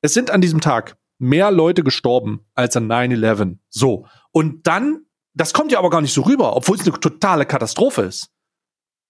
Es 0.00 0.12
sind 0.12 0.30
an 0.30 0.40
diesem 0.40 0.60
Tag 0.60 0.96
mehr 1.18 1.52
Leute 1.52 1.84
gestorben 1.84 2.46
als 2.54 2.76
an 2.76 2.90
9-11. 2.90 3.58
So. 3.68 4.06
Und 4.32 4.66
dann, 4.66 5.04
das 5.34 5.52
kommt 5.52 5.70
ja 5.70 5.78
aber 5.78 5.90
gar 5.90 6.00
nicht 6.00 6.14
so 6.14 6.22
rüber, 6.22 6.56
obwohl 6.56 6.76
es 6.76 6.86
eine 6.86 6.98
totale 6.98 7.46
Katastrophe 7.46 8.02
ist. 8.02 8.30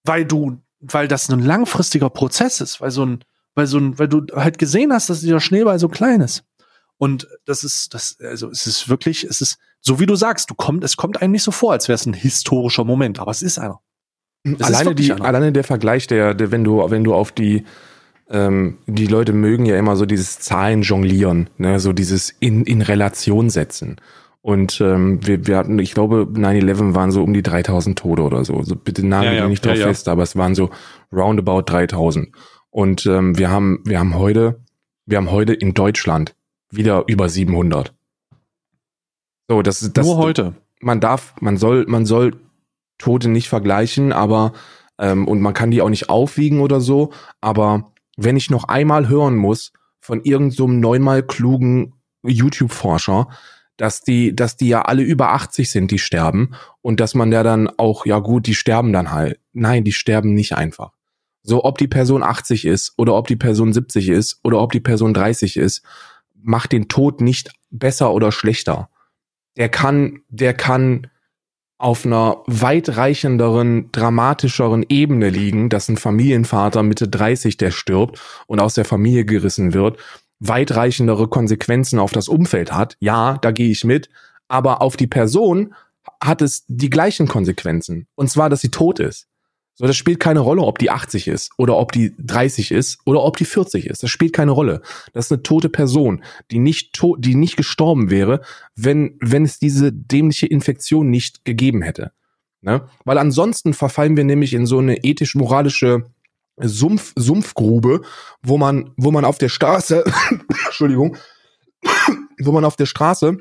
Weil 0.03 0.25
du, 0.25 0.61
weil 0.79 1.07
das 1.07 1.29
ein 1.29 1.39
langfristiger 1.39 2.09
Prozess 2.09 2.61
ist, 2.61 2.81
weil 2.81 2.91
so 2.91 3.05
ein, 3.05 3.23
weil 3.59 3.67
so 3.67 3.77
ein, 3.77 3.99
weil 3.99 4.07
du 4.07 4.25
halt 4.33 4.57
gesehen 4.57 4.93
hast, 4.93 5.09
dass 5.09 5.19
dieser 5.19 5.41
Schneeball 5.41 5.79
so 5.79 5.89
klein 5.89 6.21
ist. 6.21 6.45
Und 6.97 7.27
das 7.45 7.65
ist, 7.65 7.93
das, 7.93 8.17
also 8.21 8.49
es 8.49 8.65
ist 8.65 8.87
wirklich, 8.87 9.25
es 9.25 9.41
ist, 9.41 9.57
so 9.81 9.99
wie 9.99 10.05
du 10.05 10.15
sagst, 10.15 10.49
du 10.49 10.55
kommt, 10.55 10.85
es 10.85 10.95
kommt 10.95 11.21
einem 11.21 11.33
nicht 11.33 11.43
so 11.43 11.51
vor, 11.51 11.73
als 11.73 11.89
wäre 11.89 11.95
es 11.95 12.05
ein 12.05 12.13
historischer 12.13 12.85
Moment, 12.85 13.19
aber 13.19 13.31
es 13.31 13.41
ist 13.41 13.59
einer. 13.59 13.81
Es 14.45 14.61
alleine 14.61 14.95
die, 14.95 15.11
einer. 15.11 15.25
alleine 15.25 15.51
der 15.51 15.65
Vergleich, 15.65 16.07
der, 16.07 16.33
der, 16.33 16.51
wenn 16.51 16.63
du, 16.63 16.89
wenn 16.89 17.03
du 17.03 17.13
auf 17.13 17.33
die, 17.33 17.65
ähm, 18.29 18.77
die 18.87 19.07
Leute 19.07 19.33
mögen 19.33 19.65
ja 19.65 19.77
immer 19.77 19.97
so 19.97 20.05
dieses 20.05 20.39
Zahlen 20.39 20.83
jonglieren, 20.83 21.49
ne? 21.57 21.81
so 21.81 21.91
dieses 21.91 22.29
in, 22.39 22.63
in 22.63 22.81
Relation 22.81 23.49
setzen. 23.49 23.97
Und 24.41 24.79
ähm, 24.79 25.19
wir, 25.25 25.47
wir 25.47 25.57
hatten, 25.57 25.79
ich 25.79 25.93
glaube, 25.93 26.25
9-11 26.31 26.95
waren 26.95 27.11
so 27.11 27.23
um 27.23 27.33
die 27.33 27.43
3000 27.43 27.99
Tote 27.99 28.21
oder 28.21 28.45
so. 28.45 28.55
Also 28.55 28.77
bitte 28.77 29.05
nagel 29.05 29.33
ja, 29.33 29.39
ja, 29.39 29.47
nicht 29.49 29.65
drauf 29.65 29.75
ja, 29.75 29.87
fest, 29.87 30.07
aber 30.07 30.23
es 30.23 30.37
waren 30.37 30.55
so 30.55 30.69
roundabout 31.11 31.63
3000. 31.63 32.29
Und 32.71 33.05
ähm, 33.05 33.37
wir 33.37 33.49
haben, 33.49 33.81
wir 33.85 33.99
haben 33.99 34.15
heute, 34.15 34.61
wir 35.05 35.17
haben 35.17 35.31
heute 35.31 35.53
in 35.53 35.73
Deutschland 35.73 36.35
wieder 36.69 37.03
über 37.07 37.29
700. 37.29 37.93
So, 39.47 39.61
das 39.61 39.81
ist 39.81 39.97
das. 39.97 40.05
Nur 40.05 40.17
heute. 40.17 40.53
Man 40.79 41.01
darf, 41.01 41.33
man 41.41 41.57
soll, 41.57 41.85
man 41.87 42.05
soll 42.05 42.39
Tote 42.99 43.29
nicht 43.29 43.49
vergleichen, 43.49 44.13
aber 44.13 44.53
ähm, 44.99 45.27
und 45.27 45.41
man 45.41 45.53
kann 45.53 45.71
die 45.71 45.81
auch 45.81 45.89
nicht 45.89 46.09
aufwiegen 46.09 46.59
oder 46.61 46.79
so. 46.81 47.11
Aber 47.41 47.91
wenn 48.15 48.37
ich 48.37 48.49
noch 48.49 48.65
einmal 48.65 49.09
hören 49.09 49.35
muss 49.35 49.73
von 49.99 50.21
irgendeinem 50.21 50.51
so 50.51 50.67
neunmal 50.67 51.23
klugen 51.23 51.95
YouTube-Forscher, 52.23 53.29
dass 53.77 54.01
die, 54.01 54.35
dass 54.35 54.57
die 54.57 54.67
ja 54.67 54.81
alle 54.83 55.03
über 55.03 55.31
80 55.31 55.71
sind, 55.71 55.91
die 55.91 55.99
sterben 55.99 56.53
und 56.81 56.99
dass 56.99 57.15
man 57.15 57.31
ja 57.31 57.43
dann 57.43 57.69
auch, 57.77 58.05
ja 58.05 58.19
gut, 58.19 58.45
die 58.45 58.55
sterben 58.55 58.91
dann 58.91 59.11
halt. 59.11 59.39
Nein, 59.53 59.85
die 59.85 59.93
sterben 59.93 60.33
nicht 60.33 60.53
einfach. 60.55 60.91
So, 61.41 61.63
ob 61.63 61.77
die 61.77 61.87
Person 61.87 62.23
80 62.23 62.65
ist 62.65 62.93
oder 62.97 63.15
ob 63.15 63.27
die 63.27 63.35
Person 63.35 63.73
70 63.73 64.09
ist 64.09 64.39
oder 64.43 64.59
ob 64.59 64.71
die 64.71 64.79
Person 64.79 65.13
30 65.13 65.57
ist, 65.57 65.83
macht 66.41 66.71
den 66.71 66.87
Tod 66.87 67.21
nicht 67.21 67.51
besser 67.69 68.13
oder 68.13 68.31
schlechter. 68.31 68.89
Der 69.57 69.69
kann, 69.69 70.21
der 70.29 70.53
kann 70.53 71.07
auf 71.77 72.05
einer 72.05 72.43
weitreichenderen, 72.45 73.89
dramatischeren 73.91 74.85
Ebene 74.89 75.29
liegen, 75.29 75.69
dass 75.69 75.87
ein 75.87 75.97
Familienvater 75.97 76.83
Mitte 76.83 77.07
30, 77.07 77.55
der 77.55 77.71
stirbt 77.71 78.19
und 78.47 78.59
aus 78.59 78.73
der 78.73 78.85
Familie 78.85 79.23
gerissen 79.23 79.73
wird, 79.73 79.97
weitreichendere 80.39 81.29
Konsequenzen 81.29 81.99
auf 81.99 82.11
das 82.11 82.27
Umfeld 82.27 82.73
hat. 82.73 82.97
Ja, 82.99 83.37
da 83.41 83.51
gehe 83.51 83.71
ich 83.71 83.85
mit. 83.85 84.09
Aber 84.49 84.81
auf 84.81 84.97
die 84.97 85.07
Person 85.07 85.73
hat 86.21 86.41
es 86.41 86.65
die 86.67 86.89
gleichen 86.89 87.27
Konsequenzen. 87.27 88.07
Und 88.15 88.29
zwar, 88.29 88.49
dass 88.49 88.61
sie 88.61 88.71
tot 88.71 88.99
ist. 88.99 89.27
So, 89.79 89.87
das 89.87 89.95
spielt 89.95 90.19
keine 90.19 90.41
Rolle, 90.41 90.63
ob 90.63 90.77
die 90.77 90.91
80 90.91 91.29
ist 91.29 91.51
oder 91.57 91.77
ob 91.77 91.93
die 91.93 92.13
30 92.17 92.71
ist 92.71 92.99
oder 93.05 93.23
ob 93.23 93.37
die 93.37 93.45
40 93.45 93.87
ist. 93.87 94.03
Das 94.03 94.09
spielt 94.09 94.33
keine 94.33 94.51
Rolle. 94.51 94.81
Das 95.13 95.27
ist 95.27 95.31
eine 95.31 95.41
tote 95.41 95.69
Person, 95.69 96.21
die 96.51 96.59
nicht 96.59 96.91
tot, 96.91 97.23
die 97.23 97.33
nicht 97.33 97.55
gestorben 97.55 98.09
wäre, 98.09 98.41
wenn, 98.75 99.15
wenn 99.21 99.45
es 99.45 99.57
diese 99.57 99.93
dämliche 99.93 100.47
Infektion 100.47 101.09
nicht 101.09 101.45
gegeben 101.45 101.81
hätte. 101.81 102.11
Ne? 102.59 102.89
Weil 103.05 103.17
ansonsten 103.17 103.73
verfallen 103.73 104.17
wir 104.17 104.25
nämlich 104.25 104.53
in 104.53 104.65
so 104.65 104.79
eine 104.79 104.97
ethisch-moralische 104.97 106.03
Sumpf, 106.57 107.13
Sumpfgrube, 107.15 108.01
wo 108.43 108.57
man, 108.57 108.91
wo 108.97 109.11
man 109.11 109.23
auf 109.23 109.37
der 109.37 109.47
Straße, 109.47 110.03
Entschuldigung, 110.65 111.15
wo 112.41 112.51
man 112.51 112.65
auf 112.65 112.75
der 112.75 112.85
Straße 112.85 113.37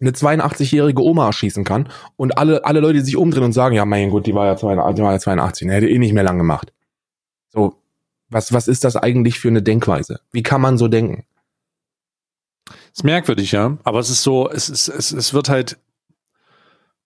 eine 0.00 0.10
82-jährige 0.10 1.02
Oma 1.02 1.26
erschießen 1.26 1.64
kann 1.64 1.88
und 2.16 2.38
alle, 2.38 2.64
alle 2.64 2.80
Leute 2.80 3.02
sich 3.04 3.16
umdrehen 3.16 3.44
und 3.44 3.52
sagen, 3.52 3.74
ja, 3.74 3.84
mein 3.84 4.10
Gott, 4.10 4.26
die 4.26 4.34
war 4.34 4.46
ja 4.46 4.56
82, 4.56 4.96
die 4.96 5.02
war 5.02 5.12
ja 5.12 5.18
82 5.18 5.66
ne, 5.66 5.74
hätte 5.74 5.88
eh 5.88 5.98
nicht 5.98 6.12
mehr 6.12 6.24
lang 6.24 6.38
gemacht. 6.38 6.72
So, 7.48 7.80
was, 8.28 8.52
was 8.52 8.68
ist 8.68 8.84
das 8.84 8.96
eigentlich 8.96 9.38
für 9.38 9.48
eine 9.48 9.62
Denkweise? 9.62 10.20
Wie 10.32 10.42
kann 10.42 10.60
man 10.60 10.78
so 10.78 10.88
denken? 10.88 11.24
Ist 12.92 13.04
merkwürdig, 13.04 13.52
ja. 13.52 13.78
Aber 13.84 14.00
es 14.00 14.10
ist 14.10 14.22
so, 14.22 14.50
es 14.50 14.68
ist, 14.68 14.88
es, 14.88 15.12
es 15.12 15.32
wird 15.32 15.48
halt, 15.48 15.78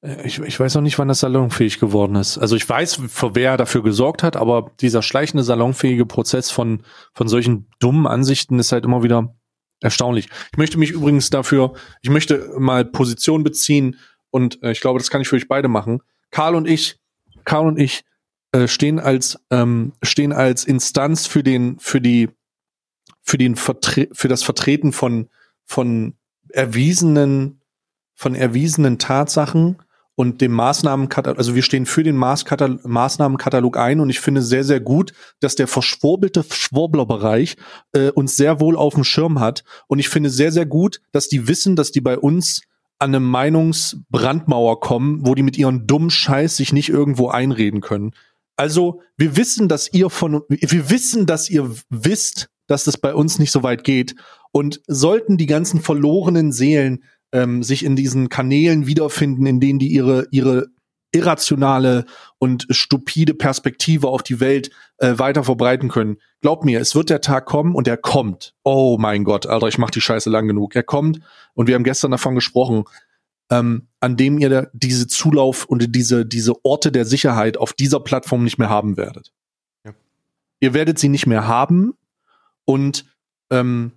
Äh, 0.02 0.26
ich, 0.26 0.38
ich 0.38 0.58
weiß 0.58 0.76
auch 0.76 0.80
nicht, 0.80 0.98
wann 0.98 1.08
das 1.08 1.20
salonfähig 1.20 1.78
geworden 1.78 2.16
ist. 2.16 2.38
Also 2.38 2.56
ich 2.56 2.68
weiß, 2.68 3.02
für 3.08 3.34
wer 3.34 3.56
dafür 3.56 3.82
gesorgt 3.82 4.22
hat, 4.22 4.36
aber 4.36 4.70
dieser 4.80 5.02
schleichende 5.02 5.44
salonfähige 5.44 6.06
Prozess 6.06 6.50
von, 6.50 6.82
von 7.12 7.28
solchen 7.28 7.68
dummen 7.78 8.06
Ansichten 8.06 8.58
ist 8.58 8.72
halt 8.72 8.84
immer 8.84 9.02
wieder 9.02 9.34
erstaunlich. 9.80 10.28
Ich 10.52 10.58
möchte 10.58 10.78
mich 10.78 10.90
übrigens 10.90 11.30
dafür, 11.30 11.74
ich 12.02 12.10
möchte 12.10 12.52
mal 12.58 12.84
Position 12.84 13.44
beziehen 13.44 13.96
und 14.30 14.62
äh, 14.62 14.72
ich 14.72 14.80
glaube, 14.80 14.98
das 14.98 15.10
kann 15.10 15.20
ich 15.20 15.28
für 15.28 15.36
euch 15.36 15.48
beide 15.48 15.68
machen. 15.68 16.02
Karl 16.30 16.54
und 16.54 16.68
ich, 16.68 16.98
Karl 17.44 17.66
und 17.66 17.78
ich 17.78 18.04
äh, 18.52 18.68
stehen 18.68 18.98
als 18.98 19.38
ähm, 19.50 19.92
stehen 20.02 20.32
als 20.32 20.64
Instanz 20.64 21.26
für 21.26 21.42
den 21.42 21.78
für 21.78 22.00
die 22.00 22.28
für 23.22 23.38
den 23.38 23.56
Vertre 23.56 24.08
für 24.12 24.28
das 24.28 24.42
Vertreten 24.42 24.92
von 24.92 25.28
von 25.64 26.14
erwiesenen 26.48 27.60
von 28.14 28.34
erwiesenen 28.34 28.98
Tatsachen 28.98 29.78
und 30.20 30.42
dem 30.42 30.52
Maßnahmenkatalog, 30.52 31.38
also 31.38 31.54
wir 31.54 31.62
stehen 31.62 31.86
für 31.86 32.02
den 32.02 32.14
Maßnahmenkatalog 32.14 33.78
ein 33.78 34.00
und 34.00 34.10
ich 34.10 34.20
finde 34.20 34.42
sehr, 34.42 34.64
sehr 34.64 34.78
gut, 34.78 35.14
dass 35.40 35.54
der 35.54 35.66
verschwurbelte 35.66 36.44
Schwurblerbereich 36.46 37.56
äh, 37.94 38.10
uns 38.10 38.36
sehr 38.36 38.60
wohl 38.60 38.76
auf 38.76 38.92
dem 38.92 39.04
Schirm 39.04 39.40
hat 39.40 39.64
und 39.86 39.98
ich 39.98 40.10
finde 40.10 40.28
sehr, 40.28 40.52
sehr 40.52 40.66
gut, 40.66 41.00
dass 41.12 41.28
die 41.28 41.48
wissen, 41.48 41.74
dass 41.74 41.90
die 41.90 42.02
bei 42.02 42.18
uns 42.18 42.60
an 42.98 43.12
eine 43.12 43.20
Meinungsbrandmauer 43.20 44.80
kommen, 44.80 45.26
wo 45.26 45.34
die 45.34 45.42
mit 45.42 45.56
ihren 45.56 45.86
dummen 45.86 46.10
Scheiß 46.10 46.54
sich 46.54 46.74
nicht 46.74 46.90
irgendwo 46.90 47.28
einreden 47.28 47.80
können. 47.80 48.10
Also 48.56 49.00
wir 49.16 49.38
wissen, 49.38 49.68
dass 49.68 49.90
ihr 49.90 50.10
von, 50.10 50.42
wir 50.50 50.90
wissen, 50.90 51.24
dass 51.24 51.48
ihr 51.48 51.74
wisst, 51.88 52.50
dass 52.66 52.84
das 52.84 52.98
bei 52.98 53.14
uns 53.14 53.38
nicht 53.38 53.52
so 53.52 53.62
weit 53.62 53.84
geht 53.84 54.16
und 54.52 54.82
sollten 54.86 55.38
die 55.38 55.46
ganzen 55.46 55.80
verlorenen 55.80 56.52
Seelen 56.52 57.04
ähm, 57.32 57.62
sich 57.62 57.84
in 57.84 57.96
diesen 57.96 58.28
Kanälen 58.28 58.86
wiederfinden, 58.86 59.46
in 59.46 59.60
denen 59.60 59.78
die 59.78 59.88
ihre, 59.88 60.26
ihre 60.30 60.68
irrationale 61.12 62.04
und 62.38 62.66
stupide 62.70 63.34
Perspektive 63.34 64.08
auf 64.08 64.22
die 64.22 64.40
Welt 64.40 64.70
äh, 64.98 65.18
weiter 65.18 65.44
verbreiten 65.44 65.88
können. 65.88 66.18
Glaub 66.40 66.64
mir, 66.64 66.80
es 66.80 66.94
wird 66.94 67.10
der 67.10 67.20
Tag 67.20 67.46
kommen 67.46 67.74
und 67.74 67.88
er 67.88 67.96
kommt. 67.96 68.54
Oh 68.62 68.96
mein 68.98 69.24
Gott, 69.24 69.46
Alter, 69.46 69.68
ich 69.68 69.78
mach 69.78 69.90
die 69.90 70.00
Scheiße 70.00 70.30
lang 70.30 70.46
genug. 70.46 70.76
Er 70.76 70.82
kommt 70.82 71.20
und 71.54 71.66
wir 71.66 71.74
haben 71.74 71.84
gestern 71.84 72.12
davon 72.12 72.34
gesprochen, 72.34 72.84
ähm, 73.50 73.88
an 73.98 74.16
dem 74.16 74.38
ihr 74.38 74.48
da 74.48 74.66
diese 74.72 75.06
Zulauf 75.08 75.64
und 75.64 75.94
diese, 75.94 76.24
diese 76.24 76.64
Orte 76.64 76.92
der 76.92 77.04
Sicherheit 77.04 77.56
auf 77.56 77.72
dieser 77.72 78.00
Plattform 78.00 78.44
nicht 78.44 78.58
mehr 78.58 78.70
haben 78.70 78.96
werdet. 78.96 79.32
Ja. 79.84 79.92
Ihr 80.60 80.74
werdet 80.74 80.98
sie 80.98 81.08
nicht 81.08 81.26
mehr 81.26 81.48
haben 81.48 81.94
und 82.64 83.04
ähm, 83.50 83.92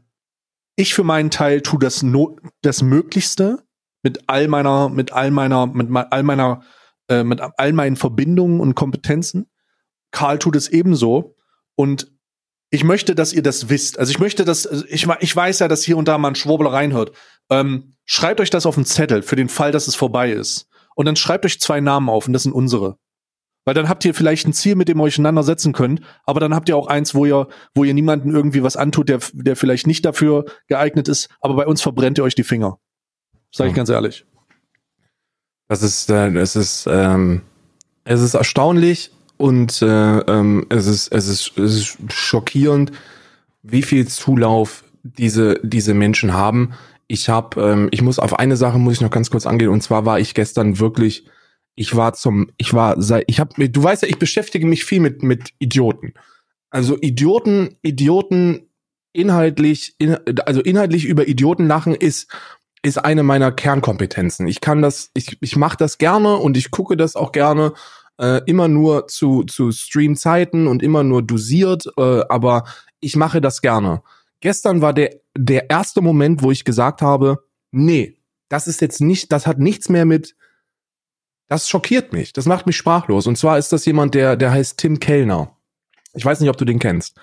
ich 0.76 0.94
für 0.94 1.04
meinen 1.04 1.32
Teil 1.32 1.62
tue 1.62 1.80
das, 1.80 2.04
no 2.04 2.38
das 2.62 2.82
Möglichste 2.82 3.64
mit 4.02 4.24
all 4.28 4.48
meiner, 4.48 4.90
mit 4.90 5.14
all 5.14 5.32
meiner, 5.32 5.68
mit 5.68 5.90
all 5.92 6.24
meiner, 6.24 6.64
äh, 7.08 7.24
mit 7.24 7.42
all 7.42 7.74
meinen 7.74 7.96
Verbindungen 7.96 8.60
und 8.60 8.76
Kompetenzen. 8.76 9.50
Karl 10.12 10.40
tut 10.40 10.56
es 10.56 10.70
ebenso. 10.70 11.36
Und 11.76 12.12
ich 12.70 12.84
möchte, 12.84 13.16
dass 13.16 13.34
ihr 13.34 13.44
das 13.44 13.70
wisst. 13.70 14.00
Also 14.00 14.12
ich 14.12 14.20
möchte, 14.20 14.46
dass, 14.46 14.66
also 14.66 14.84
ich, 14.88 15.08
ich 15.20 15.36
weiß 15.36 15.60
ja, 15.60 15.68
dass 15.68 15.84
hier 15.84 15.98
und 15.98 16.08
da 16.08 16.18
mal 16.18 16.30
ein 16.30 16.36
Schwurbel 16.36 16.68
reinhört. 16.68 17.16
Ähm, 17.50 17.94
schreibt 18.06 18.42
euch 18.42 18.50
das 18.50 18.66
auf 18.66 18.76
den 18.76 18.86
Zettel 18.86 19.22
für 19.22 19.36
den 19.36 19.50
Fall, 19.50 19.72
dass 19.72 19.88
es 19.88 19.96
vorbei 19.96 20.32
ist. 20.32 20.68
Und 20.96 21.06
dann 21.06 21.16
schreibt 21.16 21.46
euch 21.46 21.60
zwei 21.60 21.82
Namen 21.82 22.10
auf 22.10 22.28
und 22.28 22.34
das 22.34 22.44
sind 22.44 22.54
unsere. 22.54 22.98
Weil 23.66 23.74
dann 23.74 23.88
habt 23.88 24.04
ihr 24.04 24.14
vielleicht 24.14 24.48
ein 24.48 24.54
Ziel, 24.54 24.76
mit 24.76 24.90
dem 24.90 25.00
ihr 25.00 25.04
euch 25.04 25.14
auseinandersetzen 25.14 25.72
könnt, 25.72 26.02
aber 26.26 26.40
dann 26.40 26.54
habt 26.54 26.68
ihr 26.68 26.76
auch 26.76 26.88
eins, 26.88 27.16
wo 27.16 27.26
ihr, 27.26 27.48
wo 27.74 27.84
ihr 27.84 27.94
niemanden 27.94 28.32
irgendwie 28.32 28.64
was 28.64 28.76
antut, 28.76 29.10
der, 29.10 29.20
der 29.34 29.56
vielleicht 29.56 29.88
nicht 29.88 30.04
dafür 30.04 30.46
geeignet 30.68 31.08
ist, 31.08 31.30
aber 31.40 31.56
bei 31.56 31.66
uns 31.66 31.82
verbrennt 31.82 32.18
ihr 32.18 32.24
euch 32.24 32.36
die 32.36 32.44
Finger. 32.44 32.80
Sag 33.52 33.70
ich 33.70 33.74
ganz 33.74 33.90
ehrlich. 33.90 34.26
Das 35.70 35.82
ist, 35.82 36.10
äh, 36.10 36.28
es 36.38 36.56
ist, 36.56 36.88
ähm, 36.90 37.42
es 38.04 38.22
ist 38.22 38.34
erstaunlich 38.34 39.12
und 39.38 39.82
äh, 39.82 40.20
ähm, 40.20 40.66
es 40.70 40.88
ist, 40.88 41.12
es 41.14 41.28
ist, 41.28 41.58
es 41.58 41.76
ist 41.76 41.98
schockierend, 42.12 42.92
wie 43.62 43.82
viel 43.82 44.08
Zulauf 44.08 44.84
diese 45.04 45.60
diese 45.64 45.94
Menschen 45.94 46.34
haben. 46.34 46.74
Ich 47.08 47.30
habe, 47.30 47.62
ähm, 47.62 47.88
ich 47.92 48.02
muss 48.02 48.20
auf 48.20 48.40
eine 48.40 48.58
Sache 48.58 48.78
muss 48.78 48.94
ich 48.94 49.02
noch 49.02 49.12
ganz 49.12 49.30
kurz 49.30 49.46
angehen 49.46 49.70
und 49.70 49.82
zwar 49.82 50.06
war 50.06 50.20
ich 50.20 50.34
gestern 50.34 50.80
wirklich 50.80 51.28
ich 51.76 51.96
war 51.96 52.14
zum, 52.14 52.52
ich 52.58 52.74
war, 52.74 52.98
ich 53.28 53.40
habe, 53.40 53.70
du 53.70 53.84
weißt 53.84 54.04
ja, 54.04 54.08
ich 54.08 54.20
beschäftige 54.20 54.68
mich 54.68 54.86
viel 54.86 55.00
mit 55.00 55.24
mit 55.24 55.54
Idioten. 55.60 56.14
Also 56.70 56.98
Idioten, 57.00 57.78
Idioten 57.82 58.70
inhaltlich, 59.12 59.96
in, 60.00 60.18
also 60.46 60.62
inhaltlich 60.62 61.06
über 61.06 61.28
Idioten 61.28 61.68
lachen 61.68 61.96
ist 61.96 62.32
ist 62.86 62.98
eine 62.98 63.24
meiner 63.24 63.52
Kernkompetenzen. 63.52 64.46
Ich 64.48 64.60
kann 64.60 64.82
das, 64.82 65.10
ich 65.14 65.38
ich 65.42 65.56
mache 65.56 65.78
das 65.78 65.98
gerne 65.98 66.36
und 66.36 66.58
ich 66.58 66.72
gucke 66.72 66.98
das 66.98 67.16
auch 67.16 67.32
gerne. 67.32 67.74
Äh, 68.20 68.42
immer 68.46 68.68
nur 68.68 69.08
zu 69.08 69.44
zu 69.44 69.72
Streamzeiten 69.72 70.68
und 70.68 70.84
immer 70.84 71.04
nur 71.04 71.24
dosiert, 71.24 71.88
äh, 71.98 72.22
aber 72.30 72.66
ich 73.00 73.16
mache 73.16 73.42
das 73.42 73.62
gerne. 73.62 74.04
Gestern 74.40 74.82
war 74.82 74.94
der 74.94 75.16
der 75.36 75.70
erste 75.72 76.02
Moment, 76.02 76.44
wo 76.44 76.52
ich 76.52 76.66
gesagt 76.66 77.02
habe, 77.02 77.44
nee, 77.72 78.20
das 78.50 78.68
ist 78.68 78.82
jetzt 78.82 79.02
nicht, 79.02 79.32
das 79.32 79.48
hat 79.48 79.58
nichts 79.58 79.90
mehr 79.90 80.06
mit 80.06 80.36
das 81.54 81.70
schockiert 81.70 82.14
mich. 82.14 82.34
Das 82.34 82.48
macht 82.48 82.66
mich 82.66 82.76
sprachlos. 82.76 83.28
Und 83.28 83.38
zwar 83.38 83.60
ist 83.60 83.72
das 83.72 83.86
jemand, 83.86 84.16
der, 84.16 84.36
der 84.36 84.52
heißt 84.52 84.80
Tim 84.80 85.00
Kellner. 85.00 85.56
Ich 86.16 86.26
weiß 86.26 86.40
nicht, 86.40 86.50
ob 86.50 86.58
du 86.58 86.66
den 86.66 86.80
kennst. 86.80 87.16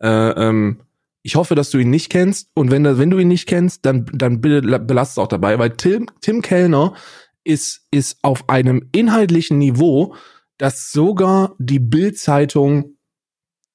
Äh, 0.00 0.08
ähm, 0.08 0.82
ich 1.22 1.34
hoffe, 1.34 1.56
dass 1.56 1.70
du 1.70 1.78
ihn 1.78 1.90
nicht 1.90 2.08
kennst. 2.08 2.48
Und 2.54 2.70
wenn, 2.70 2.84
wenn 2.84 3.10
du 3.10 3.18
ihn 3.18 3.26
nicht 3.26 3.48
kennst, 3.48 3.84
dann, 3.84 4.06
dann 4.12 4.40
belast 4.40 5.12
es 5.12 5.18
auch 5.18 5.26
dabei, 5.26 5.58
weil 5.58 5.70
Tim, 5.70 6.06
Tim 6.20 6.42
Kellner 6.42 6.94
ist, 7.42 7.84
ist 7.90 8.18
auf 8.22 8.48
einem 8.48 8.88
inhaltlichen 8.92 9.58
Niveau, 9.58 10.14
dass 10.58 10.92
sogar 10.92 11.56
die 11.58 11.80
Bild-Zeitung 11.80 12.96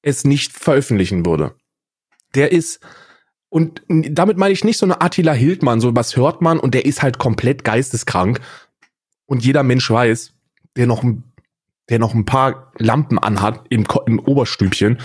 es 0.02 0.24
nicht 0.24 0.54
veröffentlichen 0.54 1.26
würde. 1.26 1.54
Der 2.34 2.54
ist, 2.54 2.80
und 3.50 3.82
damit 3.90 4.38
meine 4.38 4.54
ich 4.54 4.64
nicht 4.64 4.78
so 4.78 4.86
eine 4.86 5.02
Attila 5.02 5.34
Hildmann, 5.34 5.82
so 5.82 5.94
was 5.94 6.16
hört 6.16 6.42
man 6.42 6.60
und 6.60 6.74
der 6.74 6.86
ist 6.86 7.02
halt 7.02 7.18
komplett 7.18 7.66
geisteskrank, 7.66 8.40
und 9.28 9.46
jeder 9.46 9.64
Mensch 9.64 9.90
weiß, 9.90 10.34
der 10.76 10.88
noch, 10.88 11.04
der 11.90 12.00
noch 12.00 12.14
ein 12.14 12.26
paar 12.26 12.72
Lampen 12.78 13.20
anhat 13.20 13.66
im, 13.70 13.86
im 14.08 14.20
Oberstübchen, 14.20 14.98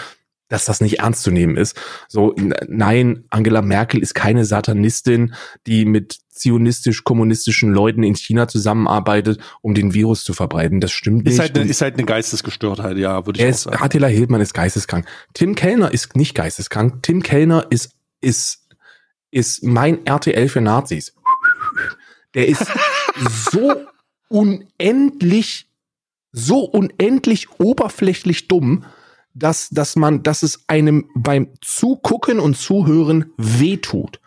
dass 0.48 0.66
das 0.66 0.82
nicht 0.82 0.98
ernst 0.98 1.22
zu 1.22 1.30
nehmen 1.30 1.56
ist. 1.56 1.80
So, 2.08 2.34
nein, 2.68 3.24
Angela 3.30 3.62
Merkel 3.62 4.02
ist 4.02 4.14
keine 4.14 4.44
Satanistin, 4.44 5.34
die 5.66 5.86
mit 5.86 6.18
zionistisch-kommunistischen 6.28 7.72
Leuten 7.72 8.02
in 8.02 8.16
China 8.16 8.48
zusammenarbeitet, 8.48 9.40
um 9.62 9.74
den 9.74 9.94
Virus 9.94 10.24
zu 10.24 10.34
verbreiten. 10.34 10.80
Das 10.80 10.92
stimmt 10.92 11.26
ist 11.26 11.38
nicht. 11.38 11.56
Halt, 11.56 11.70
ist 11.70 11.80
halt 11.80 11.94
eine 11.94 12.04
Geistesgestörtheit, 12.04 12.98
ja, 12.98 13.24
würde 13.24 13.40
ich 13.40 13.50
auch 13.50 13.56
sagen. 13.56 13.82
Attila 13.82 14.08
Hildmann 14.08 14.40
ist 14.40 14.52
geisteskrank. 14.52 15.06
Tim 15.32 15.54
Kellner 15.54 15.92
ist 15.92 16.16
nicht 16.16 16.34
geisteskrank. 16.34 17.02
Tim 17.02 17.22
Kellner 17.22 17.66
ist, 17.70 17.92
ist, 18.20 18.68
ist 19.30 19.62
mein 19.62 20.04
RTL 20.04 20.48
für 20.48 20.60
Nazis. 20.60 21.14
Der 22.34 22.48
ist 22.48 22.66
so 23.52 23.86
unendlich, 24.32 25.68
so 26.32 26.64
unendlich 26.64 27.60
oberflächlich 27.60 28.48
dumm, 28.48 28.84
dass, 29.34 29.68
dass 29.70 29.96
man, 29.96 30.22
dass 30.22 30.42
es 30.42 30.64
einem 30.68 31.10
beim 31.14 31.48
Zugucken 31.60 32.38
und 32.38 32.56
Zuhören 32.56 33.32
weh 33.36 33.76
tut. 33.76 34.20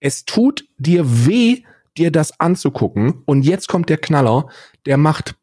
Es 0.00 0.24
tut 0.24 0.68
dir 0.78 1.26
weh, 1.26 1.62
dir 1.96 2.10
das 2.10 2.38
anzugucken. 2.40 3.22
Und 3.26 3.42
jetzt 3.42 3.68
kommt 3.68 3.88
der 3.88 3.98
Knaller, 3.98 4.48
der 4.86 4.96
macht 4.96 5.36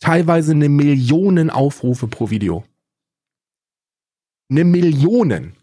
teilweise 0.00 0.52
eine 0.52 0.68
Millionen 0.68 1.50
Aufrufe 1.50 2.06
pro 2.06 2.30
Video. 2.30 2.64
Eine 4.50 4.64
Millionen. 4.64 5.56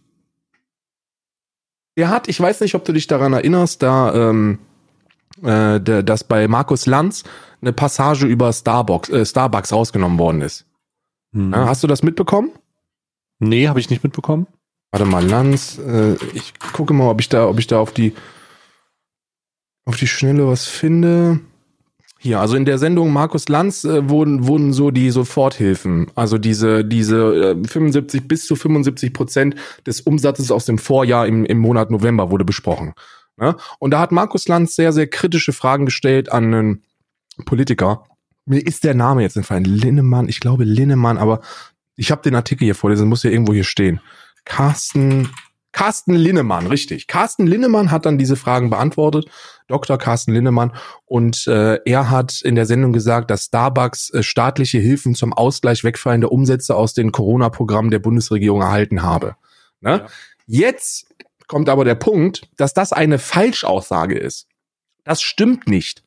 Der 1.95 2.09
hat, 2.09 2.27
ich 2.27 2.39
weiß 2.39 2.61
nicht, 2.61 2.75
ob 2.75 2.83
du 2.85 2.91
dich 2.91 3.07
daran 3.07 3.33
erinnerst, 3.33 3.83
da 3.83 4.29
ähm, 4.31 4.59
äh, 5.43 5.79
dass 5.79 6.23
bei 6.23 6.47
Markus 6.47 6.85
Lanz 6.85 7.23
eine 7.61 7.73
Passage 7.73 8.25
über 8.25 8.51
Starbucks, 8.51 9.09
äh, 9.09 9.25
Starbucks 9.25 9.71
rausgenommen 9.71 10.19
worden 10.19 10.41
ist. 10.41 10.65
Hm. 11.33 11.55
Hast 11.55 11.83
du 11.83 11.87
das 11.87 12.03
mitbekommen? 12.03 12.51
Nee, 13.39 13.67
habe 13.67 13.79
ich 13.79 13.89
nicht 13.89 14.03
mitbekommen. 14.03 14.47
Warte 14.91 15.05
mal, 15.05 15.25
Lanz, 15.25 15.79
äh, 15.79 16.13
ich 16.33 16.53
gucke 16.73 16.93
mal, 16.93 17.09
ob 17.09 17.19
ich 17.19 17.29
da, 17.29 17.47
ob 17.47 17.59
ich 17.59 17.67
da 17.67 17.79
auf 17.79 17.91
die 17.91 18.13
auf 19.85 19.97
die 19.97 20.07
Schnelle 20.07 20.47
was 20.47 20.65
finde. 20.65 21.39
Hier, 22.19 22.39
also 22.39 22.55
in 22.55 22.63
der 22.63 22.77
Sendung 22.77 23.11
Markus 23.11 23.49
Lanz 23.49 23.83
äh, 23.83 24.09
wurden, 24.09 24.47
wurden 24.47 24.71
so 24.71 24.91
die 24.91 25.09
Soforthilfen, 25.09 26.07
also 26.15 26.37
diese, 26.37 26.85
diese 26.85 27.55
äh, 27.61 27.67
75 27.67 28.29
bis 28.29 28.45
zu 28.45 28.55
75 28.55 29.11
Prozent 29.11 29.55
des 29.85 29.99
Umsatzes 29.99 30.49
aus 30.49 30.65
dem 30.65 30.77
Vorjahr 30.77 31.27
im, 31.27 31.43
im 31.43 31.57
Monat 31.57 31.91
November 31.91 32.31
wurde 32.31 32.45
besprochen. 32.45 32.93
Ne? 33.37 33.55
Und 33.79 33.91
da 33.91 33.99
hat 33.99 34.11
Markus 34.11 34.47
Lanz 34.47 34.75
sehr, 34.75 34.93
sehr 34.93 35.07
kritische 35.07 35.53
Fragen 35.53 35.85
gestellt 35.85 36.31
an 36.31 36.53
einen 36.53 36.83
Politiker. 37.45 38.05
Mir 38.45 38.65
ist 38.65 38.83
der 38.83 38.93
Name 38.93 39.21
jetzt 39.21 39.37
entfallen. 39.37 39.65
Linnemann, 39.65 40.29
ich 40.29 40.39
glaube 40.39 40.63
Linnemann, 40.63 41.17
aber 41.17 41.41
ich 41.95 42.11
habe 42.11 42.21
den 42.21 42.35
Artikel 42.35 42.65
hier 42.65 42.75
vorlesen, 42.75 43.07
muss 43.07 43.23
ja 43.23 43.31
irgendwo 43.31 43.53
hier 43.53 43.63
stehen. 43.63 44.01
Carsten 44.45 45.29
Carsten 45.73 46.13
Linnemann, 46.13 46.67
richtig. 46.67 47.07
Carsten 47.07 47.47
Linnemann 47.47 47.89
hat 47.89 48.05
dann 48.05 48.19
diese 48.19 48.35
Fragen 48.35 48.69
beantwortet, 48.69 49.25
Dr. 49.67 49.97
Carsten 49.97 50.31
Linnemann. 50.31 50.71
Und 51.05 51.47
äh, 51.47 51.79
er 51.83 52.11
hat 52.11 52.41
in 52.43 52.53
der 52.53 52.67
Sendung 52.67 52.93
gesagt, 52.93 53.31
dass 53.31 53.45
Starbucks 53.45 54.11
äh, 54.11 54.23
staatliche 54.23 54.77
Hilfen 54.77 55.15
zum 55.15 55.33
Ausgleich 55.33 55.83
wegfallender 55.83 56.31
Umsätze 56.31 56.75
aus 56.75 56.93
den 56.93 57.11
Corona-Programmen 57.11 57.89
der 57.89 57.99
Bundesregierung 57.99 58.61
erhalten 58.61 59.01
habe. 59.01 59.35
Ne? 59.81 60.01
Ja. 60.03 60.07
Jetzt 60.45 61.12
kommt 61.47 61.69
aber 61.69 61.85
der 61.85 61.95
Punkt, 61.95 62.49
dass 62.57 62.73
das 62.73 62.93
eine 62.93 63.19
Falschaussage 63.19 64.17
ist. 64.17 64.47
Das 65.03 65.21
stimmt 65.21 65.67
nicht. 65.67 66.03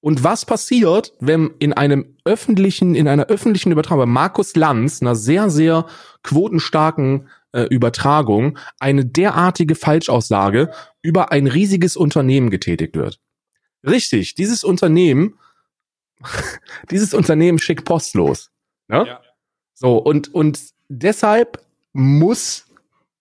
Und 0.00 0.24
was 0.24 0.46
passiert, 0.46 1.12
wenn 1.20 1.50
in 1.58 1.74
einem 1.74 2.16
öffentlichen, 2.24 2.94
in 2.94 3.06
einer 3.06 3.26
öffentlichen 3.26 3.70
Übertragung, 3.70 4.10
Markus 4.10 4.56
Lanz, 4.56 5.02
einer 5.02 5.14
sehr, 5.14 5.50
sehr 5.50 5.86
quotenstarken 6.22 7.28
äh, 7.52 7.64
Übertragung, 7.64 8.58
eine 8.78 9.04
derartige 9.04 9.74
Falschaussage 9.74 10.70
über 11.02 11.32
ein 11.32 11.46
riesiges 11.46 11.96
Unternehmen 11.96 12.48
getätigt 12.48 12.96
wird? 12.96 13.20
Richtig, 13.86 14.34
dieses 14.34 14.64
Unternehmen, 14.64 15.38
dieses 16.90 17.12
Unternehmen 17.12 17.58
schickt 17.58 17.84
postlos. 17.84 18.50
Ne? 18.88 19.04
Ja. 19.06 19.20
So, 19.74 19.98
und, 19.98 20.32
und 20.34 20.60
deshalb 20.88 21.62
muss 21.92 22.66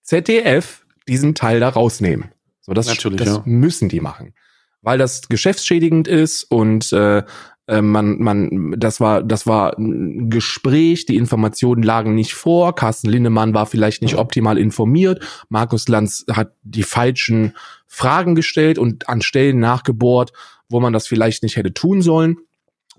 ZDF 0.01 0.85
diesen 1.09 1.35
Teil 1.35 1.59
da 1.59 1.69
rausnehmen. 1.69 2.31
So, 2.61 2.73
das, 2.73 2.87
Natürlich, 2.87 3.19
das 3.19 3.27
ja. 3.27 3.43
müssen 3.45 3.89
die 3.89 3.99
machen 3.99 4.33
weil 4.81 4.97
das 4.97 5.27
geschäftsschädigend 5.27 6.07
ist 6.07 6.43
und 6.43 6.91
äh, 6.93 7.23
äh, 7.67 7.81
man, 7.81 8.19
man, 8.19 8.75
das 8.77 8.99
war, 8.99 9.23
das 9.23 9.45
war 9.45 9.77
ein 9.77 10.29
Gespräch, 10.29 11.05
die 11.05 11.17
Informationen 11.17 11.83
lagen 11.83 12.15
nicht 12.15 12.33
vor, 12.33 12.75
Carsten 12.75 13.09
Lindemann 13.09 13.53
war 13.53 13.65
vielleicht 13.65 14.01
nicht 14.01 14.15
optimal 14.15 14.57
informiert, 14.57 15.23
Markus 15.49 15.87
Lanz 15.87 16.25
hat 16.31 16.53
die 16.63 16.83
falschen 16.83 17.53
Fragen 17.87 18.35
gestellt 18.35 18.77
und 18.77 19.09
an 19.09 19.21
Stellen 19.21 19.59
nachgebohrt, 19.59 20.31
wo 20.69 20.79
man 20.79 20.93
das 20.93 21.07
vielleicht 21.07 21.43
nicht 21.43 21.57
hätte 21.57 21.73
tun 21.73 22.01
sollen. 22.01 22.37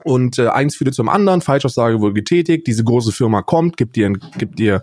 Und 0.03 0.39
äh, 0.39 0.49
eins 0.49 0.77
führte 0.77 0.93
zum 0.93 1.11
anderen, 1.11 1.43
Falschaussage 1.43 2.01
wurde 2.01 2.15
getätigt, 2.15 2.67
diese 2.67 2.85
große 2.85 3.13
Firma 3.13 3.43
kommt, 3.43 3.77
gibt 3.77 3.97
dir, 3.97 4.13
gibt 4.39 4.59
dir, 4.59 4.83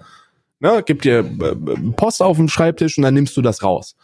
ne, 0.59 0.83
gibt 0.83 1.05
dir 1.05 1.19
äh, 1.19 1.55
Post 1.95 2.21
auf 2.21 2.37
den 2.37 2.49
Schreibtisch 2.49 2.97
und 2.97 3.03
dann 3.03 3.13
nimmst 3.13 3.35
du 3.37 3.41
das 3.41 3.63
raus. 3.63 3.95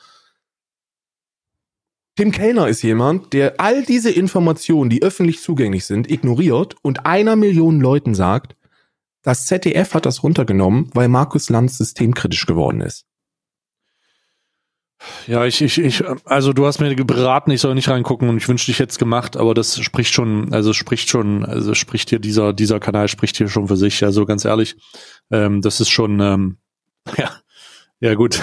Tim 2.15 2.31
Kellner 2.31 2.67
ist 2.67 2.83
jemand, 2.83 3.33
der 3.33 3.59
all 3.59 3.83
diese 3.83 4.11
Informationen, 4.11 4.89
die 4.91 5.01
öffentlich 5.01 5.41
zugänglich 5.41 5.85
sind, 5.85 6.11
ignoriert 6.11 6.75
und 6.83 7.07
einer 7.07 7.35
Million 7.35 7.81
Leuten 7.81 8.13
sagt, 8.13 8.55
das 9.23 9.47
ZDF 9.47 9.95
hat 9.95 10.05
das 10.05 10.21
runtergenommen, 10.21 10.89
weil 10.93 11.07
Markus 11.07 11.49
Lanz 11.49 11.77
systemkritisch 11.77 12.45
geworden 12.45 12.81
ist. 12.81 13.07
Ja, 15.27 15.45
ich, 15.45 15.61
ich, 15.61 15.77
ich, 15.79 16.03
also 16.25 16.53
du 16.53 16.65
hast 16.65 16.79
mir 16.79 16.95
beraten, 16.95 17.51
ich 17.51 17.61
soll 17.61 17.75
nicht 17.75 17.89
reingucken 17.89 18.29
und 18.29 18.37
ich 18.37 18.47
wünschte, 18.47 18.71
ich 18.71 18.79
hätte 18.79 18.91
es 18.91 18.97
gemacht, 18.97 19.37
aber 19.37 19.53
das 19.53 19.79
spricht 19.79 20.13
schon, 20.13 20.53
also 20.53 20.73
spricht 20.73 21.09
schon, 21.09 21.45
also 21.45 21.73
spricht 21.73 22.09
hier 22.09 22.19
dieser, 22.19 22.53
dieser 22.53 22.79
Kanal 22.79 23.07
spricht 23.07 23.37
hier 23.37 23.49
schon 23.49 23.67
für 23.67 23.77
sich, 23.77 24.03
also 24.03 24.25
ganz 24.25 24.45
ehrlich, 24.45 24.75
ähm, 25.31 25.61
das 25.61 25.79
ist 25.79 25.89
schon, 25.89 26.19
ähm, 26.19 26.57
ja, 27.17 27.31
ja 27.99 28.13
gut. 28.15 28.39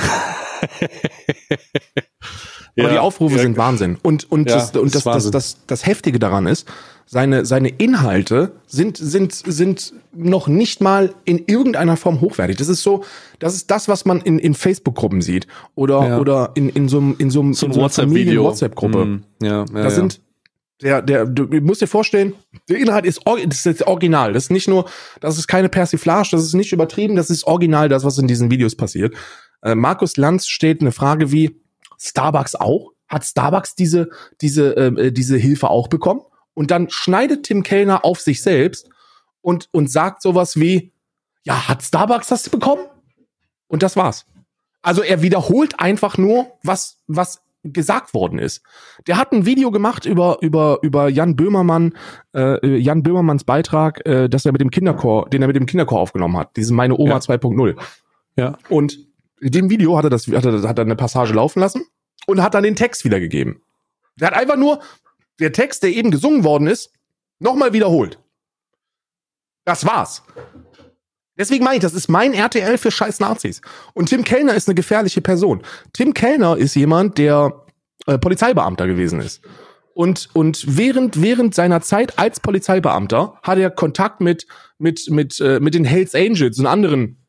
Aber 2.76 2.88
ja, 2.88 2.94
die 2.94 2.98
Aufrufe 2.98 3.36
ja, 3.36 3.42
sind 3.42 3.56
Wahnsinn. 3.56 3.98
Und, 4.02 4.30
und, 4.30 4.48
ja, 4.48 4.56
das, 4.56 4.74
und 4.76 4.94
das, 4.94 5.04
das, 5.04 5.30
das, 5.30 5.66
das 5.66 5.86
Heftige 5.86 6.18
daran 6.18 6.46
ist, 6.46 6.66
seine, 7.12 7.44
seine 7.44 7.70
Inhalte 7.70 8.52
sind, 8.68 8.96
sind, 8.96 9.32
sind 9.32 9.94
noch 10.12 10.46
nicht 10.46 10.80
mal 10.80 11.12
in 11.24 11.44
irgendeiner 11.44 11.96
Form 11.96 12.20
hochwertig. 12.20 12.56
Das 12.56 12.68
ist 12.68 12.84
so, 12.84 13.02
das 13.40 13.56
ist 13.56 13.68
das, 13.68 13.88
was 13.88 14.04
man 14.04 14.20
in, 14.20 14.38
in 14.38 14.54
Facebook-Gruppen 14.54 15.20
sieht. 15.20 15.48
Oder, 15.74 16.06
ja. 16.06 16.18
oder 16.20 16.52
in, 16.54 16.68
in 16.68 16.88
so 16.88 16.98
einem, 16.98 17.16
in 17.18 17.28
so 17.30 17.40
einem, 17.40 17.52
so 17.52 17.66
in 17.66 17.72
so 17.72 17.80
einer 17.80 17.88
Familien-WhatsApp-Gruppe. 17.88 19.04
Mm, 19.04 19.24
ja, 19.42 19.64
ja, 19.64 19.64
da 19.64 19.90
sind, 19.90 20.20
der, 20.82 21.02
der, 21.02 21.26
du 21.26 21.48
musst 21.60 21.82
dir 21.82 21.88
vorstellen, 21.88 22.34
der 22.68 22.78
Inhalt 22.78 23.04
ist, 23.04 23.22
das 23.26 23.66
ist 23.66 23.82
original. 23.88 24.32
Das 24.32 24.44
ist 24.44 24.50
nicht 24.50 24.68
nur, 24.68 24.88
das 25.20 25.36
ist 25.36 25.48
keine 25.48 25.68
Persiflage, 25.68 26.28
das 26.30 26.44
ist 26.44 26.54
nicht 26.54 26.72
übertrieben, 26.72 27.16
das 27.16 27.28
ist 27.28 27.44
original, 27.44 27.88
das, 27.88 28.04
was 28.04 28.18
in 28.18 28.28
diesen 28.28 28.52
Videos 28.52 28.76
passiert. 28.76 29.16
Äh, 29.62 29.74
Markus 29.74 30.16
Lanz 30.16 30.46
steht 30.46 30.80
eine 30.80 30.92
Frage 30.92 31.32
wie, 31.32 31.60
Starbucks 31.98 32.54
auch? 32.54 32.92
Hat 33.08 33.24
Starbucks 33.24 33.74
diese, 33.74 34.10
diese, 34.40 34.74
ähm, 34.74 34.96
äh, 34.96 35.10
diese 35.10 35.36
Hilfe 35.36 35.70
auch 35.70 35.88
bekommen? 35.88 36.20
Und 36.54 36.70
dann 36.70 36.90
schneidet 36.90 37.44
Tim 37.44 37.62
Kellner 37.62 38.04
auf 38.04 38.20
sich 38.20 38.42
selbst 38.42 38.88
und, 39.40 39.68
und 39.72 39.90
sagt 39.90 40.22
sowas 40.22 40.58
wie, 40.58 40.92
ja, 41.44 41.68
hat 41.68 41.82
Starbucks 41.82 42.28
das 42.28 42.48
bekommen? 42.48 42.84
Und 43.68 43.82
das 43.82 43.96
war's. 43.96 44.26
Also 44.82 45.02
er 45.02 45.22
wiederholt 45.22 45.78
einfach 45.78 46.18
nur, 46.18 46.52
was, 46.62 46.98
was 47.06 47.42
gesagt 47.62 48.14
worden 48.14 48.38
ist. 48.38 48.62
Der 49.06 49.18
hat 49.18 49.32
ein 49.32 49.44
Video 49.44 49.70
gemacht 49.70 50.06
über 50.06 50.38
über 50.40 50.78
über 50.82 51.08
Jan 51.08 51.36
Böhmermann, 51.36 51.94
äh, 52.34 52.76
Jan 52.78 53.02
Böhmermanns 53.02 53.44
Beitrag, 53.44 54.04
äh, 54.06 54.28
dass 54.28 54.46
er 54.46 54.52
mit 54.52 54.60
dem 54.60 54.70
Kinderchor, 54.70 55.28
den 55.28 55.42
er 55.42 55.48
mit 55.48 55.56
dem 55.56 55.66
Kinderchor 55.66 56.00
aufgenommen 56.00 56.38
hat, 56.38 56.56
diesen 56.56 56.76
meine 56.76 56.96
Oma 56.96 57.12
ja. 57.12 57.18
2.0. 57.18 57.78
Ja. 58.36 58.58
Und 58.68 58.98
in 59.40 59.50
dem 59.50 59.70
Video 59.70 59.96
hat 59.96 60.04
er 60.04 60.10
das, 60.10 60.26
hat 60.26 60.44
er, 60.44 60.62
hat 60.62 60.78
er 60.78 60.84
eine 60.84 60.96
Passage 60.96 61.34
laufen 61.34 61.60
lassen 61.60 61.84
und 62.26 62.42
hat 62.42 62.54
dann 62.54 62.62
den 62.62 62.76
Text 62.76 63.04
wiedergegeben. 63.04 63.60
Der 64.18 64.28
hat 64.28 64.34
einfach 64.34 64.56
nur 64.56 64.80
der 65.40 65.52
Text, 65.52 65.82
der 65.82 65.90
eben 65.90 66.10
gesungen 66.10 66.44
worden 66.44 66.66
ist, 66.66 66.92
nochmal 67.38 67.72
wiederholt. 67.72 68.18
Das 69.64 69.84
war's. 69.84 70.22
Deswegen 71.38 71.64
meine 71.64 71.76
ich, 71.76 71.82
das 71.82 71.94
ist 71.94 72.08
mein 72.08 72.34
RTL 72.34 72.76
für 72.76 72.90
scheiß 72.90 73.18
Nazis. 73.20 73.62
Und 73.94 74.10
Tim 74.10 74.24
Kellner 74.24 74.54
ist 74.54 74.68
eine 74.68 74.74
gefährliche 74.74 75.22
Person. 75.22 75.62
Tim 75.92 76.12
Kellner 76.12 76.56
ist 76.56 76.74
jemand, 76.76 77.16
der 77.16 77.64
äh, 78.06 78.18
Polizeibeamter 78.18 78.86
gewesen 78.86 79.20
ist. 79.20 79.40
Und, 79.94 80.28
und 80.34 80.76
während, 80.76 81.22
während 81.22 81.54
seiner 81.54 81.80
Zeit 81.80 82.18
als 82.18 82.40
Polizeibeamter 82.40 83.38
hat 83.42 83.58
er 83.58 83.70
Kontakt 83.70 84.20
mit, 84.20 84.46
mit, 84.78 85.08
mit, 85.10 85.40
äh, 85.40 85.60
mit 85.60 85.74
den 85.74 85.84
Hells 85.84 86.14
Angels 86.14 86.58
und 86.58 86.66
anderen 86.66 87.26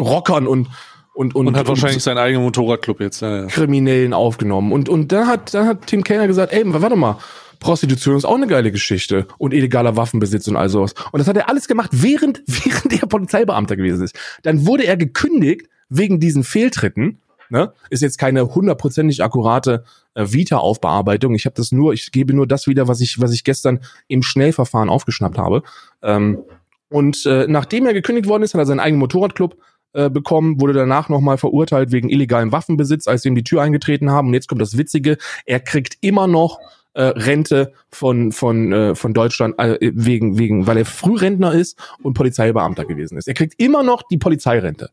Rockern 0.00 0.46
und, 0.46 0.68
und, 1.14 1.34
und, 1.34 1.46
und 1.46 1.56
hat 1.56 1.68
wahrscheinlich 1.68 1.96
und 1.96 2.02
seinen 2.02 2.18
eigenen 2.18 2.44
Motorradclub 2.44 3.00
jetzt. 3.00 3.20
Ja, 3.20 3.42
ja. 3.42 3.46
Kriminellen 3.46 4.12
aufgenommen. 4.12 4.72
Und, 4.72 4.88
und 4.88 5.12
dann 5.12 5.26
hat, 5.26 5.54
dann 5.54 5.66
hat 5.66 5.86
Tim 5.86 6.02
Kellner 6.04 6.26
gesagt, 6.26 6.52
ey, 6.52 6.62
warte 6.66 6.96
mal, 6.96 7.18
Prostitution 7.64 8.14
ist 8.14 8.26
auch 8.26 8.34
eine 8.34 8.46
geile 8.46 8.70
Geschichte 8.70 9.26
und 9.38 9.54
illegaler 9.54 9.96
Waffenbesitz 9.96 10.46
und 10.48 10.56
all 10.56 10.68
sowas. 10.68 10.92
Und 11.12 11.18
das 11.18 11.26
hat 11.26 11.36
er 11.38 11.48
alles 11.48 11.66
gemacht, 11.66 11.90
während, 11.94 12.42
während 12.46 12.92
er 12.92 13.06
Polizeibeamter 13.06 13.76
gewesen 13.76 14.04
ist. 14.04 14.14
Dann 14.42 14.66
wurde 14.66 14.84
er 14.84 14.98
gekündigt 14.98 15.68
wegen 15.88 16.20
diesen 16.20 16.44
Fehltritten. 16.44 17.22
Ne? 17.48 17.72
Ist 17.88 18.02
jetzt 18.02 18.18
keine 18.18 18.54
hundertprozentig 18.54 19.24
akkurate 19.24 19.84
äh, 20.12 20.26
Vita-Aufbearbeitung. 20.26 21.34
Ich 21.34 21.46
habe 21.46 21.54
das 21.56 21.72
nur, 21.72 21.94
ich 21.94 22.12
gebe 22.12 22.34
nur 22.34 22.46
das 22.46 22.66
wieder, 22.66 22.86
was 22.86 23.00
ich, 23.00 23.18
was 23.18 23.32
ich 23.32 23.44
gestern 23.44 23.80
im 24.08 24.22
Schnellverfahren 24.22 24.90
aufgeschnappt 24.90 25.38
habe. 25.38 25.62
Ähm, 26.02 26.42
und 26.90 27.24
äh, 27.24 27.46
nachdem 27.48 27.86
er 27.86 27.94
gekündigt 27.94 28.28
worden 28.28 28.42
ist, 28.42 28.52
hat 28.52 28.60
er 28.60 28.66
seinen 28.66 28.80
eigenen 28.80 29.00
Motorradclub 29.00 29.56
äh, 29.94 30.10
bekommen, 30.10 30.60
wurde 30.60 30.74
danach 30.74 31.08
nochmal 31.08 31.38
verurteilt 31.38 31.92
wegen 31.92 32.10
illegalem 32.10 32.52
Waffenbesitz, 32.52 33.08
als 33.08 33.22
sie 33.22 33.30
ihm 33.30 33.34
die 33.34 33.44
Tür 33.44 33.62
eingetreten 33.62 34.10
haben. 34.10 34.28
Und 34.28 34.34
jetzt 34.34 34.48
kommt 34.48 34.60
das 34.60 34.76
Witzige, 34.76 35.16
er 35.46 35.60
kriegt 35.60 35.96
immer 36.02 36.26
noch 36.26 36.58
äh, 36.94 37.02
Rente 37.02 37.72
von 37.90 38.32
von 38.32 38.72
äh, 38.72 38.94
von 38.94 39.14
Deutschland 39.14 39.58
äh, 39.58 39.78
wegen 39.80 40.38
wegen 40.38 40.66
weil 40.66 40.78
er 40.78 40.84
Frührentner 40.84 41.52
ist 41.52 41.78
und 42.02 42.14
Polizeibeamter 42.14 42.84
gewesen 42.84 43.18
ist. 43.18 43.28
Er 43.28 43.34
kriegt 43.34 43.60
immer 43.60 43.82
noch 43.82 44.02
die 44.02 44.18
Polizeirente. 44.18 44.90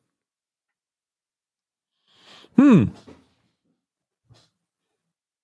Hm. 2.55 2.91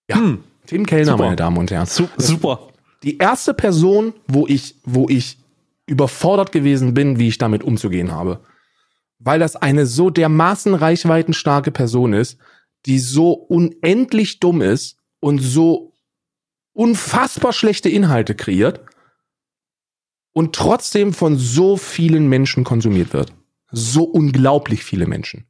Ja. 0.10 0.18
Hm. 0.18 0.44
Tim 0.66 0.86
Kellner, 0.86 1.12
Super. 1.14 1.24
meine 1.24 1.36
Damen 1.38 1.58
und 1.58 1.72
Herren. 1.72 1.86
Super. 1.86 2.60
Die 3.04 3.18
erste 3.18 3.54
Person, 3.54 4.14
wo 4.28 4.46
ich 4.48 4.76
wo 4.84 5.08
ich 5.08 5.38
überfordert 5.86 6.52
gewesen 6.52 6.94
bin, 6.94 7.18
wie 7.18 7.30
ich 7.30 7.38
damit 7.38 7.64
umzugehen 7.64 8.12
habe 8.12 8.42
weil 9.20 9.40
das 9.40 9.56
eine 9.56 9.86
so 9.86 10.10
dermaßen 10.10 10.74
reichweitenstarke 10.74 11.72
Person 11.72 12.14
ist, 12.14 12.38
die 12.86 13.00
so 13.00 13.32
unendlich 13.32 14.40
dumm 14.40 14.62
ist 14.62 14.98
und 15.20 15.40
so 15.40 15.94
unfassbar 16.78 17.54
schlechte 17.54 17.90
Inhalte 17.90 18.36
kreiert 18.36 18.82
und 20.32 20.56
trotzdem 20.56 21.12
von 21.12 21.36
so 21.36 21.76
vielen 21.76 22.30
Menschen 22.30 22.64
konsumiert 22.64 23.14
wird. 23.14 23.34
So 23.72 24.04
unglaublich 24.04 24.84
viele 24.84 25.08
Menschen. 25.08 25.48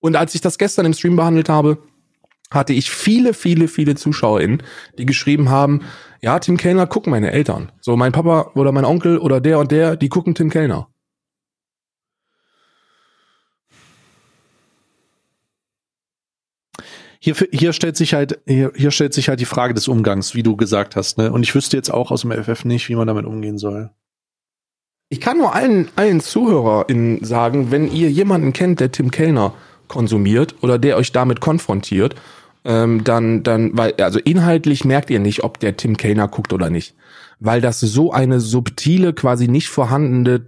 Und 0.00 0.16
als 0.16 0.34
ich 0.34 0.40
das 0.40 0.58
gestern 0.58 0.86
im 0.86 0.94
Stream 0.94 1.14
behandelt 1.14 1.48
habe, 1.48 1.78
hatte 2.50 2.72
ich 2.72 2.90
viele, 2.90 3.32
viele, 3.32 3.68
viele 3.68 3.94
ZuschauerInnen, 3.94 4.64
die 4.98 5.06
geschrieben 5.06 5.48
haben, 5.48 5.82
ja, 6.20 6.40
Tim 6.40 6.56
Kellner 6.56 6.88
gucken 6.88 7.12
meine 7.12 7.30
Eltern. 7.30 7.70
So, 7.80 7.96
mein 7.96 8.10
Papa 8.10 8.50
oder 8.56 8.72
mein 8.72 8.84
Onkel 8.84 9.16
oder 9.18 9.40
der 9.40 9.60
und 9.60 9.70
der, 9.70 9.94
die 9.94 10.08
gucken 10.08 10.34
Tim 10.34 10.50
Kellner. 10.50 10.88
Hier, 17.22 17.36
hier 17.52 17.72
stellt 17.74 17.96
sich 17.96 18.14
halt, 18.14 18.40
hier, 18.46 18.72
hier 18.74 18.90
stellt 18.90 19.12
sich 19.12 19.28
halt 19.28 19.40
die 19.40 19.44
Frage 19.44 19.74
des 19.74 19.88
Umgangs, 19.88 20.34
wie 20.34 20.42
du 20.42 20.56
gesagt 20.56 20.96
hast, 20.96 21.18
ne? 21.18 21.30
Und 21.30 21.42
ich 21.42 21.54
wüsste 21.54 21.76
jetzt 21.76 21.92
auch 21.92 22.10
aus 22.10 22.22
dem 22.22 22.32
FF 22.32 22.64
nicht, 22.64 22.88
wie 22.88 22.96
man 22.96 23.06
damit 23.06 23.26
umgehen 23.26 23.58
soll. 23.58 23.90
Ich 25.10 25.20
kann 25.20 25.36
nur 25.38 25.54
allen, 25.54 25.88
allen 25.96 26.20
ZuhörerInnen 26.20 27.22
sagen, 27.22 27.70
wenn 27.70 27.92
ihr 27.92 28.10
jemanden 28.10 28.52
kennt, 28.52 28.80
der 28.80 28.90
Tim 28.90 29.10
Kellner 29.10 29.52
konsumiert 29.86 30.54
oder 30.62 30.78
der 30.78 30.96
euch 30.96 31.12
damit 31.12 31.40
konfrontiert, 31.40 32.14
ähm, 32.64 33.04
dann, 33.04 33.42
dann, 33.42 33.76
weil, 33.76 33.94
also 33.94 34.18
inhaltlich 34.18 34.84
merkt 34.84 35.10
ihr 35.10 35.20
nicht, 35.20 35.44
ob 35.44 35.58
der 35.60 35.76
Tim 35.76 35.96
Kellner 35.96 36.28
guckt 36.28 36.52
oder 36.52 36.70
nicht. 36.70 36.94
Weil 37.38 37.60
das 37.60 37.80
so 37.80 38.12
eine 38.12 38.40
subtile, 38.40 39.12
quasi 39.12 39.48
nicht 39.48 39.68
vorhandene 39.68 40.46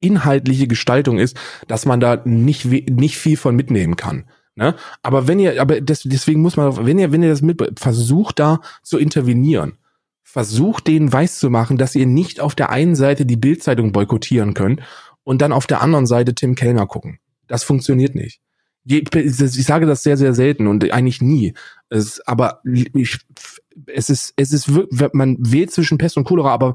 inhaltliche 0.00 0.66
Gestaltung 0.66 1.18
ist, 1.18 1.36
dass 1.66 1.84
man 1.84 2.00
da 2.00 2.22
nicht, 2.24 2.64
nicht 2.64 3.18
viel 3.18 3.36
von 3.36 3.54
mitnehmen 3.54 3.96
kann. 3.96 4.24
Ne? 4.54 4.74
Aber 5.02 5.28
wenn 5.28 5.38
ihr, 5.38 5.60
aber 5.60 5.80
deswegen 5.80 6.42
muss 6.42 6.56
man, 6.56 6.84
wenn 6.84 6.98
ihr, 6.98 7.12
wenn 7.12 7.22
ihr 7.22 7.30
das 7.30 7.42
mit, 7.42 7.78
versucht 7.78 8.38
da 8.38 8.60
zu 8.82 8.98
intervenieren, 8.98 9.78
versucht 10.22 10.86
denen 10.86 11.12
weiß 11.12 11.38
zu 11.38 11.50
machen, 11.50 11.76
dass 11.76 11.94
ihr 11.94 12.06
nicht 12.06 12.40
auf 12.40 12.54
der 12.54 12.70
einen 12.70 12.94
Seite 12.94 13.26
die 13.26 13.36
Bildzeitung 13.36 13.92
boykottieren 13.92 14.54
könnt 14.54 14.80
und 15.24 15.42
dann 15.42 15.52
auf 15.52 15.66
der 15.66 15.82
anderen 15.82 16.06
Seite 16.06 16.34
Tim 16.34 16.54
Kellner 16.54 16.86
gucken. 16.86 17.18
Das 17.46 17.64
funktioniert 17.64 18.14
nicht. 18.14 18.40
Ich 18.84 19.64
sage 19.64 19.86
das 19.86 20.02
sehr, 20.02 20.16
sehr 20.16 20.34
selten 20.34 20.66
und 20.66 20.90
eigentlich 20.92 21.20
nie. 21.20 21.54
Es, 21.90 22.20
aber 22.26 22.60
ich, 22.64 23.18
es 23.86 24.08
ist, 24.08 24.32
es 24.36 24.52
ist, 24.52 24.70
man 25.12 25.36
wählt 25.38 25.70
zwischen 25.70 25.98
Pest 25.98 26.16
und 26.16 26.24
Cholera, 26.24 26.50
aber 26.50 26.74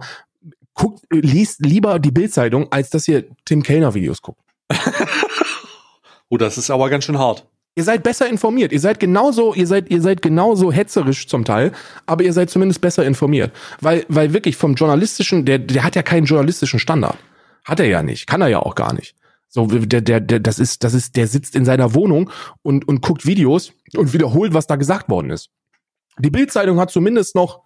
guckt, 0.73 1.05
liest 1.09 1.65
lieber 1.65 1.99
die 1.99 2.11
Bildzeitung, 2.11 2.71
als 2.71 2.89
dass 2.89 3.07
ihr 3.07 3.25
Tim 3.45 3.63
Kellner 3.63 3.93
Videos 3.93 4.21
guckt. 4.21 4.41
oh, 6.29 6.37
das 6.37 6.57
ist 6.57 6.69
aber 6.69 6.89
ganz 6.89 7.05
schön 7.05 7.17
hart. 7.17 7.47
Ihr 7.77 7.83
seid 7.83 8.03
besser 8.03 8.29
informiert. 8.29 8.71
Ihr 8.71 8.79
seid 8.79 9.01
genauso, 9.01 9.53
ihr 9.53 9.67
seid, 9.67 9.89
ihr 9.89 10.01
seid 10.01 10.21
genauso 10.21 10.71
hetzerisch 10.71 11.27
zum 11.27 11.43
Teil, 11.43 11.73
aber 12.05 12.23
ihr 12.23 12.31
seid 12.31 12.49
zumindest 12.49 12.79
besser 12.79 13.05
informiert. 13.05 13.51
Weil, 13.81 14.05
weil 14.07 14.33
wirklich 14.33 14.55
vom 14.55 14.75
journalistischen, 14.75 15.43
der, 15.43 15.59
der 15.59 15.83
hat 15.83 15.95
ja 15.95 16.01
keinen 16.01 16.25
journalistischen 16.25 16.79
Standard. 16.79 17.17
Hat 17.65 17.81
er 17.81 17.87
ja 17.87 18.01
nicht. 18.01 18.27
Kann 18.27 18.41
er 18.41 18.47
ja 18.47 18.59
auch 18.59 18.75
gar 18.75 18.93
nicht. 18.93 19.15
So, 19.49 19.65
der, 19.67 20.01
der, 20.01 20.21
der, 20.21 20.39
das 20.39 20.57
ist, 20.57 20.83
das 20.83 20.93
ist, 20.93 21.17
der 21.17 21.27
sitzt 21.27 21.55
in 21.55 21.65
seiner 21.65 21.93
Wohnung 21.93 22.29
und, 22.61 22.87
und 22.87 23.01
guckt 23.01 23.25
Videos 23.25 23.73
und 23.93 24.13
wiederholt, 24.13 24.53
was 24.53 24.67
da 24.67 24.77
gesagt 24.77 25.09
worden 25.09 25.29
ist. 25.29 25.49
Die 26.19 26.29
Bildzeitung 26.29 26.79
hat 26.79 26.91
zumindest 26.91 27.35
noch, 27.35 27.61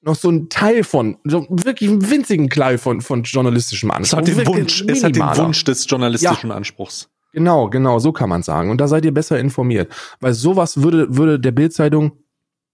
noch 0.00 0.14
so 0.14 0.28
einen 0.28 0.48
Teil 0.48 0.84
von, 0.84 1.18
so 1.24 1.46
wirklich 1.50 1.90
einen 1.90 2.10
winzigen 2.10 2.48
Kleil 2.48 2.78
von, 2.78 3.02
von 3.02 3.24
journalistischem 3.24 3.90
Anspruch. 3.90 4.20
Es 4.20 4.28
hat 4.28 4.36
den 4.38 4.46
Wunsch, 4.46 4.84
es 4.86 5.04
hat 5.04 5.16
den 5.16 5.22
Wunsch 5.22 5.64
des 5.64 5.88
journalistischen 5.88 6.50
ja. 6.50 6.56
Anspruchs. 6.56 7.10
Genau, 7.32 7.68
genau, 7.68 7.98
so 7.98 8.12
kann 8.12 8.28
man 8.28 8.42
sagen. 8.42 8.70
Und 8.70 8.80
da 8.80 8.88
seid 8.88 9.04
ihr 9.04 9.12
besser 9.12 9.38
informiert. 9.38 9.92
Weil 10.20 10.32
sowas 10.32 10.82
würde, 10.82 11.16
würde 11.16 11.38
der 11.38 11.52
Bildzeitung, 11.52 12.12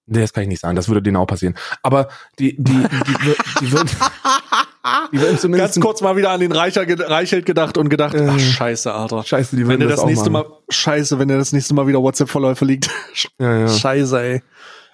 nee, 0.07 0.21
das 0.21 0.33
kann 0.33 0.45
ich 0.45 0.49
nicht 0.49 0.61
sagen, 0.61 0.77
das 0.77 0.89
würde 0.89 1.03
denen 1.03 1.17
auch 1.17 1.27
passieren. 1.27 1.55
Aber 1.83 2.09
die, 2.39 2.57
die, 2.57 2.73
die, 2.73 3.35
die, 3.61 3.73
würden, 3.73 3.91
die 5.13 5.21
würden 5.21 5.39
zumindest. 5.39 5.75
Ganz 5.75 5.85
kurz 5.85 6.01
mal 6.03 6.17
wieder 6.17 6.31
an 6.31 6.41
den 6.41 6.53
Reicher, 6.53 6.85
Reichelt 6.87 7.47
gedacht 7.47 7.77
und 7.77 7.89
gedacht, 7.89 8.15
äh, 8.15 8.29
ach, 8.31 8.39
scheiße, 8.39 8.93
Alter. 8.93 9.25
Scheiße, 9.25 9.57
die 9.57 9.67
würden 9.67 9.81
wenn 9.81 9.89
das, 9.89 10.01
das 10.01 10.07
nächste 10.07 10.31
Mal, 10.31 10.47
scheiße, 10.69 11.19
wenn 11.19 11.29
er 11.31 11.39
das 11.39 11.53
nächste 11.53 11.75
Mal 11.75 11.87
wieder 11.87 12.01
WhatsApp-Verläufe 12.01 12.65
liegt. 12.65 12.91
Ja, 13.41 13.59
ja. 13.59 13.69
Scheiße, 13.69 14.21
ey. 14.21 14.43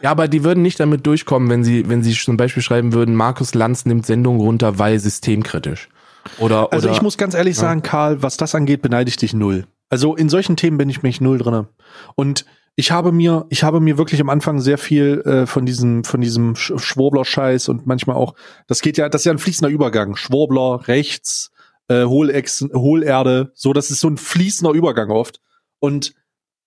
Ja, 0.02 0.10
aber 0.10 0.26
die 0.26 0.44
würden 0.44 0.62
nicht 0.62 0.80
damit 0.80 1.06
durchkommen, 1.06 1.50
wenn 1.50 1.62
sie, 1.62 1.88
wenn 1.88 2.02
sie 2.02 2.12
zum 2.12 2.38
Beispiel 2.38 2.62
schreiben 2.62 2.94
würden, 2.94 3.14
Markus 3.14 3.54
Lanz 3.54 3.84
nimmt 3.84 4.06
Sendung 4.06 4.38
runter, 4.40 4.78
weil 4.78 4.98
systemkritisch. 4.98 5.88
Oder, 6.38 6.72
also 6.72 6.88
oder, 6.88 6.96
ich 6.96 7.02
muss 7.02 7.16
ganz 7.16 7.34
ehrlich 7.34 7.56
ja. 7.56 7.62
sagen, 7.62 7.82
Karl, 7.82 8.22
was 8.22 8.36
das 8.36 8.54
angeht, 8.54 8.82
beneide 8.82 9.08
ich 9.08 9.16
dich 9.16 9.34
null. 9.34 9.66
Also 9.88 10.14
in 10.14 10.28
solchen 10.28 10.56
Themen 10.56 10.78
bin 10.78 10.88
ich 10.88 11.02
mich 11.02 11.20
null 11.20 11.38
drinne. 11.38 11.68
Und 12.14 12.44
ich 12.76 12.92
habe 12.92 13.12
mir, 13.12 13.46
ich 13.50 13.62
habe 13.62 13.80
mir 13.80 13.98
wirklich 13.98 14.20
am 14.20 14.30
Anfang 14.30 14.60
sehr 14.60 14.78
viel 14.78 15.20
äh, 15.22 15.46
von 15.46 15.66
diesem, 15.66 16.04
von 16.04 16.20
diesem 16.20 16.54
Schwurbler-Scheiß 16.56 17.68
und 17.68 17.86
manchmal 17.86 18.16
auch, 18.16 18.34
das 18.68 18.80
geht 18.80 18.96
ja, 18.96 19.08
das 19.08 19.22
ist 19.22 19.26
ja 19.26 19.32
ein 19.32 19.38
fließender 19.38 19.70
Übergang. 19.70 20.16
Schwurbler, 20.16 20.86
rechts, 20.88 21.50
äh, 21.88 22.04
Hohlex, 22.04 22.64
Hohlerde, 22.72 23.50
so, 23.54 23.72
das 23.72 23.90
ist 23.90 24.00
so 24.00 24.08
ein 24.08 24.16
fließender 24.16 24.72
Übergang 24.72 25.10
oft. 25.10 25.40
Und 25.80 26.14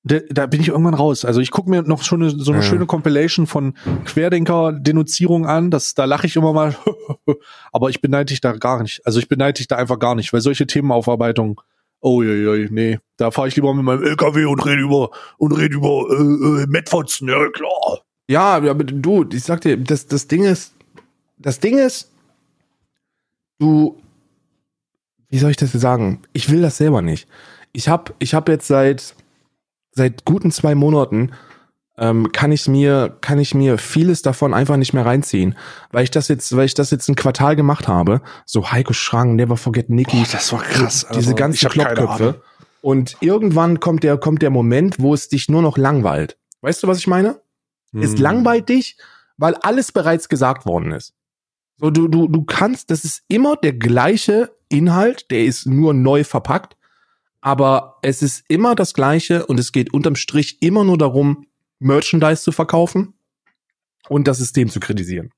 da, 0.04 0.20
da 0.30 0.46
bin 0.48 0.60
ich 0.60 0.68
irgendwann 0.68 0.94
raus. 0.94 1.24
Also 1.24 1.40
ich 1.40 1.52
gucke 1.52 1.70
mir 1.70 1.82
noch 1.82 2.04
schon 2.04 2.22
eine, 2.22 2.30
so 2.32 2.52
eine 2.52 2.62
ja. 2.62 2.68
schöne 2.68 2.86
Compilation 2.86 3.48
von 3.48 3.74
Querdenker-Denunzierung 4.06 5.46
an. 5.46 5.72
Das, 5.72 5.94
da 5.94 6.06
lache 6.06 6.28
ich 6.28 6.36
immer 6.36 6.52
mal. 6.52 6.76
Aber 7.72 7.90
ich 7.90 8.02
beneide 8.02 8.26
dich 8.26 8.42
da 8.42 8.52
gar 8.52 8.82
nicht. 8.82 9.06
Also 9.06 9.20
ich 9.20 9.30
beneide 9.30 9.54
dich 9.54 9.68
da 9.68 9.78
einfach 9.78 10.00
gar 10.00 10.16
nicht, 10.16 10.34
weil 10.34 10.42
solche 10.42 10.68
Themenaufarbeitung, 10.68 11.62
oh 12.02 12.22
je, 12.22 12.34
je, 12.34 12.68
nee, 12.70 13.00
da 13.16 13.32
fahre 13.32 13.48
ich 13.48 13.56
lieber 13.56 13.74
mit 13.74 13.86
meinem 13.86 14.04
LKW 14.04 14.46
und 14.46 14.66
rede 14.66 14.82
über 14.82 15.10
und 15.38 15.54
rede 15.54 15.76
über 15.76 16.06
äh, 16.10 16.64
äh, 16.64 17.28
ja 17.28 17.50
klar. 17.50 18.02
Ja, 18.28 18.56
aber 18.56 18.84
du, 18.84 19.26
ich 19.32 19.44
sag 19.44 19.62
dir, 19.62 19.78
das, 19.78 20.08
das 20.08 20.28
Ding 20.28 20.44
ist, 20.44 20.74
das 21.38 21.60
Ding 21.62 21.78
ist, 21.78 22.10
du, 23.58 23.98
wie 25.30 25.40
soll 25.40 25.52
ich 25.52 25.58
das 25.58 25.72
sagen? 25.72 26.22
Ich 26.34 26.50
will 26.50 26.62
das 26.62 26.78
selber 26.78 27.02
nicht. 27.02 27.28
Ich 27.72 27.88
habe 27.88 28.14
ich 28.20 28.34
hab 28.34 28.50
jetzt 28.50 28.68
seit 28.68 29.16
seit 29.94 30.26
guten 30.26 30.52
zwei 30.52 30.76
Monaten 30.76 31.32
ähm, 31.98 32.32
kann 32.32 32.52
ich 32.52 32.68
mir 32.68 33.18
kann 33.22 33.40
ich 33.40 33.54
mir 33.54 33.78
vieles 33.78 34.24
davon 34.24 34.54
einfach 34.54 34.78
nicht 34.78 34.94
mehr 34.94 35.06
reinziehen, 35.06 35.56
weil 35.92 36.04
ich 36.04 36.12
das 36.12 36.28
jetzt 36.28 36.56
weil 36.56 36.66
ich 36.66 36.74
das 36.74 36.92
jetzt 36.92 37.08
ein 37.08 37.16
Quartal 37.16 37.56
gemacht 37.56 37.88
habe. 37.88 38.22
So 38.46 38.72
Heiko 38.72 38.94
Schrang, 38.94 39.36
Never 39.36 39.58
Forget 39.58 39.90
Nicky, 39.90 40.18
Boah, 40.18 40.28
das 40.32 40.52
war 40.52 40.62
krass. 40.62 41.06
Diese 41.10 41.18
also, 41.18 41.36
ganzen 41.36 41.70
Kloppköpfe. 41.70 42.42
Und 42.82 43.16
irgendwann 43.22 43.80
kommt 43.80 44.04
der 44.04 44.18
kommt 44.18 44.42
der 44.42 44.50
Moment, 44.50 45.00
wo 45.00 45.14
es 45.14 45.30
dich 45.30 45.50
nur 45.50 45.62
noch 45.62 45.78
langweilt. 45.78 46.38
Weißt 46.62 46.82
du, 46.82 46.88
was 46.88 46.98
ich 46.98 47.08
meine? 47.08 47.40
Hm. 47.92 48.02
Es 48.02 48.18
langweilt 48.18 48.70
dich, 48.70 48.98
weil 49.38 49.56
alles 49.56 49.92
bereits 49.92 50.30
gesagt 50.30 50.66
worden 50.66 50.92
ist. 50.92 51.14
So 51.78 51.92
du 51.92 52.08
du 52.08 52.28
du 52.28 52.44
kannst, 52.44 52.90
das 52.90 53.04
ist 53.04 53.22
immer 53.28 53.56
der 53.56 53.74
gleiche 53.74 54.52
Inhalt, 54.68 55.30
der 55.30 55.46
ist 55.46 55.68
nur 55.68 55.94
neu 55.94 56.24
verpackt 56.24 56.76
aber 57.44 57.98
es 58.02 58.22
ist 58.22 58.46
immer 58.48 58.74
das 58.74 58.94
Gleiche 58.94 59.46
und 59.46 59.60
es 59.60 59.74
geht 59.74 59.94
unterm 59.94 60.16
Strich 60.16 60.62
immer 60.62 60.86
nur 60.86 60.98
darum, 60.98 61.46
Merchandise 61.78 62.42
zu 62.42 62.54
verkaufen 62.54 63.16
und 64.08 64.30
das 64.30 64.38
System 64.38 64.70
zu 64.70 64.80
kritisieren. 64.80 65.30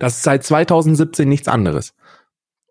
Das 0.00 0.16
ist 0.16 0.24
seit 0.24 0.42
2017 0.42 1.28
nichts 1.28 1.46
anderes. 1.46 1.94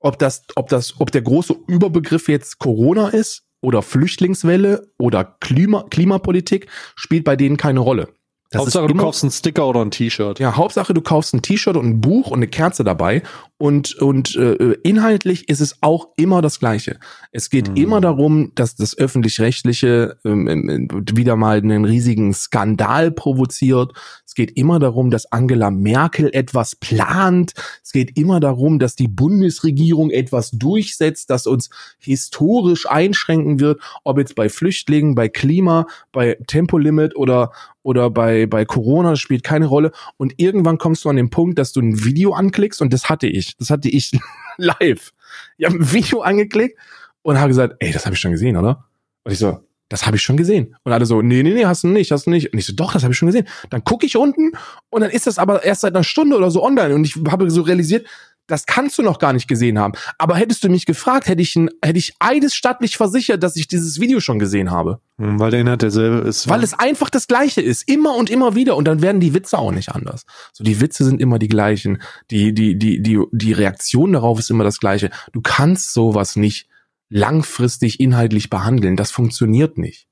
Ob 0.02 0.20
das, 0.20 0.44
ob 0.56 0.68
das, 0.68 1.00
ob 1.00 1.10
der 1.14 1.22
große 1.22 1.56
Überbegriff 1.68 2.28
jetzt 2.28 2.60
Corona 2.60 3.08
ist 3.08 3.46
oder 3.62 3.82
Flüchtlingswelle 3.82 4.92
oder 4.98 5.24
Klima, 5.24 5.86
Klimapolitik, 5.90 6.68
spielt 6.98 7.24
bei 7.24 7.38
denen 7.38 7.56
keine 7.56 7.80
Rolle. 7.80 8.14
Das 8.54 8.62
Hauptsache, 8.62 8.86
du 8.86 8.94
kaufst 8.94 9.24
einen 9.24 9.32
Sticker 9.32 9.68
oder 9.68 9.82
ein 9.82 9.90
T-Shirt. 9.90 10.38
Ja, 10.40 10.56
Hauptsache, 10.56 10.94
du 10.94 11.02
kaufst 11.02 11.34
ein 11.34 11.42
T-Shirt 11.42 11.76
und 11.76 11.88
ein 11.88 12.02
Buch 12.02 12.28
und 12.28 12.38
eine 12.38 12.48
Kerze 12.48 12.84
dabei. 12.84 13.24
Und, 13.58 13.96
und 13.96 14.36
äh, 14.36 14.74
inhaltlich 14.84 15.50
ist 15.50 15.60
es 15.60 15.78
auch 15.82 16.10
immer 16.18 16.44
das 16.44 16.60
Gleiche. 16.60 17.00
Es 17.32 17.50
geht 17.50 17.70
mhm. 17.70 17.78
immer 17.78 18.02
darum, 18.02 18.52
dass 18.54 18.76
das 18.76 18.96
Öffentlich-Rechtliche 18.96 20.18
ähm, 20.24 20.48
ähm, 20.48 20.88
wieder 21.16 21.36
mal 21.36 21.58
einen 21.58 21.86
riesigen 21.86 22.32
Skandal 22.34 23.10
provoziert. 23.10 23.94
Es 24.34 24.36
geht 24.36 24.58
immer 24.58 24.80
darum, 24.80 25.12
dass 25.12 25.32
Angela 25.32 25.70
Merkel 25.70 26.32
etwas 26.34 26.76
plant. 26.76 27.54
Es 27.84 27.92
geht 27.92 28.18
immer 28.18 28.40
darum, 28.40 28.80
dass 28.80 28.96
die 28.96 29.08
Bundesregierung 29.08 30.10
etwas 30.10 30.50
durchsetzt, 30.50 31.30
das 31.30 31.46
uns 31.46 31.70
historisch 32.00 32.90
einschränken 32.90 33.60
wird, 33.60 33.80
ob 34.04 34.18
jetzt 34.18 34.34
bei 34.34 34.50
Flüchtlingen, 34.50 35.14
bei 35.14 35.30
Klima, 35.30 35.86
bei 36.12 36.40
Tempolimit 36.48 37.16
oder 37.16 37.52
oder 37.84 38.10
bei, 38.10 38.48
bei 38.48 38.66
Corona, 38.66 39.18
spielt 39.18 39.44
keine 39.44 39.68
Rolle. 39.68 39.92
Und 40.18 40.34
irgendwann 40.38 40.80
kommst 40.80 41.06
du 41.06 41.10
an 41.10 41.16
den 41.18 41.30
Punkt, 41.30 41.60
dass 41.60 41.72
du 41.72 41.82
ein 41.82 42.04
Video 42.04 42.34
anklickst 42.34 42.82
und 42.82 42.92
das 42.92 43.10
hatte 43.10 43.28
ich. 43.28 43.56
Das 43.58 43.70
hatte 43.70 43.88
ich 43.88 44.20
live. 44.58 45.14
Ich 45.60 45.66
habe 45.68 45.76
ein 45.76 45.94
Video 45.94 46.22
angeklickt 46.22 46.76
und 47.22 47.38
habe 47.38 47.50
gesagt, 47.50 47.76
ey, 47.82 47.92
das 47.92 48.08
habe 48.08 48.16
ich 48.16 48.20
schon 48.20 48.32
gesehen, 48.32 48.58
oder? 48.58 48.86
Und 49.26 49.32
ich 49.32 49.38
so, 49.38 49.60
das 49.90 50.06
habe 50.06 50.18
ich 50.18 50.24
schon 50.24 50.38
gesehen. 50.38 50.76
Und 50.84 50.92
alle 50.92 51.06
so, 51.06 51.22
nee, 51.22 51.44
nee, 51.44 51.54
nee, 51.54 51.66
hast 51.66 51.84
du 51.84 51.88
nicht, 51.88 52.12
hast 52.12 52.26
du 52.26 52.32
nicht. 52.32 52.52
Und 52.52 52.60
ich 52.60 52.66
so, 52.66 52.74
doch, 52.74 52.94
das 52.94 53.04
habe 53.04 53.14
ich 53.14 53.18
schon 53.18 53.28
gesehen. 53.28 53.48
Dann 53.70 53.84
gucke 53.84 54.06
ich 54.06 54.18
unten 54.18 54.52
und 54.90 55.02
dann 55.02 55.12
ist 55.12 55.28
das 55.28 55.38
aber 55.38 55.64
erst 55.64 55.82
seit 55.82 55.96
einer 55.96 56.04
Stunde 56.04 56.38
oder 56.38 56.52
so 56.52 56.64
online. 56.64 56.96
Und 56.96 57.06
ich 57.06 57.16
habe 57.30 57.50
so 57.52 57.62
realisiert, 57.62 58.08
das 58.48 58.66
kannst 58.66 58.98
du 58.98 59.04
noch 59.04 59.20
gar 59.20 59.32
nicht 59.32 59.48
gesehen 59.48 59.80
haben. 59.80 59.94
Aber 60.18 60.36
hättest 60.36 60.64
du 60.64 60.70
mich 60.70 60.86
gefragt, 60.86 61.28
hätte 61.28 61.42
ich, 61.42 61.56
ein, 61.56 61.70
hätte 61.82 61.98
ich 61.98 62.14
eides 62.20 62.54
stattlich 62.54 62.98
versichert, 62.98 63.42
dass 63.42 63.56
ich 63.56 63.68
dieses 63.68 64.02
Video 64.02 64.20
schon 64.20 64.38
gesehen 64.38 64.72
habe. 64.72 65.00
Hm, 65.18 65.40
weil 65.40 65.52
der 65.52 65.62
Inhalt 65.62 65.82
derselbe 65.82 66.28
ist. 66.28 66.50
Weil 66.50 66.64
es 66.64 66.74
einfach 66.78 67.10
das 67.10 67.28
Gleiche 67.28 67.62
ist. 67.62 67.88
Immer 67.88 68.16
und 68.16 68.30
immer 68.30 68.56
wieder. 68.56 68.76
Und 68.76 68.86
dann 68.86 69.02
werden 69.02 69.22
die 69.22 69.34
Witze 69.34 69.58
auch 69.58 69.72
nicht 69.72 69.90
anders. 69.90 70.26
So, 70.52 70.64
die 70.64 70.82
Witze 70.82 71.06
sind 71.06 71.22
immer 71.22 71.40
die 71.40 71.48
gleichen. 71.48 72.02
Die, 72.32 72.54
die, 72.54 72.78
die, 72.78 73.02
die, 73.02 73.22
die 73.32 73.54
Reaktion 73.54 74.14
darauf 74.14 74.40
ist 74.40 74.50
immer 74.50 74.66
das 74.66 74.80
Gleiche. 74.80 75.10
Du 75.32 75.42
kannst 75.42 75.94
sowas 75.94 76.36
nicht 76.36 76.68
langfristig 77.10 78.00
inhaltlich 78.00 78.50
behandeln. 78.50 78.96
Das 78.96 79.12
funktioniert 79.12 79.78
nicht. 79.78 80.08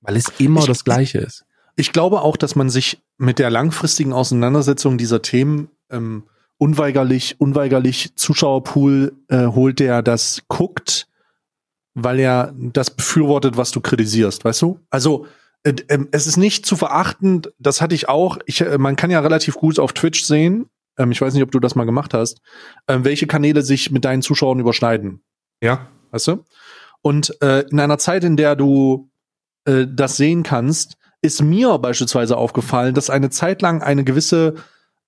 Weil 0.00 0.16
es 0.16 0.32
immer 0.38 0.60
ich, 0.60 0.66
das 0.66 0.84
Gleiche 0.84 1.18
ist. 1.18 1.44
Ich 1.76 1.92
glaube 1.92 2.22
auch, 2.22 2.36
dass 2.36 2.56
man 2.56 2.70
sich 2.70 3.02
mit 3.18 3.38
der 3.38 3.50
langfristigen 3.50 4.12
Auseinandersetzung 4.12 4.98
dieser 4.98 5.22
Themen 5.22 5.68
ähm, 5.90 6.24
unweigerlich, 6.58 7.40
unweigerlich 7.40 8.14
Zuschauerpool 8.16 9.12
äh, 9.28 9.46
holt, 9.46 9.78
der 9.78 10.02
das 10.02 10.42
guckt, 10.48 11.08
weil 11.94 12.18
er 12.20 12.54
das 12.56 12.90
befürwortet, 12.90 13.56
was 13.56 13.70
du 13.70 13.80
kritisierst, 13.80 14.44
weißt 14.44 14.62
du? 14.62 14.80
Also 14.90 15.26
äh, 15.64 15.74
äh, 15.88 16.04
es 16.12 16.26
ist 16.26 16.36
nicht 16.36 16.66
zu 16.66 16.76
verachten, 16.76 17.42
das 17.58 17.80
hatte 17.80 17.94
ich 17.94 18.08
auch. 18.08 18.38
Ich, 18.46 18.60
äh, 18.60 18.78
man 18.78 18.96
kann 18.96 19.10
ja 19.10 19.20
relativ 19.20 19.56
gut 19.56 19.78
auf 19.78 19.92
Twitch 19.92 20.24
sehen, 20.24 20.66
ähm, 20.98 21.12
ich 21.12 21.20
weiß 21.20 21.34
nicht, 21.34 21.42
ob 21.42 21.50
du 21.50 21.60
das 21.60 21.74
mal 21.74 21.84
gemacht 21.84 22.14
hast, 22.14 22.40
ähm, 22.88 23.04
welche 23.04 23.26
Kanäle 23.26 23.62
sich 23.62 23.90
mit 23.90 24.04
deinen 24.04 24.22
Zuschauern 24.22 24.60
überschneiden. 24.60 25.22
Ja. 25.62 25.88
Weißt 26.10 26.28
du? 26.28 26.44
Und 27.02 27.40
äh, 27.42 27.60
in 27.70 27.80
einer 27.80 27.98
Zeit, 27.98 28.24
in 28.24 28.36
der 28.36 28.56
du 28.56 29.10
äh, 29.64 29.86
das 29.88 30.16
sehen 30.16 30.42
kannst, 30.42 30.96
ist 31.22 31.42
mir 31.42 31.78
beispielsweise 31.78 32.36
aufgefallen, 32.36 32.94
dass 32.94 33.10
eine 33.10 33.30
Zeit 33.30 33.62
lang 33.62 33.82
eine 33.82 34.04
gewisse, 34.04 34.54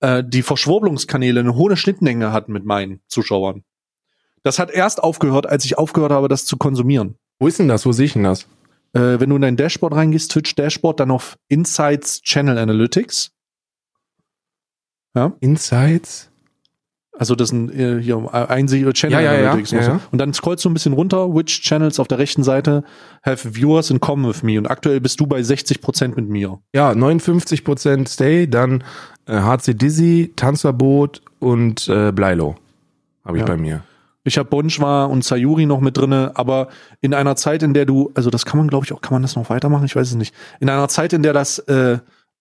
äh, 0.01 0.23
die 0.27 0.43
Verschwurbelungskanäle 0.43 1.41
eine 1.41 1.55
hohe 1.55 1.77
Schnittmenge 1.77 2.33
hatten 2.33 2.53
mit 2.53 2.65
meinen 2.65 3.01
Zuschauern. 3.09 3.65
Das 4.43 4.59
hat 4.59 4.70
erst 4.70 5.03
aufgehört, 5.03 5.47
als 5.47 5.65
ich 5.65 5.79
aufgehört 5.79 6.12
habe, 6.12 6.29
das 6.29 6.45
zu 6.45 6.57
konsumieren. 6.57 7.16
Wo 7.39 7.47
ist 7.47 7.59
denn 7.59 7.69
das? 7.69 7.87
Wo 7.87 7.93
sehe 7.93 8.07
ich 8.07 8.12
denn 8.15 8.25
das? 8.25 8.47
Äh, 8.93 9.20
wenn 9.20 9.31
du 9.31 9.37
in 9.37 9.43
dein 9.43 9.57
Dashboard 9.57 9.95
reingehst, 9.95 10.31
Twitch 10.31 10.55
Dashboard, 10.55 11.01
dann 11.01 11.11
auf 11.11 11.37
Insights 11.49 12.23
Channel 12.23 12.59
Analytics. 12.59 13.33
Ja? 15.15 15.33
Insights? 15.41 16.31
Also 17.19 17.35
das 17.35 17.49
sind 17.49 17.74
äh, 17.74 18.01
hier 18.01 18.32
Einsicht 18.32 18.90
Channel 18.95 19.23
ja, 19.23 19.32
ja, 19.32 19.51
Analytics. 19.51 19.73
Ja, 19.73 19.81
ja, 19.82 20.01
Und 20.12 20.19
dann 20.19 20.32
scrollst 20.32 20.65
du 20.65 20.70
ein 20.70 20.74
bisschen 20.74 20.93
runter, 20.93 21.35
which 21.35 21.62
channels 21.62 21.99
auf 21.99 22.07
der 22.07 22.19
rechten 22.19 22.45
Seite 22.45 22.85
have 23.24 23.55
viewers 23.55 23.90
in 23.90 24.01
common 24.01 24.31
with 24.31 24.45
me. 24.45 24.57
Und 24.57 24.66
aktuell 24.66 25.01
bist 25.01 25.19
du 25.19 25.27
bei 25.27 25.40
60% 25.40 26.15
mit 26.15 26.28
mir. 26.28 26.61
Ja, 26.73 26.93
59% 26.93 28.09
Stay, 28.09 28.47
dann 28.47 28.85
äh, 29.27 29.40
HC 29.40 29.74
Dizzy, 29.74 30.32
Tanzverbot 30.36 31.23
und 31.40 31.89
äh, 31.89 32.12
Bleilo 32.12 32.57
habe 33.24 33.39
ich 33.39 33.45
bei 33.45 33.57
mir. 33.57 33.82
Ich 34.24 34.36
habe 34.36 34.49
Bonchwa 34.49 35.05
und 35.05 35.24
Sayuri 35.24 35.66
noch 35.66 35.81
mit 35.81 35.97
drinne, 35.97 36.32
aber 36.35 36.69
in 37.01 37.15
einer 37.15 37.36
Zeit, 37.36 37.62
in 37.62 37.73
der 37.73 37.86
du, 37.86 38.11
also 38.15 38.31
das 38.31 38.45
kann 38.45 38.59
man, 38.59 38.69
glaube 38.69 38.85
ich, 38.85 38.93
auch, 38.93 39.01
kann 39.01 39.15
man 39.15 39.23
das 39.23 39.36
noch 39.36 39.49
weitermachen? 39.49 39.85
Ich 39.85 39.97
weiß 39.97 40.09
es 40.09 40.15
nicht. 40.16 40.35
In 40.61 40.69
einer 40.69 40.89
Zeit, 40.89 41.12
in 41.12 41.23
der 41.23 41.32
das 41.32 41.59
äh, 41.61 41.99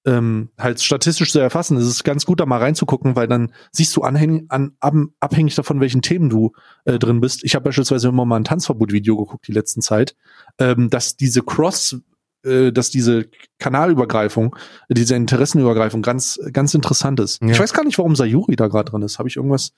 ähm, 0.07 0.49
halt 0.57 0.81
statistisch 0.81 1.33
zu 1.33 1.39
erfassen, 1.39 1.75
ist 1.77 1.85
es 1.85 2.03
ganz 2.05 2.25
gut, 2.25 2.39
da 2.39 2.45
mal 2.45 2.59
reinzugucken, 2.59 3.17
weil 3.17 3.27
dann 3.27 3.51
siehst 3.73 3.95
du 3.97 4.03
anhängig, 4.03 4.45
an, 4.47 4.71
ab, 4.79 4.95
abhängig 5.19 5.55
davon, 5.55 5.81
welchen 5.81 6.01
Themen 6.01 6.29
du 6.29 6.53
äh, 6.85 6.97
drin 6.97 7.19
bist. 7.19 7.43
Ich 7.43 7.55
habe 7.55 7.65
beispielsweise 7.65 8.07
immer 8.07 8.25
mal 8.25 8.37
ein 8.37 8.45
Tanzverbot-Video 8.45 9.17
geguckt 9.17 9.47
die 9.49 9.51
letzten 9.51 9.81
Zeit, 9.81 10.15
ähm, 10.59 10.89
dass 10.89 11.17
diese 11.17 11.41
Cross, 11.41 11.97
äh, 12.45 12.71
dass 12.71 12.89
diese 12.89 13.25
Kanalübergreifung, 13.59 14.55
diese 14.87 15.15
Interessenübergreifung 15.15 16.01
ganz, 16.01 16.39
ganz 16.53 16.73
interessant 16.73 17.19
ist. 17.19 17.41
Ja. 17.41 17.49
Ich 17.49 17.59
weiß 17.59 17.73
gar 17.73 17.83
nicht, 17.83 17.97
warum 17.97 18.15
Sayuri 18.15 18.55
da 18.55 18.67
gerade 18.67 18.89
drin 18.89 19.01
ist. 19.01 19.19
Habe 19.19 19.27
ich 19.27 19.35
irgendwas, 19.35 19.73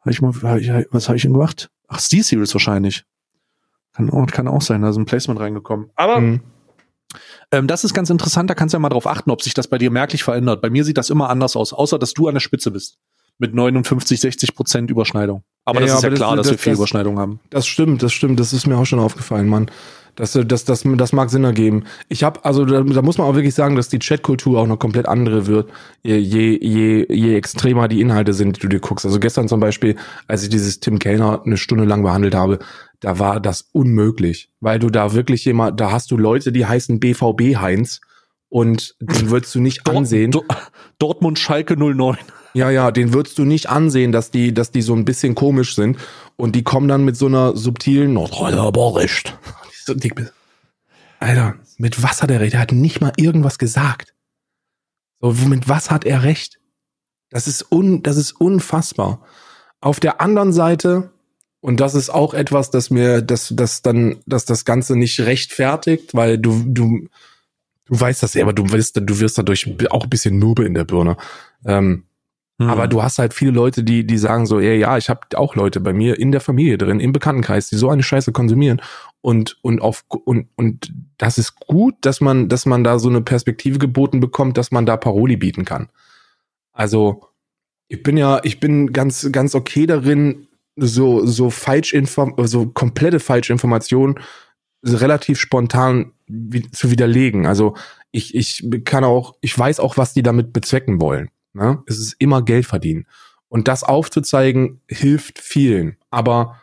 hab 0.00 0.10
ich 0.10 0.20
mal, 0.20 0.32
hab 0.42 0.58
ich, 0.58 0.68
was 0.90 1.08
habe 1.08 1.16
ich 1.16 1.22
denn 1.22 1.32
gemacht? 1.32 1.70
Ach, 1.86 2.00
Steel 2.00 2.24
Series 2.24 2.52
wahrscheinlich. 2.54 3.04
Kann 3.92 4.10
auch, 4.10 4.26
kann 4.26 4.48
auch 4.48 4.62
sein, 4.62 4.82
da 4.82 4.90
ist 4.90 4.96
ein 4.96 5.04
Placement 5.04 5.38
reingekommen. 5.38 5.90
Aber 5.94 6.20
mhm. 6.20 6.40
Ähm, 7.50 7.66
das 7.66 7.84
ist 7.84 7.94
ganz 7.94 8.10
interessant, 8.10 8.50
da 8.50 8.54
kannst 8.54 8.72
du 8.72 8.76
ja 8.76 8.80
mal 8.80 8.88
drauf 8.88 9.06
achten, 9.06 9.30
ob 9.30 9.42
sich 9.42 9.54
das 9.54 9.68
bei 9.68 9.78
dir 9.78 9.90
merklich 9.90 10.22
verändert. 10.22 10.60
Bei 10.62 10.70
mir 10.70 10.84
sieht 10.84 10.98
das 10.98 11.10
immer 11.10 11.28
anders 11.28 11.56
aus, 11.56 11.72
außer 11.72 11.98
dass 11.98 12.14
du 12.14 12.28
an 12.28 12.34
der 12.34 12.40
Spitze 12.40 12.70
bist. 12.70 12.98
Mit 13.38 13.54
59, 13.54 14.20
60 14.20 14.54
Prozent 14.54 14.90
Überschneidung. 14.90 15.44
Aber 15.64 15.80
ja, 15.80 15.86
das 15.86 15.96
ist 15.96 16.02
ja 16.02 16.10
klar, 16.10 16.36
das, 16.36 16.46
dass 16.46 16.54
wir 16.54 16.58
viel 16.58 16.72
das, 16.72 16.78
Überschneidung 16.78 17.18
haben. 17.18 17.40
Das 17.48 17.66
stimmt, 17.66 18.02
das 18.02 18.12
stimmt. 18.12 18.38
Das 18.38 18.52
ist 18.52 18.66
mir 18.66 18.76
auch 18.76 18.84
schon 18.84 18.98
aufgefallen, 18.98 19.48
Mann. 19.48 19.70
Das, 20.20 20.32
das, 20.32 20.66
das, 20.66 20.84
das 20.84 21.12
mag 21.14 21.30
Sinn 21.30 21.44
ergeben. 21.44 21.84
Ich 22.10 22.24
habe, 22.24 22.44
also 22.44 22.66
da, 22.66 22.82
da 22.82 23.00
muss 23.00 23.16
man 23.16 23.26
auch 23.26 23.34
wirklich 23.34 23.54
sagen, 23.54 23.74
dass 23.74 23.88
die 23.88 23.98
Chatkultur 23.98 24.60
auch 24.60 24.66
noch 24.66 24.78
komplett 24.78 25.08
andere 25.08 25.46
wird, 25.46 25.70
je, 26.02 26.18
je, 26.18 27.06
je 27.08 27.34
extremer 27.34 27.88
die 27.88 28.02
Inhalte 28.02 28.34
sind, 28.34 28.56
die 28.56 28.60
du 28.60 28.68
dir 28.68 28.80
guckst. 28.80 29.06
Also 29.06 29.18
gestern 29.18 29.48
zum 29.48 29.60
Beispiel, 29.60 29.96
als 30.28 30.42
ich 30.42 30.50
dieses 30.50 30.78
Tim 30.78 30.98
Kellner 30.98 31.40
eine 31.46 31.56
Stunde 31.56 31.86
lang 31.86 32.02
behandelt 32.02 32.34
habe, 32.34 32.58
da 33.00 33.18
war 33.18 33.40
das 33.40 33.70
unmöglich, 33.72 34.50
weil 34.60 34.78
du 34.78 34.90
da 34.90 35.14
wirklich 35.14 35.46
jemand, 35.46 35.80
da 35.80 35.90
hast 35.90 36.10
du 36.10 36.18
Leute, 36.18 36.52
die 36.52 36.66
heißen 36.66 37.00
BVB 37.00 37.56
Heinz 37.56 38.02
und 38.50 38.96
den 39.00 39.30
würdest 39.30 39.54
du 39.54 39.60
nicht 39.60 39.88
ansehen. 39.88 40.32
Dortmund 40.98 41.38
Schalke 41.38 41.78
09. 41.78 42.18
Ja, 42.52 42.68
ja, 42.68 42.90
den 42.90 43.14
würdest 43.14 43.38
du 43.38 43.46
nicht 43.46 43.70
ansehen, 43.70 44.12
dass 44.12 44.30
die, 44.30 44.52
dass 44.52 44.70
die 44.70 44.82
so 44.82 44.92
ein 44.92 45.06
bisschen 45.06 45.34
komisch 45.34 45.74
sind 45.74 45.96
und 46.36 46.54
die 46.56 46.62
kommen 46.62 46.88
dann 46.88 47.06
mit 47.06 47.16
so 47.16 47.26
einer 47.26 47.56
subtilen 47.56 48.12
Nordrheiner 49.88 50.14
Boricht. 50.14 50.32
Alter, 51.18 51.54
mit 51.76 52.02
was 52.02 52.22
hat 52.22 52.30
er 52.30 52.40
recht? 52.40 52.54
Er 52.54 52.60
hat 52.60 52.72
nicht 52.72 53.00
mal 53.00 53.12
irgendwas 53.16 53.58
gesagt. 53.58 54.14
So, 55.20 55.32
mit 55.32 55.68
was 55.68 55.90
hat 55.90 56.04
er 56.04 56.22
recht? 56.22 56.58
Das 57.28 57.46
ist 57.46 57.70
un, 57.70 58.02
das 58.02 58.16
ist 58.16 58.32
unfassbar. 58.32 59.22
Auf 59.80 60.00
der 60.00 60.20
anderen 60.20 60.52
Seite 60.52 61.12
und 61.60 61.80
das 61.80 61.94
ist 61.94 62.10
auch 62.10 62.32
etwas, 62.32 62.70
das 62.70 62.90
mir, 62.90 63.20
dass 63.20 63.52
das 63.54 63.82
dann, 63.82 64.16
dass 64.26 64.46
das 64.46 64.64
Ganze 64.64 64.96
nicht 64.96 65.20
rechtfertigt, 65.20 66.14
weil 66.14 66.38
du, 66.38 66.64
du, 66.66 67.08
du 67.84 68.00
weißt 68.00 68.22
das 68.22 68.32
selber, 68.32 68.52
du 68.54 68.72
wirst, 68.72 68.96
du 68.96 69.20
wirst 69.20 69.36
dadurch 69.36 69.70
auch 69.90 70.04
ein 70.04 70.10
bisschen 70.10 70.38
Nube 70.38 70.64
in 70.64 70.72
der 70.72 70.84
Birne. 70.84 71.18
Ähm, 71.66 72.04
hm. 72.58 72.70
Aber 72.70 72.88
du 72.88 73.02
hast 73.02 73.18
halt 73.18 73.34
viele 73.34 73.50
Leute, 73.50 73.84
die, 73.84 74.06
die 74.06 74.16
sagen 74.16 74.46
so, 74.46 74.58
ja, 74.58 74.72
ja, 74.72 74.96
ich 74.96 75.10
habe 75.10 75.20
auch 75.34 75.54
Leute 75.54 75.80
bei 75.80 75.92
mir 75.92 76.18
in 76.18 76.32
der 76.32 76.40
Familie 76.40 76.78
drin, 76.78 76.98
im 76.98 77.12
Bekanntenkreis, 77.12 77.68
die 77.68 77.76
so 77.76 77.90
eine 77.90 78.02
Scheiße 78.02 78.32
konsumieren. 78.32 78.80
Und, 79.22 79.58
und 79.62 79.80
auf, 79.80 80.04
und, 80.24 80.48
und 80.56 80.92
das 81.18 81.36
ist 81.36 81.56
gut, 81.60 81.94
dass 82.00 82.20
man, 82.20 82.48
dass 82.48 82.64
man 82.64 82.84
da 82.84 82.98
so 82.98 83.08
eine 83.08 83.20
Perspektive 83.20 83.78
geboten 83.78 84.20
bekommt, 84.20 84.56
dass 84.56 84.70
man 84.70 84.86
da 84.86 84.96
Paroli 84.96 85.36
bieten 85.36 85.64
kann. 85.64 85.90
Also, 86.72 87.26
ich 87.88 88.02
bin 88.02 88.16
ja, 88.16 88.40
ich 88.44 88.60
bin 88.60 88.92
ganz, 88.92 89.28
ganz 89.30 89.54
okay 89.54 89.86
darin, 89.86 90.46
so, 90.76 91.26
so 91.26 91.50
falsch 91.50 91.94
so 92.44 92.66
komplette 92.66 93.20
Falschinformationen 93.20 94.18
relativ 94.82 95.38
spontan 95.38 96.12
wie, 96.26 96.70
zu 96.70 96.90
widerlegen. 96.90 97.46
Also 97.46 97.76
ich, 98.12 98.34
ich 98.34 98.64
kann 98.84 99.04
auch, 99.04 99.34
ich 99.40 99.56
weiß 99.56 99.80
auch, 99.80 99.96
was 99.96 100.14
die 100.14 100.22
damit 100.22 100.52
bezwecken 100.52 101.00
wollen. 101.00 101.30
Ne? 101.52 101.82
Es 101.86 101.98
ist 101.98 102.14
immer 102.18 102.42
Geld 102.42 102.66
verdienen. 102.66 103.06
Und 103.48 103.68
das 103.68 103.82
aufzuzeigen, 103.82 104.80
hilft 104.88 105.38
vielen. 105.38 105.96
Aber 106.10 106.59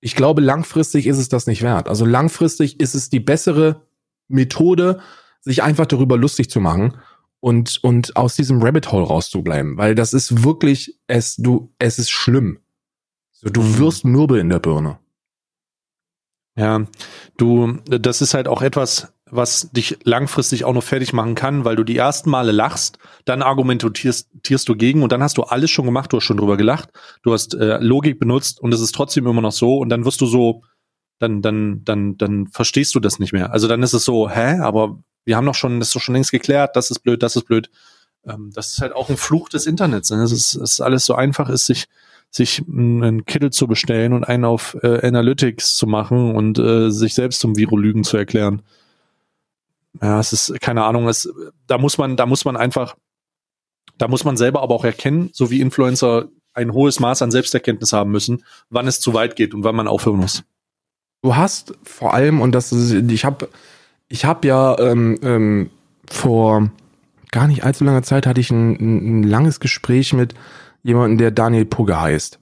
ich 0.00 0.16
glaube, 0.16 0.40
langfristig 0.40 1.06
ist 1.06 1.18
es 1.18 1.28
das 1.28 1.46
nicht 1.46 1.62
wert. 1.62 1.88
Also 1.88 2.04
langfristig 2.04 2.80
ist 2.80 2.94
es 2.94 3.10
die 3.10 3.20
bessere 3.20 3.86
Methode, 4.28 5.00
sich 5.40 5.62
einfach 5.62 5.86
darüber 5.86 6.16
lustig 6.16 6.50
zu 6.50 6.60
machen 6.60 6.98
und, 7.40 7.82
und 7.82 8.16
aus 8.16 8.36
diesem 8.36 8.62
Rabbit 8.62 8.92
Hole 8.92 9.06
rauszubleiben. 9.06 9.76
Weil 9.76 9.94
das 9.94 10.12
ist 10.12 10.42
wirklich, 10.42 10.98
es, 11.06 11.36
du, 11.36 11.72
es 11.78 11.98
ist 11.98 12.10
schlimm. 12.10 12.60
So, 13.32 13.48
du 13.48 13.62
mhm. 13.62 13.78
wirst 13.78 14.04
mürbe 14.04 14.38
in 14.38 14.48
der 14.48 14.58
Birne. 14.58 14.98
Ja, 16.56 16.86
du, 17.36 17.78
das 17.84 18.20
ist 18.20 18.34
halt 18.34 18.48
auch 18.48 18.60
etwas, 18.60 19.12
was 19.30 19.70
dich 19.72 19.98
langfristig 20.04 20.64
auch 20.64 20.74
noch 20.74 20.82
fertig 20.82 21.12
machen 21.12 21.34
kann, 21.34 21.64
weil 21.64 21.76
du 21.76 21.84
die 21.84 21.96
ersten 21.96 22.30
Male 22.30 22.52
lachst, 22.52 22.98
dann 23.24 23.42
argumentierst 23.42 24.28
du 24.42 24.76
gegen 24.76 25.02
und 25.02 25.12
dann 25.12 25.22
hast 25.22 25.38
du 25.38 25.42
alles 25.42 25.70
schon 25.70 25.84
gemacht, 25.84 26.12
du 26.12 26.16
hast 26.16 26.24
schon 26.24 26.36
drüber 26.36 26.56
gelacht, 26.56 26.90
du 27.22 27.32
hast 27.32 27.54
äh, 27.54 27.78
Logik 27.78 28.18
benutzt 28.18 28.60
und 28.60 28.72
es 28.74 28.80
ist 28.80 28.94
trotzdem 28.94 29.26
immer 29.26 29.42
noch 29.42 29.52
so 29.52 29.78
und 29.78 29.88
dann 29.88 30.04
wirst 30.04 30.20
du 30.20 30.26
so, 30.26 30.62
dann, 31.18 31.42
dann, 31.42 31.84
dann, 31.84 32.16
dann 32.16 32.46
verstehst 32.48 32.94
du 32.94 33.00
das 33.00 33.18
nicht 33.18 33.32
mehr. 33.32 33.52
Also 33.52 33.68
dann 33.68 33.82
ist 33.82 33.92
es 33.92 34.04
so, 34.04 34.28
hä, 34.30 34.58
aber 34.60 34.98
wir 35.24 35.36
haben 35.36 35.46
doch 35.46 35.54
schon, 35.54 35.78
das 35.78 35.88
ist 35.88 35.96
doch 35.96 36.00
schon 36.00 36.14
längst 36.14 36.32
geklärt, 36.32 36.76
das 36.76 36.90
ist 36.90 37.00
blöd, 37.00 37.22
das 37.22 37.36
ist 37.36 37.44
blöd. 37.44 37.70
Ähm, 38.24 38.50
das 38.54 38.72
ist 38.72 38.80
halt 38.80 38.94
auch 38.94 39.10
ein 39.10 39.16
Fluch 39.16 39.48
des 39.48 39.66
Internets. 39.66 40.10
Ne? 40.10 40.22
Es 40.22 40.32
ist, 40.32 40.54
es 40.54 40.72
ist 40.72 40.80
alles 40.80 41.04
so 41.04 41.14
einfach 41.14 41.48
ist, 41.48 41.66
sich 41.66 41.88
sich 42.30 42.62
einen 42.68 43.24
Kittel 43.24 43.50
zu 43.50 43.66
bestellen 43.66 44.12
und 44.12 44.24
einen 44.24 44.44
auf 44.44 44.76
äh, 44.82 45.04
Analytics 45.06 45.74
zu 45.74 45.86
machen 45.86 46.34
und 46.34 46.58
äh, 46.58 46.90
sich 46.90 47.14
selbst 47.14 47.40
zum 47.40 47.56
Virolügen 47.56 48.04
zu 48.04 48.16
erklären. 48.16 48.62
Ja, 50.00 50.20
es 50.20 50.32
ist 50.32 50.60
keine 50.60 50.84
Ahnung, 50.84 51.08
es, 51.08 51.32
da 51.66 51.78
muss 51.78 51.98
man, 51.98 52.16
da 52.16 52.26
muss 52.26 52.44
man 52.44 52.56
einfach, 52.56 52.96
da 53.98 54.08
muss 54.08 54.24
man 54.24 54.36
selber 54.36 54.62
aber 54.62 54.74
auch 54.74 54.84
erkennen, 54.84 55.30
so 55.32 55.50
wie 55.50 55.60
Influencer 55.60 56.28
ein 56.52 56.72
hohes 56.72 57.00
Maß 57.00 57.22
an 57.22 57.30
Selbsterkenntnis 57.30 57.92
haben 57.92 58.10
müssen, 58.10 58.44
wann 58.70 58.86
es 58.86 59.00
zu 59.00 59.14
weit 59.14 59.36
geht 59.36 59.54
und 59.54 59.64
wann 59.64 59.76
man 59.76 59.88
aufhören 59.88 60.18
muss. 60.18 60.44
Du 61.22 61.36
hast 61.36 61.74
vor 61.82 62.14
allem 62.14 62.40
und 62.40 62.52
das 62.52 62.72
ist, 62.72 62.92
ich 63.10 63.24
habe, 63.24 63.48
ich 64.08 64.24
habe 64.24 64.46
ja 64.46 64.78
ähm, 64.78 65.18
ähm, 65.22 65.70
vor 66.08 66.70
gar 67.30 67.46
nicht 67.46 67.64
allzu 67.64 67.84
langer 67.84 68.02
Zeit 68.02 68.26
hatte 68.26 68.40
ich 68.40 68.50
ein, 68.50 69.20
ein 69.20 69.22
langes 69.22 69.60
Gespräch 69.60 70.12
mit 70.12 70.34
jemanden, 70.82 71.18
der 71.18 71.30
Daniel 71.30 71.64
Pugge 71.64 72.00
heißt. 72.00 72.40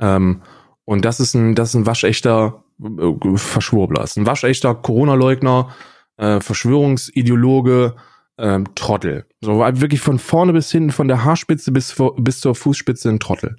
Ähm, 0.00 0.42
und 0.84 1.04
das 1.04 1.20
ist 1.20 1.34
ein, 1.34 1.54
das 1.54 1.70
ist 1.70 1.74
ein 1.76 1.86
waschechter 1.86 2.64
äh, 2.82 3.36
Verschwurbler, 3.36 4.02
ist 4.02 4.16
ein 4.16 4.26
waschechter 4.26 4.74
Corona-Leugner, 4.74 5.70
äh, 6.16 6.40
Verschwörungsideologe, 6.40 7.94
äh, 8.36 8.60
Trottel. 8.74 9.26
So 9.40 9.58
wirklich 9.58 10.00
von 10.00 10.18
vorne 10.18 10.52
bis 10.52 10.70
hinten, 10.70 10.90
von 10.90 11.08
der 11.08 11.24
Haarspitze 11.24 11.72
bis, 11.72 11.94
bis 12.16 12.40
zur 12.40 12.54
Fußspitze 12.54 13.08
ein 13.08 13.20
Trottel. 13.20 13.56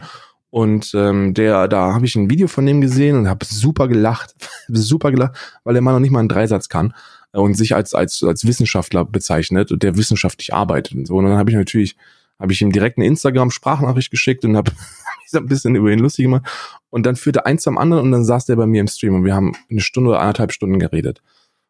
Und 0.50 0.94
ähm, 0.94 1.34
der, 1.34 1.68
da 1.68 1.96
habe 1.96 2.06
ich 2.06 2.16
ein 2.16 2.30
Video 2.30 2.48
von 2.48 2.66
dem 2.66 2.80
gesehen 2.80 3.18
und 3.18 3.28
habe 3.28 3.44
super 3.44 3.88
gelacht, 3.88 4.36
super 4.68 5.12
gelacht, 5.12 5.36
weil 5.64 5.74
der 5.74 5.82
Mann 5.82 5.96
noch 5.96 6.00
nicht 6.00 6.12
mal 6.12 6.20
einen 6.20 6.30
Dreisatz 6.30 6.70
kann 6.70 6.94
und 7.32 7.56
sich 7.56 7.74
als 7.74 7.96
als 7.96 8.22
als 8.24 8.46
Wissenschaftler 8.46 9.04
bezeichnet 9.04 9.72
und 9.72 9.82
der 9.82 9.98
wissenschaftlich 9.98 10.54
arbeitet 10.54 10.96
und 10.96 11.08
so. 11.08 11.16
Und 11.16 11.26
dann 11.26 11.38
habe 11.38 11.50
ich 11.50 11.56
natürlich 11.56 11.96
habe 12.40 12.52
ich 12.52 12.62
ihm 12.62 12.72
direkt 12.72 12.98
eine 12.98 13.08
Instagram-Sprachnachricht 13.08 14.12
geschickt 14.12 14.46
und 14.46 14.56
habe 14.58 14.72
ein 15.34 15.48
bisschen 15.48 15.76
über 15.76 15.92
ihn 15.92 16.00
lustig 16.00 16.26
gemacht. 16.26 16.46
Und 16.90 17.06
dann 17.06 17.16
führte 17.16 17.46
eins 17.46 17.64
zum 17.64 17.78
anderen 17.78 18.04
und 18.04 18.12
dann 18.12 18.24
saß 18.24 18.46
der 18.46 18.56
bei 18.56 18.68
mir 18.68 18.82
im 18.82 18.88
Stream 18.88 19.16
und 19.16 19.26
wir 19.26 19.34
haben 19.34 19.54
eine 19.72 19.82
Stunde 19.82 20.12
oder 20.12 20.20
anderthalb 20.20 20.52
Stunden 20.52 20.78
geredet. 20.78 21.24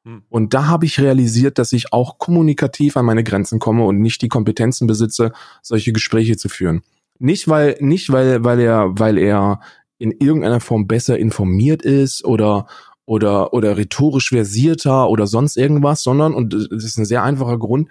Hm. 0.06 0.24
Und 0.30 0.54
da 0.54 0.68
habe 0.68 0.86
ich 0.86 1.00
realisiert, 1.00 1.58
dass 1.58 1.74
ich 1.74 1.94
auch 1.94 2.18
kommunikativ 2.18 2.98
an 2.98 3.06
meine 3.06 3.24
Grenzen 3.24 3.60
komme 3.60 3.86
und 3.86 4.00
nicht 4.00 4.22
die 4.22 4.30
Kompetenzen 4.30 4.88
besitze, 4.88 5.32
solche 5.62 5.94
Gespräche 5.94 6.38
zu 6.38 6.50
führen. 6.50 6.82
Nicht 7.20 7.48
weil, 7.48 7.78
nicht 7.80 8.12
weil, 8.12 8.44
weil 8.44 8.60
er, 8.60 9.00
weil 9.00 9.18
er 9.18 9.62
in 9.98 10.12
irgendeiner 10.12 10.60
Form 10.60 10.88
besser 10.88 11.18
informiert 11.18 11.84
ist 11.84 12.26
oder, 12.26 12.68
oder, 13.06 13.54
oder 13.54 13.78
rhetorisch 13.78 14.30
versierter 14.30 15.10
oder 15.10 15.28
sonst 15.28 15.56
irgendwas, 15.56 16.04
sondern, 16.04 16.34
und 16.34 16.54
das 16.54 16.84
ist 16.84 16.98
ein 16.98 17.06
sehr 17.06 17.24
einfacher 17.24 17.58
Grund, 17.58 17.88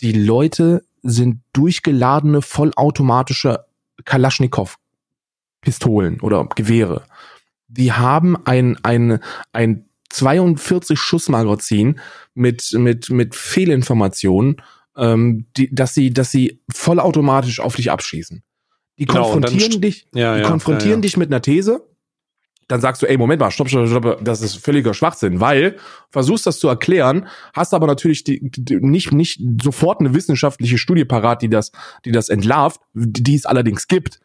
die 0.00 0.12
Leute 0.12 0.84
sind 1.02 1.42
durchgeladene, 1.52 2.40
vollautomatische 2.42 3.66
Kalaschnikow-Pistolen 4.04 6.20
oder 6.20 6.48
Gewehre. 6.54 7.02
Die 7.68 7.92
haben 7.92 8.36
ein, 8.46 8.78
ein, 8.82 9.20
ein 9.52 9.84
42 10.12 10.98
Schussmagazin 10.98 12.00
mit, 12.34 12.72
mit, 12.74 13.10
mit 13.10 13.34
Fehlinformationen, 13.34 14.62
ähm, 14.96 15.46
die, 15.56 15.74
dass 15.74 15.94
sie, 15.94 16.12
dass 16.12 16.30
sie 16.30 16.60
vollautomatisch 16.72 17.60
auf 17.60 17.76
dich 17.76 17.90
abschießen. 17.90 18.42
Die 18.98 19.06
genau, 19.06 19.30
konfrontieren 19.30 19.80
dich, 19.80 20.06
ja, 20.14 20.36
die 20.36 20.42
ja, 20.42 20.48
konfrontieren 20.48 21.00
ja, 21.00 21.02
dich 21.02 21.16
mit 21.16 21.30
einer 21.30 21.40
These. 21.40 21.88
Dann 22.68 22.80
sagst 22.80 23.02
du, 23.02 23.06
ey, 23.06 23.18
Moment 23.18 23.40
mal, 23.40 23.50
stopp, 23.50 23.68
stopp, 23.68 23.88
stopp, 23.88 24.24
das 24.24 24.40
ist 24.40 24.56
völliger 24.56 24.94
Schwachsinn, 24.94 25.40
weil 25.40 25.76
versuchst 26.10 26.46
das 26.46 26.58
zu 26.58 26.68
erklären, 26.68 27.26
hast 27.52 27.74
aber 27.74 27.86
natürlich 27.86 28.24
die, 28.24 28.40
die, 28.50 28.76
nicht, 28.76 29.12
nicht 29.12 29.40
sofort 29.62 30.00
eine 30.00 30.14
wissenschaftliche 30.14 30.78
Studie 30.78 31.04
parat, 31.04 31.42
die 31.42 31.50
das, 31.50 31.72
die 32.04 32.12
das 32.12 32.28
entlarvt, 32.28 32.80
die 32.94 33.34
es 33.34 33.46
allerdings 33.46 33.88
gibt. 33.88 34.20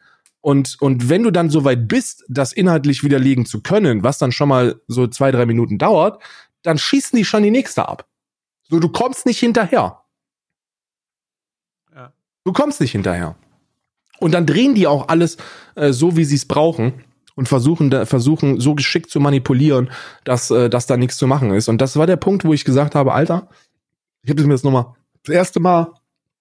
Und, 0.47 0.77
und 0.79 1.09
wenn 1.09 1.23
du 1.23 1.31
dann 1.31 1.49
soweit 1.49 1.89
bist, 1.89 2.23
das 2.29 2.53
inhaltlich 2.53 3.03
widerlegen 3.03 3.45
zu 3.45 3.61
können, 3.61 4.03
was 4.03 4.17
dann 4.17 4.31
schon 4.31 4.47
mal 4.47 4.79
so 4.87 5.05
zwei, 5.05 5.29
drei 5.29 5.45
Minuten 5.45 5.77
dauert, 5.77 6.23
dann 6.63 6.77
schießen 6.77 7.17
die 7.17 7.25
schon 7.25 7.43
die 7.43 7.51
nächste 7.51 7.89
ab. 7.89 8.07
So, 8.69 8.79
du 8.79 8.87
kommst 8.87 9.25
nicht 9.25 9.41
hinterher. 9.41 10.03
Ja. 11.93 12.13
Du 12.45 12.53
kommst 12.53 12.79
nicht 12.79 12.93
hinterher. 12.93 13.35
Und 14.21 14.31
dann 14.31 14.45
drehen 14.45 14.73
die 14.73 14.87
auch 14.87 15.09
alles 15.09 15.35
äh, 15.75 15.91
so, 15.91 16.15
wie 16.15 16.23
sie 16.23 16.35
es 16.35 16.45
brauchen 16.45 17.03
und 17.35 17.49
versuchen, 17.49 17.89
da, 17.89 18.05
versuchen 18.05 18.61
so 18.61 18.73
geschickt 18.73 19.09
zu 19.09 19.19
manipulieren, 19.19 19.91
dass, 20.23 20.49
äh, 20.49 20.69
dass 20.69 20.87
da 20.87 20.95
nichts 20.95 21.17
zu 21.17 21.27
machen 21.27 21.51
ist. 21.51 21.67
Und 21.67 21.81
das 21.81 21.97
war 21.97 22.07
der 22.07 22.15
Punkt, 22.15 22.45
wo 22.45 22.53
ich 22.53 22.63
gesagt 22.63 22.95
habe, 22.95 23.11
Alter, 23.11 23.49
ich 24.23 24.29
habe 24.29 24.41
mir 24.43 24.53
das 24.53 24.63
nochmal, 24.63 24.95
das 25.25 25.35
erste 25.35 25.59
Mal, 25.59 25.91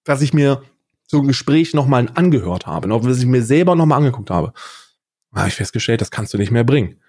dass 0.05 0.21
ich 0.21 0.33
mir 0.33 0.63
so 1.07 1.21
ein 1.21 1.27
Gespräch 1.27 1.73
nochmal 1.73 2.09
angehört 2.13 2.67
habe, 2.67 2.87
noch, 2.87 3.01
dass 3.01 3.19
ich 3.19 3.25
mir 3.25 3.41
selber 3.41 3.75
nochmal 3.75 3.99
angeguckt 3.99 4.29
habe, 4.29 4.53
habe 5.33 5.47
ich 5.47 5.55
festgestellt, 5.55 6.01
das 6.01 6.11
kannst 6.11 6.33
du 6.33 6.37
nicht 6.37 6.51
mehr 6.51 6.63
bringen. 6.63 6.99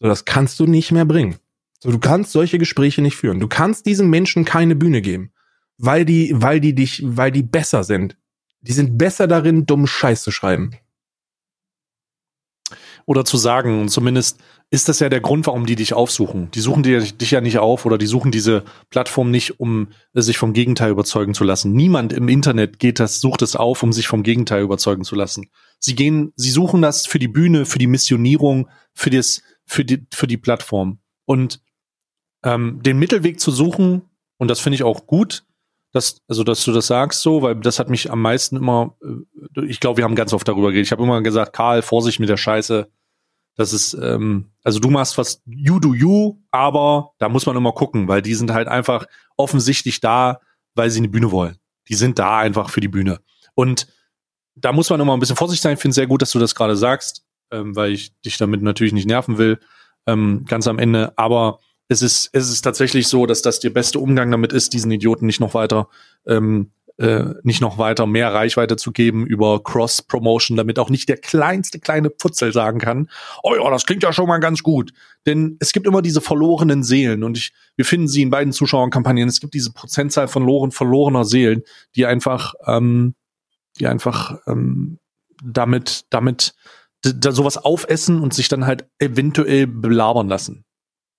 So, 0.00 0.08
das 0.08 0.24
kannst 0.24 0.58
du 0.60 0.66
nicht 0.66 0.92
mehr 0.92 1.04
bringen. 1.04 1.36
So, 1.80 1.90
du 1.90 1.98
kannst 1.98 2.32
solche 2.32 2.58
Gespräche 2.58 3.02
nicht 3.02 3.16
führen. 3.16 3.40
Du 3.40 3.48
kannst 3.48 3.86
diesen 3.86 4.08
Menschen 4.08 4.44
keine 4.44 4.76
Bühne 4.76 5.02
geben, 5.02 5.32
weil 5.78 6.04
die, 6.04 6.32
weil 6.34 6.60
die 6.60 6.74
dich, 6.74 7.02
weil 7.04 7.32
die 7.32 7.42
besser 7.42 7.84
sind 7.84 8.16
die 8.62 8.72
sind 8.72 8.96
besser 8.96 9.26
darin, 9.26 9.66
dummen 9.66 9.86
Scheiß 9.86 10.22
zu 10.22 10.30
schreiben. 10.30 10.70
Oder 13.06 13.24
zu 13.24 13.36
sagen, 13.36 13.80
und 13.80 13.88
zumindest 13.88 14.40
ist 14.70 14.88
das 14.88 15.00
ja 15.00 15.08
der 15.08 15.20
Grund, 15.20 15.46
warum 15.46 15.66
die 15.66 15.76
dich 15.76 15.92
aufsuchen. 15.92 16.50
Die 16.52 16.60
suchen 16.60 16.82
dich 16.82 17.30
ja 17.30 17.40
nicht 17.40 17.58
auf 17.58 17.84
oder 17.84 17.98
die 17.98 18.06
suchen 18.06 18.32
diese 18.32 18.64
Plattform 18.90 19.30
nicht, 19.30 19.60
um 19.60 19.88
sich 20.14 20.38
vom 20.38 20.52
Gegenteil 20.52 20.90
überzeugen 20.90 21.34
zu 21.34 21.44
lassen. 21.44 21.72
Niemand 21.72 22.12
im 22.12 22.28
Internet 22.28 22.78
geht 22.78 22.98
das, 22.98 23.20
sucht 23.20 23.42
es 23.42 23.54
auf, 23.54 23.82
um 23.82 23.92
sich 23.92 24.08
vom 24.08 24.22
Gegenteil 24.22 24.62
überzeugen 24.62 25.04
zu 25.04 25.14
lassen. 25.14 25.50
Sie 25.78 25.94
gehen, 25.94 26.32
sie 26.36 26.50
suchen 26.50 26.80
das 26.80 27.06
für 27.06 27.18
die 27.18 27.28
Bühne, 27.28 27.66
für 27.66 27.78
die 27.78 27.86
Missionierung, 27.86 28.68
für 28.94 29.10
das, 29.10 29.42
für 29.66 29.84
die, 29.84 30.06
für 30.12 30.26
die 30.26 30.38
Plattform. 30.38 31.00
Und 31.26 31.60
ähm, 32.44 32.80
den 32.82 32.98
Mittelweg 32.98 33.40
zu 33.40 33.50
suchen, 33.50 34.02
und 34.38 34.48
das 34.48 34.60
finde 34.60 34.76
ich 34.76 34.82
auch 34.84 35.06
gut, 35.06 35.44
dass, 35.92 36.22
also 36.26 36.42
dass 36.42 36.64
du 36.64 36.72
das 36.72 36.86
sagst 36.86 37.20
so, 37.20 37.42
weil 37.42 37.54
das 37.56 37.78
hat 37.78 37.90
mich 37.90 38.10
am 38.10 38.20
meisten 38.20 38.56
immer, 38.56 38.96
äh, 39.02 39.64
ich 39.66 39.78
glaube, 39.78 39.98
wir 39.98 40.04
haben 40.04 40.14
ganz 40.14 40.32
oft 40.32 40.48
darüber 40.48 40.68
geredet. 40.68 40.86
Ich 40.86 40.92
habe 40.92 41.02
immer 41.02 41.22
gesagt, 41.22 41.52
Karl, 41.52 41.82
Vorsicht 41.82 42.18
mit 42.18 42.28
der 42.28 42.38
Scheiße. 42.38 42.90
Das 43.56 43.74
ist, 43.74 43.92
ähm, 43.94 44.50
also 44.64 44.80
du 44.80 44.88
machst 44.88 45.18
was, 45.18 45.42
you 45.44 45.78
do 45.78 45.94
you, 45.94 46.38
aber 46.50 47.12
da 47.18 47.28
muss 47.28 47.44
man 47.44 47.56
immer 47.56 47.72
gucken, 47.72 48.08
weil 48.08 48.22
die 48.22 48.34
sind 48.34 48.50
halt 48.52 48.66
einfach 48.68 49.06
offensichtlich 49.36 50.00
da, 50.00 50.40
weil 50.74 50.88
sie 50.88 51.00
eine 51.00 51.10
Bühne 51.10 51.30
wollen. 51.30 51.58
Die 51.88 51.94
sind 51.94 52.18
da 52.18 52.38
einfach 52.38 52.70
für 52.70 52.80
die 52.80 52.88
Bühne. 52.88 53.20
Und 53.54 53.86
da 54.54 54.72
muss 54.72 54.88
man 54.88 55.00
immer 55.00 55.12
ein 55.12 55.20
bisschen 55.20 55.36
vorsichtig 55.36 55.62
sein. 55.62 55.74
Ich 55.74 55.80
finde 55.80 55.94
sehr 55.94 56.06
gut, 56.06 56.22
dass 56.22 56.30
du 56.30 56.38
das 56.38 56.54
gerade 56.54 56.76
sagst, 56.76 57.26
ähm, 57.50 57.76
weil 57.76 57.92
ich 57.92 58.18
dich 58.22 58.38
damit 58.38 58.62
natürlich 58.62 58.94
nicht 58.94 59.06
nerven 59.06 59.36
will, 59.36 59.60
ähm, 60.06 60.46
ganz 60.46 60.66
am 60.66 60.78
Ende. 60.78 61.12
Aber 61.18 61.60
es 61.92 62.02
ist, 62.02 62.30
es 62.32 62.50
ist 62.50 62.62
tatsächlich 62.62 63.06
so, 63.08 63.26
dass 63.26 63.42
das 63.42 63.60
der 63.60 63.70
beste 63.70 63.98
Umgang 63.98 64.30
damit 64.30 64.52
ist, 64.52 64.72
diesen 64.72 64.90
Idioten 64.90 65.26
nicht 65.26 65.40
noch 65.40 65.54
weiter, 65.54 65.88
ähm, 66.26 66.72
äh, 66.98 67.34
nicht 67.42 67.60
noch 67.60 67.78
weiter 67.78 68.06
mehr 68.06 68.32
Reichweite 68.32 68.76
zu 68.76 68.92
geben 68.92 69.26
über 69.26 69.62
Cross-Promotion, 69.62 70.56
damit 70.56 70.78
auch 70.78 70.90
nicht 70.90 71.08
der 71.08 71.16
kleinste 71.16 71.80
kleine 71.80 72.10
Putzel 72.10 72.52
sagen 72.52 72.78
kann, 72.78 73.08
oh 73.42 73.54
ja, 73.54 73.70
das 73.70 73.86
klingt 73.86 74.02
ja 74.02 74.12
schon 74.12 74.28
mal 74.28 74.38
ganz 74.38 74.62
gut. 74.62 74.92
Denn 75.26 75.56
es 75.60 75.72
gibt 75.72 75.86
immer 75.86 76.02
diese 76.02 76.20
verlorenen 76.20 76.82
Seelen 76.82 77.24
und 77.24 77.38
ich, 77.38 77.52
wir 77.76 77.84
finden 77.84 78.08
sie 78.08 78.22
in 78.22 78.30
beiden 78.30 78.52
Zuschauerkampagnen. 78.52 79.28
Es 79.28 79.40
gibt 79.40 79.54
diese 79.54 79.72
Prozentzahl 79.72 80.28
von 80.28 80.42
verloren, 80.42 80.70
verlorener 80.70 81.24
Seelen, 81.24 81.62
die 81.96 82.06
einfach, 82.06 82.54
ähm, 82.66 83.14
die 83.78 83.86
einfach 83.86 84.38
ähm, 84.46 84.98
damit, 85.42 86.04
damit 86.10 86.54
da 87.02 87.32
sowas 87.32 87.56
aufessen 87.56 88.20
und 88.20 88.32
sich 88.32 88.48
dann 88.48 88.66
halt 88.66 88.86
eventuell 88.98 89.66
belabern 89.66 90.28
lassen. 90.28 90.64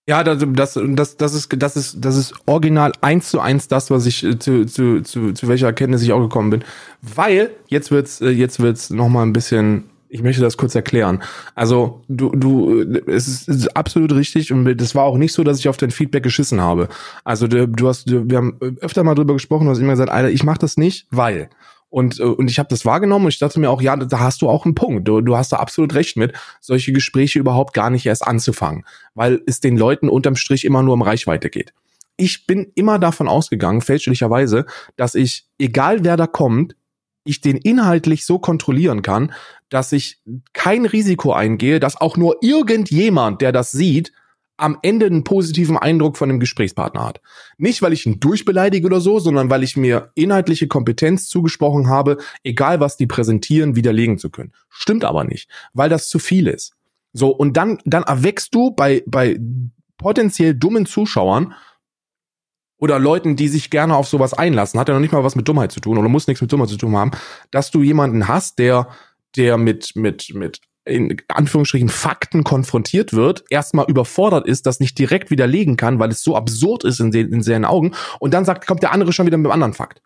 Ja, 0.05 0.21
das, 0.23 0.43
das, 0.45 0.77
das, 0.81 1.15
das, 1.15 1.33
ist, 1.33 1.53
das, 1.57 1.77
ist, 1.77 2.03
das 2.03 2.17
ist 2.17 2.33
original 2.45 2.91
eins 2.99 3.29
zu 3.29 3.39
eins 3.39 3.69
das, 3.69 3.89
was 3.89 4.05
ich 4.05 4.23
äh, 4.23 4.37
zu, 4.37 4.65
zu, 4.65 5.01
zu, 5.01 5.31
zu 5.31 5.47
welcher 5.47 5.67
Erkenntnis 5.67 6.01
ich 6.01 6.11
auch 6.11 6.19
gekommen 6.19 6.49
bin. 6.49 6.63
Weil, 7.01 7.51
jetzt 7.67 7.89
wird's, 7.89 8.19
äh, 8.19 8.29
jetzt 8.29 8.59
wird's 8.59 8.89
noch 8.89 9.07
mal 9.07 9.23
ein 9.23 9.31
bisschen, 9.31 9.85
ich 10.09 10.21
möchte 10.21 10.41
das 10.41 10.57
kurz 10.57 10.75
erklären. 10.75 11.23
Also, 11.55 12.01
du, 12.09 12.31
du, 12.31 12.81
es 13.07 13.29
ist, 13.29 13.47
ist 13.47 13.77
absolut 13.77 14.13
richtig 14.13 14.51
und 14.51 14.75
das 14.75 14.93
war 14.93 15.05
auch 15.05 15.17
nicht 15.17 15.31
so, 15.31 15.45
dass 15.45 15.59
ich 15.59 15.69
auf 15.69 15.77
dein 15.77 15.91
Feedback 15.91 16.23
geschissen 16.23 16.59
habe. 16.59 16.89
Also, 17.23 17.47
du, 17.47 17.65
du 17.65 17.87
hast, 17.87 18.09
du, 18.09 18.29
wir 18.29 18.37
haben 18.37 18.57
öfter 18.81 19.05
mal 19.05 19.15
drüber 19.15 19.33
gesprochen, 19.33 19.65
du 19.65 19.71
hast 19.71 19.79
immer 19.79 19.93
gesagt, 19.93 20.11
Alter, 20.11 20.31
ich 20.31 20.43
mach 20.43 20.57
das 20.57 20.75
nicht, 20.75 21.07
weil. 21.11 21.49
Und, 21.93 22.19
äh, 22.19 22.23
und 22.23 22.49
ich 22.49 22.57
habe 22.57 22.69
das 22.69 22.85
wahrgenommen 22.85 23.25
und 23.25 23.33
ich 23.33 23.37
dachte 23.37 23.59
mir 23.59 23.69
auch, 23.69 23.79
ja, 23.79 23.95
da 23.95 24.19
hast 24.19 24.41
du 24.41 24.49
auch 24.49 24.65
einen 24.65 24.73
Punkt. 24.73 25.07
Du, 25.07 25.21
du 25.21 25.37
hast 25.37 25.51
da 25.51 25.57
absolut 25.57 25.93
recht 25.93 26.17
mit, 26.17 26.33
solche 26.59 26.91
Gespräche 26.91 27.37
überhaupt 27.37 27.75
gar 27.75 27.91
nicht 27.91 28.07
erst 28.07 28.25
anzufangen, 28.25 28.83
weil 29.13 29.41
es 29.45 29.59
den 29.59 29.77
Leuten 29.77 30.09
unterm 30.09 30.35
Strich 30.35 30.65
immer 30.65 30.81
nur 30.81 30.95
um 30.95 31.03
Reichweite 31.03 31.51
geht. 31.51 31.71
Ich 32.17 32.47
bin 32.47 32.71
immer 32.73 32.97
davon 32.97 33.27
ausgegangen, 33.27 33.81
fälschlicherweise, 33.81 34.65
dass 34.95 35.13
ich, 35.13 35.45
egal 35.59 36.03
wer 36.03 36.17
da 36.17 36.25
kommt, 36.25 36.75
ich 37.25 37.41
den 37.41 37.57
inhaltlich 37.57 38.25
so 38.25 38.39
kontrollieren 38.39 39.03
kann, 39.03 39.31
dass 39.69 39.91
ich 39.91 40.19
kein 40.53 40.87
Risiko 40.87 41.33
eingehe, 41.33 41.79
dass 41.79 42.01
auch 42.01 42.17
nur 42.17 42.37
irgendjemand, 42.41 43.39
der 43.41 43.51
das 43.51 43.71
sieht, 43.71 44.13
am 44.63 44.77
Ende 44.81 45.05
einen 45.05 45.25
positiven 45.25 45.77
Eindruck 45.77 46.17
von 46.17 46.29
dem 46.29 46.39
Gesprächspartner 46.39 47.05
hat. 47.05 47.21
Nicht, 47.57 47.81
weil 47.81 47.91
ich 47.91 48.05
ihn 48.05 48.21
durchbeleidige 48.21 48.87
oder 48.87 49.01
so, 49.01 49.19
sondern 49.19 49.49
weil 49.49 49.61
ich 49.61 49.75
mir 49.75 50.11
inhaltliche 50.15 50.67
Kompetenz 50.67 51.27
zugesprochen 51.27 51.87
habe, 51.87 52.17
egal 52.43 52.79
was 52.79 52.95
die 52.95 53.05
präsentieren, 53.05 53.75
widerlegen 53.75 54.17
zu 54.17 54.29
können. 54.29 54.53
Stimmt 54.69 55.03
aber 55.03 55.25
nicht, 55.25 55.49
weil 55.73 55.89
das 55.89 56.07
zu 56.07 56.17
viel 56.17 56.47
ist. 56.47 56.73
So, 57.11 57.29
und 57.29 57.57
dann, 57.57 57.79
dann 57.83 58.03
erweckst 58.03 58.55
du 58.55 58.71
bei, 58.71 59.03
bei 59.05 59.37
potenziell 59.97 60.55
dummen 60.55 60.85
Zuschauern 60.85 61.53
oder 62.77 62.99
Leuten, 62.99 63.35
die 63.35 63.49
sich 63.49 63.69
gerne 63.69 63.95
auf 63.97 64.07
sowas 64.07 64.33
einlassen, 64.33 64.79
hat 64.79 64.87
ja 64.87 64.93
noch 64.93 65.01
nicht 65.01 65.13
mal 65.13 65.25
was 65.25 65.35
mit 65.35 65.47
Dummheit 65.47 65.73
zu 65.73 65.81
tun 65.81 65.97
oder 65.97 66.07
muss 66.07 66.27
nichts 66.27 66.41
mit 66.41 66.51
Dummheit 66.51 66.69
zu 66.69 66.77
tun 66.77 66.95
haben, 66.95 67.11
dass 67.51 67.69
du 67.69 67.83
jemanden 67.83 68.29
hast, 68.29 68.59
der, 68.59 68.87
der 69.35 69.57
mit, 69.57 69.95
mit, 69.95 70.33
mit 70.33 70.61
in 70.85 71.17
Anführungsstrichen 71.29 71.89
Fakten 71.89 72.43
konfrontiert 72.43 73.13
wird, 73.13 73.45
erstmal 73.49 73.85
überfordert 73.89 74.47
ist, 74.47 74.65
das 74.65 74.79
nicht 74.79 74.99
direkt 74.99 75.31
widerlegen 75.31 75.77
kann, 75.77 75.99
weil 75.99 76.09
es 76.09 76.23
so 76.23 76.35
absurd 76.35 76.83
ist 76.83 76.99
in, 76.99 77.11
den, 77.11 77.31
in 77.31 77.41
seinen 77.41 77.65
Augen 77.65 77.93
und 78.19 78.33
dann 78.33 78.45
sagt, 78.45 78.67
kommt 78.67 78.83
der 78.83 78.91
andere 78.91 79.13
schon 79.13 79.25
wieder 79.25 79.37
mit 79.37 79.45
einem 79.45 79.53
anderen 79.53 79.73
Fakt. 79.73 80.01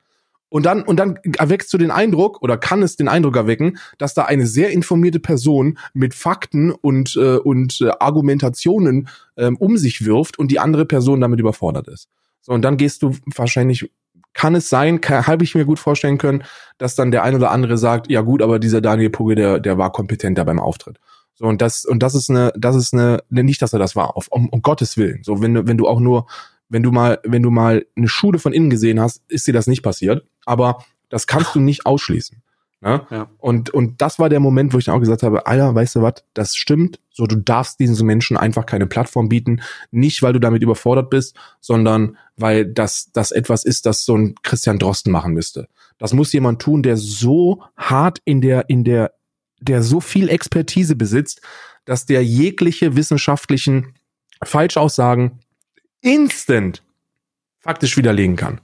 Und 0.49 0.66
dann, 0.66 0.84
und 0.84 0.98
dann 0.98 1.20
erweckst 1.38 1.74
du 1.74 1.78
den 1.78 1.91
Eindruck 1.91 2.41
oder 2.41 2.58
kann 2.58 2.82
es 2.82 2.95
den 2.95 3.10
Eindruck 3.10 3.36
erwecken, 3.36 3.80
dass 3.98 4.14
da 4.14 4.24
eine 4.24 4.48
sehr 4.48 4.70
informierte 4.70 5.20
Person 5.20 5.78
mit 5.94 6.14
Fakten 6.14 6.72
und, 6.72 7.18
äh, 7.18 7.38
und 7.38 7.82
äh, 7.82 7.91
Argumentationen 7.99 9.10
ähm, 9.36 9.58
um 9.58 9.78
sich 9.78 10.06
wirft 10.06 10.40
und 10.40 10.49
die 10.49 10.60
andere 10.60 10.86
Person 10.86 11.20
damit 11.20 11.40
überfordert 11.40 11.90
ist. 11.90 12.08
So, 12.41 12.54
und 12.54 12.62
dann 12.62 12.78
gehst 12.78 13.04
du 13.04 13.14
wahrscheinlich 13.26 13.91
kann 14.38 14.54
es 14.54 14.70
sein, 14.70 15.02
habe 15.04 15.44
ich 15.44 15.56
mir 15.56 15.66
gut 15.66 15.80
vorstellen 15.80 16.20
können, 16.20 16.44
dass 16.78 16.94
dann 16.94 17.10
der 17.10 17.24
ein 17.24 17.34
oder 17.34 17.50
andere 17.50 17.76
sagt, 17.76 18.08
ja 18.08 18.22
gut, 18.22 18.44
aber 18.44 18.60
dieser 18.60 18.82
Daniel 18.82 19.10
Pugge, 19.10 19.34
der, 19.34 19.60
der 19.60 19.80
war 19.80 19.92
kompetenter 19.92 20.46
beim 20.46 20.60
Auftritt. 20.60 21.00
So, 21.34 21.46
und 21.46 21.60
das, 21.60 21.86
und 21.86 22.04
das 22.04 22.14
ist 22.14 22.30
eine, 22.30 22.54
das 22.56 22.76
ist 22.76 22.94
eine, 22.94 23.24
ne, 23.30 23.44
nicht, 23.44 23.64
dass 23.64 23.74
er 23.74 23.80
das 23.80 23.96
war, 23.96 24.16
auf, 24.16 24.28
um, 24.30 24.48
um 24.50 24.62
Gottes 24.62 24.96
Willen. 24.96 25.24
So, 25.24 25.42
wenn 25.42 25.56
du, 25.56 25.66
wenn 25.66 25.78
du 25.78 25.88
auch 25.88 26.00
nur, 26.00 26.28
wenn 26.70 26.84
du 26.84 26.92
mal, 26.92 27.20
wenn 27.24 27.42
du 27.42 27.50
mal 27.50 27.88
eine 27.96 28.08
Schule 28.08 28.38
von 28.38 28.54
innen 28.54 28.70
gesehen 28.70 29.00
hast, 29.00 29.24
ist 29.28 29.48
dir 29.48 29.54
das 29.54 29.66
nicht 29.66 29.82
passiert. 29.82 30.24
Aber 30.46 30.86
das 31.10 31.26
kannst 31.26 31.56
du 31.56 31.60
nicht 31.60 31.88
ausschließen. 31.88 32.44
Ne? 32.80 33.08
Ja. 33.10 33.30
Und, 33.40 33.72
und 33.72 34.02
das 34.02 34.20
war 34.20 34.30
der 34.30 34.40
Moment, 34.40 34.74
wo 34.74 34.78
ich 34.78 34.86
dann 34.86 34.95
auch 34.95 34.99
gesagt 34.99 35.24
habe, 35.24 35.48
Alter, 35.48 35.74
weißt 35.74 35.95
du 35.95 36.02
was, 36.04 36.24
das 36.34 36.56
stimmt. 36.56 36.99
So, 37.12 37.26
du 37.26 37.36
darfst 37.36 37.80
diesen 37.80 38.06
Menschen 38.06 38.38
einfach 38.38 38.68
keine 38.68 38.86
Plattform 38.86 39.30
bieten. 39.30 39.62
Nicht, 39.90 40.22
weil 40.22 40.34
du 40.34 40.40
damit 40.40 40.62
überfordert 40.62 41.10
bist, 41.10 41.36
sondern 41.60 42.18
weil 42.36 42.66
das, 42.66 43.12
das 43.14 43.32
etwas 43.32 43.66
ist, 43.66 43.88
das 43.88 44.06
so 44.06 44.16
ein 44.16 44.36
Christian 44.44 44.78
Drosten 44.78 45.12
machen 45.12 45.34
müsste. 45.34 45.68
Das 45.98 46.14
muss 46.14 46.34
jemand 46.34 46.62
tun, 46.62 46.84
der 46.84 46.98
so 46.98 47.64
hart 47.76 48.20
in 48.26 48.41
der, 48.41 48.70
in 48.70 48.84
der, 48.84 49.14
der 49.60 49.82
so 49.82 49.99
viel 49.99 50.30
Expertise 50.30 50.95
besitzt, 50.95 51.41
dass 51.86 52.06
der 52.06 52.24
jegliche 52.24 52.95
wissenschaftlichen 52.95 53.95
Falschaussagen 54.44 55.40
instant 56.02 56.84
faktisch 57.60 57.98
widerlegen 57.98 58.36
kann. 58.36 58.62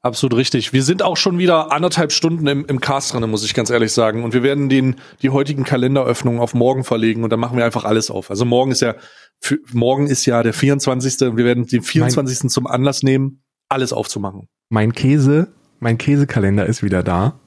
Absolut 0.00 0.36
richtig. 0.36 0.72
Wir 0.72 0.84
sind 0.84 1.02
auch 1.02 1.16
schon 1.16 1.38
wieder 1.38 1.72
anderthalb 1.72 2.12
Stunden 2.12 2.46
im, 2.46 2.64
im 2.66 2.80
Cast 2.80 3.12
drin, 3.12 3.28
muss 3.28 3.44
ich 3.44 3.54
ganz 3.54 3.68
ehrlich 3.70 3.92
sagen. 3.92 4.22
Und 4.22 4.32
wir 4.32 4.42
werden 4.42 4.68
den, 4.68 4.96
die 5.22 5.30
heutigen 5.30 5.64
Kalenderöffnungen 5.64 6.40
auf 6.40 6.54
morgen 6.54 6.84
verlegen 6.84 7.24
und 7.24 7.30
dann 7.30 7.40
machen 7.40 7.56
wir 7.56 7.64
einfach 7.64 7.84
alles 7.84 8.10
auf. 8.10 8.30
Also 8.30 8.44
morgen 8.44 8.70
ist 8.70 8.80
ja, 8.80 8.94
für, 9.40 9.58
morgen 9.72 10.06
ist 10.06 10.24
ja 10.24 10.42
der 10.42 10.52
24. 10.52 11.28
und 11.28 11.36
wir 11.36 11.44
werden 11.44 11.66
den 11.66 11.82
24. 11.82 12.44
Mein, 12.44 12.50
zum 12.50 12.66
Anlass 12.66 13.02
nehmen, 13.02 13.42
alles 13.68 13.92
aufzumachen. 13.92 14.48
Mein 14.68 14.92
Käse, 14.92 15.48
mein 15.80 15.98
Käsekalender 15.98 16.66
ist 16.66 16.82
wieder 16.82 17.02
da. 17.02 17.40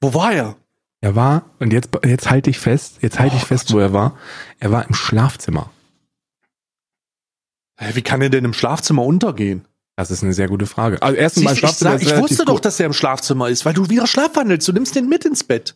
Wo 0.00 0.12
war 0.14 0.32
er? 0.32 0.56
Er 1.00 1.16
war, 1.16 1.50
und 1.58 1.72
jetzt, 1.72 1.88
jetzt 2.04 2.30
halte 2.30 2.50
ich 2.50 2.58
fest, 2.58 2.98
jetzt 3.00 3.18
halte 3.18 3.36
oh, 3.36 3.38
ich 3.38 3.44
fest, 3.44 3.68
Gott. 3.68 3.76
wo 3.76 3.78
er 3.78 3.92
war. 3.94 4.18
Er 4.58 4.70
war 4.70 4.86
im 4.86 4.94
Schlafzimmer. 4.94 5.70
Wie 7.94 8.02
kann 8.02 8.20
er 8.20 8.28
denn 8.28 8.44
im 8.44 8.52
Schlafzimmer 8.52 9.02
untergehen? 9.02 9.64
Das 9.96 10.10
ist 10.10 10.22
eine 10.22 10.32
sehr 10.32 10.48
gute 10.48 10.66
Frage. 10.66 11.02
Also 11.02 11.16
erstens 11.16 11.44
mal 11.44 11.56
Schlafzimmer. 11.56 11.96
Ich, 11.96 12.08
sag, 12.08 12.16
ich 12.16 12.22
wusste 12.22 12.44
doch, 12.44 12.60
dass 12.60 12.80
er 12.80 12.86
im 12.86 12.92
Schlafzimmer 12.92 13.48
ist, 13.48 13.66
weil 13.66 13.74
du 13.74 13.90
wieder 13.90 14.06
schlafwandelst. 14.06 14.66
Du 14.66 14.72
nimmst 14.72 14.94
den 14.96 15.08
mit 15.08 15.24
ins 15.24 15.44
Bett. 15.44 15.74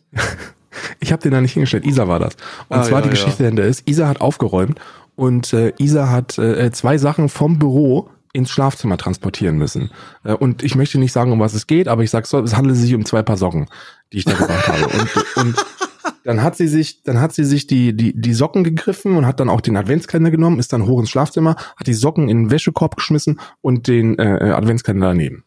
ich 0.99 1.11
habe 1.11 1.21
den 1.21 1.31
da 1.31 1.41
nicht 1.41 1.53
hingestellt. 1.53 1.85
Isa 1.85 2.07
war 2.07 2.19
das. 2.19 2.33
Und 2.67 2.77
ah, 2.77 2.83
zwar 2.83 2.99
ja, 2.99 3.03
die 3.03 3.09
Geschichte 3.09 3.43
ja. 3.43 3.63
ist, 3.63 3.87
Isa 3.87 4.07
hat 4.07 4.21
aufgeräumt 4.21 4.79
und 5.15 5.53
äh, 5.53 5.73
Isa 5.77 6.09
hat 6.09 6.37
äh, 6.37 6.71
zwei 6.71 6.97
Sachen 6.97 7.29
vom 7.29 7.59
Büro 7.59 8.09
ins 8.33 8.51
Schlafzimmer 8.51 8.97
transportieren 8.97 9.57
müssen. 9.57 9.91
Äh, 10.23 10.33
und 10.33 10.63
ich 10.63 10.75
möchte 10.75 10.97
nicht 10.99 11.13
sagen, 11.13 11.31
um 11.31 11.39
was 11.39 11.53
es 11.53 11.67
geht, 11.67 11.87
aber 11.87 12.03
ich 12.03 12.11
sage 12.11 12.27
so, 12.27 12.39
es 12.39 12.55
handelt 12.55 12.77
sich 12.77 12.93
um 12.93 13.05
zwei 13.05 13.21
Paar 13.21 13.37
Socken, 13.37 13.67
die 14.11 14.17
ich 14.17 14.25
da 14.25 14.33
gebracht 14.33 14.67
habe. 14.67 14.85
Und, 14.87 15.37
und 15.37 15.65
dann 16.25 16.41
hat 16.41 16.57
sie 16.57 16.67
sich, 16.67 17.03
dann 17.03 17.21
hat 17.21 17.33
sie 17.33 17.43
sich 17.43 17.67
die, 17.67 17.95
die, 17.95 18.19
die 18.19 18.33
Socken 18.33 18.63
gegriffen 18.63 19.15
und 19.15 19.27
hat 19.27 19.39
dann 19.39 19.47
auch 19.47 19.61
den 19.61 19.77
Adventskalender 19.77 20.31
genommen, 20.31 20.57
ist 20.57 20.73
dann 20.73 20.87
hoch 20.87 20.99
ins 20.99 21.11
Schlafzimmer, 21.11 21.55
hat 21.77 21.85
die 21.85 21.93
Socken 21.93 22.29
in 22.29 22.45
den 22.45 22.51
Wäschekorb 22.51 22.95
geschmissen 22.95 23.39
und 23.61 23.87
den 23.87 24.17
äh, 24.17 24.51
Adventskalender 24.51 25.09
daneben. 25.09 25.43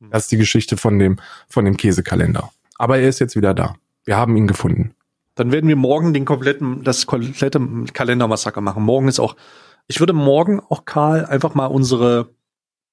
Hm. 0.00 0.10
Das 0.10 0.24
ist 0.24 0.32
die 0.32 0.36
Geschichte 0.36 0.76
von 0.76 0.98
dem, 0.98 1.20
von 1.48 1.64
dem 1.64 1.76
Käsekalender. 1.76 2.50
Aber 2.76 2.98
er 2.98 3.08
ist 3.08 3.20
jetzt 3.20 3.36
wieder 3.36 3.54
da. 3.54 3.76
Wir 4.04 4.16
haben 4.16 4.36
ihn 4.36 4.48
gefunden. 4.48 4.94
Dann 5.36 5.52
werden 5.52 5.68
wir 5.68 5.76
morgen 5.76 6.12
den 6.12 6.24
kompletten, 6.24 6.82
das 6.82 7.06
komplette 7.06 7.60
Kalendermassaker 7.92 8.60
machen. 8.60 8.82
Morgen 8.82 9.06
ist 9.06 9.20
auch, 9.20 9.36
ich 9.86 10.00
würde 10.00 10.12
morgen 10.12 10.58
auch 10.58 10.84
Karl 10.86 11.24
einfach 11.24 11.54
mal 11.54 11.66
unsere 11.66 12.30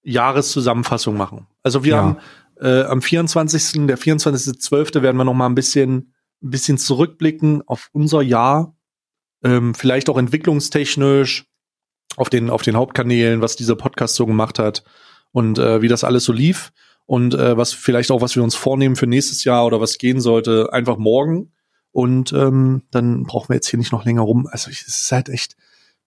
Jahreszusammenfassung 0.04 1.18
machen. 1.18 1.48
Also 1.64 1.84
wir 1.84 1.94
ja. 1.94 1.98
haben 1.98 2.18
äh, 2.62 2.84
am 2.84 3.02
24., 3.02 3.88
der 3.88 3.98
24.12. 3.98 5.02
werden 5.02 5.18
wir 5.18 5.24
noch 5.24 5.34
mal 5.34 5.48
ein 5.48 5.56
bisschen 5.56 6.14
ein 6.44 6.50
bisschen 6.50 6.78
zurückblicken 6.78 7.62
auf 7.68 7.90
unser 7.94 8.22
Jahr, 8.22 8.76
ähm, 9.44 9.74
vielleicht 9.74 10.10
auch 10.10 10.18
entwicklungstechnisch 10.18 11.46
auf 12.16 12.30
den, 12.30 12.50
auf 12.50 12.62
den 12.62 12.76
Hauptkanälen, 12.76 13.42
was 13.42 13.56
dieser 13.56 13.76
Podcast 13.76 14.16
so 14.16 14.26
gemacht 14.26 14.60
hat 14.60 14.84
und 15.32 15.58
äh, 15.58 15.82
wie 15.82 15.88
das 15.88 16.04
alles 16.04 16.24
so 16.26 16.34
lief 16.34 16.72
und 17.06 17.34
äh, 17.34 17.58
was 17.58 17.74
vielleicht 17.74 18.12
auch, 18.12 18.22
was 18.22 18.36
wir 18.36 18.44
uns 18.44 18.56
vornehmen 18.56 18.96
für 18.96 19.08
nächstes 19.08 19.44
Jahr 19.44 19.66
oder 19.66 19.82
was 19.82 19.98
gehen 19.98 20.22
sollte, 20.22 20.72
einfach 20.72 20.98
morgen. 20.98 21.52
Und 21.92 22.34
ähm, 22.34 22.84
dann 22.92 23.24
brauchen 23.24 23.50
wir 23.50 23.56
jetzt 23.56 23.68
hier 23.68 23.78
nicht 23.78 23.92
noch 23.92 24.06
länger 24.06 24.24
rum. 24.24 24.48
Also 24.50 24.72
es 24.72 24.88
ist 24.88 25.12
halt 25.12 25.30
echt, 25.30 25.56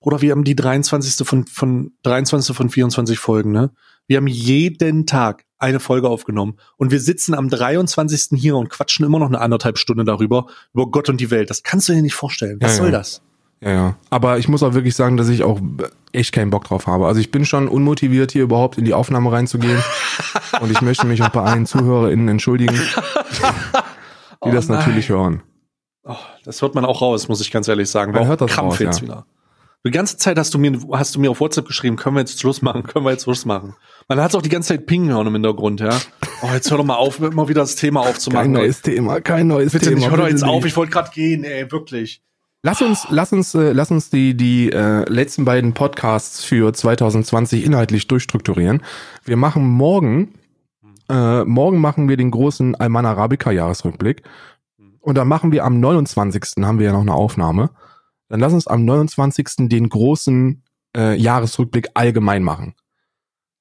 Bruder, 0.01 0.21
wir 0.21 0.33
haben 0.33 0.45
die 0.45 0.57
23. 0.57 1.27
von, 1.27 1.47
von 1.47 1.93
23. 2.03 2.57
von 2.57 2.71
24 2.71 3.19
Folgen, 3.19 3.53
ne? 3.53 3.71
Wir 4.09 4.19
haben 4.19 4.27
jeden 4.27 5.07
Tag 5.07 5.46
eine 5.59 5.81
Folge 5.81 6.09
aufgenommen 6.09 6.57
und 6.77 6.91
wir 6.91 7.01
sitzen 7.01 7.35
am 7.35 7.49
23. 7.49 8.39
hier 8.39 8.57
und 8.57 8.69
quatschen 8.69 9.05
immer 9.07 9.19
noch 9.19 9.29
eine 9.29 9.41
anderthalb 9.41 9.79
Stunde 9.79 10.05
darüber, 10.05 10.47
über 10.75 10.87
Gott 10.91 11.09
und 11.09 11.21
die 11.21 11.31
Welt. 11.31 11.51
Das 11.51 11.63
kannst 11.63 11.89
du 11.89 11.95
dir 11.95 12.03
nicht 12.03 12.15
vorstellen. 12.15 12.59
Was 12.61 12.73
ja, 12.73 12.77
soll 12.79 12.93
ja. 12.93 12.99
das? 12.99 13.23
Ja, 13.61 13.71
ja. 13.71 13.97
Aber 14.11 14.39
ich 14.39 14.49
muss 14.49 14.63
auch 14.63 14.75
wirklich 14.75 14.95
sagen, 14.95 15.17
dass 15.17 15.29
ich 15.29 15.43
auch 15.43 15.61
echt 16.13 16.33
keinen 16.33 16.51
Bock 16.51 16.65
drauf 16.65 16.87
habe. 16.87 17.07
Also 17.07 17.21
ich 17.21 17.31
bin 17.31 17.45
schon 17.45 17.69
unmotiviert, 17.69 18.33
hier 18.33 18.43
überhaupt 18.43 18.77
in 18.79 18.85
die 18.85 18.95
Aufnahme 18.95 19.33
reinzugehen. 19.33 19.83
und 20.61 20.71
ich 20.71 20.81
möchte 20.83 21.07
mich 21.07 21.23
auch 21.23 21.31
bei 21.31 21.43
allen 21.43 21.67
ZuhörerInnen 21.67 22.29
entschuldigen, 22.29 22.75
die 24.45 24.49
oh 24.49 24.51
das 24.53 24.69
natürlich 24.69 25.09
hören. 25.09 25.43
Oh, 26.05 26.15
das 26.45 26.63
hört 26.63 26.75
man 26.75 26.85
auch 26.85 27.01
raus, 27.03 27.29
muss 27.29 27.41
ich 27.41 27.51
ganz 27.51 27.67
ehrlich 27.67 27.91
sagen. 27.91 28.13
Man 28.13 28.27
hört 28.27 28.41
das 28.41 28.53
Krampf 28.53 28.75
raus, 28.75 28.79
jetzt 28.79 29.01
ja. 29.01 29.03
wieder. 29.03 29.27
Die 29.87 29.93
ganze 29.93 30.17
Zeit 30.17 30.37
hast 30.37 30.53
du 30.53 30.59
mir, 30.59 30.79
hast 30.93 31.15
du 31.15 31.21
mir 31.21 31.31
auf 31.31 31.41
WhatsApp 31.41 31.67
geschrieben, 31.67 31.97
können 31.97 32.17
wir 32.17 32.21
jetzt 32.21 32.41
Schluss 32.41 32.61
machen, 32.61 32.83
können 32.83 33.05
wir 33.05 33.13
jetzt 33.13 33.23
Schluss 33.23 33.45
machen. 33.45 33.77
Man 34.09 34.21
hat 34.21 34.35
auch 34.35 34.43
die 34.43 34.49
ganze 34.49 34.71
Zeit 34.71 34.87
Ping 34.87 35.09
hören 35.09 35.29
im 35.29 35.35
Hintergrund, 35.35 35.81
ja. 35.81 35.97
Oh, 36.43 36.49
jetzt 36.53 36.71
hör 36.71 36.79
doch 36.79 36.85
mal 36.85 36.97
auf, 36.97 37.21
immer 37.21 37.49
wieder 37.49 37.61
das 37.61 37.77
Thema 37.77 38.01
aufzumachen. 38.01 38.53
Kein 38.53 38.53
neues 38.53 38.81
ey. 38.83 38.95
Thema, 38.95 39.21
kein 39.21 39.47
neues 39.47 39.73
bitte 39.73 39.87
Thema. 39.87 39.99
Nicht, 39.99 40.11
hör 40.11 40.17
doch 40.17 40.29
jetzt 40.29 40.45
auf, 40.45 40.65
ich 40.65 40.77
wollte 40.77 40.93
gerade 40.93 41.11
gehen, 41.11 41.45
ey, 41.45 41.71
wirklich. 41.71 42.21
Lass 42.63 42.83
uns, 42.83 43.07
lass 43.11 43.33
uns, 43.33 43.55
äh, 43.55 43.71
lass 43.71 43.93
uns 43.93 44.11
die 44.11 44.37
die 44.37 44.73
äh, 44.73 45.09
letzten 45.09 45.45
beiden 45.45 45.73
Podcasts 45.73 46.43
für 46.43 46.73
2020 46.73 47.65
inhaltlich 47.65 48.09
durchstrukturieren. 48.09 48.83
Wir 49.25 49.37
machen 49.37 49.65
morgen, 49.69 50.35
äh, 51.09 51.45
morgen 51.45 51.81
machen 51.81 52.09
wir 52.09 52.17
den 52.17 52.33
großen 52.33 52.75
Alman 52.75 53.07
Arabica 53.07 53.53
Jahresrückblick 53.53 54.25
und 54.99 55.17
dann 55.17 55.29
machen 55.29 55.53
wir 55.53 55.65
am 55.65 55.79
29. 55.79 56.65
haben 56.65 56.81
wir 56.81 56.87
ja 56.87 56.93
noch 56.93 57.03
eine 57.03 57.15
Aufnahme. 57.15 57.71
Dann 58.29 58.41
lass 58.41 58.53
uns 58.53 58.67
am 58.67 58.85
29. 58.85 59.69
den 59.69 59.89
großen 59.89 60.63
äh, 60.97 61.17
Jahresrückblick 61.17 61.89
allgemein 61.95 62.43
machen. 62.43 62.75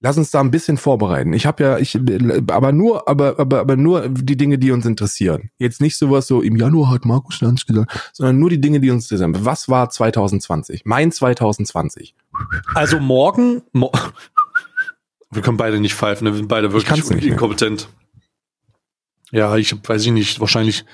Lass 0.02 0.18
uns 0.18 0.30
da 0.30 0.40
ein 0.40 0.52
bisschen 0.52 0.78
vorbereiten. 0.78 1.34
Ich 1.34 1.46
habe 1.46 1.64
ja, 1.64 1.78
ich, 1.80 1.98
aber 2.52 2.72
nur, 2.72 3.08
aber, 3.08 3.40
aber, 3.40 3.62
aber 3.62 3.76
nur 3.76 4.08
die 4.10 4.38
Dinge, 4.38 4.60
die 4.60 4.72
uns 4.72 4.86
interessieren. 4.86 5.50
Jetzt 5.58 5.82
nicht 5.82 5.98
sowas 5.98 6.28
so, 6.28 6.42
im 6.42 6.58
Januar 6.58 6.92
hat 6.92 7.06
Markus 7.06 7.42
Lanz 7.42 7.66
gesagt, 7.66 8.12
sondern 8.14 8.38
nur 8.38 8.50
die 8.50 8.62
Dinge, 8.62 8.80
die 8.80 8.92
uns 8.92 9.06
interessieren. 9.06 9.46
Was 9.46 9.68
war 9.68 9.90
2020? 9.90 10.84
Mein 10.86 11.12
2020. 11.12 12.14
Also 12.76 13.00
morgen, 13.00 13.64
mo 13.72 13.92
wir 15.32 15.42
können 15.42 15.58
beide 15.58 15.80
nicht 15.80 15.96
pfeifen, 15.96 16.26
ne? 16.26 16.34
wir 16.34 16.38
sind 16.38 16.48
beide 16.48 16.72
wirklich 16.72 17.24
inkompetent. 17.24 17.90
Ja, 19.32 19.56
ich 19.58 19.76
weiß 19.88 20.06
ich 20.06 20.12
nicht, 20.12 20.40
wahrscheinlich, 20.40 20.86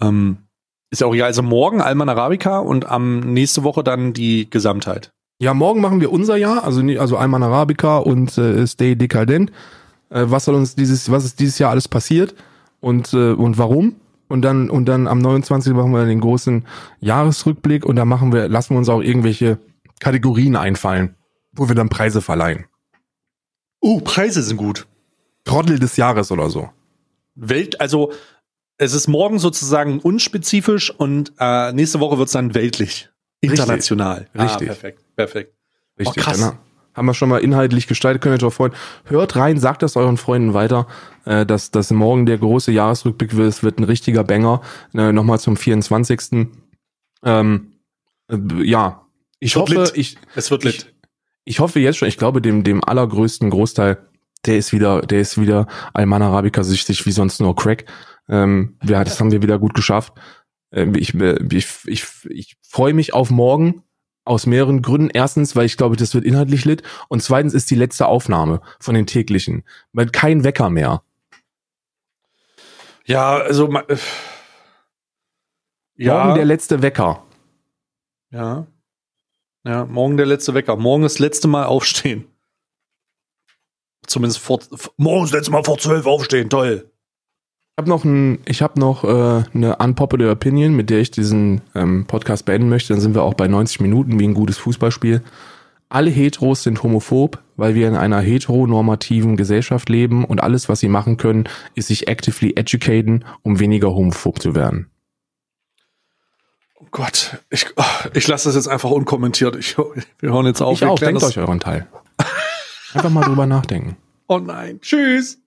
ähm, 0.00 0.47
ist 0.90 1.00
ja 1.00 1.06
auch 1.06 1.14
ja, 1.14 1.26
also 1.26 1.42
morgen 1.42 1.80
Alman 1.80 2.08
Arabica 2.08 2.58
und 2.58 2.86
am 2.86 3.20
nächste 3.20 3.62
Woche 3.64 3.84
dann 3.84 4.12
die 4.12 4.48
Gesamtheit. 4.48 5.12
Ja, 5.40 5.54
morgen 5.54 5.80
machen 5.80 6.00
wir 6.00 6.10
unser 6.10 6.36
Jahr, 6.36 6.64
also 6.64 6.80
also 6.98 7.16
Alman 7.16 7.42
Arabica 7.42 7.98
und 7.98 8.36
äh, 8.38 8.66
Stay 8.66 8.96
Decadent. 8.96 9.52
Äh, 10.10 10.24
was 10.26 10.46
soll 10.46 10.54
uns 10.54 10.74
dieses, 10.74 11.10
was 11.10 11.24
ist 11.24 11.38
dieses 11.38 11.58
Jahr 11.58 11.70
alles 11.70 11.88
passiert 11.88 12.34
und 12.80 13.12
äh, 13.12 13.32
und 13.32 13.58
warum? 13.58 13.96
Und 14.28 14.42
dann 14.42 14.68
und 14.68 14.86
dann 14.86 15.06
am 15.06 15.18
29. 15.18 15.72
machen 15.74 15.92
wir 15.92 16.04
den 16.04 16.20
großen 16.20 16.66
Jahresrückblick 17.00 17.86
und 17.86 17.96
dann 17.96 18.08
machen 18.08 18.32
wir, 18.32 18.48
lassen 18.48 18.74
wir 18.74 18.78
uns 18.78 18.88
auch 18.88 19.00
irgendwelche 19.00 19.58
Kategorien 20.00 20.56
einfallen, 20.56 21.14
wo 21.52 21.68
wir 21.68 21.74
dann 21.74 21.88
Preise 21.88 22.20
verleihen. 22.20 22.66
Uh, 23.82 24.00
Preise 24.00 24.42
sind 24.42 24.56
gut. 24.56 24.86
Trottel 25.44 25.78
des 25.78 25.96
Jahres 25.96 26.32
oder 26.32 26.50
so. 26.50 26.68
Welt, 27.36 27.80
also 27.80 28.12
es 28.78 28.94
ist 28.94 29.08
morgen 29.08 29.38
sozusagen 29.38 29.98
unspezifisch 29.98 30.90
und 30.90 31.32
äh, 31.38 31.72
nächste 31.72 32.00
Woche 32.00 32.18
wird's 32.18 32.32
dann 32.32 32.54
weltlich. 32.54 33.10
International. 33.40 34.18
Richtig. 34.18 34.40
Ah, 34.40 34.44
Richtig. 34.44 34.66
perfekt, 34.68 35.04
perfekt. 35.16 35.54
Richtig. 35.98 36.16
Oh, 36.16 36.24
krass. 36.24 36.38
Genau. 36.38 36.52
Haben 36.94 37.06
wir 37.06 37.14
schon 37.14 37.28
mal 37.28 37.38
inhaltlich 37.38 37.86
gestaltet, 37.86 38.22
könnt 38.22 38.42
ihr 38.42 38.46
euch 38.46 38.52
auch 38.52 38.56
freuen. 38.56 38.72
Hört 39.04 39.36
rein, 39.36 39.58
sagt 39.60 39.82
das 39.82 39.96
euren 39.96 40.16
Freunden 40.16 40.52
weiter, 40.54 40.88
äh, 41.26 41.46
dass, 41.46 41.70
dass 41.70 41.92
morgen 41.92 42.26
der 42.26 42.38
große 42.38 42.72
Jahresrückblick 42.72 43.36
wird. 43.36 43.48
Es 43.48 43.62
wird 43.62 43.78
ein 43.78 43.84
richtiger 43.84 44.24
Banger. 44.24 44.62
Äh, 44.94 45.12
Nochmal 45.12 45.38
zum 45.38 45.56
24. 45.56 46.48
Ähm, 47.24 47.72
äh, 48.28 48.36
ja, 48.64 49.06
ich 49.38 49.54
hoffe, 49.54 49.74
lit. 49.74 49.92
ich. 49.94 50.18
Es 50.34 50.50
wird 50.50 50.64
lit. 50.64 50.74
Ich, 51.44 51.54
ich 51.54 51.60
hoffe 51.60 51.78
jetzt 51.78 51.98
schon, 51.98 52.08
ich 52.08 52.16
glaube, 52.16 52.42
dem, 52.42 52.64
dem 52.64 52.82
allergrößten 52.82 53.50
Großteil, 53.50 53.98
der 54.44 54.58
ist 54.58 54.72
wieder, 54.72 55.02
der 55.02 55.20
ist 55.20 55.40
wieder 55.40 55.68
Alman 55.94 56.22
Arabica 56.22 56.64
süchtig 56.64 57.06
wie 57.06 57.12
sonst 57.12 57.40
nur 57.40 57.54
Crack. 57.54 57.84
Ähm, 58.28 58.76
wir, 58.82 59.02
das 59.04 59.20
haben 59.20 59.32
wir 59.32 59.42
wieder 59.42 59.58
gut 59.58 59.74
geschafft. 59.74 60.12
Ähm, 60.72 60.94
ich, 60.94 61.14
äh, 61.14 61.38
ich, 61.50 61.66
ich, 61.86 62.06
ich 62.28 62.56
freue 62.62 62.94
mich 62.94 63.14
auf 63.14 63.30
morgen 63.30 63.82
aus 64.24 64.46
mehreren 64.46 64.82
Gründen. 64.82 65.10
Erstens, 65.12 65.56
weil 65.56 65.66
ich 65.66 65.76
glaube, 65.76 65.96
das 65.96 66.14
wird 66.14 66.24
inhaltlich 66.24 66.64
lit. 66.64 66.82
Und 67.08 67.22
zweitens 67.22 67.54
ist 67.54 67.70
die 67.70 67.74
letzte 67.74 68.06
Aufnahme 68.06 68.60
von 68.78 68.94
den 68.94 69.06
täglichen. 69.06 69.64
Weil 69.92 70.10
kein 70.10 70.44
Wecker 70.44 70.68
mehr. 70.68 71.02
Ja, 73.06 73.38
also 73.38 73.72
äh, 73.72 73.96
ja. 75.96 76.24
Morgen 76.24 76.34
der 76.34 76.44
letzte 76.44 76.82
Wecker. 76.82 77.24
Ja. 78.30 78.66
Ja, 79.64 79.86
morgen 79.86 80.16
der 80.18 80.26
letzte 80.26 80.54
Wecker. 80.54 80.76
Morgen 80.76 81.02
das 81.02 81.18
letzte 81.18 81.48
Mal 81.48 81.64
aufstehen. 81.64 82.26
Zumindest 84.06 84.40
vor, 84.40 84.60
morgens 84.96 85.32
letzte 85.32 85.50
Mal 85.50 85.64
vor 85.64 85.78
zwölf 85.78 86.06
aufstehen. 86.06 86.50
Toll 86.50 86.90
habe 87.78 87.88
noch 87.88 88.04
ein, 88.04 88.40
ich 88.44 88.60
habe 88.60 88.78
noch 88.78 89.04
äh, 89.04 89.44
eine 89.54 89.76
unpopular 89.76 90.32
Opinion, 90.32 90.74
mit 90.74 90.90
der 90.90 90.98
ich 90.98 91.10
diesen 91.10 91.62
ähm, 91.74 92.06
Podcast 92.06 92.44
beenden 92.44 92.68
möchte. 92.68 92.92
Dann 92.92 93.00
sind 93.00 93.14
wir 93.14 93.22
auch 93.22 93.34
bei 93.34 93.46
90 93.48 93.80
Minuten 93.80 94.18
wie 94.18 94.26
ein 94.26 94.34
gutes 94.34 94.58
Fußballspiel. 94.58 95.22
Alle 95.88 96.10
Heteros 96.10 96.64
sind 96.64 96.82
homophob, 96.82 97.38
weil 97.56 97.74
wir 97.74 97.88
in 97.88 97.96
einer 97.96 98.20
heteronormativen 98.20 99.36
Gesellschaft 99.36 99.88
leben 99.88 100.24
und 100.24 100.42
alles, 100.42 100.68
was 100.68 100.80
sie 100.80 100.88
machen 100.88 101.16
können, 101.16 101.48
ist 101.76 101.88
sich 101.88 102.08
actively 102.08 102.54
educaten, 102.56 103.24
um 103.42 103.58
weniger 103.60 103.94
homophob 103.94 104.42
zu 104.42 104.54
werden. 104.54 104.90
Gott, 106.90 107.38
ich, 107.48 107.66
oh, 107.76 108.08
ich 108.12 108.26
lasse 108.28 108.48
das 108.48 108.56
jetzt 108.56 108.68
einfach 108.68 108.90
unkommentiert. 108.90 109.56
Ich, 109.56 109.78
wir 109.78 110.32
hören 110.32 110.46
jetzt 110.46 110.60
auf. 110.60 110.82
Ich 110.82 110.84
auch, 110.86 110.98
denkt 110.98 111.22
euch 111.22 111.38
euren 111.38 111.60
Teil. 111.60 111.86
Einfach 112.92 113.10
mal 113.10 113.24
drüber 113.24 113.46
nachdenken. 113.46 113.96
Oh 114.30 114.36
nein, 114.36 114.78
tschüss. 114.82 115.38